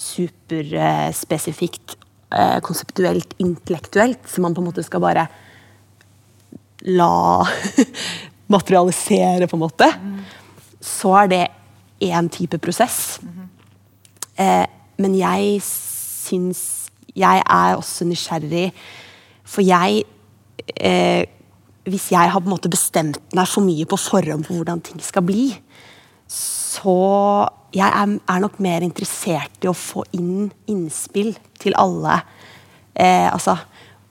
superspesifikt, 0.00 1.96
eh, 2.34 2.58
konseptuelt, 2.64 3.34
intellektuelt, 3.40 4.28
som 4.28 4.42
man 4.44 4.54
på 4.56 4.60
en 4.60 4.68
måte 4.68 4.84
skal 4.84 5.00
bare 5.04 5.28
la 6.84 7.46
materialisere, 8.54 9.48
på 9.48 9.56
en 9.56 9.64
måte, 9.64 9.88
mm. 9.88 10.20
så 10.84 11.14
er 11.22 11.32
det 11.32 11.44
én 12.04 12.28
type 12.28 12.58
prosess. 12.60 13.20
Mm. 13.22 13.43
Eh, 14.38 14.66
men 14.98 15.14
jeg 15.18 15.60
syns 15.62 16.62
Jeg 17.14 17.42
er 17.46 17.76
også 17.76 18.06
nysgjerrig, 18.08 18.72
for 19.46 19.62
jeg 19.62 20.02
eh, 20.74 21.22
Hvis 21.86 22.10
jeg 22.10 22.30
har 22.32 22.40
på 22.40 22.48
en 22.48 22.54
måte 22.56 22.70
bestemt 22.72 23.20
mig 23.34 23.46
for 23.46 23.62
mye 23.62 23.86
på 23.86 23.98
forhånd 24.00 24.46
på 24.46 24.56
hvordan 24.56 24.80
ting 24.80 25.02
skal 25.04 25.22
bli, 25.22 25.52
så 26.26 26.94
jeg 27.74 27.86
er, 27.86 28.14
er 28.16 28.40
nok 28.40 28.56
mer 28.64 28.82
interessert 28.86 29.62
i 29.62 29.68
å 29.68 29.76
få 29.76 30.06
inn 30.16 30.48
innspill 30.70 31.34
til 31.60 31.76
alle. 31.76 32.16
Eh, 32.96 33.28
altså 33.28 33.58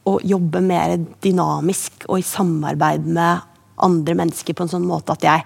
å 0.05 0.17
jobbe 0.21 0.61
mer 0.63 0.97
dynamisk 1.23 2.05
og 2.09 2.19
i 2.19 2.27
samarbeid 2.27 3.07
med 3.07 3.41
andre 3.83 4.15
mennesker 4.19 4.55
på 4.55 4.65
en 4.65 4.73
sånn 4.75 4.87
måte 4.87 5.15
at 5.15 5.25
jeg, 5.25 5.45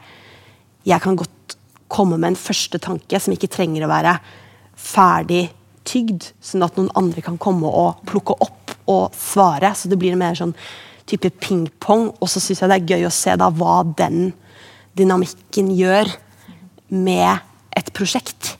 jeg 0.89 1.03
kan 1.03 1.17
godt 1.19 1.57
komme 1.87 2.17
med 2.17 2.33
en 2.33 2.39
første 2.39 2.81
tanke 2.83 3.21
som 3.21 3.33
ikke 3.33 3.51
trenger 3.53 3.85
å 3.85 3.91
være 3.91 4.17
ferdig 4.77 5.47
tygd, 5.87 6.31
sånn 6.43 6.65
at 6.65 6.77
noen 6.77 6.91
andre 6.99 7.23
kan 7.25 7.39
komme 7.41 7.69
og 7.69 8.03
plukke 8.07 8.35
opp 8.43 8.75
og 8.91 9.15
svare. 9.17 9.73
Så 9.75 9.89
det 9.91 9.99
blir 9.99 10.15
en 10.15 10.21
mer 10.21 10.37
sånn 10.37 10.55
type 11.07 11.31
pingpong. 11.43 12.11
Og 12.19 12.31
så 12.31 12.41
syns 12.43 12.63
jeg 12.63 12.71
det 12.71 12.79
er 12.81 12.95
gøy 12.95 13.07
å 13.07 13.13
se 13.13 13.35
da 13.39 13.49
hva 13.53 13.81
den 13.97 14.31
dynamikken 14.97 15.71
gjør 15.77 16.11
med 16.93 17.43
et 17.77 17.91
prosjekt. 17.95 18.55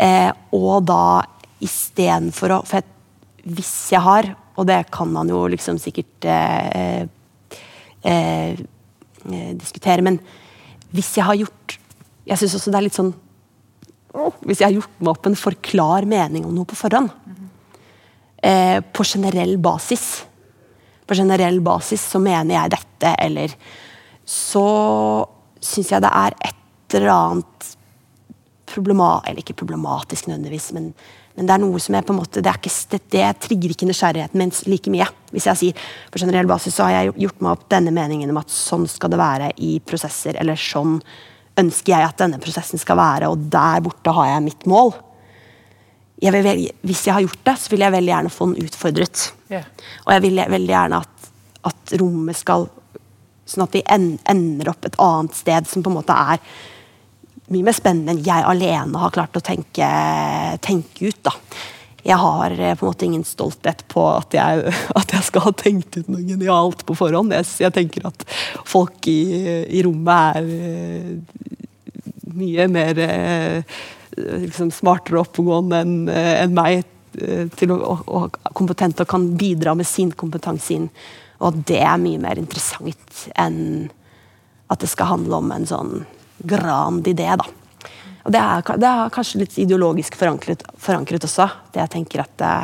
Eh, 0.00 0.30
og 0.56 0.86
da 0.88 1.22
istedenfor 1.60 2.54
å 2.56 2.60
For 2.64 2.80
jeg, 2.80 2.86
hvis 3.56 3.72
jeg 3.92 4.00
har, 4.04 4.30
og 4.56 4.66
det 4.68 4.82
kan 4.92 5.10
man 5.12 5.28
jo 5.28 5.42
liksom 5.52 5.78
sikkert 5.80 6.24
eh, 6.28 7.04
eh, 8.04 8.52
eh, 8.56 9.50
diskutere. 9.56 10.04
Men 10.04 10.20
hvis 10.90 11.16
jeg 11.18 11.26
har 11.26 11.38
gjort 11.38 11.76
Jeg 12.26 12.38
syns 12.38 12.54
også 12.54 12.70
det 12.70 12.78
er 12.78 12.84
litt 12.84 12.94
sånn 12.94 13.14
hvis 14.10 14.58
jeg 14.58 14.66
har 14.66 14.74
gjort 14.74 14.98
meg 14.98 15.12
opp 15.12 15.28
en 15.28 15.38
for 15.38 15.56
klar 15.62 16.06
mening 16.08 16.46
om 16.46 16.54
noe 16.54 16.68
på 16.68 16.78
forhånd, 16.78 17.12
eh, 18.42 18.80
på 18.80 19.06
generell 19.06 19.56
basis 19.58 20.24
På 21.06 21.14
generell 21.14 21.60
basis 21.60 22.02
så 22.12 22.18
mener 22.22 22.54
jeg 22.54 22.74
dette, 22.74 23.14
eller 23.18 23.54
Så 24.24 24.64
syns 25.60 25.92
jeg 25.92 26.02
det 26.02 26.10
er 26.10 26.36
et 26.48 26.98
eller 26.98 27.14
annet 27.14 27.70
problematisk 28.70 29.30
Eller 29.30 29.44
ikke 29.44 29.58
problematisk 29.62 30.26
nødvendigvis, 30.30 30.72
men, 30.72 30.92
Men 31.36 31.46
det 31.46 31.54
er 31.54 31.62
noe 31.62 31.78
som 31.78 31.94
jeg 31.94 32.06
på 32.06 32.12
en 32.14 32.20
måte, 32.20 32.42
det, 32.42 32.50
er 32.50 32.58
ikke, 32.58 32.76
det, 32.90 33.00
det 33.14 33.26
trigger 33.46 33.74
ikke 33.74 33.86
nysgjerrigheten 33.86 34.38
min 34.38 34.50
like 34.66 34.90
mye. 34.90 35.06
Hvis 35.30 35.46
jeg 35.46 35.60
sier 35.60 35.90
på 36.10 36.18
generell 36.18 36.48
basis 36.50 36.74
så 36.74 36.88
har 36.88 36.96
jeg 36.96 37.14
gjort 37.22 37.40
meg 37.40 37.52
opp 37.52 37.68
denne 37.70 37.92
meningen 37.94 38.32
om 38.32 38.40
at 38.42 38.50
sånn 38.50 38.88
skal 38.90 39.12
det 39.12 39.20
være 39.20 39.52
i 39.62 39.76
prosesser, 39.86 40.34
eller 40.42 40.58
sånn 40.58 40.98
ønsker 41.60 41.94
jeg 41.94 42.08
at 42.08 42.18
denne 42.20 42.40
prosessen 42.42 42.80
skal 42.80 42.98
være, 43.00 43.30
og 43.30 43.46
der 43.52 43.84
borte 43.84 44.14
har 44.16 44.34
jeg 44.34 44.46
mitt 44.48 44.66
mål. 44.70 44.92
Jeg 46.20 46.34
velge, 46.36 46.74
hvis 46.84 47.06
jeg 47.06 47.16
har 47.16 47.24
gjort 47.24 47.46
det, 47.48 47.56
så 47.60 47.72
vil 47.72 47.84
jeg 47.86 47.94
veldig 47.94 48.12
gjerne 48.12 48.32
få 48.34 48.50
den 48.50 48.66
utfordret. 48.68 49.22
Ja. 49.52 49.62
Og 50.04 50.12
jeg 50.14 50.24
vil 50.26 50.42
veldig 50.52 50.74
gjerne 50.74 51.00
at, 51.00 51.30
at 51.72 51.96
rommet 52.00 52.38
skal 52.40 52.68
Sånn 53.50 53.64
at 53.64 53.72
vi 53.74 53.80
ender 53.90 54.68
opp 54.70 54.84
et 54.86 54.94
annet 55.02 55.34
sted 55.34 55.66
som 55.66 55.82
på 55.82 55.90
en 55.90 55.96
måte 55.96 56.14
er 56.14 56.38
mye 57.50 57.66
mer 57.66 57.74
spennende 57.74 58.14
enn 58.14 58.22
jeg 58.22 58.44
alene 58.46 59.00
har 59.02 59.10
klart 59.10 59.34
å 59.34 59.42
tenke, 59.42 59.88
tenke 60.62 61.08
ut. 61.08 61.18
da. 61.26 61.32
Jeg 62.10 62.18
har 62.18 62.54
eh, 62.56 62.74
på 62.74 62.84
en 62.84 62.90
måte 62.90 63.06
ingen 63.06 63.24
stolthet 63.26 63.84
på 63.90 64.04
at 64.10 64.34
jeg, 64.34 64.74
at 65.00 65.14
jeg 65.14 65.26
skal 65.28 65.46
ha 65.46 65.54
tenkt 65.56 66.00
ut 66.00 66.10
noe 66.10 66.24
genialt 66.26 66.84
på 66.88 66.96
forhånd. 66.98 67.34
Jeg, 67.36 67.48
jeg 67.66 67.76
tenker 67.76 68.08
at 68.10 68.26
folk 68.68 69.08
i, 69.10 69.20
i 69.70 69.82
rommet 69.86 70.40
er 70.40 70.50
uh, 70.50 71.48
mye 72.40 72.66
mer 72.70 73.00
uh, 73.04 73.78
liksom 74.16 74.72
smartere 74.74 75.20
og 75.20 75.28
oppegående 75.28 75.84
enn 75.84 75.94
en 76.10 76.54
meg 76.54 76.82
til 77.58 77.72
å, 77.74 77.76
og, 77.90 78.02
og 78.06 78.52
kompetente 78.54 79.02
og 79.02 79.10
kan 79.10 79.24
bidra 79.34 79.72
med 79.74 79.88
sin 79.88 80.12
kompetanse 80.14 80.76
inn. 80.76 80.84
Og 81.42 81.62
det 81.66 81.80
er 81.82 81.98
mye 81.98 82.20
mer 82.22 82.38
interessant 82.38 83.24
enn 83.34 83.88
at 84.70 84.82
det 84.82 84.90
skal 84.92 85.10
handle 85.16 85.40
om 85.40 85.50
en 85.50 85.66
sånn 85.66 85.94
grand 86.46 87.08
idé. 87.10 87.26
da. 87.34 87.59
Og 88.24 88.34
det 88.34 88.40
er, 88.40 88.76
det 88.80 88.90
er 88.90 89.14
kanskje 89.14 89.40
litt 89.42 89.56
ideologisk 89.62 90.16
forankret, 90.20 90.64
forankret 90.80 91.24
også. 91.24 91.48
Det 91.72 91.82
jeg 91.82 91.92
tenker 91.96 92.24
at 92.24 92.36
det, 92.40 92.54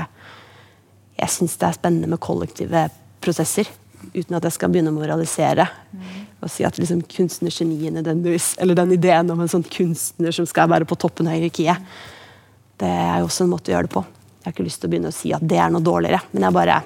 Jeg 1.17 1.33
syns 1.33 1.57
det 1.57 1.67
er 1.67 1.77
spennende 1.79 2.11
med 2.13 2.21
kollektive 2.21 2.89
prosesser. 3.25 3.69
Uten 4.13 4.37
at 4.37 4.45
jeg 4.45 4.53
skal 4.53 4.73
begynne 4.73 4.93
å 4.93 4.97
moralisere. 4.97 5.65
Mm. 5.93 6.11
Og 6.45 6.53
si 6.53 6.67
at 6.69 6.77
liksom 6.77 7.01
kunstnergeniene 7.09 8.03
nødvendigvis 8.03 8.55
Eller 8.61 8.77
den 8.77 8.93
ideen 8.93 9.31
om 9.33 9.41
en 9.41 9.49
sånn 9.49 9.65
kunstner 9.65 10.35
som 10.37 10.47
skal 10.47 10.69
være 10.69 10.85
på 10.85 10.99
toppen 11.01 11.31
av 11.31 11.39
hierarkiet. 11.39 11.81
Det 12.77 12.91
er 12.91 13.23
jo 13.23 13.31
også 13.31 13.47
en 13.47 13.55
måte 13.55 13.73
å 13.73 13.77
gjøre 13.77 13.89
det 13.89 13.95
på. 13.97 14.05
Jeg 14.05 14.45
har 14.45 14.55
ikke 14.55 14.67
lyst 14.69 14.83
til 14.83 14.91
å 14.91 14.93
begynne 14.93 15.11
å 15.11 15.17
si 15.17 15.33
at 15.35 15.43
det 15.49 15.57
er 15.59 15.73
noe 15.73 15.85
dårligere. 15.85 16.21
Men 16.33 16.49
jeg 16.49 16.59
bare 16.61 16.83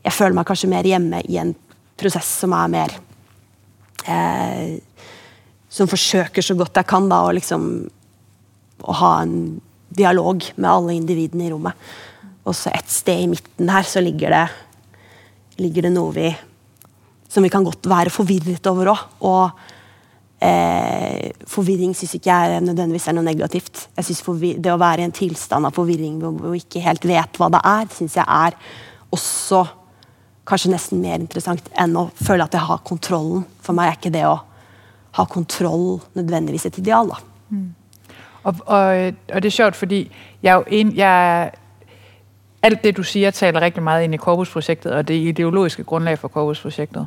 Jeg 0.00 0.16
føler 0.16 0.32
meg 0.36 0.46
kanskje 0.48 0.68
mer 0.72 0.86
hjemme 0.88 1.18
i 1.28 1.36
en 1.36 1.50
prosess 2.00 2.28
som 2.40 2.52
er 2.56 2.68
mer 2.72 2.94
eh, 4.08 4.78
som 5.70 5.90
forsøker 5.90 6.44
så 6.44 6.56
godt 6.58 6.80
jeg 6.80 6.88
kan 6.90 7.08
da, 7.10 7.22
å, 7.24 7.34
liksom, 7.34 7.66
å 8.82 8.96
ha 9.00 9.10
en 9.22 9.34
dialog 9.94 10.44
med 10.56 10.70
alle 10.70 10.96
individene 10.98 11.46
i 11.46 11.52
rommet. 11.52 11.90
Og 12.46 12.56
så 12.56 12.72
et 12.74 12.90
sted 12.90 13.24
i 13.24 13.28
midten 13.30 13.70
her 13.70 13.86
så 13.86 14.02
ligger 14.02 14.34
det, 14.34 14.46
ligger 15.60 15.86
det 15.86 15.94
noe 15.94 16.14
vi 16.16 16.30
som 17.30 17.44
vi 17.46 17.50
kan 17.52 17.62
godt 17.62 17.86
være 17.86 18.10
forvirret 18.10 18.66
over 18.66 18.90
òg. 18.90 19.02
Og 19.28 20.42
eh, 20.42 21.30
forvirring 21.50 21.94
syns 21.94 22.16
ikke 22.18 22.34
jeg 22.34 22.64
nødvendigvis 22.66 23.06
er 23.06 23.18
noe 23.18 23.28
negativt. 23.28 23.86
Jeg 23.96 24.08
synes 24.08 24.56
Det 24.58 24.72
å 24.72 24.80
være 24.80 25.04
i 25.04 25.08
en 25.08 25.14
tilstand 25.14 25.68
av 25.68 25.76
forvirring 25.76 26.18
hvor 26.22 26.50
vi 26.50 26.64
ikke 26.64 26.82
helt 26.82 27.06
vet 27.06 27.38
hva 27.38 27.50
det 27.54 27.62
er, 27.62 27.86
syns 27.94 28.18
jeg 28.18 28.26
er 28.26 28.58
også 29.14 29.64
kanskje 30.50 30.72
nesten 30.72 31.02
mer 31.02 31.20
interessant 31.20 31.68
enn 31.78 31.94
å 31.98 32.08
føle 32.18 32.42
at 32.42 32.54
jeg 32.56 32.66
har 32.66 32.82
kontrollen. 32.86 33.44
For 33.62 33.76
meg 33.76 33.92
er 33.92 34.00
ikke 34.00 34.16
det 34.16 34.26
å 34.26 34.40
ha 35.10 35.24
kontroll 35.24 36.00
nødvendigvis 36.14 36.66
et 36.66 36.78
ideal. 36.78 37.08
Da. 37.08 37.14
Mm. 37.48 37.74
Og, 38.42 38.54
og, 38.66 39.12
og 39.32 39.42
det 39.42 39.44
er 39.44 39.50
sjovt, 39.50 39.76
fordi 39.76 40.12
jeg 40.42 40.50
er 40.50 40.54
jo 40.54 40.64
en, 40.66 40.96
jeg, 40.96 41.50
alt 42.62 42.84
det 42.84 42.96
du 42.96 43.02
siger 43.02 43.30
taler 43.30 43.60
rigtig 43.60 43.82
meget 43.82 44.04
ind 44.04 44.14
i 44.14 44.16
korpusprojektet 44.16 44.92
og 44.92 45.08
det 45.08 45.14
ideologiske 45.14 45.84
grundlag 45.84 46.18
for 46.18 46.28
korpusprojektet. 46.28 47.06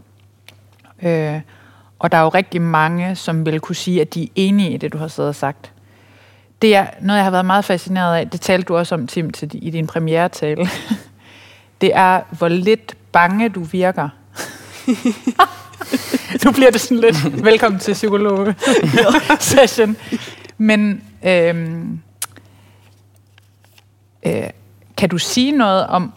Øh, 1.01 1.41
og 1.99 2.11
der 2.11 2.17
er 2.17 2.21
jo 2.21 2.29
rigtig 2.29 2.61
mange, 2.61 3.15
som 3.15 3.45
vil 3.45 3.59
kunne 3.59 3.75
sige, 3.75 4.01
at 4.01 4.13
de 4.13 4.23
er 4.23 4.27
enige 4.35 4.71
i 4.71 4.77
det, 4.77 4.93
du 4.93 4.97
har 4.97 5.07
siddet 5.07 5.29
og 5.29 5.35
sagt. 5.35 5.71
Det 6.61 6.75
er 6.75 6.87
noget, 7.01 7.17
jeg 7.17 7.25
har 7.25 7.31
været 7.31 7.45
meget 7.45 7.65
fascineret 7.65 8.15
af, 8.15 8.29
det 8.29 8.41
talte 8.41 8.65
du 8.65 8.77
også 8.77 8.95
om, 8.95 9.07
Tim, 9.07 9.31
til, 9.31 9.49
i 9.53 9.69
din 9.69 9.87
premiere-tale. 9.87 10.67
det 11.81 11.91
er, 11.95 12.21
hvor 12.37 12.47
lidt 12.47 12.97
bange 13.11 13.49
du 13.49 13.63
virker. 13.63 14.09
nu 16.45 16.51
bliver 16.51 16.71
det 16.71 16.81
sådan 16.81 16.97
lidt 16.97 17.45
velkommen 17.45 17.79
til 17.79 17.93
psykolog-session. 17.93 19.97
Men 20.57 21.03
øhm, 21.25 21.99
øh, 24.25 24.49
kan 24.97 25.09
du 25.09 25.17
sige 25.17 25.51
noget 25.51 25.87
om, 25.87 26.13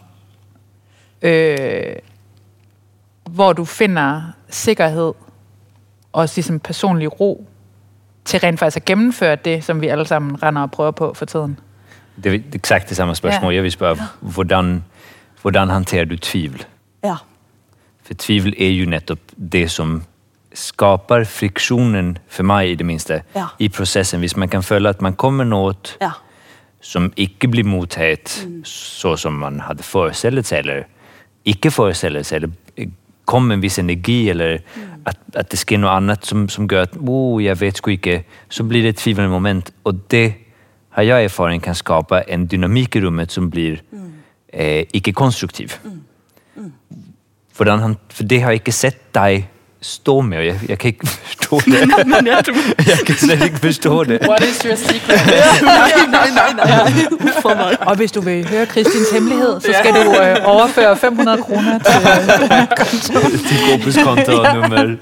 øh, 1.21 1.95
hvor 3.29 3.53
du 3.53 3.65
finder 3.65 4.21
sikkerhed 4.49 5.13
og 6.13 6.29
ligesom 6.35 6.59
personlig 6.59 7.19
ro 7.19 7.47
til 8.25 8.39
rent 8.39 8.59
faktisk 8.59 8.77
at 8.77 8.85
gennemføre 8.85 9.35
det, 9.35 9.63
som 9.63 9.81
vi 9.81 9.87
alle 9.87 10.07
sammen 10.07 10.43
render 10.43 10.61
og 10.61 10.71
prøver 10.71 10.91
på 10.91 11.13
for 11.13 11.25
tiden? 11.25 11.59
Det 12.23 12.33
er 12.33 12.39
exakt 12.53 12.89
det 12.89 12.97
samme 12.97 13.15
spørgsmål. 13.15 13.51
Ja. 13.51 13.55
Jeg 13.55 13.63
vil 13.63 13.71
spørge, 13.71 13.97
hvordan, 14.19 14.83
hvordan 15.41 15.69
hanterer 15.69 16.05
du 16.05 16.17
tvivl? 16.17 16.65
Ja. 17.03 17.15
For 18.07 18.15
tvivel 18.15 18.55
er 18.55 18.71
jo 18.71 18.87
nettopp 18.87 19.33
det 19.35 19.65
som 19.71 19.99
skaper 20.57 21.25
friksjonen, 21.27 22.15
for 22.31 22.47
meg 22.47 22.71
i 22.71 22.77
det 22.79 22.85
minste, 22.87 23.21
ja. 23.35 23.49
i 23.59 23.67
prosessen. 23.69 24.23
Hvis 24.23 24.37
man 24.39 24.49
kan 24.49 24.63
føle 24.63 24.89
at 24.89 25.03
man 25.03 25.17
kommer 25.19 25.45
noe 25.45 25.75
ja. 26.01 26.13
som 26.81 27.11
ikke 27.17 27.49
blir 27.51 27.67
mottatt 27.67 28.39
mm. 28.47 28.61
så 28.65 29.15
som 29.19 29.37
man 29.43 29.59
hadde 29.67 29.85
forestilt 29.85 30.47
seg, 30.47 30.65
eller 30.65 30.87
ikke 31.47 31.71
forestilt 31.71 32.25
seg, 32.25 32.41
eller 32.41 32.89
kom 33.27 33.51
en 33.51 33.61
viss 33.61 33.79
energi, 33.79 34.29
eller 34.31 34.57
mm. 34.63 35.03
at, 35.11 35.19
at, 35.35 35.51
det 35.51 35.59
sker 35.59 35.81
noe 35.83 35.93
annet 35.93 36.25
som, 36.25 36.47
som 36.49 36.67
gjør 36.69 36.87
at 36.87 36.95
oh, 37.03 37.43
jeg 37.43 37.59
vet 37.59 37.81
sko 37.81 37.93
ikke, 37.93 38.21
så 38.49 38.63
blir 38.63 38.87
det 38.87 38.95
et 38.95 39.03
tvilende 39.03 39.29
moment. 39.29 39.73
Og 39.83 39.99
det 40.11 40.25
har 40.95 41.05
jeg 41.05 41.27
erfaring 41.27 41.61
kan 41.61 41.75
skape 41.77 42.23
en 42.23 42.47
dynamikk 42.49 42.95
i 42.97 43.03
rommet 43.03 43.35
som 43.35 43.51
blir 43.51 43.81
mm. 43.91 44.09
eh, 44.53 44.85
ikke 44.95 45.13
konstruktiv. 45.13 45.75
Mm. 45.83 46.01
mm 46.55 47.06
hvordan 47.57 47.79
han 47.79 47.95
For 48.13 48.23
det 48.23 48.41
har 48.41 48.53
jeg 48.53 48.61
ikke 48.61 48.71
sett 48.71 49.01
deg 49.15 49.47
stå 49.81 50.21
med, 50.21 50.37
og 50.37 50.45
jeg, 50.45 50.59
jeg 50.69 50.79
kan 50.79 50.87
ikke 50.87 51.07
forstå 51.07 51.59
det. 51.65 51.81
Men 52.11 52.27
jeg, 52.27 52.43
tror... 52.45 52.55
jeg 52.87 52.97
kan 53.05 53.15
slet 53.15 53.43
ikke 53.43 53.57
forstå 53.57 54.03
det. 54.03 54.19
What 54.27 54.43
is 54.43 54.61
your 54.65 54.75
secret? 54.75 55.19
nei, 55.61 55.91
nei, 56.11 56.29
nei, 56.33 56.51
nei. 56.57 57.87
Og 57.87 57.95
hvis 57.95 58.11
du 58.11 58.21
vil 58.21 58.47
høre 58.49 58.65
Kristins 58.65 59.11
hemmelighed, 59.11 59.59
så 59.61 59.73
skal 59.79 59.93
du 59.93 60.09
øh, 60.21 60.35
overføre 60.43 60.97
500 60.97 61.43
kroner 61.43 61.77
til 61.77 62.01
øh, 62.07 62.67
kontoen. 62.77 63.31
til 63.47 63.57
Gruppes 63.67 63.97
kontonummer. 64.03 64.97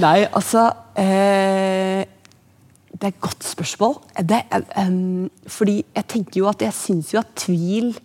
nei, 0.00 0.26
altså 0.32 0.70
eh, 0.98 2.04
Det 2.92 3.02
er 3.02 3.06
et 3.08 3.20
godt 3.20 3.44
spørsmål. 3.44 3.94
Det, 4.18 4.42
um, 4.88 5.30
fordi 5.46 5.84
jeg 5.96 6.04
tenker 6.08 6.32
jo 6.34 6.48
at 6.48 6.62
jeg 6.62 6.72
syns 6.72 7.14
jo 7.14 7.18
at 7.18 7.26
tvil 7.36 7.98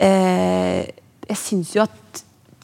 eh, 0.00 0.84
jeg 1.28 1.38
syns 1.40 1.74
jo 1.76 1.84
at 1.84 2.22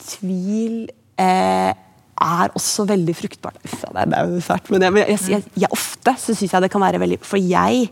tvil 0.09 0.89
eh, 1.21 1.73
er 2.19 2.55
også 2.59 2.87
veldig 2.89 3.15
fruktbart. 3.17 3.59
Uff, 3.65 3.85
det 3.95 4.05
er 4.07 4.31
jo 4.33 4.41
fælt, 4.43 4.71
men, 4.71 4.83
jeg, 4.83 4.95
men 4.95 5.05
jeg, 5.07 5.21
jeg, 5.31 5.45
jeg, 5.65 5.71
ofte 5.75 6.15
så 6.19 6.35
syns 6.35 6.55
jeg 6.55 6.65
det 6.65 6.71
kan 6.73 6.83
være 6.83 7.01
veldig 7.03 7.21
For 7.23 7.39
jeg 7.39 7.89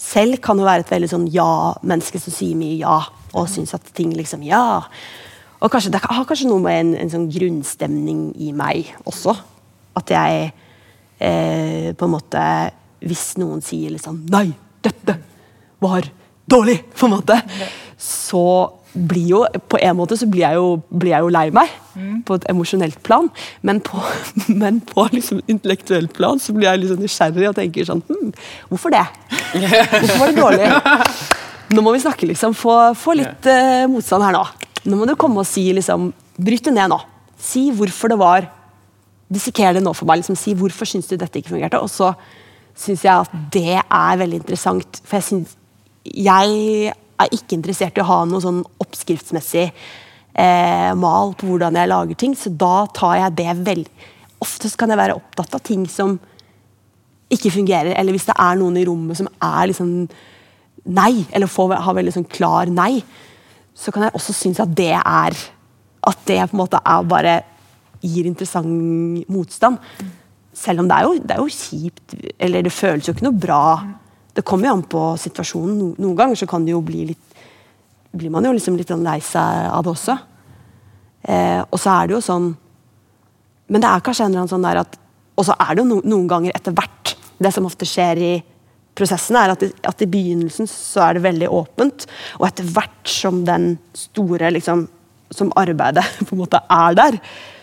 selv 0.00 0.38
kan 0.44 0.58
jo 0.58 0.68
være 0.68 0.84
et 0.84 0.92
veldig 0.92 1.10
sånn 1.10 1.26
ja-menneske 1.32 2.20
som 2.22 2.34
sier 2.34 2.56
mye 2.58 2.78
ja, 2.80 3.00
og 3.34 3.50
syns 3.52 3.74
at 3.76 3.90
ting 3.96 4.14
liksom 4.16 4.44
Ja. 4.46 4.80
Og 5.60 5.68
kanskje, 5.68 5.90
det 5.92 6.00
har 6.00 6.24
kanskje 6.24 6.48
noe 6.48 6.62
med 6.64 6.78
en, 6.78 6.92
en 7.02 7.10
sånn 7.12 7.26
grunnstemning 7.28 8.30
i 8.40 8.48
meg 8.56 8.94
også. 9.04 9.34
At 9.98 10.12
jeg 10.14 10.46
eh, 11.20 11.90
på 11.92 12.06
en 12.06 12.12
måte 12.14 12.42
Hvis 13.02 13.34
noen 13.40 13.58
sier 13.64 13.90
liksom 13.90 14.22
Nei, 14.30 14.46
dette 14.80 15.16
var 15.82 16.06
dårlig! 16.48 16.78
på 16.94 17.08
en 17.08 17.16
måte, 17.16 17.36
Så 17.98 18.44
blir 18.92 19.26
jo, 19.30 19.40
På 19.70 19.78
en 19.78 19.96
måte 19.98 20.16
så 20.18 20.26
blir 20.26 20.42
jeg 20.42 20.58
jo, 20.58 20.80
blir 20.90 21.12
jeg 21.14 21.24
jo 21.24 21.32
lei 21.32 21.44
meg, 21.54 21.70
mm. 21.94 22.22
på 22.26 22.38
et 22.38 22.46
emosjonelt 22.50 22.98
plan. 23.06 23.28
Men 23.62 23.80
på, 23.84 24.00
men 24.62 24.80
på 24.86 25.06
liksom 25.14 25.42
intellektuelt 25.46 26.14
plan 26.16 26.42
så 26.42 26.54
blir 26.56 26.70
jeg 26.70 26.82
liksom 26.84 27.04
nysgjerrig 27.04 27.50
og 27.50 27.58
tenker 27.58 27.86
sånn 27.88 28.02
hm, 28.08 28.32
Hvorfor 28.70 28.94
det? 28.94 29.04
Hvorfor 29.54 30.18
var 30.18 30.32
det 30.32 30.40
dårlig? 30.40 30.72
Nå 31.74 31.84
må 31.86 31.94
vi 31.94 32.02
snakke, 32.02 32.26
liksom. 32.26 32.54
Få, 32.58 32.76
få 32.98 33.14
litt 33.18 33.46
uh, 33.46 33.86
motstand 33.90 34.26
her 34.26 34.34
nå. 34.34 34.42
Nå 34.90 34.98
må 34.98 35.06
du 35.06 35.14
komme 35.20 35.42
og 35.42 35.48
si 35.48 35.68
liksom 35.76 36.10
Bryt 36.40 36.64
det 36.66 36.72
ned 36.72 36.88
nå. 36.90 36.96
Si 37.40 37.66
hvorfor 37.76 38.10
det 38.10 38.16
var 38.20 38.48
Disseker 39.30 39.76
det 39.76 39.82
nå 39.84 39.92
for 39.94 40.08
meg. 40.10 40.22
liksom 40.22 40.38
Si 40.38 40.56
hvorfor 40.58 40.88
syns 40.88 41.06
du 41.06 41.14
dette 41.20 41.38
ikke 41.38 41.52
fungerte. 41.52 41.78
Og 41.78 41.90
så 41.92 42.10
syns 42.74 43.04
jeg 43.06 43.12
at 43.12 43.34
det 43.54 43.76
er 43.78 44.18
veldig 44.18 44.40
interessant. 44.40 45.02
For 45.04 45.20
jeg 45.20 45.28
syns 45.28 45.54
jeg 46.10 46.94
er 47.20 47.34
ikke 47.36 47.56
interessert 47.58 47.98
i 47.98 48.04
å 48.04 48.08
ha 48.08 48.22
noe 48.28 48.42
sånn 48.42 48.62
oppskriftsmessig 48.82 49.66
eh, 49.68 50.90
mal 50.98 51.34
på 51.38 51.48
hvordan 51.48 51.78
jeg 51.78 51.90
lager 51.90 52.18
ting, 52.18 52.34
så 52.38 52.52
da 52.52 52.86
tar 52.96 53.18
jeg 53.24 53.38
det 53.42 53.54
vel 53.66 53.86
Oftest 54.40 54.78
kan 54.80 54.88
jeg 54.88 54.96
være 54.96 55.12
opptatt 55.18 55.52
av 55.52 55.60
ting 55.60 55.82
som 55.84 56.14
ikke 57.28 57.50
fungerer, 57.52 57.92
eller 57.92 58.14
hvis 58.16 58.24
det 58.30 58.38
er 58.40 58.56
noen 58.56 58.78
i 58.80 58.86
rommet 58.88 59.18
som 59.18 59.26
er 59.28 59.66
liksom 59.68 59.90
nei, 60.96 61.26
eller 61.36 61.50
får, 61.50 61.74
ha 61.84 61.92
veldig 61.92 62.14
sånn 62.14 62.24
klar 62.24 62.70
nei, 62.72 63.02
så 63.76 63.92
kan 63.92 64.06
jeg 64.06 64.16
også 64.16 64.34
synes 64.38 64.62
at 64.64 64.72
det 64.76 64.94
er 64.96 65.36
At 66.00 66.22
det 66.24 66.38
på 66.48 66.56
en 66.56 66.62
måte 66.62 66.80
er 66.80 67.04
bare 67.04 67.34
gir 68.00 68.24
interessant 68.24 69.28
motstand. 69.28 69.76
Selv 70.56 70.80
om 70.80 70.88
det 70.88 70.96
er 70.96 71.04
jo, 71.04 71.18
det 71.20 71.34
er 71.34 71.42
jo 71.42 71.52
kjipt, 71.52 72.14
eller 72.40 72.64
det 72.64 72.72
føles 72.72 73.04
jo 73.04 73.12
ikke 73.12 73.26
noe 73.26 73.36
bra. 73.36 73.64
Det 74.40 74.46
kommer 74.48 74.70
jo 74.70 74.76
an 74.78 74.86
på 74.88 75.02
situasjonen. 75.20 75.76
No, 75.76 75.90
noen 76.00 76.16
ganger 76.16 76.38
så 76.40 76.48
kan 76.48 76.64
det 76.64 76.72
jo 76.72 76.80
bli 76.84 77.10
litt 77.12 77.26
blir 78.10 78.30
man 78.32 78.46
jo 78.46 78.54
liksom 78.56 78.74
litt 78.78 78.90
lei 78.98 79.20
seg 79.22 79.66
av 79.70 79.84
det 79.86 79.92
også. 79.92 80.16
Eh, 81.30 81.60
og 81.62 81.78
så 81.78 81.92
er 81.94 82.08
det 82.08 82.16
jo 82.16 82.22
sånn 82.24 82.46
Men 83.68 83.82
det 83.84 83.90
er 83.90 84.00
kanskje 84.00 84.24
en 84.24 84.30
eller 84.32 84.40
annen 84.40 84.50
sånn 84.54 84.64
der 84.64 84.78
at 84.80 84.94
Og 85.36 85.44
så 85.44 85.52
er 85.52 85.74
det 85.76 85.82
jo 85.82 85.88
no, 85.90 85.98
noen 86.00 86.30
ganger 86.30 86.56
etter 86.56 86.72
hvert 86.72 87.12
Det 87.36 87.52
som 87.52 87.68
ofte 87.68 87.84
skjer 87.84 88.22
i 88.24 88.30
prosessen, 88.96 89.36
er 89.36 89.52
at, 89.52 89.60
det, 89.60 89.74
at 89.84 90.00
i 90.00 90.08
begynnelsen 90.08 90.68
så 90.68 91.04
er 91.04 91.18
det 91.18 91.24
veldig 91.24 91.50
åpent, 91.54 92.06
og 92.40 92.46
etter 92.48 92.66
hvert 92.72 93.12
som 93.12 93.44
den 93.44 93.74
store 93.96 94.50
liksom 94.56 94.86
Som 95.28 95.52
arbeidet 95.60 96.08
på 96.26 96.34
en 96.34 96.40
måte 96.40 96.64
er 96.64 96.96
der, 96.96 97.20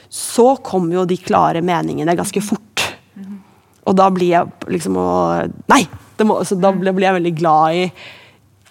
så 0.07 0.53
kommer 0.63 1.01
jo 1.01 1.09
de 1.09 1.17
klare 1.19 1.65
meningene 1.65 2.15
ganske 2.15 2.41
fort. 2.45 2.85
Og 3.83 3.97
da 3.97 4.07
blir 4.13 4.37
jeg 4.37 4.71
liksom 4.77 5.01
å 5.01 5.09
Nei! 5.73 5.83
Må, 6.25 6.39
da 6.41 6.71
blir 6.73 7.05
jeg 7.05 7.17
veldig 7.19 7.33
glad 7.37 7.77
i 7.77 7.83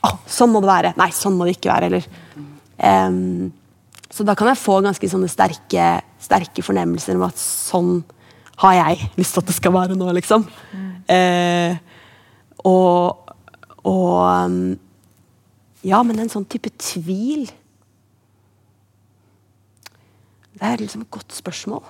oh, 0.07 0.17
Sånn 0.27 0.51
må 0.55 0.63
det 0.65 0.71
være. 0.71 0.93
Nei, 0.99 1.11
sånn 1.15 1.37
må 1.39 1.47
det 1.47 1.57
ikke 1.57 1.71
være. 1.71 1.91
Eller, 1.91 2.09
um, 2.81 3.53
så 4.11 4.27
da 4.27 4.35
kan 4.39 4.51
jeg 4.51 4.61
få 4.61 4.81
ganske 4.85 5.11
sånne 5.11 5.29
sterke, 5.31 5.89
sterke 6.23 6.65
fornemmelser 6.65 7.19
om 7.19 7.27
at 7.29 7.41
sånn 7.41 7.99
har 8.63 8.79
jeg 8.79 9.11
lyst 9.19 9.37
til 9.37 9.43
at 9.43 9.51
det 9.51 9.57
skal 9.59 9.75
være 9.75 9.97
nå, 9.99 10.09
liksom. 10.17 10.47
Mm. 10.73 10.87
Eh, 11.13 11.77
og, 12.67 13.35
og 13.87 14.47
um, 14.47 14.57
Ja, 15.87 16.01
men 16.03 16.19
en 16.19 16.31
sånn 16.33 16.49
type 16.51 16.73
tvil 16.83 17.45
Det 20.57 20.65
er 20.67 20.81
liksom 20.81 21.05
et 21.05 21.11
godt 21.13 21.37
spørsmål. 21.37 21.85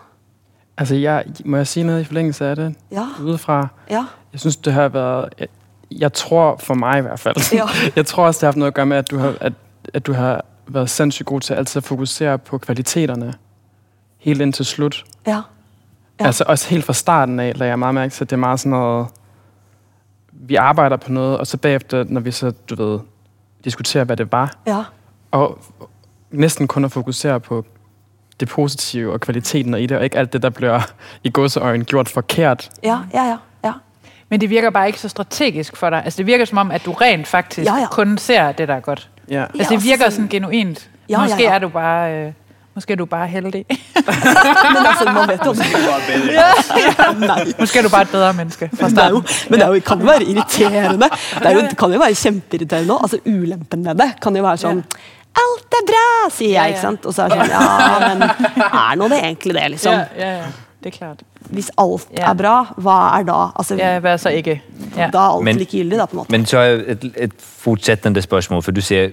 Altså, 0.76 0.98
jeg, 0.98 1.32
må 1.44 1.62
jeg 1.62 1.68
sige 1.70 1.86
noget 1.88 2.02
i 2.02 2.09
forlængelse 2.11 2.44
af 2.44 2.57
det? 2.57 2.66
Ja. 2.90 3.07
Udefra? 3.22 3.68
Ja. 3.88 4.04
Jeg 4.37 4.41
synes, 4.41 4.57
det 4.57 4.72
har 4.72 4.89
været... 4.89 5.28
Jeg, 5.39 5.49
jeg 5.91 6.12
tror, 6.12 6.57
for 6.57 6.74
mig 6.74 6.99
i 6.99 7.03
hvert 7.03 7.20
fald, 7.20 7.37
Ja. 7.53 7.64
jeg 7.97 8.07
tror 8.07 8.26
også, 8.26 8.39
det 8.39 8.43
har 8.43 8.47
haft 8.47 8.57
noget 8.57 8.70
at 8.70 8.74
gøre 8.74 8.87
med, 8.87 8.97
at 8.97 9.11
du 9.11 9.18
har, 9.18 9.34
at, 9.41 9.53
at 9.95 10.07
du 10.07 10.12
har 10.12 10.45
været 10.68 10.91
sindssygt 10.91 11.26
god 11.26 11.41
til 11.41 11.55
altid 11.55 11.78
at 11.80 11.84
fokusere 11.84 12.39
på 12.39 12.59
kvaliteterne. 12.59 13.34
Helt 14.18 14.41
indtil 14.41 14.64
slut. 14.64 15.05
Ja. 15.26 15.41
Ja. 16.20 16.26
Altså 16.26 16.45
også 16.49 16.68
helt 16.68 16.84
fra 16.84 16.93
starten 16.93 17.41
af, 17.41 17.59
lagde 17.59 17.70
jeg 17.70 17.78
meget 17.78 17.95
mærke 17.95 18.11
til, 18.12 18.24
at 18.24 18.30
det 18.30 18.37
er 18.37 18.41
meget 18.41 18.61
sådan 18.61 18.70
noget... 18.70 19.07
Vi 20.32 20.55
arbejder 20.55 20.97
på 20.97 21.12
noget, 21.12 21.39
og 21.39 21.47
så 21.47 21.57
bagefter, 21.57 22.05
når 22.09 22.20
vi 22.20 22.30
så, 22.30 22.53
du 22.70 22.74
ved, 22.74 22.99
diskuterer, 23.64 24.05
hvad 24.05 24.16
det 24.16 24.32
var, 24.32 24.55
Ja. 24.66 24.82
og 25.30 25.59
næsten 26.30 26.68
kun 26.68 26.84
at 26.84 26.93
fokusere 26.93 27.41
på 27.41 27.64
det 28.41 28.49
positive 28.49 29.12
og 29.12 29.20
kvaliteten 29.20 29.74
i 29.74 29.87
det, 29.87 29.97
og 29.99 30.05
ikke 30.05 30.18
alt 30.18 30.32
det, 30.32 30.43
der 30.43 30.51
bliver 30.51 30.80
i 31.24 31.30
godseøjen 31.30 31.84
gjort 31.84 32.09
forkert. 32.09 32.70
Ja, 32.82 32.99
ja, 33.14 33.24
ja. 33.24 33.37
ja. 33.64 33.72
Men 34.29 34.41
det 34.41 34.51
virker 34.51 34.70
bare 34.70 34.87
ikke 34.87 35.01
så 35.01 35.09
strategisk 35.09 35.77
for 35.77 35.91
dig. 35.91 36.03
Altså 36.05 36.16
det 36.18 36.27
virker 36.27 36.45
som 36.45 36.59
om, 36.59 36.70
at 36.70 36.85
du 36.85 36.93
rent 36.93 37.27
faktisk 37.27 37.66
Ja, 37.66 37.77
ja. 37.77 37.87
kun 37.91 38.18
ser 38.18 38.53
det, 38.53 38.68
der 38.68 38.74
er 38.74 38.81
godt. 38.81 39.09
Ja. 39.31 39.43
Altså 39.43 39.57
Ja, 39.59 39.77
det 39.79 39.85
virker 39.85 40.11
sådan- 40.11 40.29
genuint. 40.29 40.89
Ja, 41.09 41.18
Måske 41.20 41.43
ja, 41.43 41.49
ja. 41.49 41.55
er 41.55 41.59
du 41.59 41.68
bare... 41.68 42.12
Øh, 42.14 42.33
måske 42.74 42.93
er 42.93 42.97
du 42.97 43.05
bare 43.07 43.27
heldig. 43.29 43.64
Men 43.68 44.87
altså, 44.87 45.05
man 45.12 45.29
vet 45.29 45.41
jo 45.47 45.53
Nei. 47.18 47.53
måske 47.59 47.79
er 47.79 47.83
du 47.83 47.89
bare 47.89 48.03
et 48.03 48.09
bedre 48.11 48.33
menneske 48.35 48.70
fra 48.81 48.89
Det 48.89 48.99
er 48.99 49.09
jo, 49.09 49.22
starten. 49.27 49.51
men 49.51 49.61
det 49.61 49.66
er 49.66 49.74
jo, 49.74 49.81
kan 49.87 49.99
jo 50.01 50.05
være 50.07 50.22
irriterende. 50.24 51.09
Det, 51.39 51.47
er 51.47 51.51
jo, 51.55 51.61
det 51.61 51.77
kan 51.79 51.93
jo 51.93 51.99
være 51.99 52.14
kjempeirriterende. 52.14 52.99
Altså, 53.03 53.18
ulempen 53.27 53.83
med 53.83 53.95
det 53.95 54.11
kan 54.22 54.37
jo 54.37 54.43
være 54.43 54.57
sånn 54.57 54.85
Alt 55.37 55.74
er 55.79 55.83
bra, 55.89 56.05
sier 56.33 56.49
Ja, 56.49 56.55
jeg. 56.55 56.62
ja. 56.62 56.66
ikke 56.72 56.81
sant? 56.81 57.07
Og 57.07 57.14
så 57.14 57.22
er 57.22 57.29
det 57.29 57.39
sånn 57.39 57.51
Ja, 57.51 58.14
men 58.14 58.22
er 58.66 58.95
nå 58.97 59.09
det 59.12 59.18
egentlig 59.22 59.55
det, 59.59 59.66
liksom? 59.74 59.93
Ja, 59.93 60.05
ja, 60.16 60.31
ja. 60.37 60.47
Det 60.85 60.95
er 60.95 60.97
klart. 60.99 61.22
Hvis 61.41 61.70
alt 61.79 62.09
Ja. 62.18 62.31
er 62.31 62.35
bra, 62.35 62.74
hva 62.77 63.18
er 63.18 63.22
da? 63.22 63.51
Altså, 63.59 63.74
Ja, 63.77 63.99
hvad 63.99 64.18
så 64.18 64.29
ikke? 64.29 64.62
Ja. 64.97 65.11
Da 65.12 65.18
er 65.18 65.35
alt 65.37 65.45
Men- 65.45 65.57
likegyldig, 65.57 65.99
da, 65.99 66.05
på 66.05 66.11
en 66.12 66.16
måte. 66.16 66.31
Men 66.33 66.47
så 66.47 66.57
har 66.57 66.64
jeg 66.64 66.74
et, 66.87 67.12
et 67.16 67.33
fortsättande 67.39 68.20
spørgsmål, 68.20 68.62
for 68.62 68.70
du 68.72 68.81
siger, 68.81 69.09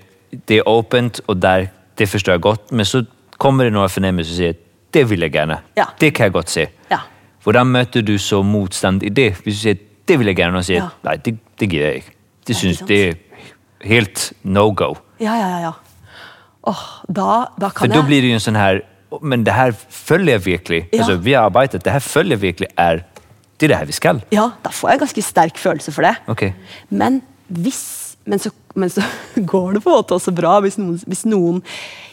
det 0.48 0.58
er 0.58 0.62
åbent, 0.68 1.22
og 1.28 1.42
der, 1.42 1.66
det 1.98 2.10
forstår 2.10 2.34
jeg 2.34 2.42
godt, 2.42 2.72
men 2.72 2.86
så 2.86 3.06
kommer 3.38 3.64
det 3.64 3.74
nogle 3.74 3.90
fornemmelser, 3.90 4.34
og 4.34 4.36
siger, 4.38 4.54
det 4.94 5.10
vil 5.10 5.20
jeg 5.20 5.32
gerne. 5.32 5.58
Ja. 5.78 5.84
Det 6.02 6.14
kan 6.16 6.24
jeg 6.24 6.32
godt 6.34 6.50
se. 6.50 6.68
Ja. 6.92 6.98
Hvordan 7.44 7.68
møter 7.68 8.02
du 8.02 8.18
så 8.18 8.42
modstand 8.42 9.04
i 9.04 9.10
det? 9.10 9.34
Hvis 9.44 9.56
du 9.56 9.60
siger, 9.60 9.76
det 10.08 10.20
vil 10.20 10.28
jeg 10.28 10.36
gerne, 10.36 10.58
og 10.58 10.66
siger, 10.66 10.84
Ja. 10.84 10.88
nej, 11.04 11.16
det, 11.16 11.38
det 11.60 11.70
giver 11.70 11.86
jeg 11.86 11.96
ikke. 11.96 12.12
Det 12.48 12.56
synes, 12.56 12.78
sant? 12.78 12.88
det 12.90 13.08
er 13.10 13.14
helt 13.82 14.34
no-go. 14.44 14.94
Ja, 15.20 15.34
ja, 15.34 15.48
ja. 15.48 15.58
ja. 15.58 15.72
Åh, 16.68 16.74
da, 17.16 17.22
da 17.62 17.68
For 17.68 17.70
kan 17.70 17.90
då 17.90 17.96
jeg 17.96 18.06
blir 18.06 18.22
det 18.22 18.28
ju 18.28 18.34
en 18.34 18.40
sån 18.40 18.56
här, 18.56 18.82
men 19.22 19.44
det 19.44 19.52
här 19.52 19.76
följer 19.90 20.38
virkelig. 20.38 20.90
Ja. 20.92 21.00
Alltså, 21.00 21.16
vi 21.16 21.34
har 21.34 21.46
arbetat, 21.46 21.84
det 21.84 21.92
här 21.92 22.00
följer 22.00 22.38
virkelig 22.38 22.70
är, 22.76 23.06
det 23.58 23.66
är 23.66 23.70
det 23.70 23.76
här 23.76 23.86
vi 23.86 23.92
skall. 23.92 24.22
Ja, 24.30 24.52
da 24.62 24.72
får 24.72 24.90
jeg 24.90 25.00
ganske 25.00 25.22
sterk 25.22 25.58
følelse 25.58 25.92
for 25.92 26.02
det. 26.02 26.16
Okej. 26.28 26.56
Men 26.90 27.22
hvis 27.48 28.00
Men 28.26 28.40
så, 28.40 28.50
men 28.74 28.90
så 28.90 29.02
går 29.36 29.74
det 29.74 29.82
på 29.84 29.90
en 29.90 29.96
måte 29.96 30.16
også 30.16 30.32
bra 30.32 30.54
hvis 30.64 30.78
noen, 30.80 30.96
hvis 31.06 31.26
noen 31.28 31.58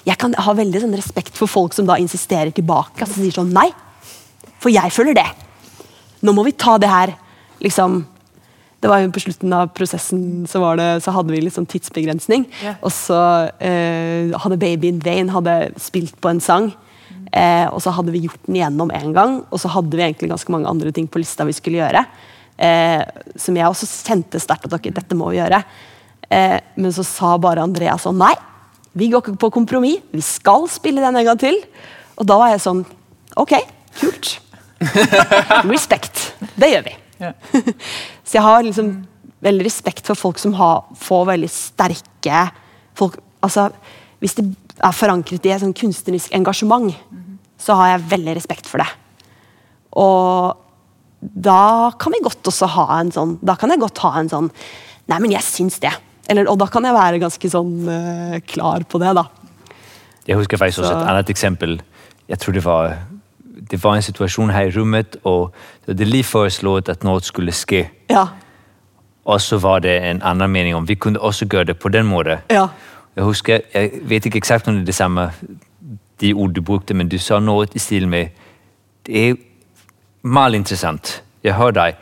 Jeg 0.02 0.18
kan 0.18 0.34
ha 0.34 0.52
veldig 0.58 0.80
sånn 0.82 0.96
respekt 0.98 1.36
for 1.38 1.46
folk 1.46 1.76
som 1.76 1.86
da 1.86 2.00
insisterer 2.02 2.50
tilbake. 2.50 2.98
Altså 2.98 3.20
sier 3.20 3.36
sånn 3.36 3.52
Nei, 3.54 3.68
for 4.58 4.74
jeg 4.74 4.90
føler 4.90 5.14
det. 5.14 5.28
Nå 6.26 6.34
må 6.34 6.42
vi 6.48 6.52
ta 6.52 6.74
det 6.82 6.90
her. 6.90 7.14
Liksom 7.62 8.02
det 8.80 8.88
var 8.88 9.02
jo 9.02 9.12
På 9.12 9.20
slutten 9.20 9.52
av 9.52 9.72
prosessen 9.76 10.46
så, 10.48 10.60
var 10.62 10.78
det, 10.80 10.88
så 11.04 11.12
hadde 11.12 11.34
vi 11.34 11.42
litt 11.44 11.54
sånn 11.56 11.68
tidsbegrensning. 11.68 12.46
Ja. 12.64 12.78
Og 12.80 12.92
så 12.94 13.20
eh, 13.60 14.32
hadde 14.32 14.60
Baby 14.60 14.88
in 14.88 15.02
Vain 15.04 15.32
hadde 15.34 15.74
spilt 15.80 16.16
på 16.20 16.32
en 16.32 16.40
sang. 16.40 16.70
Eh, 17.30 17.66
og 17.70 17.78
så 17.84 17.92
hadde 17.94 18.12
vi 18.14 18.24
gjort 18.24 18.42
den 18.46 18.58
igjennom 18.58 18.90
én 18.96 19.14
gang, 19.14 19.40
og 19.50 19.62
så 19.62 19.70
hadde 19.70 19.96
vi 19.96 20.04
egentlig 20.06 20.32
ganske 20.32 20.52
mange 20.54 20.70
andre 20.70 20.92
ting 20.94 21.06
på 21.10 21.20
lista 21.22 21.46
vi 21.48 21.54
skulle 21.56 21.80
gjøre. 21.82 22.04
Eh, 22.60 23.02
som 23.40 23.56
jeg 23.56 23.68
også 23.68 23.88
kjente 24.08 24.40
sterkt 24.42 24.68
at 24.68 24.76
ok, 24.76 24.90
dette 24.96 25.16
må 25.18 25.30
vi 25.32 25.40
gjøre. 25.40 25.62
Eh, 26.30 26.58
men 26.76 26.94
så 26.94 27.04
sa 27.06 27.34
bare 27.42 27.64
Andrea 27.64 27.96
sånn 27.98 28.20
Nei, 28.20 28.34
vi 28.98 29.10
går 29.10 29.24
ikke 29.24 29.40
på 29.46 29.52
kompromiss. 29.54 30.02
Vi 30.12 30.22
skal 30.24 30.66
spille 30.70 31.02
den 31.02 31.18
en 31.18 31.28
gang 31.30 31.40
til. 31.40 31.58
Og 32.20 32.26
da 32.28 32.38
var 32.40 32.52
jeg 32.52 32.64
sånn 32.66 32.84
Ok, 33.38 33.54
kult. 34.00 34.32
Respekt. 35.70 36.32
Det 36.58 36.72
gjør 36.72 36.88
vi. 36.88 36.96
Så 38.26 38.38
jeg 38.38 38.42
har 38.42 38.64
liksom 38.66 38.90
veldig 39.44 39.64
respekt 39.64 40.08
for 40.10 40.18
folk 40.18 40.40
som 40.40 40.56
har, 40.58 40.82
får 40.98 41.28
veldig 41.30 41.50
sterke 41.52 42.42
folk, 42.98 43.20
altså, 43.44 43.70
Hvis 44.20 44.34
det 44.36 44.44
er 44.82 44.92
forankret 44.96 45.44
i 45.46 45.50
et 45.52 45.60
sånn 45.60 45.74
kunstnerisk 45.76 46.32
engasjement, 46.32 46.94
så 47.60 47.74
har 47.76 47.88
jeg 47.94 48.06
veldig 48.10 48.34
respekt 48.36 48.66
for 48.66 48.78
det. 48.78 48.88
Og 49.92 50.56
da 51.20 51.90
kan 52.00 52.12
vi 52.12 52.20
godt 52.24 52.46
også 52.48 52.66
ha 52.66 52.84
en 53.00 53.10
sånn 53.12 53.34
Da 53.44 53.52
kan 53.58 53.68
jeg 53.68 53.80
godt 53.82 53.98
ha 53.98 54.12
en 54.20 54.28
sånn 54.30 54.46
Nei, 55.10 55.18
men 55.18 55.32
jeg 55.34 55.42
syns 55.42 55.80
det. 55.82 55.90
Eller, 56.30 56.46
og 56.48 56.56
da 56.58 56.66
kan 56.70 56.84
jeg 56.86 56.94
være 56.94 57.18
ganske 57.20 57.50
sånn 57.50 57.88
eh, 57.90 58.36
klar 58.46 58.84
på 58.88 59.00
det, 59.02 59.10
da. 59.18 59.24
Jag 60.24 60.36
huskar 60.38 60.56
faktiskt 60.56 60.78
också 60.78 60.92
Så- 60.92 61.00
ett 61.02 61.08
annat 61.08 61.28
exempel. 61.30 61.82
Jag 62.26 62.38
tror 62.40 62.54
det 62.54 62.60
var, 62.64 62.96
det 63.70 63.76
var 63.84 63.96
en 63.96 64.02
situation 64.02 64.50
här 64.50 64.64
i 64.64 64.70
rummet 64.70 65.16
och 65.22 65.54
det 65.84 65.94
var 65.98 66.04
lige 66.04 66.24
föreslået 66.24 66.88
att 66.88 67.02
något 67.02 67.24
skulle 67.24 67.52
ske. 67.52 67.88
Ja. 68.06 68.28
Och 69.24 69.42
så 69.42 69.56
var 69.58 69.80
det 69.80 69.98
en 69.98 70.22
annan 70.22 70.52
mening 70.52 70.74
om 70.76 70.86
vi 70.86 70.96
kunde 70.96 71.18
också 71.18 71.44
göra 71.44 71.64
det 71.64 71.74
på 71.74 71.88
den 71.88 72.06
måten. 72.06 72.38
Ja. 72.48 72.68
Jag 73.14 73.24
huskar, 73.24 73.62
jag 73.72 73.90
vet 74.02 74.26
inte 74.26 74.38
exakt 74.38 74.68
om 74.68 74.74
det 74.74 74.80
är 74.80 74.84
detsamma, 74.86 75.30
de 76.18 76.34
ord 76.34 76.50
du 76.54 76.60
brukte, 76.60 76.94
men 76.94 77.08
du 77.08 77.18
sa 77.18 77.40
något 77.40 77.76
i 77.76 77.78
stil 77.78 78.06
med 78.06 78.28
det 79.02 79.28
är 79.30 79.36
mal 80.22 80.54
intressant, 80.54 81.22
jag 81.42 81.54
hör 81.54 81.72
dig, 81.72 81.96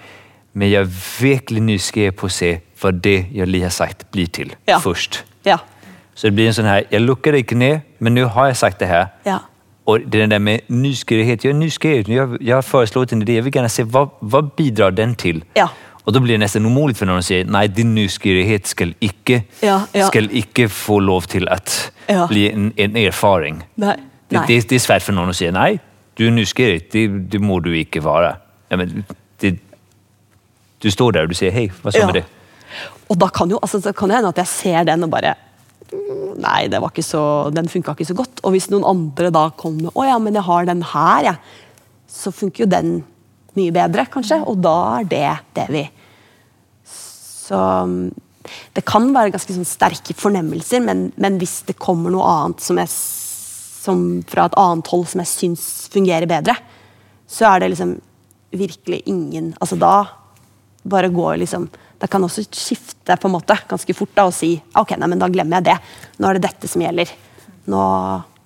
men 0.52 0.70
jag 0.70 0.80
är 0.82 1.22
verkligen 1.22 1.66
nyfiken 1.66 2.12
på 2.14 2.26
att 2.26 2.32
se 2.32 2.60
vad 2.80 2.94
det 2.94 3.26
jag 3.32 3.48
lige 3.48 3.64
har 3.64 3.70
sagt 3.70 4.10
blir 4.10 4.26
till 4.26 4.54
Ja. 4.64 4.80
först. 4.80 5.24
Ja. 5.42 5.58
Så 6.14 6.26
det 6.26 6.30
blir 6.30 6.46
en 6.46 6.54
sån 6.54 6.64
här, 6.64 6.84
jag 6.88 7.02
luckar 7.02 7.32
inte 7.32 7.54
ner, 7.54 7.80
men 7.98 8.14
nu 8.14 8.24
har 8.24 8.46
jag 8.46 8.56
sagt 8.56 8.78
det 8.78 8.86
här. 8.86 9.06
Ja. 9.22 9.38
Och 9.84 10.00
det 10.00 10.26
där 10.26 10.38
med 10.38 10.60
nysgerrighet, 10.66 11.44
jag 11.44 11.50
är 11.50 11.54
nyfiken, 11.58 12.14
jag, 12.14 12.42
jag 12.42 12.56
har 12.56 12.62
föreslagit 12.62 13.12
en 13.12 13.22
idé, 13.22 13.34
jag 13.34 13.42
vill 13.42 13.54
gärna 13.56 13.68
se 13.68 13.82
vad, 13.82 14.10
vad 14.18 14.50
bidrar 14.56 14.90
den 14.90 15.14
till? 15.14 15.44
Ja. 15.54 15.70
Och 16.08 16.12
då 16.14 16.20
blir 16.20 16.34
det 16.34 16.38
nästan 16.38 16.66
omöjligt 16.66 16.98
för 16.98 17.06
någon 17.06 17.18
att 17.18 17.24
säga, 17.24 17.44
nej 17.48 17.68
din 17.68 17.94
nysgerrighet 17.94 18.66
ska 18.66 18.86
icke, 18.98 19.42
Ja, 19.60 19.82
ja. 19.92 20.06
ska 20.06 20.20
icke 20.20 20.68
få 20.68 21.00
lov 21.00 21.20
till 21.20 21.48
att 21.48 21.92
Ja. 22.06 22.26
bli 22.26 22.50
en, 22.52 22.72
en 22.76 22.96
erfaring. 22.96 23.62
Nei. 23.74 23.96
Det, 24.28 24.40
det, 24.46 24.68
det 24.68 24.74
är 24.74 24.78
svårt 24.78 25.02
för 25.02 25.12
någon 25.12 25.28
att 25.30 25.36
säga, 25.36 25.52
nej 25.52 25.78
du 26.14 26.26
är 26.26 26.30
nyfiken, 26.30 26.80
det, 26.92 27.08
det 27.08 27.38
må 27.38 27.60
du 27.60 27.78
icke 27.78 28.00
vara. 28.00 28.36
Ja, 28.68 28.76
men 28.76 29.04
det, 29.40 29.56
du 30.78 30.90
står 30.90 31.12
där 31.12 31.22
och 31.22 31.28
du 31.28 31.34
säger, 31.34 31.52
hej, 31.52 31.72
vad 31.82 31.92
sa 31.92 31.98
Ja. 31.98 32.06
med 32.06 32.14
det? 32.14 32.24
Og 33.08 33.16
da 33.18 33.28
kan 33.28 33.50
jo 33.50 33.58
altså, 33.62 33.80
så 33.80 33.92
kan 33.92 34.08
det 34.08 34.16
hende 34.16 34.28
at 34.28 34.36
jeg 34.38 34.46
ser 34.46 34.84
den 34.84 35.04
og 35.04 35.10
bare 35.10 35.34
"Mm, 35.92 36.40
Nei, 36.40 36.68
det 36.68 36.80
var 36.80 36.88
ikke 36.88 37.02
så, 37.02 37.50
den 37.50 37.68
funka 37.68 37.90
ikke 37.92 38.04
så 38.04 38.14
godt. 38.14 38.40
Og 38.42 38.50
hvis 38.50 38.70
noen 38.70 38.84
andre 38.84 39.30
da 39.30 39.48
kommer 39.50 39.82
med 39.82 39.90
'Å 39.94 40.04
ja, 40.08 40.18
men 40.18 40.34
jeg 40.34 40.42
har 40.42 40.64
den 40.64 40.82
her', 40.82 41.22
jeg. 41.24 41.34
Så 42.08 42.30
funker 42.30 42.64
jo 42.64 42.70
den 42.70 43.04
mye 43.56 43.72
bedre, 43.72 44.06
kanskje. 44.12 44.40
Og 44.46 44.56
da 44.62 44.98
er 45.00 45.04
det 45.04 45.38
det 45.56 45.66
vi 45.68 45.90
Så 47.48 47.58
Det 48.72 48.84
kan 48.88 49.10
være 49.12 49.34
ganske 49.34 49.52
sånn 49.52 49.68
sterke 49.68 50.14
fornemmelser, 50.16 50.80
men, 50.84 51.08
men 51.20 51.36
hvis 51.40 51.62
det 51.68 51.76
kommer 51.80 52.12
noe 52.12 52.24
annet 52.24 52.62
som 52.64 52.78
jeg, 52.80 52.88
som 52.88 54.04
fra 54.28 54.46
et 54.48 54.56
annet 54.56 54.88
hold 54.88 55.04
som 55.10 55.20
jeg 55.20 55.32
syns 55.32 55.64
fungerer 55.92 56.28
bedre, 56.30 56.54
så 57.28 57.50
er 57.50 57.60
det 57.60 57.74
liksom 57.74 57.98
virkelig 58.56 59.02
ingen 59.10 59.50
Altså 59.60 59.76
da 59.76 60.06
bare 60.88 61.10
går 61.12 61.36
liksom 61.42 61.66
Det 62.00 62.08
kan 62.08 62.24
også 62.24 62.46
skifte 62.48 63.16
på 63.20 63.28
en 63.28 63.34
måte 63.34 63.56
ganske 63.68 63.94
fort 63.94 64.14
da 64.16 64.24
og 64.30 64.32
si 64.32 64.54
ok, 64.72 64.94
nei, 64.96 65.08
men 65.10 65.20
da 65.20 65.28
glemmer 65.28 65.58
jeg 65.58 65.66
det. 65.66 65.76
Nå 66.22 66.28
er 66.28 66.38
det 66.38 66.44
dette 66.46 66.68
som 66.70 66.84
gjelder. 66.84 67.10
Nå, 67.66 67.80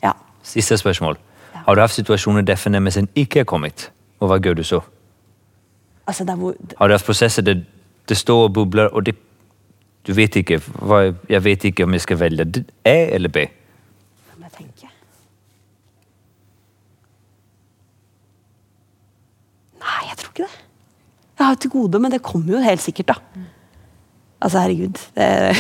ja. 0.03 0.15
Siste 0.43 0.79
spørsmål. 0.81 1.19
Har 1.53 1.77
du 1.77 1.83
haft 1.83 1.95
situationer 1.95 2.43
der 2.43 2.57
fornemmelsen 2.57 3.11
ikke 3.15 3.45
er 3.45 3.45
kommet? 3.45 3.91
Og 4.21 4.33
hvad 4.33 4.41
gør 4.41 4.55
du 4.55 4.65
så? 4.65 4.81
Altså 6.07 6.25
der 6.25 6.37
hvor 6.41 6.55
Har 6.79 6.89
du 6.89 6.95
haft 6.95 7.07
processer 7.07 7.43
der 7.43 7.61
det 8.09 8.17
står 8.19 8.49
og 8.49 8.53
bubler, 8.57 8.91
og 8.93 9.07
det, 9.07 9.15
du 10.07 10.13
vet 10.13 10.37
ikke, 10.37 10.59
hvad, 10.83 11.15
jeg 11.29 11.45
vet 11.45 11.65
ikke, 11.65 11.85
om 11.85 11.93
jeg 11.93 12.01
skal 12.01 12.21
vælge 12.21 12.65
A 12.85 12.97
eller 13.15 13.29
B? 13.29 13.37
La 13.37 14.39
meg 14.41 14.53
tenke. 14.57 14.91
Nej, 19.83 20.03
jeg 20.09 20.19
tror 20.19 20.35
ikke 20.35 20.43
det. 20.43 20.61
Jeg 21.39 21.47
har 21.47 21.55
til 21.55 21.71
gode, 21.71 21.99
men 21.99 22.13
det 22.13 22.23
kommer 22.23 22.59
jo 22.59 22.63
helt 22.63 22.83
sikkert, 22.83 23.15
da. 23.15 23.15
Altså, 24.43 24.59
herregud. 24.59 24.99
Det... 25.15 25.57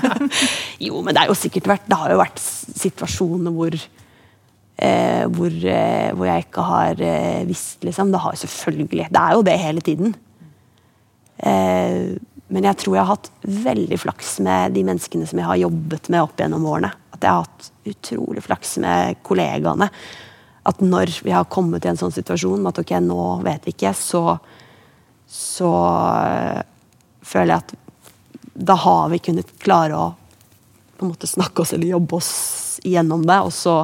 jo, 0.86 1.00
men 1.00 1.14
det 1.14 1.22
har 1.22 1.30
jo 1.30 1.36
sikkert 1.38 1.68
vært 1.70 1.86
Det 1.88 1.96
har 1.96 2.12
jo 2.12 2.20
vært 2.20 2.40
situationer, 2.40 3.54
hvor 3.54 3.72
eh, 3.72 5.24
hvor, 5.32 5.48
eh, 5.48 6.10
hvor 6.12 6.28
jeg 6.28 6.44
ikke 6.44 6.66
har 6.68 7.00
eh, 7.00 7.48
visst, 7.48 7.84
liksom. 7.84 8.12
Det 8.12 8.20
har 8.20 8.34
jo 8.36 8.42
selvfølgelig 8.44 9.08
Det 9.08 9.22
er 9.22 9.32
jo 9.32 9.42
det 9.42 9.58
hele 9.58 9.80
tiden. 9.80 10.14
Eh, 11.38 12.14
men 12.54 12.68
jeg 12.68 12.78
tror 12.80 12.96
jeg 12.96 13.02
har 13.02 13.16
hatt 13.16 13.30
veldig 13.42 13.98
flaks 13.98 14.36
med 14.44 14.74
de 14.76 14.84
menneskene 14.86 15.26
som 15.26 15.40
jeg 15.40 15.48
har 15.48 15.62
jobbet 15.64 16.10
med 16.12 16.26
opp 16.26 16.40
gjennom 16.40 16.66
årene. 16.70 16.92
At 17.14 17.24
jeg 17.24 17.30
har 17.32 17.46
hatt 17.46 17.70
utrolig 17.94 18.44
flaks 18.44 18.76
med 18.84 19.22
kollegaene. 19.26 19.88
At 20.64 20.82
når 20.84 21.18
vi 21.24 21.32
har 21.34 21.48
kommet 21.52 21.84
i 21.84 21.90
en 21.90 22.00
sånn 22.00 22.14
situasjon 22.14 22.60
med 22.62 22.72
at 22.72 22.82
ok, 22.84 22.92
nå 23.04 23.22
vet 23.44 23.66
vi 23.66 23.74
ikke, 23.74 23.94
så, 23.96 24.36
så 25.28 25.72
øh, 25.72 26.60
føler 27.24 27.56
jeg 27.56 27.64
at 27.64 27.74
da 28.54 28.76
har 28.78 29.08
vi 29.10 29.22
kunnet 29.24 29.50
klare 29.58 29.98
å 29.98 30.12
på 30.94 31.02
en 31.02 31.10
måte 31.10 31.26
snakke 31.26 31.64
oss 31.64 31.72
eller 31.74 31.90
jobbe 31.90 32.20
oss 32.20 32.34
igjennom 32.86 33.24
det. 33.26 33.40
Og 33.42 33.52
så 33.54 33.78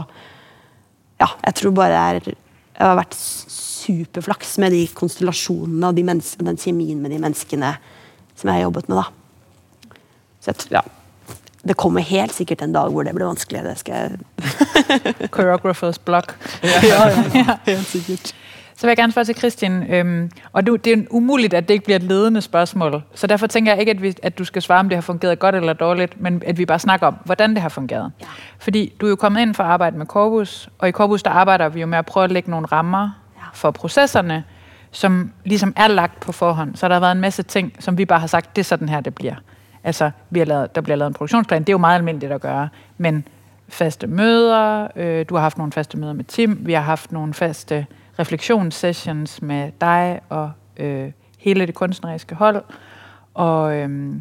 Ja, 1.20 1.26
jeg 1.44 1.56
tror 1.58 1.74
bare 1.76 1.90
det 1.90 2.04
er 2.30 2.30
Jeg 2.30 2.86
har 2.86 2.96
vært 2.96 3.16
superflaks 3.80 4.58
med 4.58 4.74
de 4.76 4.86
konstellasjonene 4.94 5.90
og 5.90 5.96
de 5.96 6.04
menneskene, 6.06 6.48
den 6.52 6.60
kjemien 6.60 7.02
med 7.02 7.14
de 7.14 7.20
menneskene 7.22 7.74
som 8.36 8.48
jeg 8.48 8.54
har 8.54 8.62
jobbet 8.68 8.88
med. 8.88 8.96
da. 8.96 9.02
Så 10.40 10.52
jeg, 10.52 10.72
ja. 10.78 10.80
Det 11.68 11.76
kommer 11.76 12.00
helt 12.00 12.32
sikkert 12.32 12.62
en 12.62 12.72
dag 12.72 12.88
hvor 12.88 13.02
det 13.04 13.14
blir 13.14 13.26
vanskelig. 13.26 13.64
Det 13.64 13.78
skal 13.78 13.94
jeg 13.94 15.28
Choreographers 15.34 15.98
block. 15.98 16.36
helt 17.66 17.86
sikkert. 17.86 18.34
Så 18.80 18.86
vil 18.86 18.90
jeg 18.90 18.96
gerne 18.96 19.12
spørge 19.12 19.24
til 19.24 19.36
Christian, 19.36 19.92
øhm, 19.92 20.30
og 20.52 20.66
du, 20.66 20.76
det 20.76 20.92
er 20.92 21.02
umuligt, 21.10 21.54
at 21.54 21.68
det 21.68 21.74
ikke 21.74 21.84
bliver 21.84 21.96
et 21.96 22.02
ledende 22.02 22.40
spørgsmål, 22.40 23.02
så 23.14 23.26
derfor 23.26 23.46
tænker 23.46 23.72
jeg 23.72 23.80
ikke, 23.80 23.90
at, 23.90 24.02
vi, 24.02 24.14
at 24.22 24.38
du 24.38 24.44
skal 24.44 24.62
svare, 24.62 24.80
om 24.80 24.88
det 24.88 24.96
har 24.96 25.02
fungeret 25.02 25.38
godt 25.38 25.54
eller 25.54 25.72
dårligt, 25.72 26.20
men 26.20 26.42
at 26.46 26.58
vi 26.58 26.66
bare 26.66 26.78
snakker 26.78 27.06
om, 27.06 27.16
hvordan 27.24 27.50
det 27.50 27.62
har 27.62 27.68
fungeret. 27.68 28.12
Ja. 28.20 28.26
Fordi 28.58 28.92
du 29.00 29.06
er 29.06 29.10
jo 29.10 29.16
kommet 29.16 29.40
ind 29.40 29.54
for 29.54 29.62
at 29.62 29.70
arbejde 29.70 29.98
med 29.98 30.06
Corbus, 30.06 30.68
og 30.78 30.88
i 30.88 30.92
Corbus 30.92 31.22
der 31.22 31.30
arbejder 31.30 31.68
vi 31.68 31.80
jo 31.80 31.86
med 31.86 31.98
at 31.98 32.06
prøve 32.06 32.24
at 32.24 32.32
lægge 32.32 32.50
nogle 32.50 32.66
rammer 32.66 33.10
for 33.54 33.70
processerne, 33.70 34.44
som 34.90 35.32
ligesom 35.44 35.72
er 35.76 35.88
lagt 35.88 36.20
på 36.20 36.32
forhånd. 36.32 36.76
Så 36.76 36.88
der 36.88 36.94
har 36.94 37.00
været 37.00 37.12
en 37.12 37.20
masse 37.20 37.42
ting, 37.42 37.72
som 37.78 37.98
vi 37.98 38.04
bare 38.04 38.20
har 38.20 38.26
sagt, 38.26 38.56
det 38.56 38.62
er 38.62 38.64
sådan 38.64 38.88
her, 38.88 39.00
det 39.00 39.14
bliver. 39.14 39.34
Altså, 39.84 40.10
vi 40.30 40.38
har 40.38 40.46
lavet, 40.46 40.74
der 40.74 40.80
bliver 40.80 40.96
lavet 40.96 41.10
en 41.10 41.14
produktionsplan, 41.14 41.62
det 41.62 41.68
er 41.68 41.72
jo 41.72 41.78
meget 41.78 41.98
almindeligt 41.98 42.32
at 42.32 42.40
gøre, 42.40 42.68
men 42.98 43.28
faste 43.68 44.06
møder, 44.06 44.88
øh, 44.96 45.26
du 45.28 45.34
har 45.34 45.42
haft 45.42 45.58
nogle 45.58 45.72
faste 45.72 45.98
møder 45.98 46.12
med 46.12 46.24
Tim, 46.24 46.58
vi 46.66 46.72
har 46.72 46.80
haft 46.80 47.12
nogle 47.12 47.34
faste 47.34 47.86
refleksionssessions 48.18 49.42
med 49.42 49.72
dig 49.80 50.20
og 50.28 50.52
øh, 50.76 51.12
hele 51.38 51.66
det 51.66 51.74
kunstneriske 51.74 52.34
hold, 52.34 52.62
og 53.34 53.76
øh, 53.76 54.14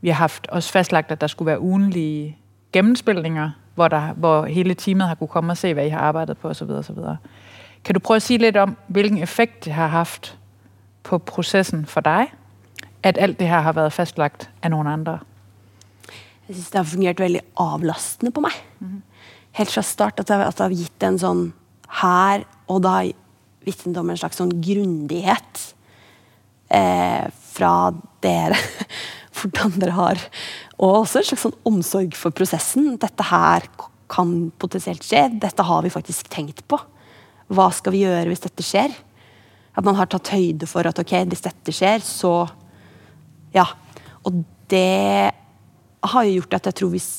vi 0.00 0.08
har 0.08 0.14
haft 0.14 0.46
også 0.46 0.72
fastlagt, 0.72 1.12
at 1.12 1.20
der 1.20 1.26
skulle 1.26 1.46
være 1.46 1.60
ugenlige 1.60 2.36
gennemspilninger, 2.72 3.50
hvor, 3.74 3.88
der, 3.88 4.12
hvor 4.12 4.44
hele 4.44 4.74
teamet 4.74 5.08
har 5.08 5.14
kunne 5.14 5.28
komme 5.28 5.52
og 5.52 5.56
se, 5.56 5.74
hvad 5.74 5.86
I 5.86 5.88
har 5.88 5.98
arbejdet 5.98 6.38
på 6.38 6.48
osv. 6.48 6.70
osv. 6.70 6.98
Kan 7.86 7.94
du 7.94 8.00
prøve 8.02 8.16
at 8.16 8.22
sige 8.22 8.38
lidt 8.42 8.56
om, 8.56 8.76
hvilken 8.88 9.22
effekt 9.22 9.64
det 9.64 9.72
har 9.72 9.86
haft 9.86 10.38
på 11.02 11.18
processen 11.18 11.86
for 11.86 12.00
dig, 12.00 12.32
at 13.02 13.18
alt 13.18 13.38
det 13.38 13.46
her 13.48 13.60
har 13.60 13.72
været 13.72 13.92
fastlagt 13.92 14.50
af 14.62 14.70
nogle 14.70 14.90
andre? 14.90 15.18
Jeg 16.48 16.56
synes 16.56 16.70
det 16.70 16.78
har 16.78 16.84
fungert 16.84 17.20
veldig 17.20 17.40
avlastende 17.56 18.32
på 18.32 18.42
meg. 18.42 18.56
Helt 19.52 19.70
fra 19.70 19.82
start. 19.82 20.18
At 20.18 20.28
det, 20.28 20.34
at 20.34 20.58
det 20.58 20.66
har 20.66 20.74
gitt 20.74 21.06
en 21.06 21.18
sånn 21.18 21.44
her, 22.00 22.42
og 22.66 22.82
det 22.82 22.90
har 22.90 23.12
vitnet 23.66 24.02
om 24.02 24.10
en 24.10 24.18
slags 24.18 24.42
sånn 24.42 24.50
grundighet 24.50 25.62
eh, 26.74 27.30
fra 27.54 27.94
dere. 28.26 28.58
Hvordan 29.38 29.78
dere 29.82 29.94
har 29.94 30.26
Og 30.78 31.04
også 31.04 31.22
en 31.22 31.30
slags 31.30 31.46
sånn 31.46 31.58
omsorg 31.70 32.18
for 32.18 32.34
prosessen. 32.34 32.96
Dette 32.98 33.30
her 33.30 33.70
kan 34.10 34.36
potensielt 34.58 35.06
skje. 35.06 35.28
Dette 35.38 35.70
har 35.70 35.86
vi 35.86 35.94
faktisk 35.94 36.34
tenkt 36.34 36.66
på. 36.66 36.82
Hva 37.52 37.68
skal 37.74 37.94
vi 37.94 38.02
gjøre 38.02 38.30
hvis 38.30 38.42
dette 38.42 38.64
skjer? 38.66 38.94
At 39.76 39.84
man 39.86 39.98
har 39.98 40.08
tatt 40.10 40.32
høyde 40.32 40.66
for 40.68 40.88
at 40.88 40.98
ok, 40.98 41.14
hvis 41.30 41.44
dette 41.46 41.74
skjer, 41.74 42.00
så 42.04 42.48
Ja. 43.54 43.66
Og 44.26 44.44
det 44.68 45.32
har 46.02 46.24
jo 46.24 46.40
gjort 46.40 46.54
at 46.58 46.66
jeg 46.66 46.74
tror 46.80 46.90
hvis 46.90 47.10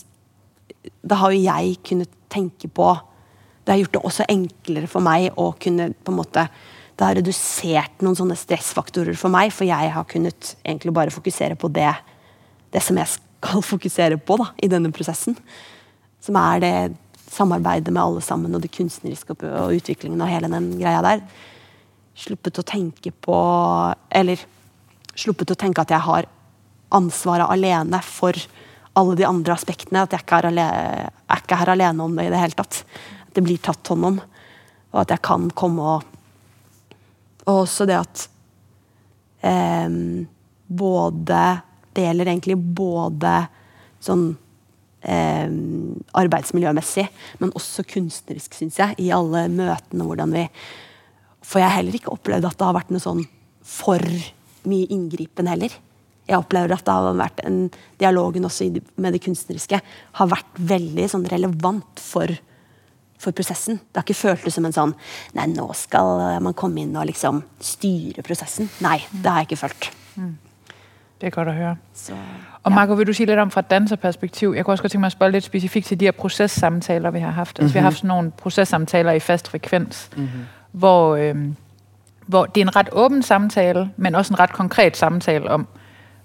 Da 1.08 1.16
har 1.16 1.32
jo 1.32 1.40
jeg 1.40 1.78
kunnet 1.84 2.10
tenke 2.30 2.68
på 2.68 3.00
Det 3.64 3.72
har 3.72 3.80
gjort 3.80 3.94
det 3.94 4.04
også 4.04 4.28
enklere 4.30 4.88
for 4.88 5.04
meg 5.04 5.32
å 5.38 5.54
kunne 5.60 5.94
på 5.94 6.12
en 6.12 6.20
måte 6.20 6.48
Det 6.98 7.06
har 7.06 7.16
redusert 7.16 8.02
noen 8.02 8.16
sånne 8.16 8.36
stressfaktorer 8.36 9.16
for 9.16 9.30
meg, 9.30 9.52
for 9.54 9.66
jeg 9.66 9.92
har 9.94 10.06
kunnet 10.10 10.56
egentlig 10.66 10.94
bare 10.94 11.14
fokusere 11.14 11.56
på 11.56 11.70
det, 11.70 11.92
det 12.74 12.82
som 12.82 12.98
jeg 12.98 13.08
skal 13.14 13.62
fokusere 13.62 14.18
på 14.18 14.38
da, 14.42 14.48
i 14.58 14.68
denne 14.72 14.90
prosessen. 14.90 15.38
Som 16.20 16.40
er 16.42 16.64
det 16.64 16.72
samarbeidet 17.32 17.94
med 17.94 18.02
alle 18.04 18.24
sammen 18.24 18.56
og 18.56 18.64
det 18.64 18.72
kunstneriske 18.76 19.36
og, 19.36 19.44
og 19.46 19.76
utviklingen 19.78 20.22
og 20.24 20.32
hele 20.32 20.52
den 20.52 20.72
greia 20.80 21.04
der. 21.06 21.24
Sluppet 22.18 22.62
å 22.62 22.66
tenke 22.66 23.12
på 23.12 23.38
Eller 24.10 24.42
sluppet 25.18 25.54
å 25.54 25.58
tenke 25.58 25.84
at 25.84 25.94
jeg 25.94 26.06
har 26.06 26.28
ansvaret 26.94 27.50
alene 27.50 28.00
for 28.06 28.38
alle 28.98 29.18
de 29.18 29.26
andre 29.28 29.54
aspektene. 29.54 30.04
At 30.06 30.14
jeg 30.16 30.26
ikke 30.26 30.42
er, 30.42 30.50
alene, 30.52 31.12
er 31.28 31.44
ikke 31.44 31.60
her 31.62 31.74
alene 31.74 32.06
om 32.06 32.18
det 32.18 32.28
i 32.28 32.34
det 32.34 32.42
hele 32.42 32.58
tatt. 32.58 32.82
At 33.28 33.38
det 33.38 33.44
blir 33.46 33.62
tatt 33.62 33.94
hånd 33.94 34.10
om. 34.12 34.20
Og 34.94 35.02
at 35.04 35.14
jeg 35.14 35.26
kan 35.26 35.50
komme 35.58 35.96
og 35.96 36.14
Og 37.48 37.62
også 37.62 37.86
det 37.88 37.96
at 37.96 38.22
eh, 39.48 39.94
både 40.68 41.44
Det 41.96 42.04
gjelder 42.04 42.28
egentlig 42.28 42.58
både 42.58 43.36
sånn 44.04 44.26
em, 45.08 45.96
arbeidsmiljømessig, 46.18 47.08
men 47.42 47.54
også 47.58 47.86
kunstnerisk, 47.88 48.58
syns 48.58 48.80
jeg, 48.82 48.98
i 49.02 49.12
alle 49.16 49.48
møtene. 49.52 50.06
hvordan 50.06 50.34
vi 50.36 50.48
For 51.42 51.60
jeg 51.60 51.70
har 51.70 51.78
heller 51.80 51.96
ikke 51.96 52.14
opplevd 52.14 52.46
at 52.46 52.58
det 52.58 52.68
har 52.68 52.78
vært 52.78 52.92
noe 52.92 53.04
sånn 53.04 53.26
for 53.68 54.04
mye 54.68 54.88
inngripen 54.92 55.48
heller. 55.48 55.72
Jeg 56.28 56.42
opplever 56.42 56.74
at 56.76 56.84
det 56.84 56.96
har 56.96 57.16
vært 57.16 57.40
en 57.48 57.60
dialogen 58.02 58.48
også 58.48 58.68
med 59.00 59.16
det 59.16 59.24
kunstneriske 59.24 59.80
har 60.20 60.32
vært 60.32 60.60
veldig 60.60 61.06
sånn 61.08 61.28
relevant 61.32 62.02
for, 62.04 62.34
for 63.16 63.36
prosessen. 63.36 63.80
Det 63.80 64.02
har 64.02 64.08
ikke 64.08 64.26
føltes 64.26 64.58
som 64.58 64.68
en 64.68 64.76
sånn 64.76 64.96
Nei, 65.38 65.48
nå 65.54 65.70
skal 65.78 66.42
man 66.44 66.58
komme 66.58 66.84
inn 66.84 66.98
og 67.00 67.08
liksom 67.08 67.40
styre 67.64 68.26
prosessen. 68.28 68.68
Nei, 68.84 69.00
det 69.12 69.32
har 69.32 69.46
jeg 69.46 69.52
ikke 69.52 69.62
følt. 69.64 69.90
Det 71.18 71.32
er 71.32 71.34
godt 71.34 71.50
at 71.50 71.58
høre. 71.58 71.78
Så, 71.98 72.18
Og 72.68 72.74
Marco, 72.74 72.94
vil 72.94 73.08
du 73.08 73.14
sige 73.14 73.28
lidt 73.28 73.40
om 73.40 73.52
fra 73.52 73.62
danserperspektiv? 73.62 74.54
Jeg 74.56 74.66
kunne 74.66 74.74
også 74.74 74.84
godt 74.84 74.92
tænke 74.92 75.02
mig 75.02 75.06
at 75.06 75.12
spørge 75.12 75.32
lidt 75.32 75.44
specifikt 75.44 75.86
til 75.86 76.00
de 76.00 76.06
her 76.06 76.12
processamtaler, 76.12 77.12
vi 77.12 77.20
har 77.20 77.32
haft. 77.32 77.60
Altså, 77.60 77.74
vi 77.74 77.80
har 77.80 77.84
haft 77.84 77.98
sådan 77.98 78.08
nogle 78.08 78.32
processamtaler 78.32 79.12
i 79.12 79.20
fast 79.20 79.48
frekvens, 79.48 80.10
mm-hmm. 80.16 80.30
hvor, 80.72 81.16
øhm, 81.16 81.56
hvor 82.26 82.46
det 82.46 82.62
er 82.62 82.66
en 82.66 82.76
ret 82.76 82.90
åben 82.92 83.24
samtale, 83.24 83.90
men 83.98 84.16
også 84.16 84.34
en 84.34 84.40
ret 84.40 84.54
konkret 84.54 84.98
samtale 84.98 85.50
om, 85.50 85.68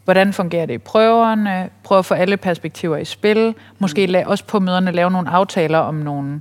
hvordan 0.05 0.33
fungerer 0.33 0.67
det 0.67 0.75
i 0.75 0.79
prøverne, 0.79 1.69
prøve 1.83 1.99
at 1.99 2.05
få 2.05 2.15
alle 2.15 2.37
perspektiver 2.37 2.97
i 2.97 3.05
spil, 3.05 3.55
måske 3.79 4.05
la- 4.05 4.27
også 4.27 4.45
på 4.45 4.61
møderne 4.61 4.93
lave 4.93 5.11
nogle 5.11 5.31
aftaler 5.31 5.79
om 5.79 5.95
nogle, 5.95 6.41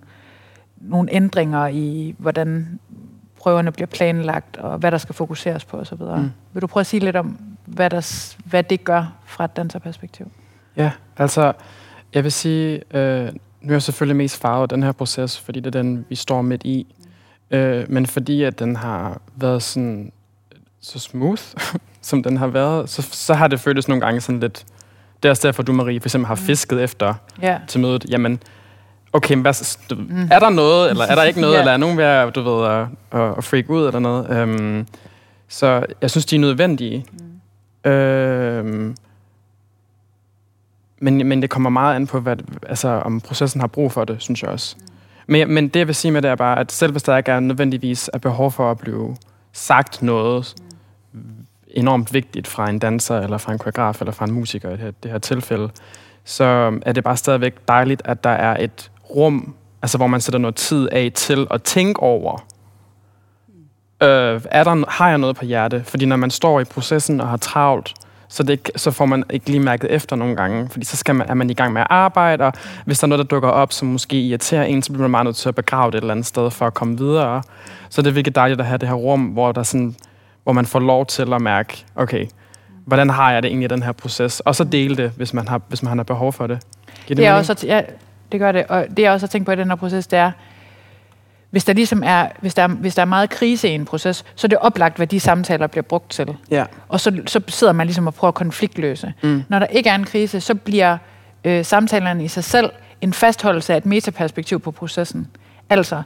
nogle 0.78 1.10
ændringer 1.12 1.68
i, 1.68 2.16
hvordan 2.18 2.80
prøverne 3.40 3.72
bliver 3.72 3.88
planlagt, 3.88 4.58
og 4.58 4.78
hvad 4.78 4.92
der 4.92 4.98
skal 4.98 5.16
fokuseres 5.16 5.66
på 5.66 5.78
osv. 5.78 6.02
Mm. 6.18 6.32
Vil 6.54 6.62
du 6.62 6.68
prøve 6.68 6.82
at 6.82 6.88
sige 6.88 7.00
lidt 7.00 7.16
om, 7.16 7.38
hvad, 7.74 7.90
der, 7.90 8.34
hvad 8.46 8.64
det 8.64 8.84
gør 8.84 9.14
fra 9.26 9.46
et 9.46 9.56
danserperspektiv? 9.56 10.32
Ja, 10.78 10.92
altså, 11.18 11.54
jeg 12.14 12.24
vil 12.24 12.32
sige, 12.32 12.82
øh, 12.98 13.26
nu 13.62 13.70
er 13.70 13.74
jeg 13.74 13.82
selvfølgelig 13.82 14.16
mest 14.16 14.38
farvet 14.42 14.70
den 14.70 14.84
her 14.84 14.92
proces, 14.92 15.40
fordi 15.40 15.60
det 15.60 15.76
er 15.76 15.82
den, 15.82 16.06
vi 16.10 16.16
står 16.16 16.42
midt 16.42 16.64
i. 16.64 16.96
Øh, 17.52 17.86
men 17.92 18.06
fordi 18.06 18.44
at 18.44 18.60
den 18.60 18.76
har 18.76 19.22
været 19.36 19.64
sådan 19.64 20.12
så 20.82 21.00
smooth, 21.00 21.42
som 22.02 22.24
den 22.24 22.38
har 22.38 22.48
været, 22.48 22.90
så, 22.90 23.02
så 23.12 23.34
har 23.34 23.48
det 23.48 23.60
føltes 23.60 23.88
nogle 23.88 24.02
gange 24.02 24.22
sådan 24.22 24.40
lidt 24.40 24.66
Det 25.24 25.30
er 25.30 25.32
også 25.32 25.48
derfor, 25.48 25.64
du, 25.64 25.74
Marie, 25.74 26.00
for 26.00 26.08
eksempel 26.08 26.28
har 26.28 26.36
fisket 26.36 26.84
efter 26.84 27.14
Ja. 27.42 27.58
til 27.68 27.80
mødet. 27.80 28.06
Jamen, 28.10 28.40
okay, 29.14 29.34
men 29.34 29.42
hvad, 29.42 29.78
du, 29.90 29.96
mm. 29.96 30.28
er 30.32 30.40
der 30.40 30.50
noget, 30.50 30.90
eller 30.90 31.06
er 31.06 31.16
der 31.16 31.24
ikke 31.24 31.42
noget, 31.42 31.54
Ja. 31.56 31.60
eller 31.60 31.72
er 31.72 31.78
nogen 31.78 31.98
ved 31.98 32.04
at, 32.04 32.36
du 32.36 32.42
ved, 32.42 32.68
at, 32.68 32.88
at, 33.22 33.38
at 33.38 33.44
freak 33.44 33.70
ud 33.70 33.88
eller 33.88 34.00
noget? 34.00 34.44
Um, 34.44 34.88
så 35.48 35.86
jeg 36.02 36.10
synes, 36.12 36.26
de 36.26 36.36
er 36.36 36.40
nødvendige. 36.40 37.06
Mm. 37.12 37.21
Um, 37.86 38.96
men, 41.00 41.28
men 41.28 41.42
det 41.42 41.50
kommer 41.50 41.70
meget 41.70 41.96
an 41.96 42.08
på, 42.08 42.20
hvad, 42.20 42.38
altså, 42.70 42.88
om 42.88 43.22
processen 43.22 43.62
har 43.62 43.68
brug 43.68 43.92
for 43.92 44.06
det, 44.06 44.22
synes 44.22 44.44
jeg 44.44 44.50
også. 44.50 44.76
Mm. 44.80 44.86
Men, 45.28 45.54
men 45.54 45.68
det, 45.68 45.80
jeg 45.80 45.88
vil 45.88 45.96
sige 45.96 46.12
med 46.12 46.22
det, 46.22 46.32
er 46.32 46.36
bare, 46.36 46.60
at 46.60 46.72
selv 46.72 46.92
hvis 46.92 47.04
der 47.04 47.18
ikke 47.18 47.32
er 47.32 47.40
nødvendigvis 47.40 48.10
er 48.14 48.18
behov 48.18 48.52
for 48.52 48.72
at 48.72 48.78
blive 48.78 49.18
sagt 49.54 50.04
noget 50.04 50.56
enormt 51.68 52.14
vigtigt 52.14 52.48
fra 52.48 52.70
en 52.70 52.80
danser, 52.80 53.20
eller 53.20 53.38
fra 53.38 53.52
en 53.52 53.58
koreograf, 53.58 54.02
eller 54.02 54.12
fra 54.12 54.26
en 54.26 54.32
musiker 54.32 54.70
i 54.70 54.72
det 54.72 54.80
her, 54.80 54.92
det 55.04 55.12
her 55.12 55.18
tilfælde, 55.18 55.70
så 56.24 56.80
er 56.86 56.92
det 56.92 57.04
bare 57.04 57.18
stadigvæk 57.18 57.54
dejligt, 57.68 58.02
at 58.06 58.24
der 58.24 58.30
er 58.30 58.64
et 58.64 58.92
rum, 59.16 59.54
altså 59.82 59.98
hvor 59.98 60.08
man 60.08 60.22
sætter 60.22 60.40
noget 60.40 60.56
tid 60.56 60.90
af 60.92 61.12
til 61.16 61.48
at 61.52 61.64
tænke 61.64 62.00
over, 62.00 62.46
øh, 64.02 64.42
er 64.52 64.64
der, 64.64 64.90
har 64.92 65.10
jeg 65.10 65.18
noget 65.18 65.36
på 65.36 65.46
hjerte? 65.46 65.84
Fordi 65.86 66.06
når 66.06 66.16
man 66.16 66.32
står 66.32 66.60
i 66.60 66.64
processen 66.64 67.22
og 67.22 67.28
har 67.28 67.38
travlt, 67.38 67.94
så, 68.30 68.44
det 68.44 68.70
så 68.76 68.92
får 68.92 69.06
man 69.06 69.24
ikke 69.30 69.50
lige 69.50 69.60
mærket 69.60 69.92
efter 69.92 70.16
nogle 70.16 70.36
gange, 70.36 70.70
fordi 70.70 70.86
så 70.86 70.98
skal 70.98 71.16
man, 71.16 71.30
er 71.30 71.34
man 71.34 71.50
i 71.50 71.54
gang 71.54 71.74
med 71.74 71.82
at 71.82 71.88
arbejde, 71.90 72.44
og 72.44 72.54
hvis 72.86 73.00
der 73.00 73.06
er 73.06 73.10
noget, 73.10 73.20
der 73.20 73.36
dukker 73.36 73.50
op, 73.50 73.74
som 73.74 73.88
måske 73.88 74.22
irriterer 74.22 74.64
en, 74.64 74.84
så 74.84 74.92
bliver 74.92 75.02
man 75.02 75.12
meget 75.12 75.26
nødt 75.26 75.36
til 75.36 75.50
at 75.50 75.56
begrave 75.56 75.92
det 75.92 75.98
et 75.98 76.02
eller 76.02 76.14
andet 76.14 76.26
sted 76.26 76.52
for 76.52 76.68
at 76.68 76.74
komme 76.74 76.98
videre. 76.98 77.44
Så 77.90 78.02
det 78.02 78.08
er 78.08 78.14
virkelig 78.14 78.36
dejligt 78.36 78.60
at 78.60 78.66
have 78.66 78.78
det 78.78 78.88
her 78.88 78.96
rum, 78.96 79.22
hvor, 79.22 79.52
der 79.52 79.64
sådan, 79.64 79.96
hvor 80.44 80.54
man 80.54 80.66
får 80.66 80.80
lov 80.80 81.06
til 81.06 81.34
at 81.34 81.42
mærke, 81.42 81.86
okay, 81.96 82.26
hvordan 82.86 83.10
har 83.10 83.32
jeg 83.32 83.44
det 83.44 83.50
egentlig 83.50 83.66
i 83.66 83.74
den 83.74 83.84
her 83.84 83.92
proces? 83.92 84.40
Og 84.40 84.56
så 84.56 84.64
dele 84.64 84.96
det, 84.98 85.12
hvis 85.16 85.34
man 85.34 85.48
har, 85.48 85.62
hvis 85.68 85.84
man 85.84 85.98
har 85.98 86.04
behov 86.04 86.34
for 86.34 86.48
det. 86.48 86.60
Giver 87.08 87.16
Det 87.16 87.26
er 87.26 87.34
mening? 87.34 87.50
også, 87.50 87.68
ja, 87.68 87.82
det 88.32 88.40
gør 88.40 88.52
det. 88.52 88.66
Og 88.70 88.86
det 88.98 89.00
jeg 89.04 89.12
også 89.12 89.26
har 89.26 89.30
tænkt 89.30 89.46
på 89.46 89.52
i 89.52 89.56
den 89.56 89.68
her 89.68 89.76
proces, 89.76 90.08
det 90.08 90.20
er, 90.20 90.32
hvis 91.52 91.64
der 91.66 91.74
ligesom 91.74 92.04
er, 92.06 92.28
hvis 92.42 92.54
der, 92.54 92.64
er- 92.64 92.68
hvis 92.68 92.96
der 92.96 93.02
er 93.02 93.06
meget 93.06 93.30
krise 93.30 93.70
i 93.70 93.72
en 93.72 93.86
proces, 93.86 94.26
så 94.36 94.48
er 94.48 94.50
det 94.50 94.58
oplagt, 94.58 94.98
hvad 94.98 95.08
de 95.08 95.20
samtaler 95.20 95.68
bliver 95.68 95.82
brugt 95.84 96.10
til. 96.12 96.36
Ja. 96.52 96.66
Og 96.90 97.00
så, 97.00 97.22
så 97.28 97.42
sidder 97.48 97.74
man 97.74 97.88
ligesom 97.88 98.08
og 98.08 98.14
prøver 98.14 98.30
at 98.30 98.36
konfliktløse. 98.36 99.14
Mm. 99.24 99.44
Når 99.50 99.60
der 99.60 99.66
ikke 99.66 99.90
er 99.90 99.96
en 99.96 100.04
krise, 100.06 100.42
så 100.42 100.56
bliver 100.56 100.98
øh, 101.44 101.66
samtalerne 101.66 102.24
i 102.24 102.28
sig 102.28 102.44
selv 102.44 102.70
en 103.02 103.14
fastholdelse 103.14 103.74
af 103.74 103.78
et 103.78 103.86
metaperspektiv 103.86 104.60
på 104.60 104.72
processen. 104.72 105.28
Altså, 105.70 106.02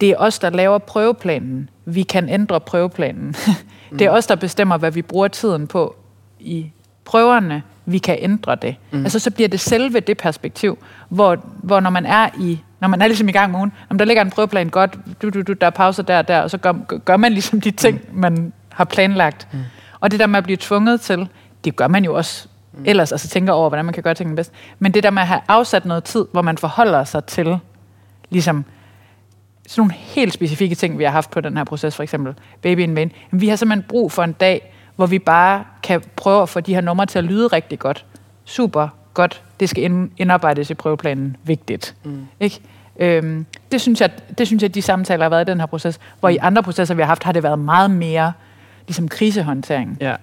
det 0.00 0.08
er 0.10 0.16
os, 0.18 0.38
der 0.38 0.50
laver 0.50 0.78
prøveplanen. 0.78 1.70
Vi 1.84 2.02
kan 2.02 2.28
ændre 2.28 2.60
prøveplanen. 2.60 3.34
det 3.98 4.00
er 4.02 4.10
os, 4.10 4.26
der 4.26 4.34
bestemmer, 4.34 4.76
hvad 4.78 4.90
vi 4.90 5.02
bruger 5.02 5.28
tiden 5.28 5.66
på 5.66 5.96
i 6.40 6.70
prøverne. 7.04 7.62
Vi 7.86 7.98
kan 7.98 8.16
ændre 8.20 8.54
det. 8.54 8.76
Mm. 8.90 9.02
Altså, 9.02 9.18
så 9.18 9.30
bliver 9.30 9.48
det 9.48 9.60
selve 9.60 10.00
det 10.00 10.18
perspektiv, 10.18 10.78
hvor, 11.08 11.36
hvor 11.62 11.80
når 11.80 11.90
man 11.90 12.06
er 12.06 12.28
i 12.40 12.58
når 12.80 12.88
man 12.88 13.02
er 13.02 13.06
ligesom 13.06 13.28
i 13.28 13.32
gang 13.32 13.50
med 13.50 13.58
ugen, 13.58 13.72
om 13.90 13.98
der 13.98 14.04
ligger 14.04 14.22
en 14.22 14.30
prøveplan 14.30 14.68
godt, 14.68 14.98
du, 15.22 15.30
du, 15.30 15.42
du, 15.42 15.52
der 15.52 15.66
er 15.66 15.70
pauser 15.70 16.02
der 16.02 16.18
og 16.18 16.28
der, 16.28 16.40
og 16.40 16.50
så 16.50 16.58
gør, 16.58 16.72
gør 16.98 17.16
man 17.16 17.32
ligesom 17.32 17.60
de 17.60 17.70
ting, 17.70 18.00
mm. 18.12 18.18
man 18.18 18.52
har 18.72 18.84
planlagt. 18.84 19.48
Mm. 19.52 19.58
Og 20.00 20.10
det 20.10 20.20
der 20.20 20.26
med 20.26 20.38
at 20.38 20.44
blive 20.44 20.56
tvunget 20.60 21.00
til, 21.00 21.28
det 21.64 21.76
gør 21.76 21.88
man 21.88 22.04
jo 22.04 22.14
også 22.14 22.48
mm. 22.72 22.84
ellers, 22.86 23.12
altså 23.12 23.28
tænker 23.28 23.52
over, 23.52 23.68
hvordan 23.68 23.84
man 23.84 23.94
kan 23.94 24.02
gøre 24.02 24.14
tingene 24.14 24.36
bedst. 24.36 24.52
Men 24.78 24.94
det 24.94 25.02
der 25.02 25.10
med 25.10 25.22
at 25.22 25.28
have 25.28 25.40
afsat 25.48 25.84
noget 25.84 26.04
tid, 26.04 26.24
hvor 26.32 26.42
man 26.42 26.58
forholder 26.58 27.04
sig 27.04 27.24
til, 27.24 27.58
ligesom, 28.30 28.64
sådan 29.66 29.80
nogle 29.80 29.92
helt 29.92 30.32
specifikke 30.32 30.74
ting, 30.74 30.98
vi 30.98 31.04
har 31.04 31.10
haft 31.10 31.30
på 31.30 31.40
den 31.40 31.56
her 31.56 31.64
proces, 31.64 31.96
for 31.96 32.02
eksempel 32.02 32.34
Baby 32.62 32.80
in. 32.80 32.94
Men 32.94 33.12
vi 33.30 33.48
har 33.48 33.56
simpelthen 33.56 33.88
brug 33.88 34.12
for 34.12 34.22
en 34.22 34.32
dag, 34.32 34.72
hvor 34.96 35.06
vi 35.06 35.18
bare 35.18 35.64
kan 35.82 36.02
prøve 36.16 36.42
at 36.42 36.48
få 36.48 36.60
de 36.60 36.74
her 36.74 36.80
numre 36.80 37.06
til 37.06 37.18
at 37.18 37.24
lyde 37.24 37.46
rigtig 37.46 37.78
godt. 37.78 38.04
Super 38.44 38.88
godt. 39.14 39.42
Det 39.60 39.68
skal 39.68 39.84
ind- 39.84 40.10
indarbejdes 40.16 40.70
i 40.70 40.74
prøveplanen. 40.74 41.36
Vigtigt. 41.44 41.94
Mm. 42.04 42.26
Ikke? 42.40 42.60
Øhm, 42.98 43.46
det, 43.72 43.80
synes 43.80 44.00
jeg, 44.00 44.10
det 44.38 44.46
synes 44.46 44.62
jeg, 44.62 44.74
de 44.74 44.82
samtaler 44.82 45.24
har 45.24 45.30
været 45.30 45.48
i 45.48 45.50
den 45.50 45.60
her 45.60 45.66
proces. 45.66 46.00
Hvor 46.20 46.28
i 46.28 46.36
andre 46.36 46.62
processer, 46.62 46.94
vi 46.94 47.02
har 47.02 47.06
haft, 47.06 47.22
har 47.22 47.32
det 47.32 47.42
været 47.42 47.58
meget 47.58 47.90
mere 47.90 48.32
ligesom 48.86 49.08
krisehåndtering. 49.08 49.98
Ja. 50.00 50.14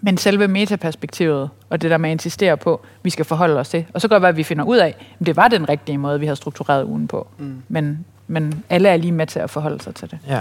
Men 0.00 0.16
selve 0.16 0.48
metaperspektivet, 0.48 1.50
og 1.70 1.82
det 1.82 1.90
der 1.90 1.96
med 1.96 2.10
at 2.10 2.12
insistere 2.12 2.56
på, 2.56 2.80
vi 3.02 3.10
skal 3.10 3.24
forholde 3.24 3.60
os 3.60 3.68
til. 3.68 3.86
Og 3.94 4.00
så 4.00 4.08
kan 4.08 4.14
det 4.14 4.22
være, 4.22 4.28
at 4.28 4.36
vi 4.36 4.42
finder 4.42 4.64
ud 4.64 4.76
af, 4.76 4.94
at 5.20 5.26
det 5.26 5.36
var 5.36 5.48
den 5.48 5.68
rigtige 5.68 5.98
måde, 5.98 6.20
vi 6.20 6.26
har 6.26 6.34
struktureret 6.34 6.84
ugen 6.84 7.08
på. 7.08 7.26
Mm. 7.38 7.62
Men, 7.68 8.04
men 8.26 8.64
alle 8.70 8.88
er 8.88 8.96
lige 8.96 9.12
med 9.12 9.26
til 9.26 9.38
at 9.40 9.50
forholde 9.50 9.82
sig 9.82 9.94
til 9.94 10.10
det. 10.10 10.18
Ja. 10.28 10.40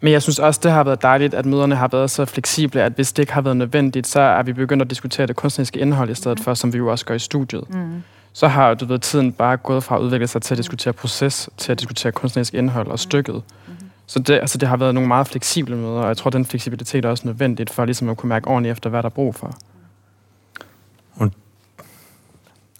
Men 0.00 0.12
jeg 0.12 0.22
synes 0.22 0.38
også, 0.38 0.60
det 0.62 0.72
har 0.72 0.84
været 0.84 1.02
dejligt, 1.02 1.34
at 1.34 1.46
møderne 1.46 1.76
har 1.76 1.88
været 1.88 2.10
så 2.10 2.24
fleksible, 2.24 2.82
at 2.82 2.92
hvis 2.92 3.12
det 3.12 3.22
ikke 3.22 3.32
har 3.32 3.40
været 3.40 3.56
nødvendigt, 3.56 4.06
så 4.06 4.20
er 4.20 4.42
vi 4.42 4.52
begyndt 4.52 4.82
at 4.82 4.90
diskutere 4.90 5.26
det 5.26 5.36
kunstneriske 5.36 5.80
indhold 5.80 6.10
i 6.10 6.14
stedet 6.14 6.38
mm. 6.38 6.44
for, 6.44 6.54
som 6.54 6.72
vi 6.72 6.78
jo 6.78 6.90
også 6.90 7.04
gør 7.04 7.14
i 7.14 7.18
studiet. 7.18 7.74
Mm. 7.74 8.02
Så 8.32 8.48
har 8.48 8.74
du 8.74 8.84
ved, 8.84 8.98
tiden 8.98 9.32
bare 9.32 9.56
gået 9.56 9.84
fra 9.84 9.96
at 9.96 10.00
udvikle 10.00 10.26
sig 10.26 10.42
til 10.42 10.54
at 10.54 10.58
diskutere 10.58 10.92
proces, 10.92 11.50
til 11.56 11.72
at 11.72 11.80
diskutere 11.80 12.12
kunstnerisk 12.12 12.54
indhold 12.54 12.86
og 12.86 12.98
stykket. 12.98 13.34
Mm. 13.34 13.74
Så 14.06 14.18
det, 14.18 14.34
altså, 14.34 14.58
det 14.58 14.68
har 14.68 14.76
været 14.76 14.94
nogle 14.94 15.08
meget 15.08 15.28
fleksible 15.28 15.76
møder, 15.76 16.00
og 16.00 16.08
jeg 16.08 16.16
tror, 16.16 16.30
den 16.30 16.44
fleksibilitet 16.44 17.04
er 17.04 17.08
også 17.08 17.26
nødvendigt 17.26 17.70
for 17.70 17.84
ligesom 17.84 18.08
at 18.08 18.16
kunne 18.16 18.28
mærke 18.28 18.48
ordentligt 18.48 18.72
efter, 18.72 18.90
hvad 18.90 19.02
der 19.02 19.08
er 19.08 19.14
brug 19.14 19.34
for. 19.34 19.56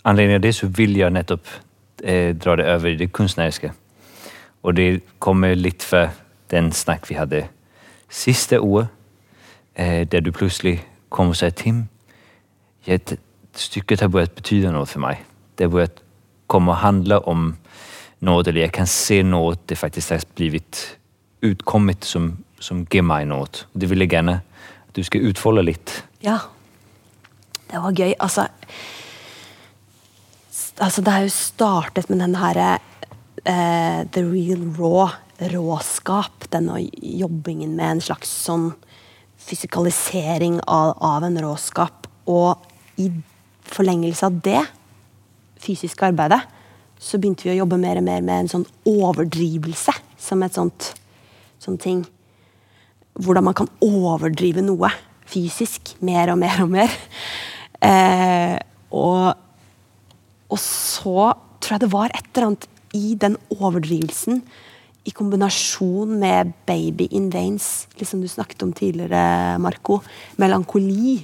anledning 0.04 0.34
af 0.34 0.42
det 0.42 0.54
så 0.54 0.66
vill 0.66 0.96
jag 0.96 1.10
netop 1.10 1.40
eh, 2.04 2.36
dra 2.36 2.56
det 2.56 2.64
över 2.64 2.88
i 2.88 2.96
det 2.96 3.12
konstnärliga. 3.12 3.70
Och 4.62 4.74
det 4.74 5.00
kommer 5.18 5.54
lite 5.54 5.84
för 5.84 6.08
den 6.50 6.72
snack 6.72 7.10
vi 7.10 7.14
hade 7.14 7.48
sista 8.08 8.60
året, 8.60 8.88
eh, 9.74 10.08
där 10.08 10.20
du 10.20 10.32
plötsligt 10.32 10.80
kom 11.08 11.28
och 11.28 11.36
sa 11.36 11.50
Tim, 11.50 11.88
ja, 12.84 12.98
det, 13.04 13.20
stycket 13.52 14.00
har 14.00 14.08
börjat 14.08 14.34
betyda 14.34 14.70
något 14.70 14.88
för 14.88 15.00
mig. 15.00 15.24
Det 15.54 15.64
har 15.64 15.70
börjat 15.70 16.02
komma 16.46 16.72
och 16.72 16.78
handla 16.78 17.18
om 17.18 17.56
något, 18.18 18.46
eller 18.46 18.60
jag 18.60 18.72
kan 18.72 18.86
se 18.86 19.22
något 19.22 19.68
det 19.68 19.76
faktiskt 19.76 20.10
har 20.10 20.20
blivit 20.34 20.96
utkommit 21.40 22.04
som, 22.04 22.44
som 22.58 22.86
ger 22.90 23.02
mig 23.02 23.24
något. 23.24 23.66
Det 23.72 23.86
vill 23.86 24.00
jag 24.00 24.12
gärna 24.12 24.32
att 24.88 24.94
du 24.94 25.04
ska 25.04 25.18
utfolda 25.18 25.62
lite. 25.62 25.92
Ja. 26.18 26.38
Det 27.70 27.78
var 27.78 27.92
gøy. 27.92 28.14
Altså, 28.18 28.48
altså 30.78 31.02
det 31.02 31.10
har 31.10 31.22
jo 31.22 31.30
startet 31.30 32.08
med 32.08 32.18
den 32.18 32.34
her 32.34 32.56
eh, 33.44 34.06
The 34.10 34.22
Real 34.22 34.74
Raw, 34.78 35.10
råskap. 35.40 36.46
Denne 36.52 36.82
jobbingen 37.00 37.74
med 37.78 37.96
en 37.96 38.04
slags 38.04 38.30
sånn 38.44 38.70
fysikalisering 39.40 40.60
av, 40.66 40.94
av 41.00 41.24
en 41.24 41.40
råskap. 41.42 42.08
Og 42.30 42.60
i 43.00 43.10
forlengelse 43.70 44.28
av 44.28 44.40
det 44.44 44.62
fysiske 45.60 46.08
arbeidet, 46.10 46.40
så 47.00 47.16
begynte 47.16 47.46
vi 47.48 47.54
å 47.54 47.60
jobbe 47.62 47.80
mer 47.80 48.00
og 48.00 48.04
mer 48.04 48.24
med 48.24 48.44
en 48.44 48.50
sånn 48.54 48.66
overdrivelse 48.88 49.94
som 50.20 50.42
et 50.44 50.56
sånt 50.56 50.92
sånn 51.60 51.76
ting 51.80 52.02
hvordan 53.20 53.44
man 53.44 53.56
kan 53.56 53.68
overdrive 53.84 54.62
noe 54.64 54.88
fysisk 55.30 55.94
mer 56.04 56.32
og 56.32 56.40
mer 56.40 56.62
og 56.64 56.72
mer. 56.72 56.92
Eh, 57.80 58.56
og, 58.92 59.36
og 60.50 60.60
så 60.60 61.30
tror 61.60 61.74
jeg 61.76 61.84
det 61.84 61.92
var 61.94 62.12
et 62.12 62.26
eller 62.32 62.48
annet 62.50 62.66
i 62.96 63.14
den 63.20 63.36
overdrivelsen, 63.54 64.42
i 65.08 65.12
kombinasjon 65.16 66.12
med 66.20 66.52
Baby 66.68 67.08
in 67.16 67.30
Veins, 67.32 67.88
liksom 67.98 68.20
du 68.20 68.28
snakket 68.28 68.62
om 68.66 68.72
tidligere, 68.76 69.58
Marco, 69.62 70.00
melankoli. 70.40 71.16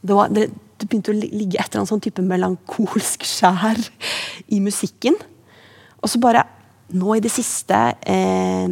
Det, 0.00 0.14
var, 0.14 0.32
det, 0.32 0.48
det 0.80 0.88
begynte 0.88 1.12
å 1.12 1.18
ligge 1.18 1.60
et 1.60 1.68
eller 1.68 1.82
annet 1.82 1.92
sånn 1.92 2.04
type 2.04 2.24
melankolsk 2.24 3.26
skjær 3.28 3.82
i 4.52 4.62
musikken. 4.64 5.18
Og 6.00 6.12
så 6.12 6.20
bare 6.22 6.46
nå 6.96 7.16
i 7.16 7.22
det 7.22 7.32
siste 7.34 7.76
eh, 8.06 8.66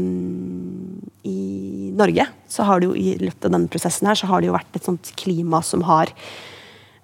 i 1.24 1.38
Norge, 1.98 2.26
så 2.48 2.66
har 2.68 2.80
det 2.80 2.88
jo 2.88 2.96
i 2.96 3.14
løpet 3.18 3.48
av 3.48 3.54
denne 3.56 3.70
prosessen 3.72 4.08
her, 4.08 4.18
så 4.18 4.28
har 4.30 4.40
det 4.40 4.50
jo 4.50 4.56
vært 4.56 4.78
et 4.78 4.86
sånt 4.86 5.12
klima 5.20 5.60
som 5.66 5.84
har 5.88 6.12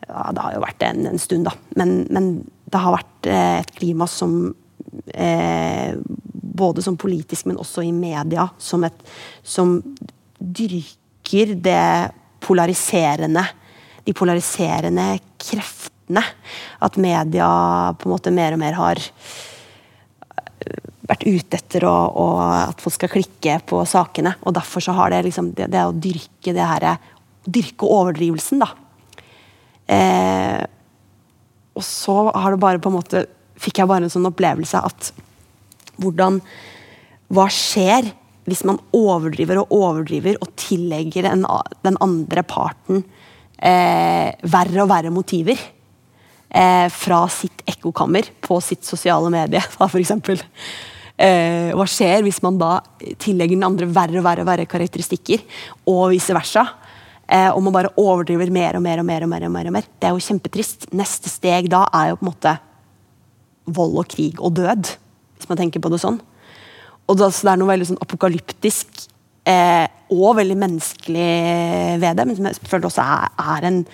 ja, 0.07 0.31
Det 0.35 0.43
har 0.43 0.55
jo 0.57 0.63
vært 0.65 0.81
det 0.81 0.89
en, 0.91 1.05
en 1.13 1.21
stund, 1.23 1.47
da. 1.47 1.53
Men, 1.79 2.07
men 2.11 2.31
det 2.71 2.81
har 2.83 2.97
vært 2.97 3.29
eh, 3.31 3.59
et 3.61 3.75
klima 3.77 4.09
som 4.11 4.55
eh, 5.15 5.99
Både 6.51 6.83
som 6.83 6.99
politisk, 6.99 7.47
men 7.47 7.61
også 7.61 7.85
i 7.87 7.93
media, 7.95 8.49
som, 8.59 8.85
et, 8.87 9.07
som 9.43 9.79
dyrker 10.39 11.55
det 11.61 12.11
polariserende 12.41 13.45
De 14.07 14.15
polariserende 14.17 15.21
kreftene. 15.39 16.23
At 16.81 16.97
media 16.97 17.47
på 17.95 18.09
en 18.09 18.15
måte 18.15 18.33
mer 18.35 18.57
og 18.57 18.63
mer 18.63 18.79
har 18.79 19.03
vært 21.11 21.27
ute 21.27 21.59
etter 21.59 21.85
og, 21.89 22.17
og 22.19 22.41
at 22.71 22.83
folk 22.83 22.97
skal 22.97 23.13
klikke 23.13 23.59
på 23.69 23.83
sakene. 23.89 24.35
Og 24.47 24.55
derfor 24.57 24.85
så 24.85 24.95
har 24.97 25.13
det 25.13 25.25
liksom 25.29 25.53
det, 25.59 25.71
det 25.73 25.87
å 25.87 25.97
dyrke 25.97 26.55
det 26.57 26.69
her 26.75 26.93
Dyrke 27.41 27.89
overdrivelsen, 27.89 28.61
da. 28.61 28.67
Eh, 29.91 30.61
og 31.73 31.85
så 31.87 32.17
har 32.29 32.53
det 32.53 32.61
bare 32.61 32.83
på 32.83 32.91
en 32.91 32.99
måte 32.99 33.25
Fikk 33.61 33.81
jeg 33.81 33.89
bare 33.91 34.07
en 34.07 34.13
sånn 34.13 34.29
opplevelse 34.29 34.81
at 34.81 35.09
hvordan 36.01 36.41
Hva 37.31 37.47
skjer 37.55 38.09
hvis 38.49 38.65
man 38.67 38.81
overdriver 38.97 39.61
og 39.61 39.75
overdriver 39.77 40.39
og 40.43 40.51
tillegger 40.59 41.29
en, 41.31 41.45
den 41.85 41.99
andre 42.03 42.43
parten 42.43 43.05
eh, 43.61 44.33
verre 44.51 44.83
og 44.83 44.91
verre 44.91 45.13
motiver 45.15 45.61
eh, 46.49 46.89
fra 46.91 47.21
sitt 47.31 47.63
ekkokammer 47.71 48.33
på 48.43 48.59
sitt 48.65 48.87
sosiale 48.89 49.31
medie, 49.31 49.63
f.eks. 49.87 50.15
Eh, 51.21 51.71
hva 51.77 51.87
skjer 51.91 52.25
hvis 52.27 52.41
man 52.43 52.59
da 52.61 52.79
tillegger 53.21 53.59
den 53.59 53.69
andre 53.69 53.91
verre 53.93 54.21
og 54.23 54.27
verre, 54.27 54.47
verre 54.49 54.71
karakteristikker, 54.71 55.45
og 55.93 56.09
vice 56.15 56.35
versa? 56.35 56.65
Eh, 57.31 57.51
og 57.53 57.63
man 57.63 57.77
bare 57.77 57.93
overdriver 58.01 58.51
mer 58.51 58.79
og 58.79 58.83
mer 58.83 59.03
og 59.03 59.07
mer. 59.07 59.23
og 59.23 59.31
mer 59.31 59.47
og 59.47 59.55
mer, 59.55 59.69
og 59.69 59.77
mer. 59.77 59.87
Det 60.01 60.09
er 60.09 60.17
jo 60.17 60.27
kjempetrist. 60.27 60.89
Neste 60.97 61.31
steg 61.31 61.71
da 61.71 61.85
er 61.95 62.11
jo 62.11 62.19
på 62.19 62.27
en 62.27 62.33
måte 62.33 62.57
vold 63.71 64.01
og 64.03 64.09
krig 64.11 64.41
og 64.41 64.57
død, 64.57 64.97
hvis 65.41 65.51
man 65.51 65.61
tenker 65.61 65.83
på 65.83 65.91
det 65.93 66.03
sånn. 66.03 66.21
Og 67.09 67.19
det, 67.19 67.27
altså, 67.27 67.47
Det 67.47 67.53
er 67.53 67.61
noe 67.61 67.73
veldig 67.73 67.89
sånn 67.91 68.05
apokalyptisk 68.05 69.05
eh, 69.49 69.87
og 70.15 70.39
veldig 70.39 70.57
menneskelig 70.59 71.29
ved 72.03 72.19
det, 72.19 72.27
men 72.27 72.39
som 72.39 72.49
jeg 72.51 72.71
føler 72.71 72.91
også 72.91 73.05
er, 73.05 73.31
er 73.57 73.69
en 73.69 73.85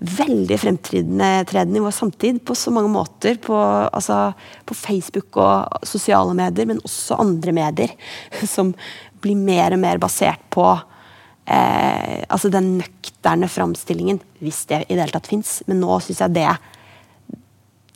veldig 0.00 0.56
fremtredende 0.56 1.76
i 1.76 1.82
vår 1.84 1.92
samtid 1.92 2.40
på 2.48 2.56
så 2.56 2.72
mange 2.72 2.88
måter. 2.92 3.36
På, 3.42 3.56
altså, 3.56 4.32
på, 4.64 4.76
Facebook 4.76 5.36
og 5.40 5.84
sosiale 5.88 6.34
medier, 6.36 6.68
men 6.68 6.80
også 6.84 7.20
andre 7.20 7.54
medier. 7.56 7.92
Som 8.54 8.74
blir 9.20 9.36
mer 9.36 9.76
og 9.76 9.82
mer 9.82 10.00
basert 10.00 10.46
på 10.52 10.64
eh, 10.72 12.24
altså 12.28 12.48
den 12.52 12.78
nøkterne 12.80 13.48
framstillingen, 13.52 14.22
hvis 14.40 14.64
det 14.70 14.86
i 14.86 14.94
det 14.94 15.04
hele 15.04 15.16
tatt 15.16 15.28
fins. 15.28 15.58
Men 15.68 15.82
nå 15.84 16.00
syns 16.00 16.24
jeg 16.24 16.38
det 16.38 16.48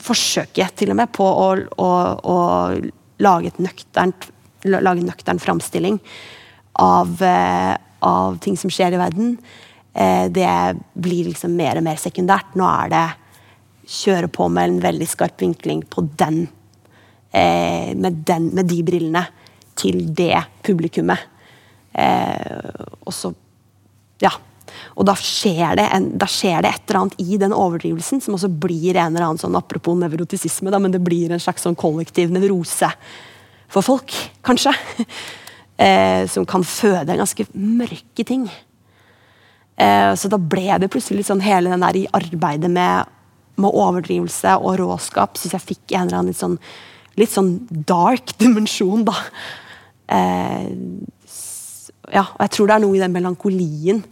forsøket 0.04 0.76
til 0.78 0.92
og 0.92 0.98
med 1.00 1.12
på 1.16 1.24
å, 1.24 1.50
å, 1.80 1.90
å 2.20 2.38
lage, 3.24 3.52
et 3.52 3.60
nøkternt, 3.62 4.30
lage 4.68 5.00
en 5.00 5.08
nøktern 5.08 5.40
framstilling 5.42 6.00
av, 6.82 7.14
eh, 7.24 7.74
av 8.04 8.40
ting 8.44 8.58
som 8.60 8.72
skjer 8.72 8.96
i 8.96 9.00
verden, 9.00 9.38
Eh, 9.94 10.30
det 10.30 10.76
blir 10.92 11.28
liksom 11.30 11.54
mer 11.54 11.78
og 11.78 11.86
mer 11.86 12.00
sekundært. 12.02 12.56
Nå 12.58 12.66
er 12.66 12.90
det 12.90 13.04
kjøre 14.00 14.30
på 14.32 14.48
med 14.50 14.68
en 14.68 14.80
veldig 14.82 15.06
skarp 15.06 15.42
vinkling 15.44 15.84
på 15.86 16.02
den, 16.18 16.48
eh, 17.30 17.94
med, 17.94 18.24
den 18.26 18.50
med 18.54 18.66
de 18.66 18.82
brillene, 18.82 19.26
til 19.74 20.14
det 20.14 20.36
publikummet. 20.62 21.18
Eh, 21.92 22.84
og 23.06 23.12
så 23.12 23.34
Ja. 24.20 24.30
Og 24.94 25.06
da 25.08 25.14
skjer, 25.18 25.74
det 25.78 25.88
en, 25.90 26.10
da 26.20 26.26
skjer 26.30 26.62
det 26.62 26.70
et 26.70 26.84
eller 26.88 27.00
annet 27.00 27.22
i 27.22 27.38
den 27.40 27.54
overdrivelsen 27.54 28.20
som 28.22 28.36
også 28.36 28.50
blir 28.50 28.94
en 28.94 29.14
eller 29.14 29.26
annen 29.26 29.40
sånn, 29.42 29.56
Apropos 29.58 29.96
nevrotisisme, 29.98 30.70
da, 30.70 30.78
men 30.82 30.94
det 30.94 31.02
blir 31.02 31.34
en 31.34 31.42
slags 31.42 31.66
sånn 31.66 31.78
kollektiv 31.78 32.30
nevrose 32.34 32.90
for 33.72 33.86
folk, 33.86 34.14
kanskje. 34.46 34.74
Eh, 35.74 36.28
som 36.30 36.44
kan 36.46 36.62
føde 36.62 37.16
ganske 37.18 37.48
mørke 37.58 38.22
ting. 38.22 38.44
Eh, 39.74 40.12
så 40.14 40.28
da 40.30 40.38
ble 40.38 40.76
det 40.78 40.86
plutselig 40.86 41.18
litt 41.18 41.26
sånn 41.26 41.42
hele 41.42 41.72
den 41.72 41.82
der 41.82 41.96
i 41.98 42.04
arbeidet 42.14 42.70
med, 42.70 43.10
med 43.58 43.74
overdrivelse 43.82 44.52
og 44.60 44.76
råskap 44.78 45.34
syns 45.34 45.56
jeg 45.56 45.66
fikk 45.72 45.96
en 45.96 46.04
eller 46.06 46.20
annen 46.20 46.30
litt 46.30 46.38
sånn, 46.38 46.54
litt 47.18 47.34
sånn 47.34 47.50
dark 47.90 48.36
dimensjon, 48.42 49.02
da. 49.08 49.16
Eh, 50.14 50.70
ja, 52.14 52.22
og 52.22 52.46
jeg 52.46 52.54
tror 52.54 52.70
det 52.70 52.76
er 52.76 52.84
noe 52.86 52.94
i 52.94 53.02
den 53.02 53.18
melankolien 53.18 54.04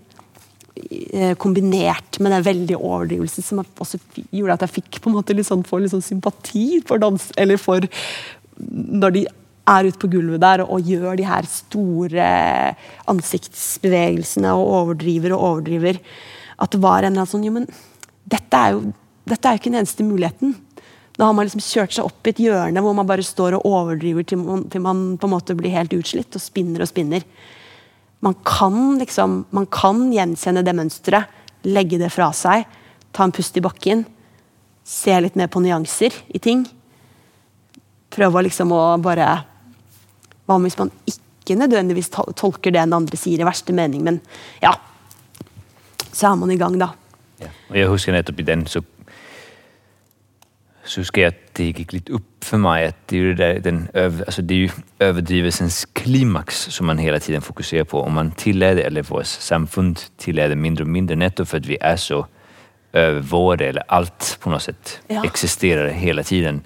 eh, 1.13 1.35
kombinert 1.41 2.19
med 2.21 2.35
den 2.35 2.47
veldige 2.47 2.81
overdrivelse 2.81 3.45
som 3.45 3.63
også 3.63 4.01
gjorde 4.31 4.57
at 4.57 4.67
jeg 4.67 4.77
fikk 4.81 5.01
på 5.03 5.11
en 5.11 5.19
måte 5.19 5.37
litt 5.37 5.49
sånn, 5.49 5.65
for 5.67 5.83
litt 5.83 5.95
sånn 5.95 6.05
sympati 6.05 6.83
for 6.89 7.03
dans, 7.03 7.31
eller 7.41 7.61
for 7.61 7.87
når 8.59 9.17
de 9.17 9.27
er 9.71 9.87
ute 9.87 10.01
på 10.03 10.11
gulvet 10.11 10.43
der 10.43 10.65
og 10.65 10.89
gjør 10.89 11.17
de 11.19 11.27
her 11.27 11.47
store 11.49 12.27
ansiktsbevegelsene 13.11 14.51
og 14.59 14.75
overdriver 14.81 15.35
og 15.37 15.47
overdriver. 15.51 16.01
At 16.63 16.75
det 16.75 16.83
var 16.83 17.03
en 17.03 17.13
eller 17.13 17.23
annen 17.23 17.31
sånn 17.31 17.47
Jo, 17.47 17.55
men 17.55 17.69
dette 18.33 18.59
er 18.59 18.75
jo, 18.75 18.93
dette 19.29 19.49
er 19.49 19.55
jo 19.55 19.63
ikke 19.63 19.71
den 19.71 19.81
eneste 19.83 20.07
muligheten. 20.07 20.55
Da 21.19 21.29
har 21.29 21.35
man 21.37 21.47
liksom 21.47 21.63
kjørt 21.63 21.95
seg 21.95 22.09
opp 22.09 22.27
i 22.27 22.33
et 22.33 22.43
hjørne 22.43 22.83
hvor 22.83 22.95
man 22.97 23.09
bare 23.09 23.25
står 23.27 23.59
og 23.59 23.67
overdriver 23.69 24.27
til 24.27 24.41
man, 24.43 24.65
til 24.73 24.83
man 24.85 25.03
på 25.21 25.29
en 25.29 25.35
måte 25.35 25.57
blir 25.59 25.75
helt 25.75 25.95
utslitt 25.95 26.39
og 26.39 26.43
spinner 26.43 26.83
og 26.83 26.91
spinner. 26.91 27.27
Man 28.23 28.37
kan 28.47 28.99
liksom, 29.01 29.45
man 29.51 29.67
kan 29.67 30.05
gjenkjenne 30.15 30.63
det 30.63 30.75
mønsteret, 30.79 31.41
legge 31.67 31.99
det 31.99 32.11
fra 32.15 32.31
seg, 32.35 32.67
ta 33.15 33.27
en 33.27 33.35
pust 33.35 33.57
i 33.59 33.63
bakken, 33.63 34.05
se 34.87 35.15
litt 35.23 35.37
mer 35.39 35.51
på 35.51 35.63
nyanser 35.63 36.15
i 36.35 36.41
ting. 36.43 36.65
Prøve 38.13 38.45
liksom 38.47 38.75
å 38.75 38.83
bare 39.03 39.29
hva 40.47 40.59
hvis 40.63 40.79
man 40.79 40.91
ikke 41.07 41.57
nødvendigvis 41.59 42.11
tolker 42.13 42.73
det 42.73 42.81
den 42.81 42.97
andre 42.97 43.19
sier 43.19 43.43
i 43.43 43.47
verste 43.47 43.75
mening, 43.75 44.03
men 44.07 44.21
ja 44.63 44.75
Så 46.13 46.29
er 46.29 46.37
man 46.37 46.51
i 46.53 46.59
gang, 46.61 46.75
da. 46.77 46.91
Ja. 47.41 47.49
Og 47.71 47.77
jeg 47.79 47.89
husker 47.89 48.13
nettopp 48.13 48.43
i 48.43 48.45
den, 48.45 48.67
så, 48.69 48.83
så 50.85 51.05
jeg 51.17 51.27
at 51.27 51.41
det 51.57 51.69
gikk 51.77 51.93
litt 51.93 52.11
opp 52.11 52.45
for 52.45 52.59
meg 52.59 52.89
at 52.91 52.97
det 53.11 53.21
er, 53.21 53.35
det 53.39 53.65
den 53.65 53.85
øv, 53.95 54.21
altså 54.27 54.43
det 54.43 54.57
er 54.57 54.63
jo 54.63 54.83
overdrivelsens 55.01 55.85
klimaks 55.95 56.67
som 56.75 56.87
man 56.87 56.99
hele 56.99 57.19
tiden 57.19 57.43
fokuserer 57.43 57.85
på. 57.85 58.03
Om 58.03 58.13
man 58.13 58.33
tillader, 58.33 58.87
eller 58.87 59.03
vårt 59.03 59.27
samfunn 59.27 59.95
tillader 60.19 60.59
mindre 60.59 60.85
og 60.85 60.91
mindre, 60.91 61.17
nettopp 61.17 61.49
fordi 61.49 61.75
vi 61.75 61.79
er 61.81 61.97
så 61.97 62.25
övervårde, 62.93 63.65
eller 63.65 63.83
alt 63.89 64.39
på 64.41 64.51
noe 64.51 64.61
sett 64.61 64.99
ja. 65.11 65.23
existerar 65.25 65.89
hele 65.95 66.23
tiden. 66.23 66.65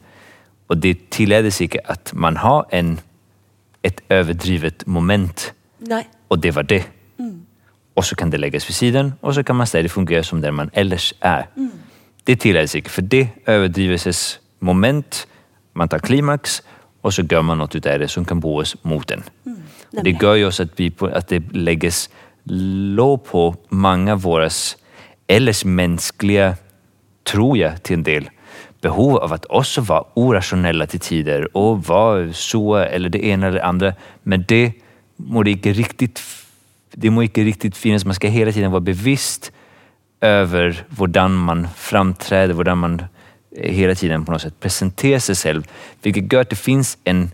Og 0.69 0.83
det 0.83 1.11
tillades 1.11 1.61
ikke 1.61 1.85
at 1.85 2.11
man 2.15 2.37
har 2.37 2.65
en 2.73 2.99
ett 3.87 4.01
överdrivet 4.09 4.87
moment. 4.87 5.53
Nej. 5.79 6.09
Och 6.29 6.39
det 6.39 6.51
var 6.51 6.63
det. 6.63 6.85
Mm. 7.19 7.47
Och 7.95 8.05
så 8.05 8.17
kan 8.17 8.31
det 8.31 8.39
läggas 8.39 8.69
vid 8.69 8.75
sidan 8.75 9.13
och 9.21 9.35
så 9.35 9.45
kan 9.45 9.57
man 9.57 9.67
stadig 9.67 9.91
fungera 9.91 10.23
som 10.23 10.41
den 10.41 10.55
man 10.55 10.71
ellers 10.73 11.15
är. 11.21 11.47
Mm. 11.57 11.71
Det 12.27 12.41
tillades 12.41 12.75
ikke, 12.75 12.91
for 12.91 13.01
det 13.03 13.29
överdrivelses 13.47 14.41
moment, 14.61 15.27
man 15.75 15.89
tar 15.89 15.99
klimax 15.99 16.63
och 17.03 17.15
så 17.15 17.23
gör 17.23 17.43
man 17.43 17.59
något 17.59 17.87
av 17.87 17.99
det 17.99 18.09
som 18.09 18.25
kan 18.25 18.41
bruges 18.41 18.77
mot 18.83 19.09
den. 19.09 19.23
Mm. 19.47 19.59
Det 20.05 20.23
gör 20.23 20.35
ju 20.35 20.47
också 20.47 20.63
att, 20.63 20.81
vi 20.81 20.93
att 21.01 21.29
det 21.29 21.43
lägges 21.53 22.11
låg 22.45 23.25
på 23.25 23.55
många 23.69 24.13
av 24.13 24.23
våra 24.23 24.51
ellers 25.27 25.65
mänskliga, 25.65 26.57
tror 27.25 27.59
jag 27.59 27.83
till 27.83 27.95
en 27.95 28.03
del, 28.03 28.31
behov 28.81 29.17
av 29.17 29.33
att 29.33 29.47
också 29.47 29.81
vara 29.81 30.05
orationella 30.15 30.87
till 30.87 31.01
tider 31.01 31.57
och 31.57 31.85
vara 31.85 32.33
så 32.33 32.77
eller 32.77 33.09
det 33.09 33.25
ena 33.25 33.47
eller 33.47 33.59
det 33.59 33.65
andra. 33.65 33.95
Men 34.23 34.45
det 34.49 34.73
må 35.17 35.43
det 35.43 35.51
inte 35.51 35.73
riktigt, 35.73 36.23
det 36.91 37.11
må 37.11 37.23
inte 37.23 37.45
riktigt 37.45 37.77
finnas. 37.77 38.05
Man 38.05 38.15
ska 38.15 38.29
hela 38.29 38.53
tiden 38.53 38.71
vara 38.71 38.81
bevisst 38.81 39.53
över 40.21 40.85
hur 40.99 41.29
man 41.29 41.69
framträder, 41.77 42.55
hur 42.55 42.75
man 42.75 43.03
hela 43.57 43.95
tiden 43.95 44.25
på 44.25 44.33
något 44.33 44.43
sätt 44.43 44.61
presenterar 44.61 45.19
sig 45.19 45.35
själv. 45.35 45.67
Vilket 46.03 46.33
gör 46.33 46.41
att 46.41 46.51
det 46.51 46.57
finns 46.57 46.99
en, 47.05 47.31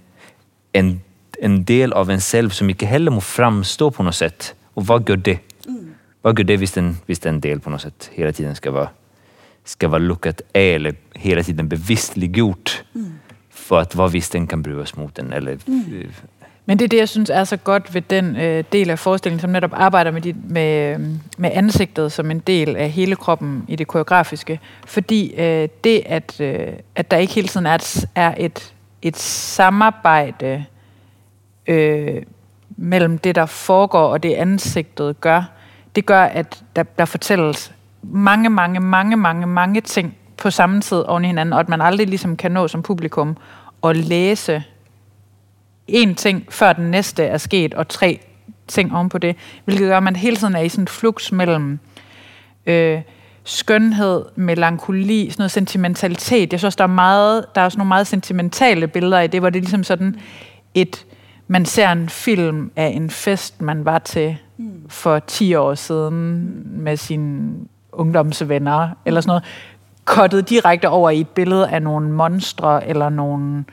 en, 0.73 1.01
en 1.39 1.65
del 1.65 1.93
av 1.93 2.11
en 2.11 2.21
själv 2.21 2.51
som 2.51 2.71
inte 2.71 2.87
heller 2.87 3.11
må 3.11 3.21
framstå 3.21 3.91
på 3.91 4.03
något 4.03 4.15
sätt. 4.15 4.55
Och 4.75 4.87
vad 4.87 5.09
gör 5.09 5.17
det? 5.17 5.39
Mm. 5.67 5.95
Vad 6.23 6.39
gör 6.39 6.45
det 6.45 6.57
hvis 6.57 6.77
en, 6.77 6.97
hvis 7.07 7.27
en 7.27 7.41
del 7.41 7.61
på 7.61 7.71
något 7.71 7.83
sätt 7.83 8.11
hela 8.13 8.33
tiden 8.33 8.55
ska 8.57 8.71
vara 8.71 8.89
ska 9.65 9.89
vara 9.89 9.99
lukkat 9.99 10.41
eller 10.53 10.95
hela 11.15 11.43
tiden 11.43 11.69
bevidstliggjort 11.69 12.83
mm. 12.95 13.13
for 13.51 13.79
at 13.79 13.95
hvorvidt 13.95 14.33
den 14.33 14.47
kan 14.47 14.63
bruges 14.63 14.97
mot 14.97 15.15
den. 15.15 15.33
Eller, 15.33 15.59
mm. 15.67 16.11
Men 16.67 16.79
det 16.79 16.85
er 16.85 16.89
det, 16.89 16.97
jeg 16.97 17.09
synes 17.09 17.31
er 17.31 17.45
så 17.45 17.57
godt 17.57 17.95
ved 17.95 18.03
den 18.03 18.37
øh, 18.37 18.65
del 18.73 18.91
af 18.91 18.99
forestillingen, 18.99 19.41
som 19.41 19.51
netop 19.51 19.71
arbejder 19.75 20.11
med, 20.11 20.21
de, 20.21 20.35
med, 20.49 20.95
øh, 20.95 21.01
med 21.39 21.51
ansigtet 21.53 22.13
som 22.13 22.31
en 22.31 22.39
del 22.39 22.77
af 22.77 22.91
hele 22.91 23.17
kroppen 23.17 23.65
i 23.69 23.77
det 23.77 23.87
koreografiske. 23.87 24.61
Fordi 24.87 25.35
øh, 25.35 25.69
det, 25.85 26.03
at, 26.07 26.41
øh, 26.41 26.69
at 26.95 27.11
der 27.11 27.17
ikke 27.17 27.35
hele 27.35 27.49
tiden 27.49 27.67
er 27.67 27.75
et, 27.75 28.09
er 28.15 28.35
et, 28.39 28.73
et 29.03 29.17
samarbejde 29.17 30.65
øh, 31.67 32.23
mellem 32.77 33.19
det, 33.19 33.35
der 33.35 33.47
foregår, 33.47 34.09
og 34.09 34.23
det 34.23 34.35
ansigtet 34.35 35.21
gør, 35.21 35.43
det 35.97 36.07
gør, 36.07 36.23
at 36.23 36.63
der, 36.77 36.83
der 36.83 37.05
fortælles 37.05 37.73
mange, 38.03 38.51
mange, 38.51 38.81
mange, 38.81 39.17
mange, 39.17 39.47
mange 39.47 39.81
ting 39.81 40.17
på 40.37 40.51
samme 40.51 40.81
tid 40.81 40.99
oven 40.99 41.25
i 41.25 41.27
hinanden, 41.27 41.53
og 41.53 41.61
at 41.61 41.69
man 41.69 41.81
aldrig 41.81 42.07
ligesom 42.07 42.37
kan 42.37 42.53
nå 42.53 42.69
som 42.69 42.83
publikum 42.83 43.37
at 43.85 43.97
læse 43.97 44.65
en 45.89 46.15
ting, 46.15 46.47
før 46.51 46.73
den 46.73 46.91
næste 46.91 47.25
er 47.25 47.39
sket, 47.39 47.75
og 47.75 47.89
tre 47.89 48.21
ting 48.69 48.95
oven 48.95 49.09
på 49.09 49.19
det, 49.19 49.37
hvilket 49.65 49.89
gør, 49.89 49.97
at 49.97 50.03
man 50.03 50.17
hele 50.17 50.37
tiden 50.37 50.57
er 50.57 50.61
i 50.61 50.69
sådan 50.69 50.83
en 50.83 50.89
flux 50.89 51.33
mellem 51.33 51.79
øh, 52.67 53.01
skønhed, 53.45 54.25
melankoli, 54.37 55.31
sådan 55.31 55.41
noget 55.41 55.51
sentimentalitet. 55.51 56.53
Jeg 56.53 56.61
synes 56.61 56.77
der 56.77 56.85
er, 56.85 56.89
meget, 56.89 57.45
der 57.55 57.61
er 57.61 57.65
også 57.65 57.79
nogle 57.79 57.89
meget 57.89 58.07
sentimentale 58.07 58.89
billeder 58.89 59.21
i 59.21 59.27
det, 59.27 59.41
hvor 59.41 59.51
det 59.51 59.59
er 59.59 59.63
ligesom 59.63 59.85
sådan 59.85 60.17
et, 60.75 61.07
man 61.49 61.65
ser 61.65 61.93
en 61.93 62.09
film 62.09 62.71
af 62.77 62.87
en 62.87 63.11
fest, 63.11 63.61
man 63.61 63.85
var 63.85 63.99
til 63.99 64.37
for 64.89 65.19
10 65.19 65.55
år 65.55 65.75
siden 65.75 66.53
med 66.65 66.97
sin 66.97 67.53
ungdomsvenner, 67.93 68.89
eller 69.05 69.21
sådan 69.21 69.29
noget, 69.29 69.45
kottet 70.05 70.49
direkte 70.49 70.89
over 70.89 71.11
i 71.11 71.21
et 71.21 71.29
billede 71.29 71.69
af 71.69 71.83
nogle 71.83 72.11
monstre, 72.11 72.89
eller 72.89 73.09
nogle 73.09 73.65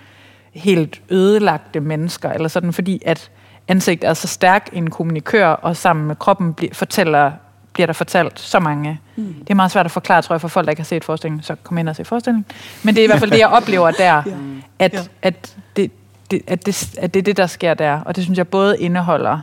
helt 0.54 1.02
ødelagte 1.10 1.80
mennesker, 1.80 2.30
eller 2.30 2.48
sådan, 2.48 2.74
fordi 2.74 3.02
at 3.06 3.32
ansigt 3.68 4.04
er 4.04 4.14
så 4.14 4.28
stærk 4.28 4.70
en 4.74 4.90
kommunikør, 4.90 5.48
og 5.48 5.78
sammen 5.78 6.08
med 6.08 6.16
kroppen 6.16 6.54
bliver, 6.54 6.74
fortæller, 6.74 7.32
bliver 7.74 7.86
der 7.86 7.94
fortalt 7.94 8.40
så 8.40 8.60
mange. 8.60 9.00
Mm. 9.16 9.34
Det 9.40 9.50
er 9.50 9.56
meget 9.56 9.72
svært 9.72 9.86
at 9.86 9.92
forklare, 9.92 10.22
tror 10.22 10.34
jeg, 10.34 10.42
for 10.42 10.48
folk, 10.48 10.66
der 10.66 10.72
ikke 10.72 10.82
har 10.82 10.86
set 10.86 11.04
forestillingen, 11.04 11.44
så 11.44 11.56
kom 11.64 11.78
ind 11.78 11.90
og 11.90 11.96
se 11.96 12.06
forestillingen. 12.06 12.46
Men 12.84 12.96
det 12.96 13.02
er 13.02 13.04
i 13.04 13.08
hvert 13.08 13.20
fald 13.20 13.32
det, 13.32 13.40
jeg 13.40 13.48
oplever 13.60 13.92
der, 13.92 14.16
ja. 14.16 14.34
at, 14.80 14.94
ja. 14.94 15.00
at, 15.22 15.56
det, 15.76 15.92
det, 16.32 16.42
at, 16.48 16.66
det, 16.66 16.98
at 16.98 17.14
det 17.14 17.20
er 17.20 17.24
det, 17.24 17.38
der 17.38 17.48
sker 17.48 17.74
der. 17.74 18.02
Og 18.02 18.16
det 18.16 18.24
synes 18.24 18.38
jeg 18.38 18.48
både 18.48 18.80
indeholder 18.80 19.40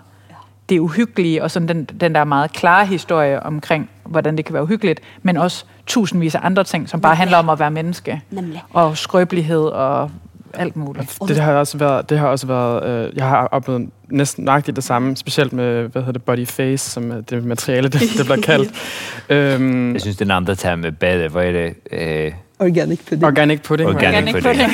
det 0.68 0.78
uhyggelige, 0.78 1.42
og 1.42 1.50
sådan 1.50 1.68
den, 1.68 1.84
den 1.84 2.14
der 2.14 2.24
meget 2.24 2.52
klare 2.52 2.86
historie 2.86 3.42
omkring, 3.42 3.90
hvordan 4.04 4.36
det 4.36 4.44
kan 4.44 4.54
være 4.54 4.62
uhyggeligt, 4.62 5.00
men 5.22 5.36
også 5.36 5.64
tusindvis 5.86 6.34
af 6.34 6.40
andre 6.42 6.64
ting, 6.64 6.88
som 6.88 7.00
bare 7.00 7.14
handler 7.14 7.36
om 7.36 7.48
at 7.48 7.58
være 7.58 7.70
menneske. 7.70 8.22
Nemlig. 8.30 8.62
Og 8.72 8.96
skrøbelighed 8.96 9.64
og 9.64 10.10
alt 10.58 10.76
muligt. 10.76 11.18
Det, 11.20 11.28
det 11.28 11.36
har 11.38 11.52
også 11.52 11.78
været, 11.78 12.10
det 12.10 12.18
har 12.18 12.26
også 12.26 12.46
været 12.46 12.84
øh, 12.84 13.16
jeg 13.16 13.28
har 13.28 13.46
oplevet 13.46 13.88
næsten 14.08 14.44
nøjagtigt 14.44 14.76
det 14.76 14.84
samme, 14.84 15.16
specielt 15.16 15.52
med, 15.52 15.88
hvad 15.88 16.02
hedder 16.02 16.12
det, 16.12 16.22
body 16.22 16.46
face, 16.46 16.90
som 16.90 17.10
er 17.10 17.20
det 17.20 17.44
materiale, 17.44 17.88
det, 17.88 18.00
det 18.00 18.24
bliver 18.24 18.40
kaldt. 18.42 18.70
øhm, 19.28 19.92
jeg 19.92 20.00
synes, 20.00 20.16
den 20.16 20.30
andre 20.30 20.54
term 20.54 20.78
med 20.78 20.92
badet, 20.92 21.30
hvor 21.30 21.40
er 21.40 21.52
det? 21.52 21.74
Øh, 21.92 22.32
Organic 22.58 22.98
pudding. 23.04 23.24
Organic 23.24 23.60
pudding. 23.62 23.88
Organic, 23.88 24.34
Organic 24.34 24.42
pudding. 24.42 24.70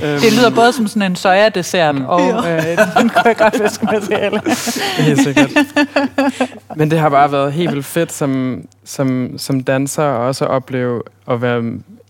det 0.22 0.32
lyder 0.32 0.50
både 0.54 0.72
som 0.72 0.86
sådan 0.86 1.10
en 1.10 1.16
soja-dessert 1.16 1.94
mm. 1.94 2.04
og 2.04 2.20
ja. 2.20 2.72
øh, 2.72 2.78
en 3.00 3.08
koreografisk 3.08 3.82
materiale. 3.92 4.40
Helt 4.98 5.20
sikkert. 5.22 5.50
Men 6.76 6.90
det 6.90 6.98
har 6.98 7.08
bare 7.08 7.32
været 7.32 7.52
helt 7.52 7.72
vildt 7.72 7.86
fedt 7.86 8.12
som, 8.12 8.62
som, 8.84 9.38
som 9.38 9.62
danser 9.62 10.02
og 10.02 10.26
også 10.26 10.44
at 10.44 10.50
opleve 10.50 11.02
at 11.30 11.42
være 11.42 11.62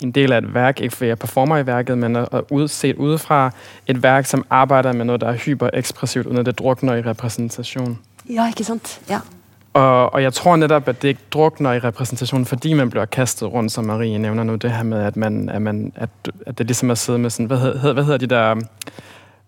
en 0.02 0.10
del 0.10 0.32
af 0.32 0.38
et 0.38 0.54
værk, 0.54 0.80
ikke 0.80 0.96
fordi 0.96 1.08
jeg 1.08 1.18
performer 1.18 1.58
i 1.58 1.66
værket, 1.66 1.98
men 1.98 2.16
at, 2.16 2.28
at 2.32 2.42
ud, 2.50 2.68
set 2.68 2.96
udefra 2.96 3.50
et 3.86 4.02
værk, 4.02 4.26
som 4.26 4.44
arbejder 4.50 4.92
med 4.92 5.04
noget, 5.04 5.20
der 5.20 5.28
er 5.28 5.36
hyperekspressivt, 5.36 6.26
uden 6.26 6.38
at 6.38 6.46
det 6.46 6.58
drukner 6.58 6.94
i 6.94 7.02
repræsentation. 7.02 7.98
Ja, 8.30 8.46
ikke 8.46 8.64
sant? 8.64 9.00
Ja. 9.10 9.20
Og, 9.72 10.14
og 10.14 10.22
jeg 10.22 10.32
tror 10.32 10.56
netop, 10.56 10.88
at 10.88 11.02
det 11.02 11.08
ikke 11.08 11.20
drukner 11.30 11.72
i 11.72 11.78
repræsentation, 11.78 12.44
fordi 12.44 12.72
man 12.72 12.90
bliver 12.90 13.04
kastet 13.04 13.52
rundt, 13.52 13.72
som 13.72 13.84
Marie 13.84 14.18
nævner 14.18 14.44
nu, 14.44 14.54
det 14.54 14.70
her 14.70 14.82
med, 14.82 14.98
at, 14.98 15.16
man, 15.16 15.48
at, 15.48 15.62
man, 15.62 15.92
at, 15.96 16.10
at 16.46 16.58
det 16.58 16.66
ligesom 16.66 16.90
at 16.90 16.98
sidde 16.98 17.18
med 17.18 17.30
sådan, 17.30 17.46
hvad 17.46 17.58
hedder, 17.58 17.92
hvad 17.92 18.04
hedder 18.04 18.18
de 18.18 18.26
der, 18.26 18.54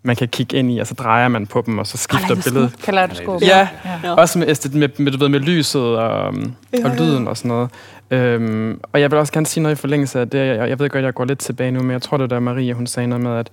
man 0.03 0.17
kan 0.17 0.29
kigge 0.29 0.57
ind 0.57 0.73
i, 0.73 0.79
og 0.79 0.87
så 0.87 0.95
drejer 0.95 1.29
man 1.29 1.47
på 1.47 1.63
dem, 1.67 1.79
og 1.79 1.87
så 1.87 1.97
skifter 1.97 2.35
billedet. 2.35 2.73
Kaleidoskop. 2.83 3.43
Ja, 3.43 3.69
ja, 4.05 4.15
også 4.15 4.39
med, 4.39 4.75
med, 4.75 4.89
med, 4.99 5.13
du 5.13 5.19
ved, 5.19 5.29
med 5.29 5.41
lyset 5.41 5.83
og, 5.99 6.35
ja, 6.73 6.85
og 6.85 6.97
lyden 6.97 7.29
og 7.29 7.37
sådan 7.37 7.49
noget. 7.49 7.71
Øhm, 8.11 8.81
og 8.93 9.01
jeg 9.01 9.11
vil 9.11 9.19
også 9.19 9.33
gerne 9.33 9.47
sige 9.47 9.63
noget 9.63 9.77
i 9.77 9.81
forlængelse 9.81 10.21
af 10.21 10.31
det. 10.31 10.39
Jeg, 10.39 10.69
jeg 10.69 10.79
ved 10.79 10.91
godt, 10.91 11.05
jeg 11.05 11.15
går 11.15 11.25
lidt 11.25 11.39
tilbage 11.39 11.71
nu, 11.71 11.83
men 11.83 11.91
jeg 11.91 12.03
tror, 12.03 12.17
det 12.17 12.31
der 12.31 12.41
Marie, 12.41 12.75
hun 12.75 12.87
sagde 12.87 13.07
noget 13.07 13.25
med, 13.25 13.37
at, 13.37 13.51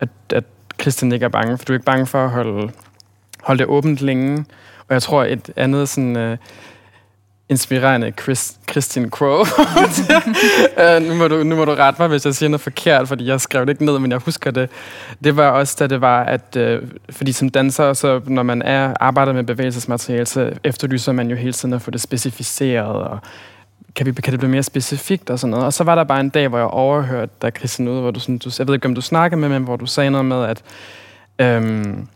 at, 0.00 0.08
at 0.32 0.44
Christian 0.80 1.12
ikke 1.12 1.24
er 1.24 1.28
bange, 1.28 1.58
for 1.58 1.64
du 1.64 1.72
er 1.72 1.76
ikke 1.76 1.86
bange 1.86 2.06
for 2.06 2.24
at 2.24 2.30
holde, 2.30 2.70
holde 3.42 3.58
det 3.58 3.66
åbent 3.66 4.00
længe. 4.00 4.44
Og 4.88 4.94
jeg 4.94 5.02
tror, 5.02 5.24
et 5.24 5.50
andet 5.56 5.88
sådan... 5.88 6.32
Uh, 6.32 6.38
inspirerende 7.48 8.12
Chris, 8.22 8.56
Christian 8.70 9.10
Crow. 9.10 9.40
uh, 9.40 9.46
øh, 10.84 11.02
nu, 11.02 11.14
må 11.14 11.28
du, 11.28 11.42
nu 11.42 11.56
må 11.56 11.64
du 11.64 11.74
rette 11.74 12.02
mig, 12.02 12.08
hvis 12.08 12.24
jeg 12.24 12.34
siger 12.34 12.48
noget 12.48 12.60
forkert, 12.60 13.08
fordi 13.08 13.26
jeg 13.26 13.40
skrev 13.40 13.66
det 13.66 13.70
ikke 13.70 13.84
ned, 13.84 13.98
men 13.98 14.10
jeg 14.10 14.18
husker 14.18 14.50
det. 14.50 14.70
Det 15.24 15.36
var 15.36 15.48
også, 15.48 15.76
da 15.78 15.86
det 15.86 16.00
var, 16.00 16.24
at 16.24 16.56
uh, 16.56 16.88
fordi 17.10 17.32
som 17.32 17.48
danser, 17.48 17.92
så 17.92 18.20
når 18.26 18.42
man 18.42 18.62
er 18.62 18.94
arbejder 19.00 19.32
med 19.32 19.44
bevægelsesmateriale, 19.44 20.26
så 20.26 20.52
efterlyser 20.64 21.12
man 21.12 21.30
jo 21.30 21.36
hele 21.36 21.52
tiden 21.52 21.74
at 21.74 21.82
få 21.82 21.90
det 21.90 22.00
specificeret, 22.00 22.86
og 22.86 23.18
kan, 23.94 24.06
vi, 24.06 24.12
kan 24.12 24.32
det 24.32 24.40
blive 24.40 24.50
mere 24.50 24.62
specifikt 24.62 25.30
og 25.30 25.38
sådan 25.38 25.50
noget. 25.50 25.66
Og 25.66 25.72
så 25.72 25.84
var 25.84 25.94
der 25.94 26.04
bare 26.04 26.20
en 26.20 26.30
dag, 26.30 26.48
hvor 26.48 26.58
jeg 26.58 26.66
overhørte 26.66 27.32
dig, 27.42 27.52
Christian, 27.58 27.88
ude, 27.88 28.00
hvor 28.00 28.10
du, 28.10 28.20
sådan, 28.20 28.38
du, 28.38 28.50
jeg 28.58 28.66
ved 28.66 28.74
ikke, 28.74 28.86
om 28.86 28.94
du 28.94 29.00
snakkede 29.00 29.40
med 29.40 29.48
men 29.48 29.62
hvor 29.62 29.76
du 29.76 29.86
sagde 29.86 30.10
noget 30.10 30.24
med, 30.24 30.44
at, 30.44 30.62
øhm, 31.38 32.08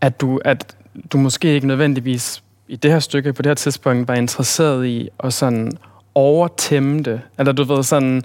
at, 0.00 0.20
du, 0.20 0.40
at 0.44 0.76
du 1.12 1.18
måske 1.18 1.54
ikke 1.54 1.66
nødvendigvis 1.66 2.42
i 2.72 2.76
det 2.76 2.92
her 2.92 2.98
stykke 2.98 3.32
på 3.32 3.42
det 3.42 3.50
her 3.50 3.54
tidspunkt 3.54 4.08
var 4.08 4.14
interesseret 4.14 4.86
i 4.86 5.08
at 5.24 5.32
sådan 5.32 5.72
overtæmme 6.14 7.02
det, 7.02 7.20
eller 7.38 7.52
du 7.52 7.64
ved 7.64 7.82
sådan 7.82 8.22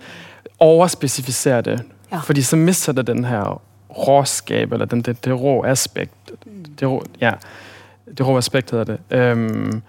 overspecificere 0.59 1.61
det, 1.61 1.81
ja. 2.11 2.17
fordi 2.17 2.41
så 2.41 2.55
mister 2.55 2.91
det 2.91 3.07
den 3.07 3.25
her 3.25 3.61
råskab, 3.89 4.71
eller 4.71 4.85
den, 4.85 5.01
det, 5.01 5.25
det 5.25 5.41
rå 5.41 5.63
aspekt. 5.63 6.13
Mm. 6.45 6.65
Det, 6.79 6.87
rå, 6.87 7.03
ja, 7.21 7.31
det 8.17 8.27
rå 8.27 8.37
aspekt 8.37 8.71
hedder 8.71 8.85
det. 8.85 9.17
Øhm, 9.17 9.81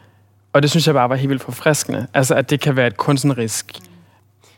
og 0.53 0.63
det 0.63 0.71
synes 0.71 0.87
jeg 0.87 0.95
bare 0.95 1.09
var 1.09 1.17
helt 1.17 1.29
vildt 1.29 1.43
forfriskende. 1.43 2.07
Altså, 2.15 2.35
at 2.35 2.51
det 2.51 2.61
kan 2.61 2.77
være 2.77 2.87
et 2.87 2.97
kunstnerisk 2.97 3.79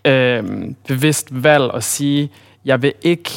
øhm, 0.05 0.77
bevidst 0.87 1.29
valg 1.31 1.71
at 1.75 1.85
sige, 1.85 2.31
jeg 2.65 2.83
vil 2.83 2.93
ikke, 3.03 3.31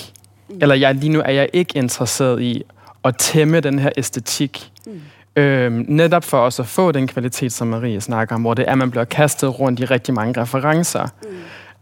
eller 0.61 0.75
jeg, 0.75 0.95
lige 0.95 1.11
nu 1.11 1.21
er 1.25 1.31
jeg 1.31 1.49
ikke 1.53 1.77
interesseret 1.77 2.41
i 2.41 2.63
at 3.03 3.17
tæmme 3.17 3.59
den 3.59 3.79
her 3.79 3.89
æstetik. 3.97 4.71
Mm. 4.85 5.01
Øhm, 5.35 5.85
netop 5.87 6.23
for 6.23 6.37
også 6.37 6.61
at 6.61 6.67
få 6.67 6.91
den 6.91 7.07
kvalitet, 7.07 7.53
som 7.53 7.67
Marie 7.67 8.01
snakker 8.01 8.35
om, 8.35 8.41
hvor 8.41 8.53
det 8.53 8.65
er, 8.67 8.71
at 8.71 8.77
man 8.77 8.91
bliver 8.91 9.05
kastet 9.05 9.59
rundt 9.59 9.79
i 9.79 9.85
rigtig 9.85 10.13
mange 10.13 10.41
referencer. 10.41 11.07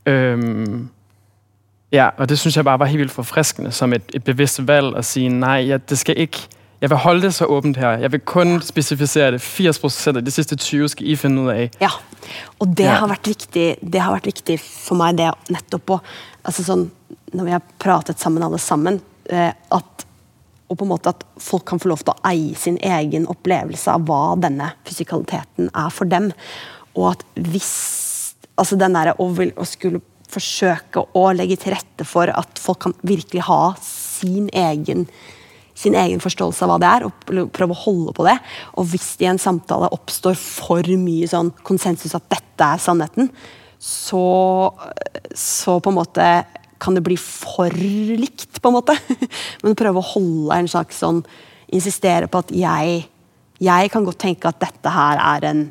Mm. 0.06 0.12
Øhm, 0.12 0.90
ja, 1.92 2.10
og 2.18 2.30
det 2.30 2.40
synes 2.40 2.56
jeg 2.56 2.64
bare 2.64 2.80
var 2.80 2.86
helt 2.86 3.00
vildt 3.00 3.12
forfriskende, 3.12 3.72
som 3.72 3.94
et, 3.94 4.02
et 4.14 4.24
bevidst 4.24 4.68
valg 4.68 4.98
at 4.98 5.06
sige, 5.06 5.30
nej, 5.30 5.58
ja, 5.58 5.78
det 5.78 5.98
skal 5.98 6.18
ikke 6.18 6.48
jeg 6.82 6.90
vil 6.90 6.98
holde 6.98 7.22
det 7.22 7.34
så 7.34 7.46
åbent 7.46 7.78
her. 7.78 7.90
Jeg 7.90 8.12
vil 8.12 8.20
kun 8.20 8.62
specificere 8.62 9.32
det. 9.32 9.42
80 9.42 9.80
procent 9.80 10.18
af 10.18 10.26
de 10.26 10.32
sidste 10.32 10.56
20 10.56 10.90
skal 10.90 11.10
I 11.10 11.16
finde 11.16 11.42
ud 11.42 11.50
af. 11.50 11.70
Ja, 11.82 11.90
og 12.60 12.68
det 12.68 12.84
ja. 12.84 12.98
har 12.98 13.08
vært 13.08 13.28
viktig, 13.28 13.78
det 13.94 14.02
har 14.02 14.12
vært 14.12 14.26
viktig 14.26 14.58
for 14.60 14.96
mig, 14.96 15.14
det 15.18 15.30
netop 15.50 15.86
på, 15.86 16.00
altså 16.46 16.64
sådan, 16.64 16.92
når 17.34 17.44
vi 17.44 17.52
har 17.52 17.62
pratet 17.80 18.20
sammen 18.20 18.44
alle 18.44 18.58
sammen, 18.58 19.02
eh, 19.30 19.54
at 19.72 20.06
og 20.72 20.78
på 20.80 20.88
en 20.88 20.94
måte 20.94 21.12
at 21.12 21.26
folk 21.42 21.66
kan 21.68 21.82
få 21.84 21.92
lov 21.92 22.06
til 22.06 22.14
at 22.14 22.30
eie 22.32 22.56
sin 22.56 22.78
egen 22.80 23.28
oplevelse 23.32 23.92
av 23.92 24.06
hvad 24.08 24.46
denne 24.46 24.72
fysikaliteten 24.88 25.68
er 25.68 25.92
for 25.92 26.08
dem. 26.08 26.32
Og 26.96 27.12
at 27.12 27.26
hvis 27.36 27.74
altså 28.56 28.78
den 28.80 28.96
der, 28.96 29.14
å, 29.20 29.28
å 29.28 29.68
skulle 29.68 30.02
forsøke 30.32 31.04
å 31.18 31.28
legge 31.36 31.60
til 31.60 31.76
rette 31.76 32.08
for 32.08 32.32
at 32.32 32.62
folk 32.62 32.86
kan 32.86 32.96
virkelig 33.04 33.44
ha 33.50 33.76
sin 33.84 34.48
egen 34.56 35.08
sin 35.82 35.96
egen 35.98 36.22
forståelse 36.22 36.62
av 36.62 36.70
hva 36.70 36.78
det 36.78 36.90
er, 36.92 37.06
og 37.08 37.50
prøve 37.56 37.74
å 37.74 37.84
holde 37.88 38.12
på 38.14 38.26
det. 38.28 38.36
Og 38.78 38.86
hvis 38.92 39.16
det 39.18 39.26
i 39.26 39.30
en 39.32 39.42
samtale 39.42 39.90
oppstår 39.96 40.36
for 40.38 40.86
mye 41.00 41.30
sånn 41.32 41.50
konsensus 41.66 42.14
at 42.14 42.28
dette 42.30 42.68
er 42.68 42.84
sannheten, 42.84 43.32
så, 43.82 44.22
så 45.34 45.80
på 45.82 45.90
en 45.90 45.98
måte 45.98 46.28
kan 46.82 46.98
det 46.98 47.04
bli 47.06 47.18
for 47.20 47.72
likt, 47.78 48.60
på 48.62 48.72
en 48.72 48.78
måte. 48.80 48.98
Men 49.64 49.78
prøve 49.80 50.02
å 50.02 50.10
holde 50.16 50.58
en 50.58 50.70
slags 50.72 51.02
sånn 51.04 51.24
Insistere 51.72 52.28
på 52.28 52.42
at 52.42 52.50
jeg, 52.52 52.96
jeg 53.64 53.92
kan 53.94 54.04
godt 54.04 54.18
tenke 54.20 54.50
at 54.50 54.58
dette 54.60 54.92
her 54.92 55.22
er 55.24 55.46
en 55.48 55.62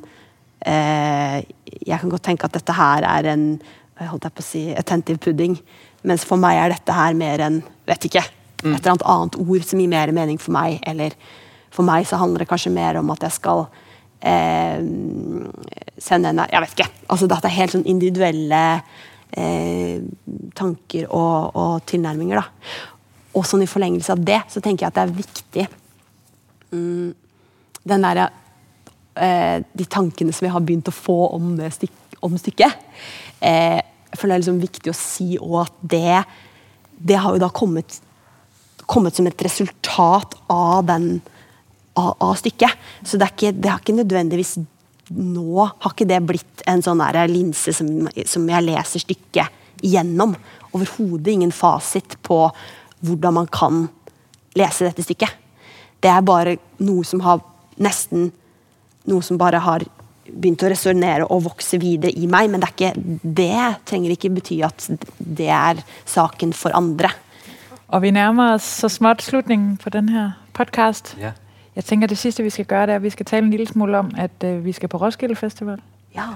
eh, 0.64 1.42
Jeg 1.68 1.98
kan 2.00 2.08
godt 2.08 2.24
tenke 2.24 2.48
at 2.48 2.54
dette 2.56 2.72
her 2.72 3.04
er 3.04 3.28
en 3.34 3.44
holdt 4.08 4.24
jeg 4.24 4.32
på 4.32 4.40
å 4.40 4.46
si, 4.46 4.62
attentive 4.80 5.20
pudding. 5.20 5.58
Mens 6.08 6.24
for 6.24 6.40
meg 6.40 6.56
er 6.56 6.72
dette 6.72 6.96
her 6.96 7.16
mer 7.18 7.44
en 7.44 7.60
Vet 7.90 8.06
ikke. 8.08 8.22
Mm. 8.62 8.74
Et 8.74 8.80
eller 8.80 8.92
annet 8.94 9.06
annet 9.12 9.38
ord 9.40 9.64
som 9.66 9.80
gir 9.82 9.92
mer 9.92 10.12
mening 10.14 10.40
for 10.40 10.54
meg. 10.54 10.78
Eller 10.88 11.16
for 11.74 11.86
meg 11.86 12.08
så 12.08 12.20
handler 12.20 12.44
det 12.44 12.50
kanskje 12.50 12.72
mer 12.72 12.96
om 13.00 13.12
at 13.12 13.24
jeg 13.26 13.36
skal 13.36 13.64
eh, 14.24 14.80
sende 16.00 16.32
en 16.32 16.44
Jeg 16.46 16.64
vet 16.64 16.76
ikke. 16.76 16.90
altså 17.08 17.28
Dette 17.30 17.50
er 17.50 17.58
helt 17.58 17.76
sånn 17.76 17.88
individuelle 17.88 18.62
eh, 19.32 20.00
tanker 20.56 21.06
og, 21.08 21.56
og, 21.56 21.84
tilnærminger. 21.90 22.40
da. 22.40 22.74
Og 23.38 23.46
sånn 23.46 23.64
i 23.64 23.70
forlengelse 23.70 24.14
av 24.14 24.24
det, 24.26 24.40
så 24.50 24.62
tenker 24.62 24.86
jeg 24.86 24.90
at 24.90 24.98
det 24.98 25.06
er 25.06 25.18
viktig 25.20 25.66
mm, 26.74 27.08
den 27.90 28.06
der, 28.06 28.22
eh, 29.14 29.56
De 29.72 29.86
tankene 29.86 30.34
som 30.34 30.48
jeg 30.48 30.54
har 30.54 30.66
begynt 30.66 30.90
å 30.90 30.94
få 30.94 31.18
om, 31.36 31.54
det 31.58 31.72
styk, 31.76 31.96
om 32.26 32.36
stykket. 32.38 32.84
Eh, 33.40 33.80
jeg 34.10 34.18
føler 34.18 34.34
det 34.34 34.38
er 34.38 34.44
liksom 34.44 34.62
viktig 34.64 34.90
å 34.90 34.98
si 34.98 35.32
òg 35.38 35.58
at 35.64 35.82
det, 35.94 36.22
det 36.98 37.20
har 37.22 37.36
jo 37.36 37.42
da 37.42 37.52
kommet 37.54 38.00
kommet 38.90 39.16
som 39.16 39.28
et 39.30 39.44
resultat 39.46 40.34
av, 40.50 40.82
den, 40.88 41.20
av, 41.98 42.14
av 42.18 42.34
stykket. 42.40 42.74
Så 43.06 43.20
det, 43.20 43.30
ikke, 43.34 43.54
det, 43.54 43.70
har 43.70 43.82
ikke 43.82 43.98
nødvendigvis 44.00 44.56
nå 45.10 45.64
har 45.66 45.92
ikke 45.92 46.08
det 46.08 46.20
blitt 46.26 46.62
en 46.70 46.82
sånn 46.84 47.02
linse 47.30 47.74
som, 47.74 48.08
som, 48.26 48.48
jeg 48.48 48.66
leser 48.66 49.02
stykket 49.02 49.82
gjennom. 49.82 50.34
Overhodet 50.70 51.34
ingen 51.34 51.54
fasit 51.54 52.18
på 52.22 52.44
hvordan 53.00 53.40
man 53.40 53.48
kan 53.50 53.86
lese 54.58 54.86
dette 54.86 55.02
stykket. 55.02 55.32
Det 56.00 56.10
er 56.10 56.22
bare 56.24 56.58
noe 56.84 57.04
som 57.04 57.24
har 57.26 57.42
nesten 57.80 58.30
Noe 59.08 59.24
som 59.24 59.38
bare 59.40 59.56
har 59.64 59.80
begynt 60.28 60.60
å 60.60 60.68
resonnere 60.68 61.24
og 61.32 61.46
vokse 61.46 61.78
videre 61.80 62.12
i 62.12 62.26
meg. 62.30 62.50
Men 62.52 62.60
det, 62.60 62.68
ikke, 62.74 62.90
det 63.24 63.78
trenger 63.88 64.12
ikke 64.12 64.30
bety 64.36 64.58
at 64.66 64.84
det 65.18 65.48
er 65.48 65.80
saken 66.04 66.52
for 66.54 66.76
andre. 66.76 67.08
Og 67.88 68.04
vi 68.04 68.12
nærmer 68.14 68.58
os 68.58 68.66
så 68.82 68.90
småt 68.92 69.24
slutningen 69.24 69.78
på 69.80 69.90
den 69.96 70.12
her 70.12 70.36
podcast. 70.54 71.14
Ja. 71.18 71.32
Jeg 71.76 71.84
tænker, 71.84 72.06
det 72.06 72.18
sidste, 72.18 72.42
vi 72.42 72.50
skal 72.50 72.64
gøre, 72.64 72.86
det 72.86 72.92
er, 72.92 72.96
at 72.96 73.02
vi 73.02 73.10
skal 73.10 73.26
tale 73.26 73.44
en 73.44 73.50
lille 73.50 73.66
smule 73.66 73.98
om, 73.98 74.10
at 74.18 74.30
øh, 74.44 74.64
vi 74.64 74.72
skal 74.72 74.88
på 74.88 74.96
Roskilde 74.96 75.36
Festival. 75.36 75.78
Ja. 76.14 76.20
ja. 76.20 76.26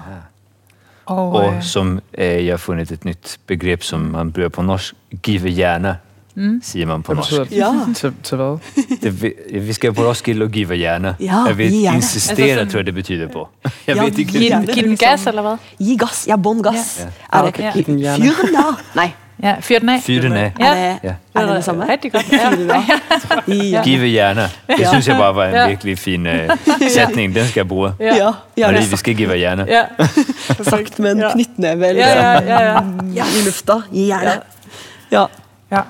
Og, 1.05 1.31
og 1.31 1.53
øh, 1.53 1.63
som 1.63 1.99
øh, 2.17 2.45
jeg 2.45 2.51
har 2.53 2.57
fundet 2.57 2.91
et 2.91 3.05
nyt 3.05 3.37
begreb, 3.47 3.83
som 3.83 3.99
man 3.99 4.31
bruger 4.31 4.49
på 4.49 4.61
norsk, 4.61 4.93
give 5.21 5.49
hjerne. 5.49 5.97
Mm. 6.37 6.59
siger 6.63 6.85
man 6.85 7.03
på 7.03 7.13
norsk. 7.13 7.29
betyder? 7.39 7.45
Ja. 7.87 7.93
Til, 7.93 8.13
til 8.23 8.37
hvad? 8.37 8.57
Det, 9.01 9.21
vi, 9.21 9.33
vi 9.59 9.73
skal 9.73 9.93
på 9.93 10.01
Roskilde 10.03 10.43
og 10.45 10.51
give 10.51 10.75
hjerner. 10.75 11.13
Ja, 11.19 11.37
jeg 11.47 11.57
vil 11.57 11.69
hjerne. 11.71 11.97
insistere, 11.97 12.37
Altså 12.41 12.55
sådan- 12.55 12.71
tror 12.71 12.77
jeg, 12.79 12.85
det 12.85 12.93
betyder 12.93 13.27
på. 13.27 13.47
Jeg 13.87 13.95
Ja, 13.95 14.01
ved 14.03 14.07
ikke. 14.19 14.31
gi- 14.31 14.39
Giv, 14.39 14.49
Gerne. 14.49 14.67
den- 14.67 14.75
Ligesom- 14.75 15.07
gas, 15.09 15.27
eller 15.27 15.41
hvad? 15.41 15.57
Gi 15.77 15.97
gass. 15.97 16.27
Ja, 16.27 16.35
bånn 16.35 16.63
gass. 16.63 16.99
Ja. 16.99 17.05
Er 17.05 17.39
Ja, 17.39 17.45
det 17.45 17.47
okay. 17.47 17.97
Hjerne. 17.97 18.23
Fyr 18.25 18.45
den! 18.47 18.75
Nei. 18.95 19.09
Ja, 19.43 19.55
fyr 19.59 19.79
den 19.79 19.89
af. 19.89 20.01
Fyr 20.01 20.21
den 20.21 20.33
af. 20.33 20.51
Ja. 20.59 20.65
Er 20.65 20.91
det, 20.93 20.99
Ja. 21.03 21.13
er 21.41 21.45
det 21.45 21.55
det 21.55 21.63
samme? 21.63 21.89
Rigtig 21.91 22.11
godt. 22.11 22.25
Den. 22.29 23.61
Ja. 23.71 23.81
Give 23.83 24.05
hjerner. 24.07 24.47
Det 24.67 24.79
Ja. 24.79 24.89
synes 24.89 25.07
jeg 25.07 25.17
bare 25.17 25.35
var 25.35 25.45
en 25.45 25.53
Ja. 25.53 25.67
virkelig 25.67 25.97
fin 25.99 26.25
uh, 26.31 26.33
sætning. 26.89 27.35
Den 27.35 27.45
skal 27.45 27.59
jeg 27.59 27.67
bruge. 27.67 27.93
Ja, 27.99 28.05
Ja. 28.15 28.31
gjerne 28.55 28.77
Fordi 28.77 28.89
vi 28.89 28.95
skal 28.97 29.15
give 29.15 29.35
hjerner. 29.35 29.65
Ja. 29.67 29.83
sagt 30.63 30.99
med 30.99 31.11
en 31.11 31.17
Ja. 31.17 31.31
eller 31.63 31.87
Ja, 32.05 32.31
ja, 32.31 32.39
ja, 32.39 32.71
ja. 32.71 32.81
ja, 33.15 33.23
i 33.41 33.45
lufta. 33.45 33.73
Gjerne. 33.93 34.31
Ja. 35.11 35.25
ja. 35.71 35.81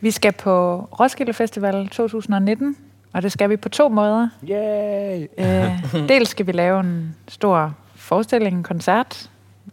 Vi 0.00 0.10
skal 0.10 0.32
på 0.32 0.80
Roskilde 1.00 1.32
Festival 1.32 1.88
2019, 1.88 2.76
og 3.12 3.22
det 3.22 3.32
skal 3.32 3.50
vi 3.50 3.56
på 3.56 3.68
to 3.68 3.88
måder. 3.88 4.28
Yay! 4.50 5.26
Øh, 5.38 6.08
dels 6.08 6.28
skal 6.28 6.46
vi 6.46 6.52
lave 6.52 6.80
en 6.80 7.14
stor 7.28 7.74
forestilling, 7.96 8.56
en 8.56 8.62
koncert, 8.62 9.28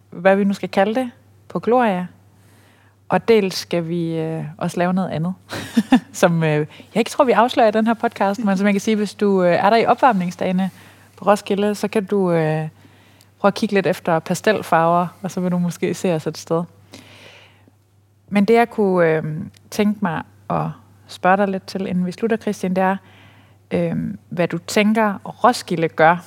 hvad 0.10 0.36
vi 0.36 0.44
nu 0.44 0.54
skal 0.54 0.70
kalde 0.70 0.96
det, 0.96 1.12
på 1.50 1.60
Gloria. 1.60 2.06
Og 3.10 3.28
dels 3.28 3.56
skal 3.56 3.88
vi 3.88 4.18
øh, 4.18 4.44
også 4.58 4.78
lave 4.78 4.94
noget 4.94 5.10
andet, 5.10 5.34
som 6.14 6.44
øh, 6.44 6.50
jeg 6.50 6.68
ikke 6.96 7.12
tror, 7.12 7.26
vi 7.26 7.32
afslører 7.32 7.68
i 7.68 7.72
den 7.72 7.88
her 7.88 7.94
podcast, 7.94 8.44
men 8.44 8.58
som 8.58 8.68
jeg 8.68 8.74
kan 8.74 8.82
sige, 8.82 8.96
hvis 8.96 9.14
du 9.14 9.44
øh, 9.44 9.54
er 9.54 9.70
der 9.70 9.78
i 9.78 9.86
opvarmningsdagene 9.86 10.70
på 11.18 11.26
Roskilde, 11.26 11.76
så 11.76 11.88
kan 11.88 12.06
du 12.06 12.32
øh, 12.32 12.68
prøve 13.40 13.50
at 13.50 13.54
kigge 13.54 13.76
lidt 13.76 13.88
efter 13.88 14.20
pastelfarver, 14.20 15.08
og 15.22 15.32
så 15.32 15.40
vil 15.40 15.52
du 15.52 15.58
måske 15.58 15.94
se 15.94 16.16
os 16.16 16.28
et 16.28 16.38
sted. 16.38 16.64
Men 18.30 18.46
det, 18.46 18.54
jeg 18.54 18.70
kunne 18.70 19.10
øh, 19.10 19.24
tænke 19.72 20.00
mig 20.02 20.22
at 20.50 20.68
spørge 21.08 21.38
dig 21.38 21.48
lidt 21.48 21.68
til, 21.68 21.88
inden 21.88 22.06
vi 22.06 22.12
slutter, 22.12 22.38
Christian, 22.38 22.74
det 22.74 22.84
er, 22.84 22.98
øh, 23.72 23.96
hvad 24.30 24.48
du 24.48 24.58
tænker, 24.58 25.14
Roskilde 25.44 25.88
gør 25.88 26.26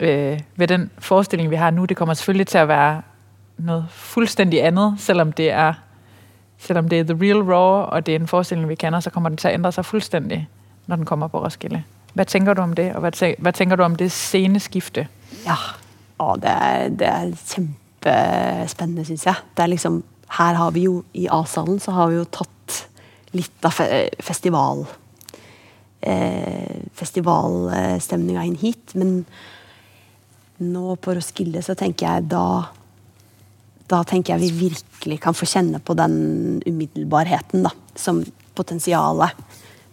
øh, 0.00 0.40
ved 0.56 0.68
den 0.68 0.90
forestilling, 0.98 1.50
vi 1.50 1.56
har 1.56 1.70
nu. 1.70 1.84
Det 1.84 1.96
kommer 1.96 2.14
selvfølgelig 2.14 2.46
til 2.46 2.58
at 2.58 2.68
være 2.68 3.02
noget 3.58 3.86
fuldstændig 3.90 4.64
andet, 4.64 4.94
selvom 4.98 5.32
det 5.32 5.50
er 5.50 5.74
selvom 6.58 6.88
det 6.88 7.00
er 7.00 7.04
The 7.04 7.18
Real 7.20 7.42
Raw, 7.42 7.86
og 7.86 8.06
det 8.06 8.16
er 8.16 8.18
en 8.18 8.26
forestilling, 8.26 8.68
vi 8.68 8.74
kender, 8.74 9.00
så 9.00 9.10
kommer 9.10 9.28
den 9.28 9.36
til 9.38 9.48
at 9.48 9.54
ændre 9.54 9.72
sig 9.72 9.84
fuldstændig, 9.84 10.48
når 10.86 10.96
den 10.96 11.04
kommer 11.04 11.28
på 11.28 11.44
Roskilde. 11.44 11.82
Hvad 12.14 12.24
tænker 12.24 12.54
du 12.54 12.62
om 12.62 12.72
det, 12.72 12.92
og 12.92 13.00
hvad, 13.00 13.22
tæ- 13.22 13.34
hvad 13.38 13.52
tænker 13.52 13.76
du 13.76 13.82
om 13.82 13.96
det 13.96 14.12
sceneskifte? 14.12 15.08
Ja, 15.46 15.54
Å, 16.18 16.34
det, 16.36 16.50
er, 16.50 16.88
det 16.88 17.06
er 17.06 17.30
kjempespennende, 17.54 19.04
syns 19.04 19.26
jeg. 19.26 19.34
Det 19.56 19.62
er 19.62 19.70
liksom, 19.70 20.00
her 20.38 20.54
har 20.58 20.70
vi 20.74 20.82
jo, 20.82 21.04
I 21.14 21.28
A-salen 21.30 21.78
så 21.78 21.94
har 21.94 22.08
vi 22.10 22.16
jo 22.16 22.24
taget 22.24 22.88
lidt 23.32 23.52
af 23.62 23.72
fe 23.72 24.08
festival 24.20 24.82
eh, 26.02 26.82
festivalstemninga 26.92 28.42
ind 28.42 28.58
hit. 28.58 28.94
Men 28.94 29.26
nå 30.58 30.94
på 30.94 31.14
Roskilde 31.14 31.62
så 31.62 31.74
tænker 31.78 32.10
jeg 32.10 32.30
da 32.30 32.42
da 33.88 34.02
tenker 34.04 34.34
jeg 34.34 34.44
vi 34.44 34.68
virkelig 34.68 35.20
kan 35.24 35.36
få 35.36 35.48
kjenne 35.48 35.80
på 35.80 35.96
den 35.96 36.16
umiddelbarheten 36.66 37.64
da, 37.64 37.72
som 37.96 38.20
potensialet 38.58 39.36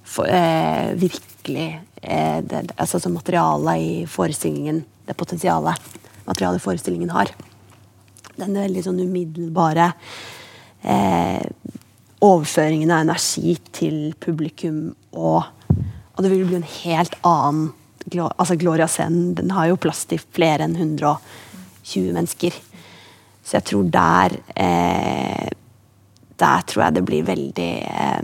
for, 0.06 0.28
eh, 0.28 0.94
virkelig 1.00 1.80
eh, 2.02 2.42
det, 2.44 2.72
altså 2.76 3.00
som 3.00 3.14
materialet 3.14 3.78
i 3.78 4.06
forestillingen 4.06 4.84
Det 5.06 5.14
potensialet 5.14 5.78
materialet 6.26 6.58
i 6.58 6.64
forestillingen 6.64 7.12
har. 7.14 7.30
Den 8.36 8.56
veldig 8.58 8.82
sånn 8.82 9.00
umiddelbare 9.06 9.92
eh, 10.82 11.46
overføringen 12.26 12.90
av 12.90 13.04
energi 13.06 13.54
til 13.72 14.16
publikum 14.20 14.96
og 15.14 15.44
Og 16.16 16.24
det 16.24 16.30
vil 16.32 16.46
bli 16.48 16.56
en 16.56 16.70
helt 16.84 17.16
annen 17.28 17.74
altså 18.14 18.56
Gloria-scenen 18.56 19.34
den 19.36 19.52
har 19.52 19.68
jo 19.68 19.76
plass 19.76 20.06
til 20.08 20.22
flere 20.32 20.64
enn 20.64 20.78
120 20.78 22.14
mennesker. 22.16 22.56
Så 23.46 23.60
jeg 23.60 23.68
tror 23.70 23.88
der 23.94 24.36
eh, 24.58 25.48
Der 26.40 26.68
tror 26.68 26.84
jeg 26.88 26.96
det 26.98 27.06
blir 27.06 27.24
veldig 27.28 27.72
eh, 27.86 28.22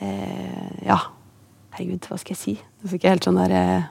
eh, 0.00 0.84
Ja. 0.88 0.98
Herregud, 1.76 2.08
hva 2.08 2.18
skal 2.18 2.34
jeg 2.34 2.40
si? 2.40 2.54
Nå 2.80 2.90
fikk 2.90 3.04
jeg 3.06 3.18
helt 3.18 3.26
sånn 3.28 3.40
der 3.42 3.52
eh, 3.56 3.88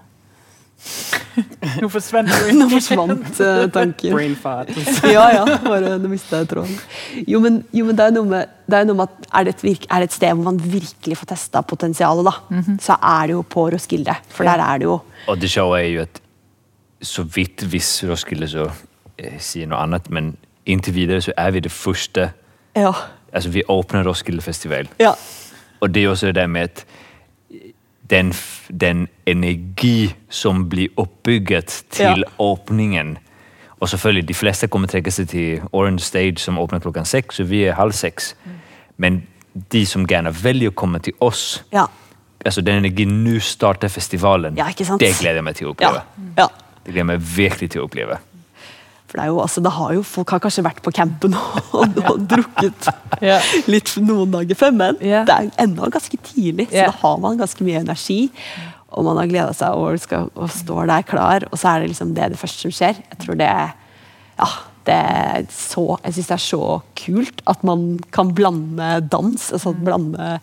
Nu 1.80 1.90
forsvandt 1.92 2.34
du 2.34 2.50
Nå 2.60 2.68
forsvant 2.72 3.42
eh, 3.46 3.66
tanken. 3.74 4.16
Brain 4.16 4.36
fart. 4.40 4.72
ja, 5.16 5.26
ja. 5.36 5.46
Bare 5.64 5.98
nå 6.02 6.12
mista 6.12 6.42
jeg 6.42 6.50
tråden. 6.54 6.76
Jo, 7.30 7.42
men, 7.44 7.62
jo, 7.76 7.86
men 7.88 8.00
det 8.00 8.08
er 8.10 8.16
noe 8.16 8.28
med, 8.32 8.56
det 8.70 8.82
er 8.82 8.90
noe 8.90 8.98
med 9.02 9.12
at 9.12 9.30
er 9.40 9.48
det, 9.48 9.56
et 9.58 9.66
virk, 9.68 9.88
er 9.90 10.04
det 10.04 10.10
et 10.10 10.18
sted 10.18 10.34
hvor 10.34 10.50
man 10.50 10.60
virkelig 10.64 11.20
får 11.22 11.32
testa 11.36 11.62
potensialet, 11.68 12.28
da, 12.32 12.64
så 12.84 12.98
er 12.98 13.30
det 13.30 13.38
jo 13.38 13.46
på 13.56 13.68
Roskilde. 13.76 14.16
For 14.34 14.48
der 14.48 14.64
er 14.66 14.82
det 14.82 14.90
jo 14.90 14.98
Og 15.30 15.40
det 15.40 15.52
sjove 15.52 15.80
er 15.80 15.90
jo 15.92 16.06
at 16.08 16.22
så 17.06 17.24
vidt 17.24 17.64
hvis 17.72 17.92
Roskilde 18.10 18.50
så 18.52 18.66
eh, 19.20 19.32
siger 19.39 19.67
noget 19.67 19.84
andet, 19.84 20.09
men 20.09 20.38
indtil 20.65 20.95
videre 20.95 21.22
så 21.22 21.32
er 21.38 21.51
vi 21.51 21.59
det 21.59 21.72
første, 21.72 22.32
Ja. 22.76 22.91
altså 23.34 23.49
vi 23.49 23.63
åbner 23.67 24.07
Roskilde 24.07 24.41
Festival. 24.41 24.89
ja. 24.99 25.11
Og 25.82 25.93
det 25.93 26.03
er 26.03 26.09
også 26.09 26.28
det 26.28 26.36
der 26.36 26.47
med 26.47 26.61
at 26.61 26.86
den, 28.09 28.34
den 28.82 29.07
energi 29.26 30.15
som 30.30 30.70
blir 30.70 30.88
uppbygget 30.97 31.84
til 31.89 32.03
Ja. 32.05 32.15
åbningen. 32.39 33.17
Og 33.80 33.89
selvfølgelig, 33.89 34.28
de 34.28 34.34
fleste 34.34 34.67
kommer 34.67 34.88
trække 34.88 35.11
sig 35.11 35.28
til 35.30 35.61
Orange 35.72 35.99
Stage, 35.99 36.38
som 36.38 36.59
åbner 36.59 36.80
klokken 36.80 37.05
6, 37.05 37.36
så 37.36 37.43
vi 37.43 37.63
er 37.63 37.74
halv 37.74 37.91
seks. 37.91 38.36
Men 38.97 39.24
de 39.72 39.86
som 39.86 40.07
gerne 40.07 40.36
vælger 40.43 40.70
at 40.70 40.76
komme 40.76 40.99
til 40.99 41.13
os, 41.20 41.65
Ja. 41.74 41.84
altså 42.45 42.61
den 42.61 42.76
energi 42.76 43.05
nu 43.05 43.39
starter 43.39 43.88
festivalen, 43.88 44.57
Ja, 44.57 44.65
det 44.78 45.15
glæder 45.20 45.36
jeg 45.36 45.43
mig 45.43 45.55
til 45.55 45.65
at 45.65 45.70
opleve. 45.70 45.91
Ja. 45.91 46.01
ja. 46.38 46.47
Det 46.86 46.93
glæder 46.93 46.99
jeg 46.99 47.05
mig 47.05 47.38
virkelig 47.38 47.70
til 47.72 47.80
at 47.80 47.84
opleve. 47.84 48.15
For 49.10 49.18
det 49.18 49.24
er 49.26 49.32
jo, 49.32 49.39
altså, 49.41 49.62
det 49.66 49.72
har 49.74 49.93
jo, 49.97 50.03
Folk 50.05 50.30
har 50.36 50.39
kanskje 50.43 50.64
vært 50.68 50.82
på 50.86 50.91
campen 50.93 51.34
og, 51.34 51.97
og 52.12 52.26
drukket 52.30 52.89
Ja. 53.26 53.39
litt 53.68 53.95
noen 54.05 54.30
dager 54.36 54.55
før, 54.60 54.72
men 54.78 54.99
Ja. 55.01 55.24
det 55.26 55.34
er 55.36 55.49
ennå 55.66 55.89
ganske 55.91 56.18
tidlig, 56.30 56.68
så 56.70 56.84
Ja. 56.84 56.86
da 56.91 56.97
har 57.01 57.18
man 57.18 57.38
ganske 57.41 57.66
mye 57.66 57.82
energi. 57.82 58.30
Og 58.91 59.03
man 59.05 59.18
har 59.18 59.28
gleda 59.30 59.53
seg 59.53 59.74
og, 59.78 59.99
skal, 60.01 60.30
og 60.36 60.49
står 60.49 60.88
der 60.89 61.03
klar, 61.05 61.43
og 61.51 61.57
så 61.62 61.74
er 61.76 61.82
det 61.84 61.89
liksom 61.91 62.14
det, 62.18 62.32
det 62.34 62.39
første 62.41 62.62
som 62.68 62.72
skjer. 62.74 62.97
Jeg 63.12 63.20
tror 63.22 63.38
det 63.38 63.49
ja, 64.39 64.47
det 64.86 64.95
er 64.95 65.43
så, 65.53 65.84
jeg 66.05 66.14
syns 66.16 66.28
det 66.32 66.38
er 66.38 66.45
så 66.45 66.62
kult 66.97 67.41
at 67.51 67.64
man 67.68 68.00
kan 68.16 68.32
blande 68.34 68.88
dans, 69.12 69.50
altså 69.54 69.74
blande 69.78 70.39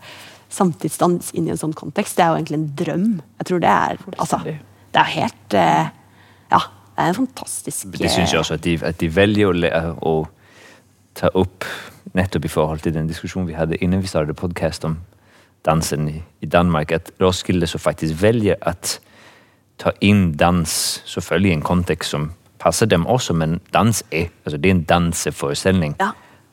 samtidsdans 0.53 1.33
inn 1.35 1.49
i 1.49 1.55
en 1.55 1.59
sånn 1.61 1.75
kontekst. 1.77 2.17
Det 2.19 2.25
er 2.25 2.31
jo 2.35 2.39
egentlig 2.39 2.59
en 2.61 2.69
drøm. 2.79 3.07
Jeg 3.41 3.49
tror 3.51 3.63
det 3.65 3.73
er 3.73 3.99
altså. 4.19 4.39
Det 4.47 5.01
er 5.03 5.11
helt 5.17 5.55
eh, 5.59 5.89
Ja, 6.53 6.61
er 6.99 7.13
fantastisk 7.13 7.87
Det 7.99 8.11
synes 8.11 8.33
jeg 8.33 8.39
også, 8.39 8.55
at 8.55 8.65
de, 8.65 8.79
at 8.83 9.01
de 9.01 9.17
vælger 9.17 9.49
at, 9.49 9.57
lære 9.57 9.97
at 10.07 10.27
tage 11.15 11.37
op, 11.37 11.65
netop 12.13 12.45
i 12.45 12.49
forhold 12.49 12.79
til 12.81 12.95
den 12.95 13.07
diskussion, 13.09 13.47
vi 13.49 13.53
havde, 13.53 13.77
inden 13.77 14.03
vi 14.03 14.07
startede 14.07 14.35
podcast 14.35 14.85
om 14.85 14.99
dansen 15.65 16.09
i, 16.09 16.23
i 16.41 16.47
Danmark, 16.47 16.93
at 16.93 17.11
Roskilde 17.21 17.67
så 17.67 17.79
faktisk 17.79 18.23
vælger 18.23 18.55
at 18.63 19.01
ta 19.79 19.91
ind 20.01 20.37
dans, 20.39 21.03
selvfølgelig 21.07 21.51
i 21.51 21.53
en 21.55 21.63
kontekst, 21.63 22.11
som 22.11 22.33
passer 22.61 22.87
dem 22.87 23.07
også, 23.07 23.33
men 23.33 23.61
dans 23.75 24.05
er, 24.13 24.25
altså 24.45 24.57
det 24.57 24.67
er 24.67 24.71
en 24.75 24.83
danseforestilling. 24.83 25.97
Ja. 26.01 26.09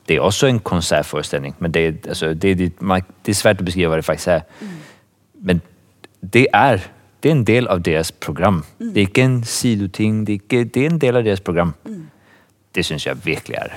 Det 0.08 0.16
er 0.16 0.22
også 0.22 0.48
en 0.48 0.60
koncertforestilling, 0.60 1.56
men 1.60 1.72
det 1.72 1.88
er, 1.88 1.92
altså, 2.08 2.34
det 2.34 2.52
er, 2.52 2.56
det, 2.56 2.82
man- 2.82 3.02
det 3.26 3.32
er 3.32 3.36
svært 3.36 3.60
at 3.60 3.66
beskrive, 3.66 3.88
hvad 3.88 3.98
det 3.98 4.06
faktisk 4.06 4.28
er. 4.28 4.42
Men 5.42 5.62
det 6.34 6.48
er, 6.54 6.78
det 7.24 7.32
er 7.32 7.36
en 7.38 7.46
del 7.48 7.68
av 7.72 7.82
deres 7.86 8.12
program. 8.12 8.64
Det 8.80 8.98
er 8.98 9.08
ikke 9.08 9.24
en 9.24 9.44
sidoting, 9.48 10.26
det 10.28 10.34
er, 10.34 10.42
ikke, 10.44 10.64
det 10.64 10.82
er 10.84 10.90
en 10.92 11.00
del 11.00 11.16
av 11.16 11.24
deres 11.24 11.40
program. 11.40 11.74
Det 12.76 12.86
synes 12.86 13.06
jeg 13.08 13.26
virkelig 13.26 13.58
er 13.58 13.76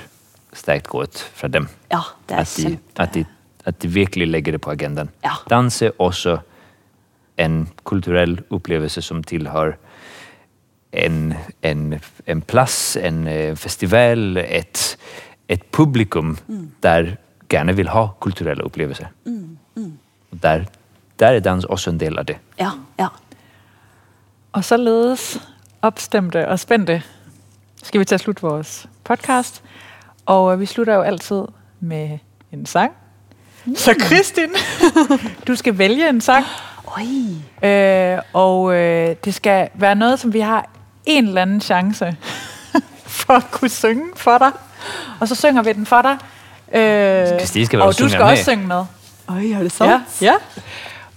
stærkt 0.53 0.87
gået 0.87 1.21
fra 1.35 1.47
dem. 1.47 1.67
Ja, 1.91 2.01
det 2.29 2.35
er 2.35 2.41
at, 2.41 2.53
de, 2.57 2.61
kjempe... 2.61 3.01
at, 3.01 3.13
de, 3.13 3.25
at 3.65 3.81
de 3.83 3.87
virkelig 3.87 4.27
lægger 4.27 4.51
det 4.51 4.61
på 4.61 4.71
agendan. 4.71 5.09
Ja. 5.23 5.37
Dans 5.49 5.81
er 5.81 5.91
også 5.99 6.37
en 7.37 7.69
kulturel 7.83 8.41
oplevelse, 8.49 9.01
som 9.01 9.23
tilhører 9.23 9.77
en, 10.93 11.33
en, 11.63 11.99
en 12.27 12.41
plads, 12.41 12.97
en 12.97 13.27
øh, 13.27 13.55
festival, 13.55 14.37
et, 14.37 14.97
et 15.49 15.63
publikum, 15.63 16.37
der 16.83 17.15
gerne 17.49 17.75
vil 17.75 17.89
ha 17.89 18.07
kulturelle 18.19 18.63
oplevelser. 18.63 19.05
Og 20.31 20.41
Der, 20.43 20.63
der 21.19 21.27
er 21.27 21.39
dans 21.39 21.65
også 21.65 21.89
en 21.89 21.99
del 21.99 22.19
af 22.19 22.25
det. 22.25 22.37
Ja, 22.59 22.71
ja. 22.99 23.07
Og 24.57 24.63
således 24.63 25.41
opstemte 25.81 26.47
og 26.47 26.59
spændte 26.59 27.03
skal 27.83 27.99
vi 27.99 28.05
til 28.05 28.15
at 28.15 28.21
slutte 28.21 28.41
vores 28.41 28.87
podcast. 29.03 29.61
Og 30.25 30.53
øh, 30.53 30.59
vi 30.59 30.65
slutter 30.65 30.93
jo 30.93 31.01
altid 31.01 31.41
med 31.79 32.19
en 32.51 32.65
sang. 32.65 32.91
Så 33.75 33.95
Kristin, 33.99 34.49
du 35.47 35.55
skal 35.55 35.77
vælge 35.77 36.09
en 36.09 36.21
sang. 36.21 36.45
Oi! 36.97 37.69
Øh, 37.69 38.19
og 38.33 38.73
øh, 38.73 39.15
det 39.25 39.33
skal 39.33 39.69
være 39.73 39.95
noget, 39.95 40.19
som 40.19 40.33
vi 40.33 40.39
har 40.39 40.69
en 41.05 41.27
eller 41.27 41.41
anden 41.41 41.61
chance 41.61 42.15
for 43.25 43.33
at 43.33 43.51
kunne 43.51 43.69
synge 43.69 44.05
for 44.15 44.37
dig. 44.37 44.51
Og 45.19 45.27
så 45.27 45.35
synger 45.35 45.63
vi 45.63 45.73
den 45.73 45.85
for 45.85 46.01
dig. 46.01 46.17
Øh, 46.81 47.27
Christine 47.39 47.65
skal 47.65 47.81
og 47.81 47.99
du 47.99 48.09
skal 48.09 48.21
med. 48.21 48.31
også 48.31 48.43
synge 48.43 48.67
med. 48.67 48.85
Oi, 49.27 49.51
er 49.51 49.63
det 49.63 49.71
sant? 49.71 49.91
Ja. 49.91 50.01
ja. 50.21 50.33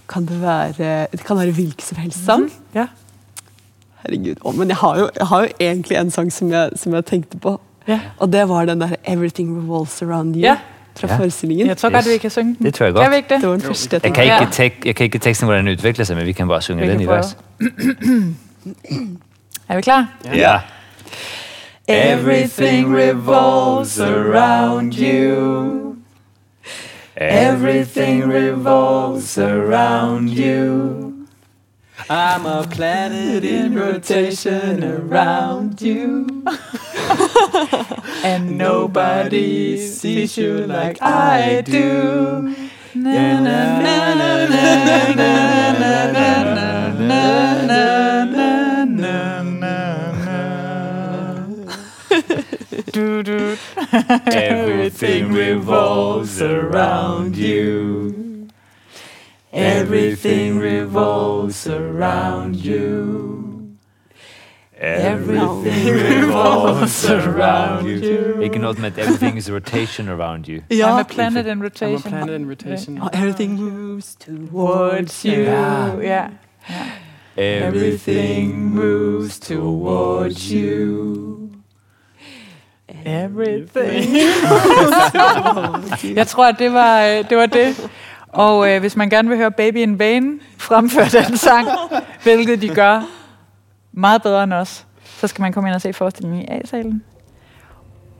Kan 0.09 0.25
det 0.25 0.41
være 0.41 1.07
Det 1.11 1.25
kan 1.25 1.37
være 1.37 1.51
hvilken 1.51 1.83
som 1.83 1.97
helst 1.97 2.25
sang? 2.25 2.53
ja. 2.75 2.87
Herregud. 4.03 4.35
Å, 4.45 4.51
men 4.57 4.67
jeg 4.67 4.77
har, 4.77 4.97
jo, 4.99 5.09
jeg 5.19 5.27
har 5.27 5.41
jo 5.41 5.47
egentlig 5.59 5.97
en 5.97 6.11
sang 6.11 6.31
som 6.31 6.51
jeg, 6.51 6.69
som 6.75 6.93
jeg 6.93 7.05
tenkte 7.05 7.37
på. 7.39 7.59
Ja. 7.87 7.99
Og 8.19 8.33
det 8.33 8.49
var 8.49 8.65
den 8.65 8.81
der 8.81 8.87
'Everything 9.07 9.57
Revolves 9.57 10.01
Around 10.01 10.35
You' 10.35 10.39
Ja. 10.39 10.55
fra 10.95 11.07
Ja. 11.07 11.17
forestillingen. 11.17 11.67
Jeg 11.67 11.77
tror 11.77 11.89
Yes. 11.89 12.05
godt, 12.05 12.13
vi 12.13 12.17
kan 12.17 12.29
synge 12.29 12.55
den. 12.57 12.65
Det 12.65 12.73
tror 12.73 12.85
jeg 12.85 12.93
Kan 12.95 13.03
godt. 13.03 13.11
vi 13.11 13.15
ikke 13.17 13.29
det? 13.29 13.41
Det 13.41 13.49
var 13.49 13.55
den 13.55 13.61
første 13.61 14.01
vi 14.01 14.07
jeg 14.07 14.13
kan, 14.15 14.25
Ja. 14.25 14.39
ikke 14.41 14.53
tek, 14.53 14.85
jeg 14.85 14.95
kan 14.95 15.03
ikke 15.03 15.19
teksten, 15.19 15.45
hvordan 15.45 15.65
den 15.65 15.73
udvikler 15.73 16.05
sig, 16.05 16.15
men 16.17 16.25
vi 16.25 16.31
kan 16.31 16.47
bare 16.47 16.61
synge 16.61 16.81
Vi 16.81 16.87
den 16.89 16.97
kan 16.99 17.01
i 17.01 17.07
vers. 17.07 17.37
Er 19.69 19.75
vi 19.75 19.81
klar? 19.81 20.07
Ja. 20.35 20.59
Everything 21.87 22.95
revolves 22.97 23.99
around 23.99 24.93
you. 24.93 25.95
Everything 27.17 28.33
revolves 28.33 29.37
around 29.37 30.29
you. 30.29 31.10
I'm 32.11 32.45
a 32.45 32.67
planet 32.67 33.45
in 33.45 33.73
rotation 33.73 34.83
around 34.83 35.81
you. 35.81 36.43
And 38.21 38.57
nobody 38.57 39.77
sees 39.77 40.35
you 40.35 40.67
like 40.67 41.01
I 41.01 41.61
do. 41.61 42.53
Na, 42.95 43.39
na, 43.39 43.79
na, 43.79 44.13
na, 44.13 44.45
na, 44.45 44.75
na, 44.83 45.13
na, 45.13 46.11
na, 46.11 46.11
na, 46.11 46.91
na, 46.99 47.65
na, 47.65 48.83
na, 48.83 49.43
na, 49.43 50.21
na. 50.21 51.45
Du, 52.91 53.23
du. 53.23 53.57
Everything 54.25 55.31
revolves 55.31 56.41
around 56.41 57.37
you. 57.37 58.30
Everything 59.53 60.59
revolves 60.59 61.67
around 61.67 62.55
you. 62.55 63.77
Everything 64.77 65.93
revolves 65.93 67.09
around 67.09 67.85
you. 67.85 68.41
Ikke 68.41 68.59
noget 68.59 68.79
med, 68.79 68.97
at 68.97 69.07
everything 69.07 69.37
is 69.37 69.49
a 69.49 69.53
rotation 69.53 70.09
around 70.09 70.47
you. 70.47 70.61
I'm 70.71 70.99
a 70.99 71.03
planet 71.03 71.45
in 71.45 71.51
I'm 71.57 71.61
a 71.61 71.63
rotation. 71.65 72.01
planet 72.11 72.35
in 72.35 72.49
rotation. 72.49 72.99
Oh, 73.01 73.09
everything 73.13 73.59
moves 73.59 74.15
towards 74.15 74.49
Towards 74.51 75.23
you. 75.25 75.41
Ja. 75.43 75.87
Ja. 76.01 76.27
Everything 77.37 78.75
moves 78.75 79.39
towards 79.39 80.51
you. 80.51 81.37
Everything. 83.05 84.15
jeg 86.15 86.27
tror, 86.27 86.45
at 86.45 86.55
det 86.59 86.73
var 86.73 87.21
det. 87.29 87.37
Var 87.37 87.45
det. 87.45 87.89
Og 88.33 88.69
øh, 88.71 88.79
hvis 88.79 88.95
man 88.95 89.09
gerne 89.09 89.29
vil 89.29 89.37
høre 89.37 89.51
Baby 89.51 89.77
in 89.77 89.99
Vain 89.99 90.41
fremføre 90.57 91.05
den 91.27 91.37
sang, 91.37 91.67
hvilket 92.23 92.61
de 92.61 92.69
gør 92.69 93.01
meget 93.91 94.21
bedre 94.23 94.43
end 94.43 94.53
os, 94.53 94.85
så 95.05 95.27
skal 95.27 95.41
man 95.41 95.53
komme 95.53 95.69
ind 95.69 95.75
og 95.75 95.81
se 95.81 95.93
forestillingen 95.93 96.41
i 96.41 96.45
A-salen. 96.47 97.03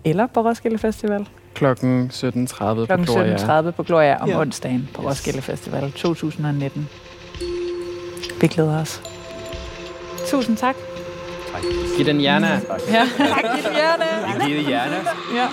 Eller 0.05 0.27
på 0.27 0.41
Roskilde 0.41 0.77
Festival. 0.77 1.27
Klokken 1.53 2.11
17.30 2.13 2.25
på 2.27 2.85
Klokken 2.85 3.05
Gloria. 3.05 3.61
17.30 3.61 3.71
på 3.71 3.83
Gloria 3.83 4.17
om 4.21 4.29
Ja. 4.29 4.39
onsdagen 4.39 4.89
på 4.93 5.01
Yes. 5.01 5.07
Roskilde 5.09 5.41
Festival 5.41 5.91
2019. 5.91 6.89
Vi 8.41 8.47
glæder 8.47 8.81
os. 8.81 9.01
Tusind 10.27 10.57
tak. 10.57 10.75
Giv 11.97 12.05
den 12.05 12.17
hjerne. 12.17 12.47
Ja. 12.47 13.07
Tak, 13.17 13.55
Gitte 13.55 13.69
Hjerne. 13.73 14.45
Giv 14.47 14.55
det 14.57 14.65
hjerne. 14.65 14.95
Ja. 15.35 15.47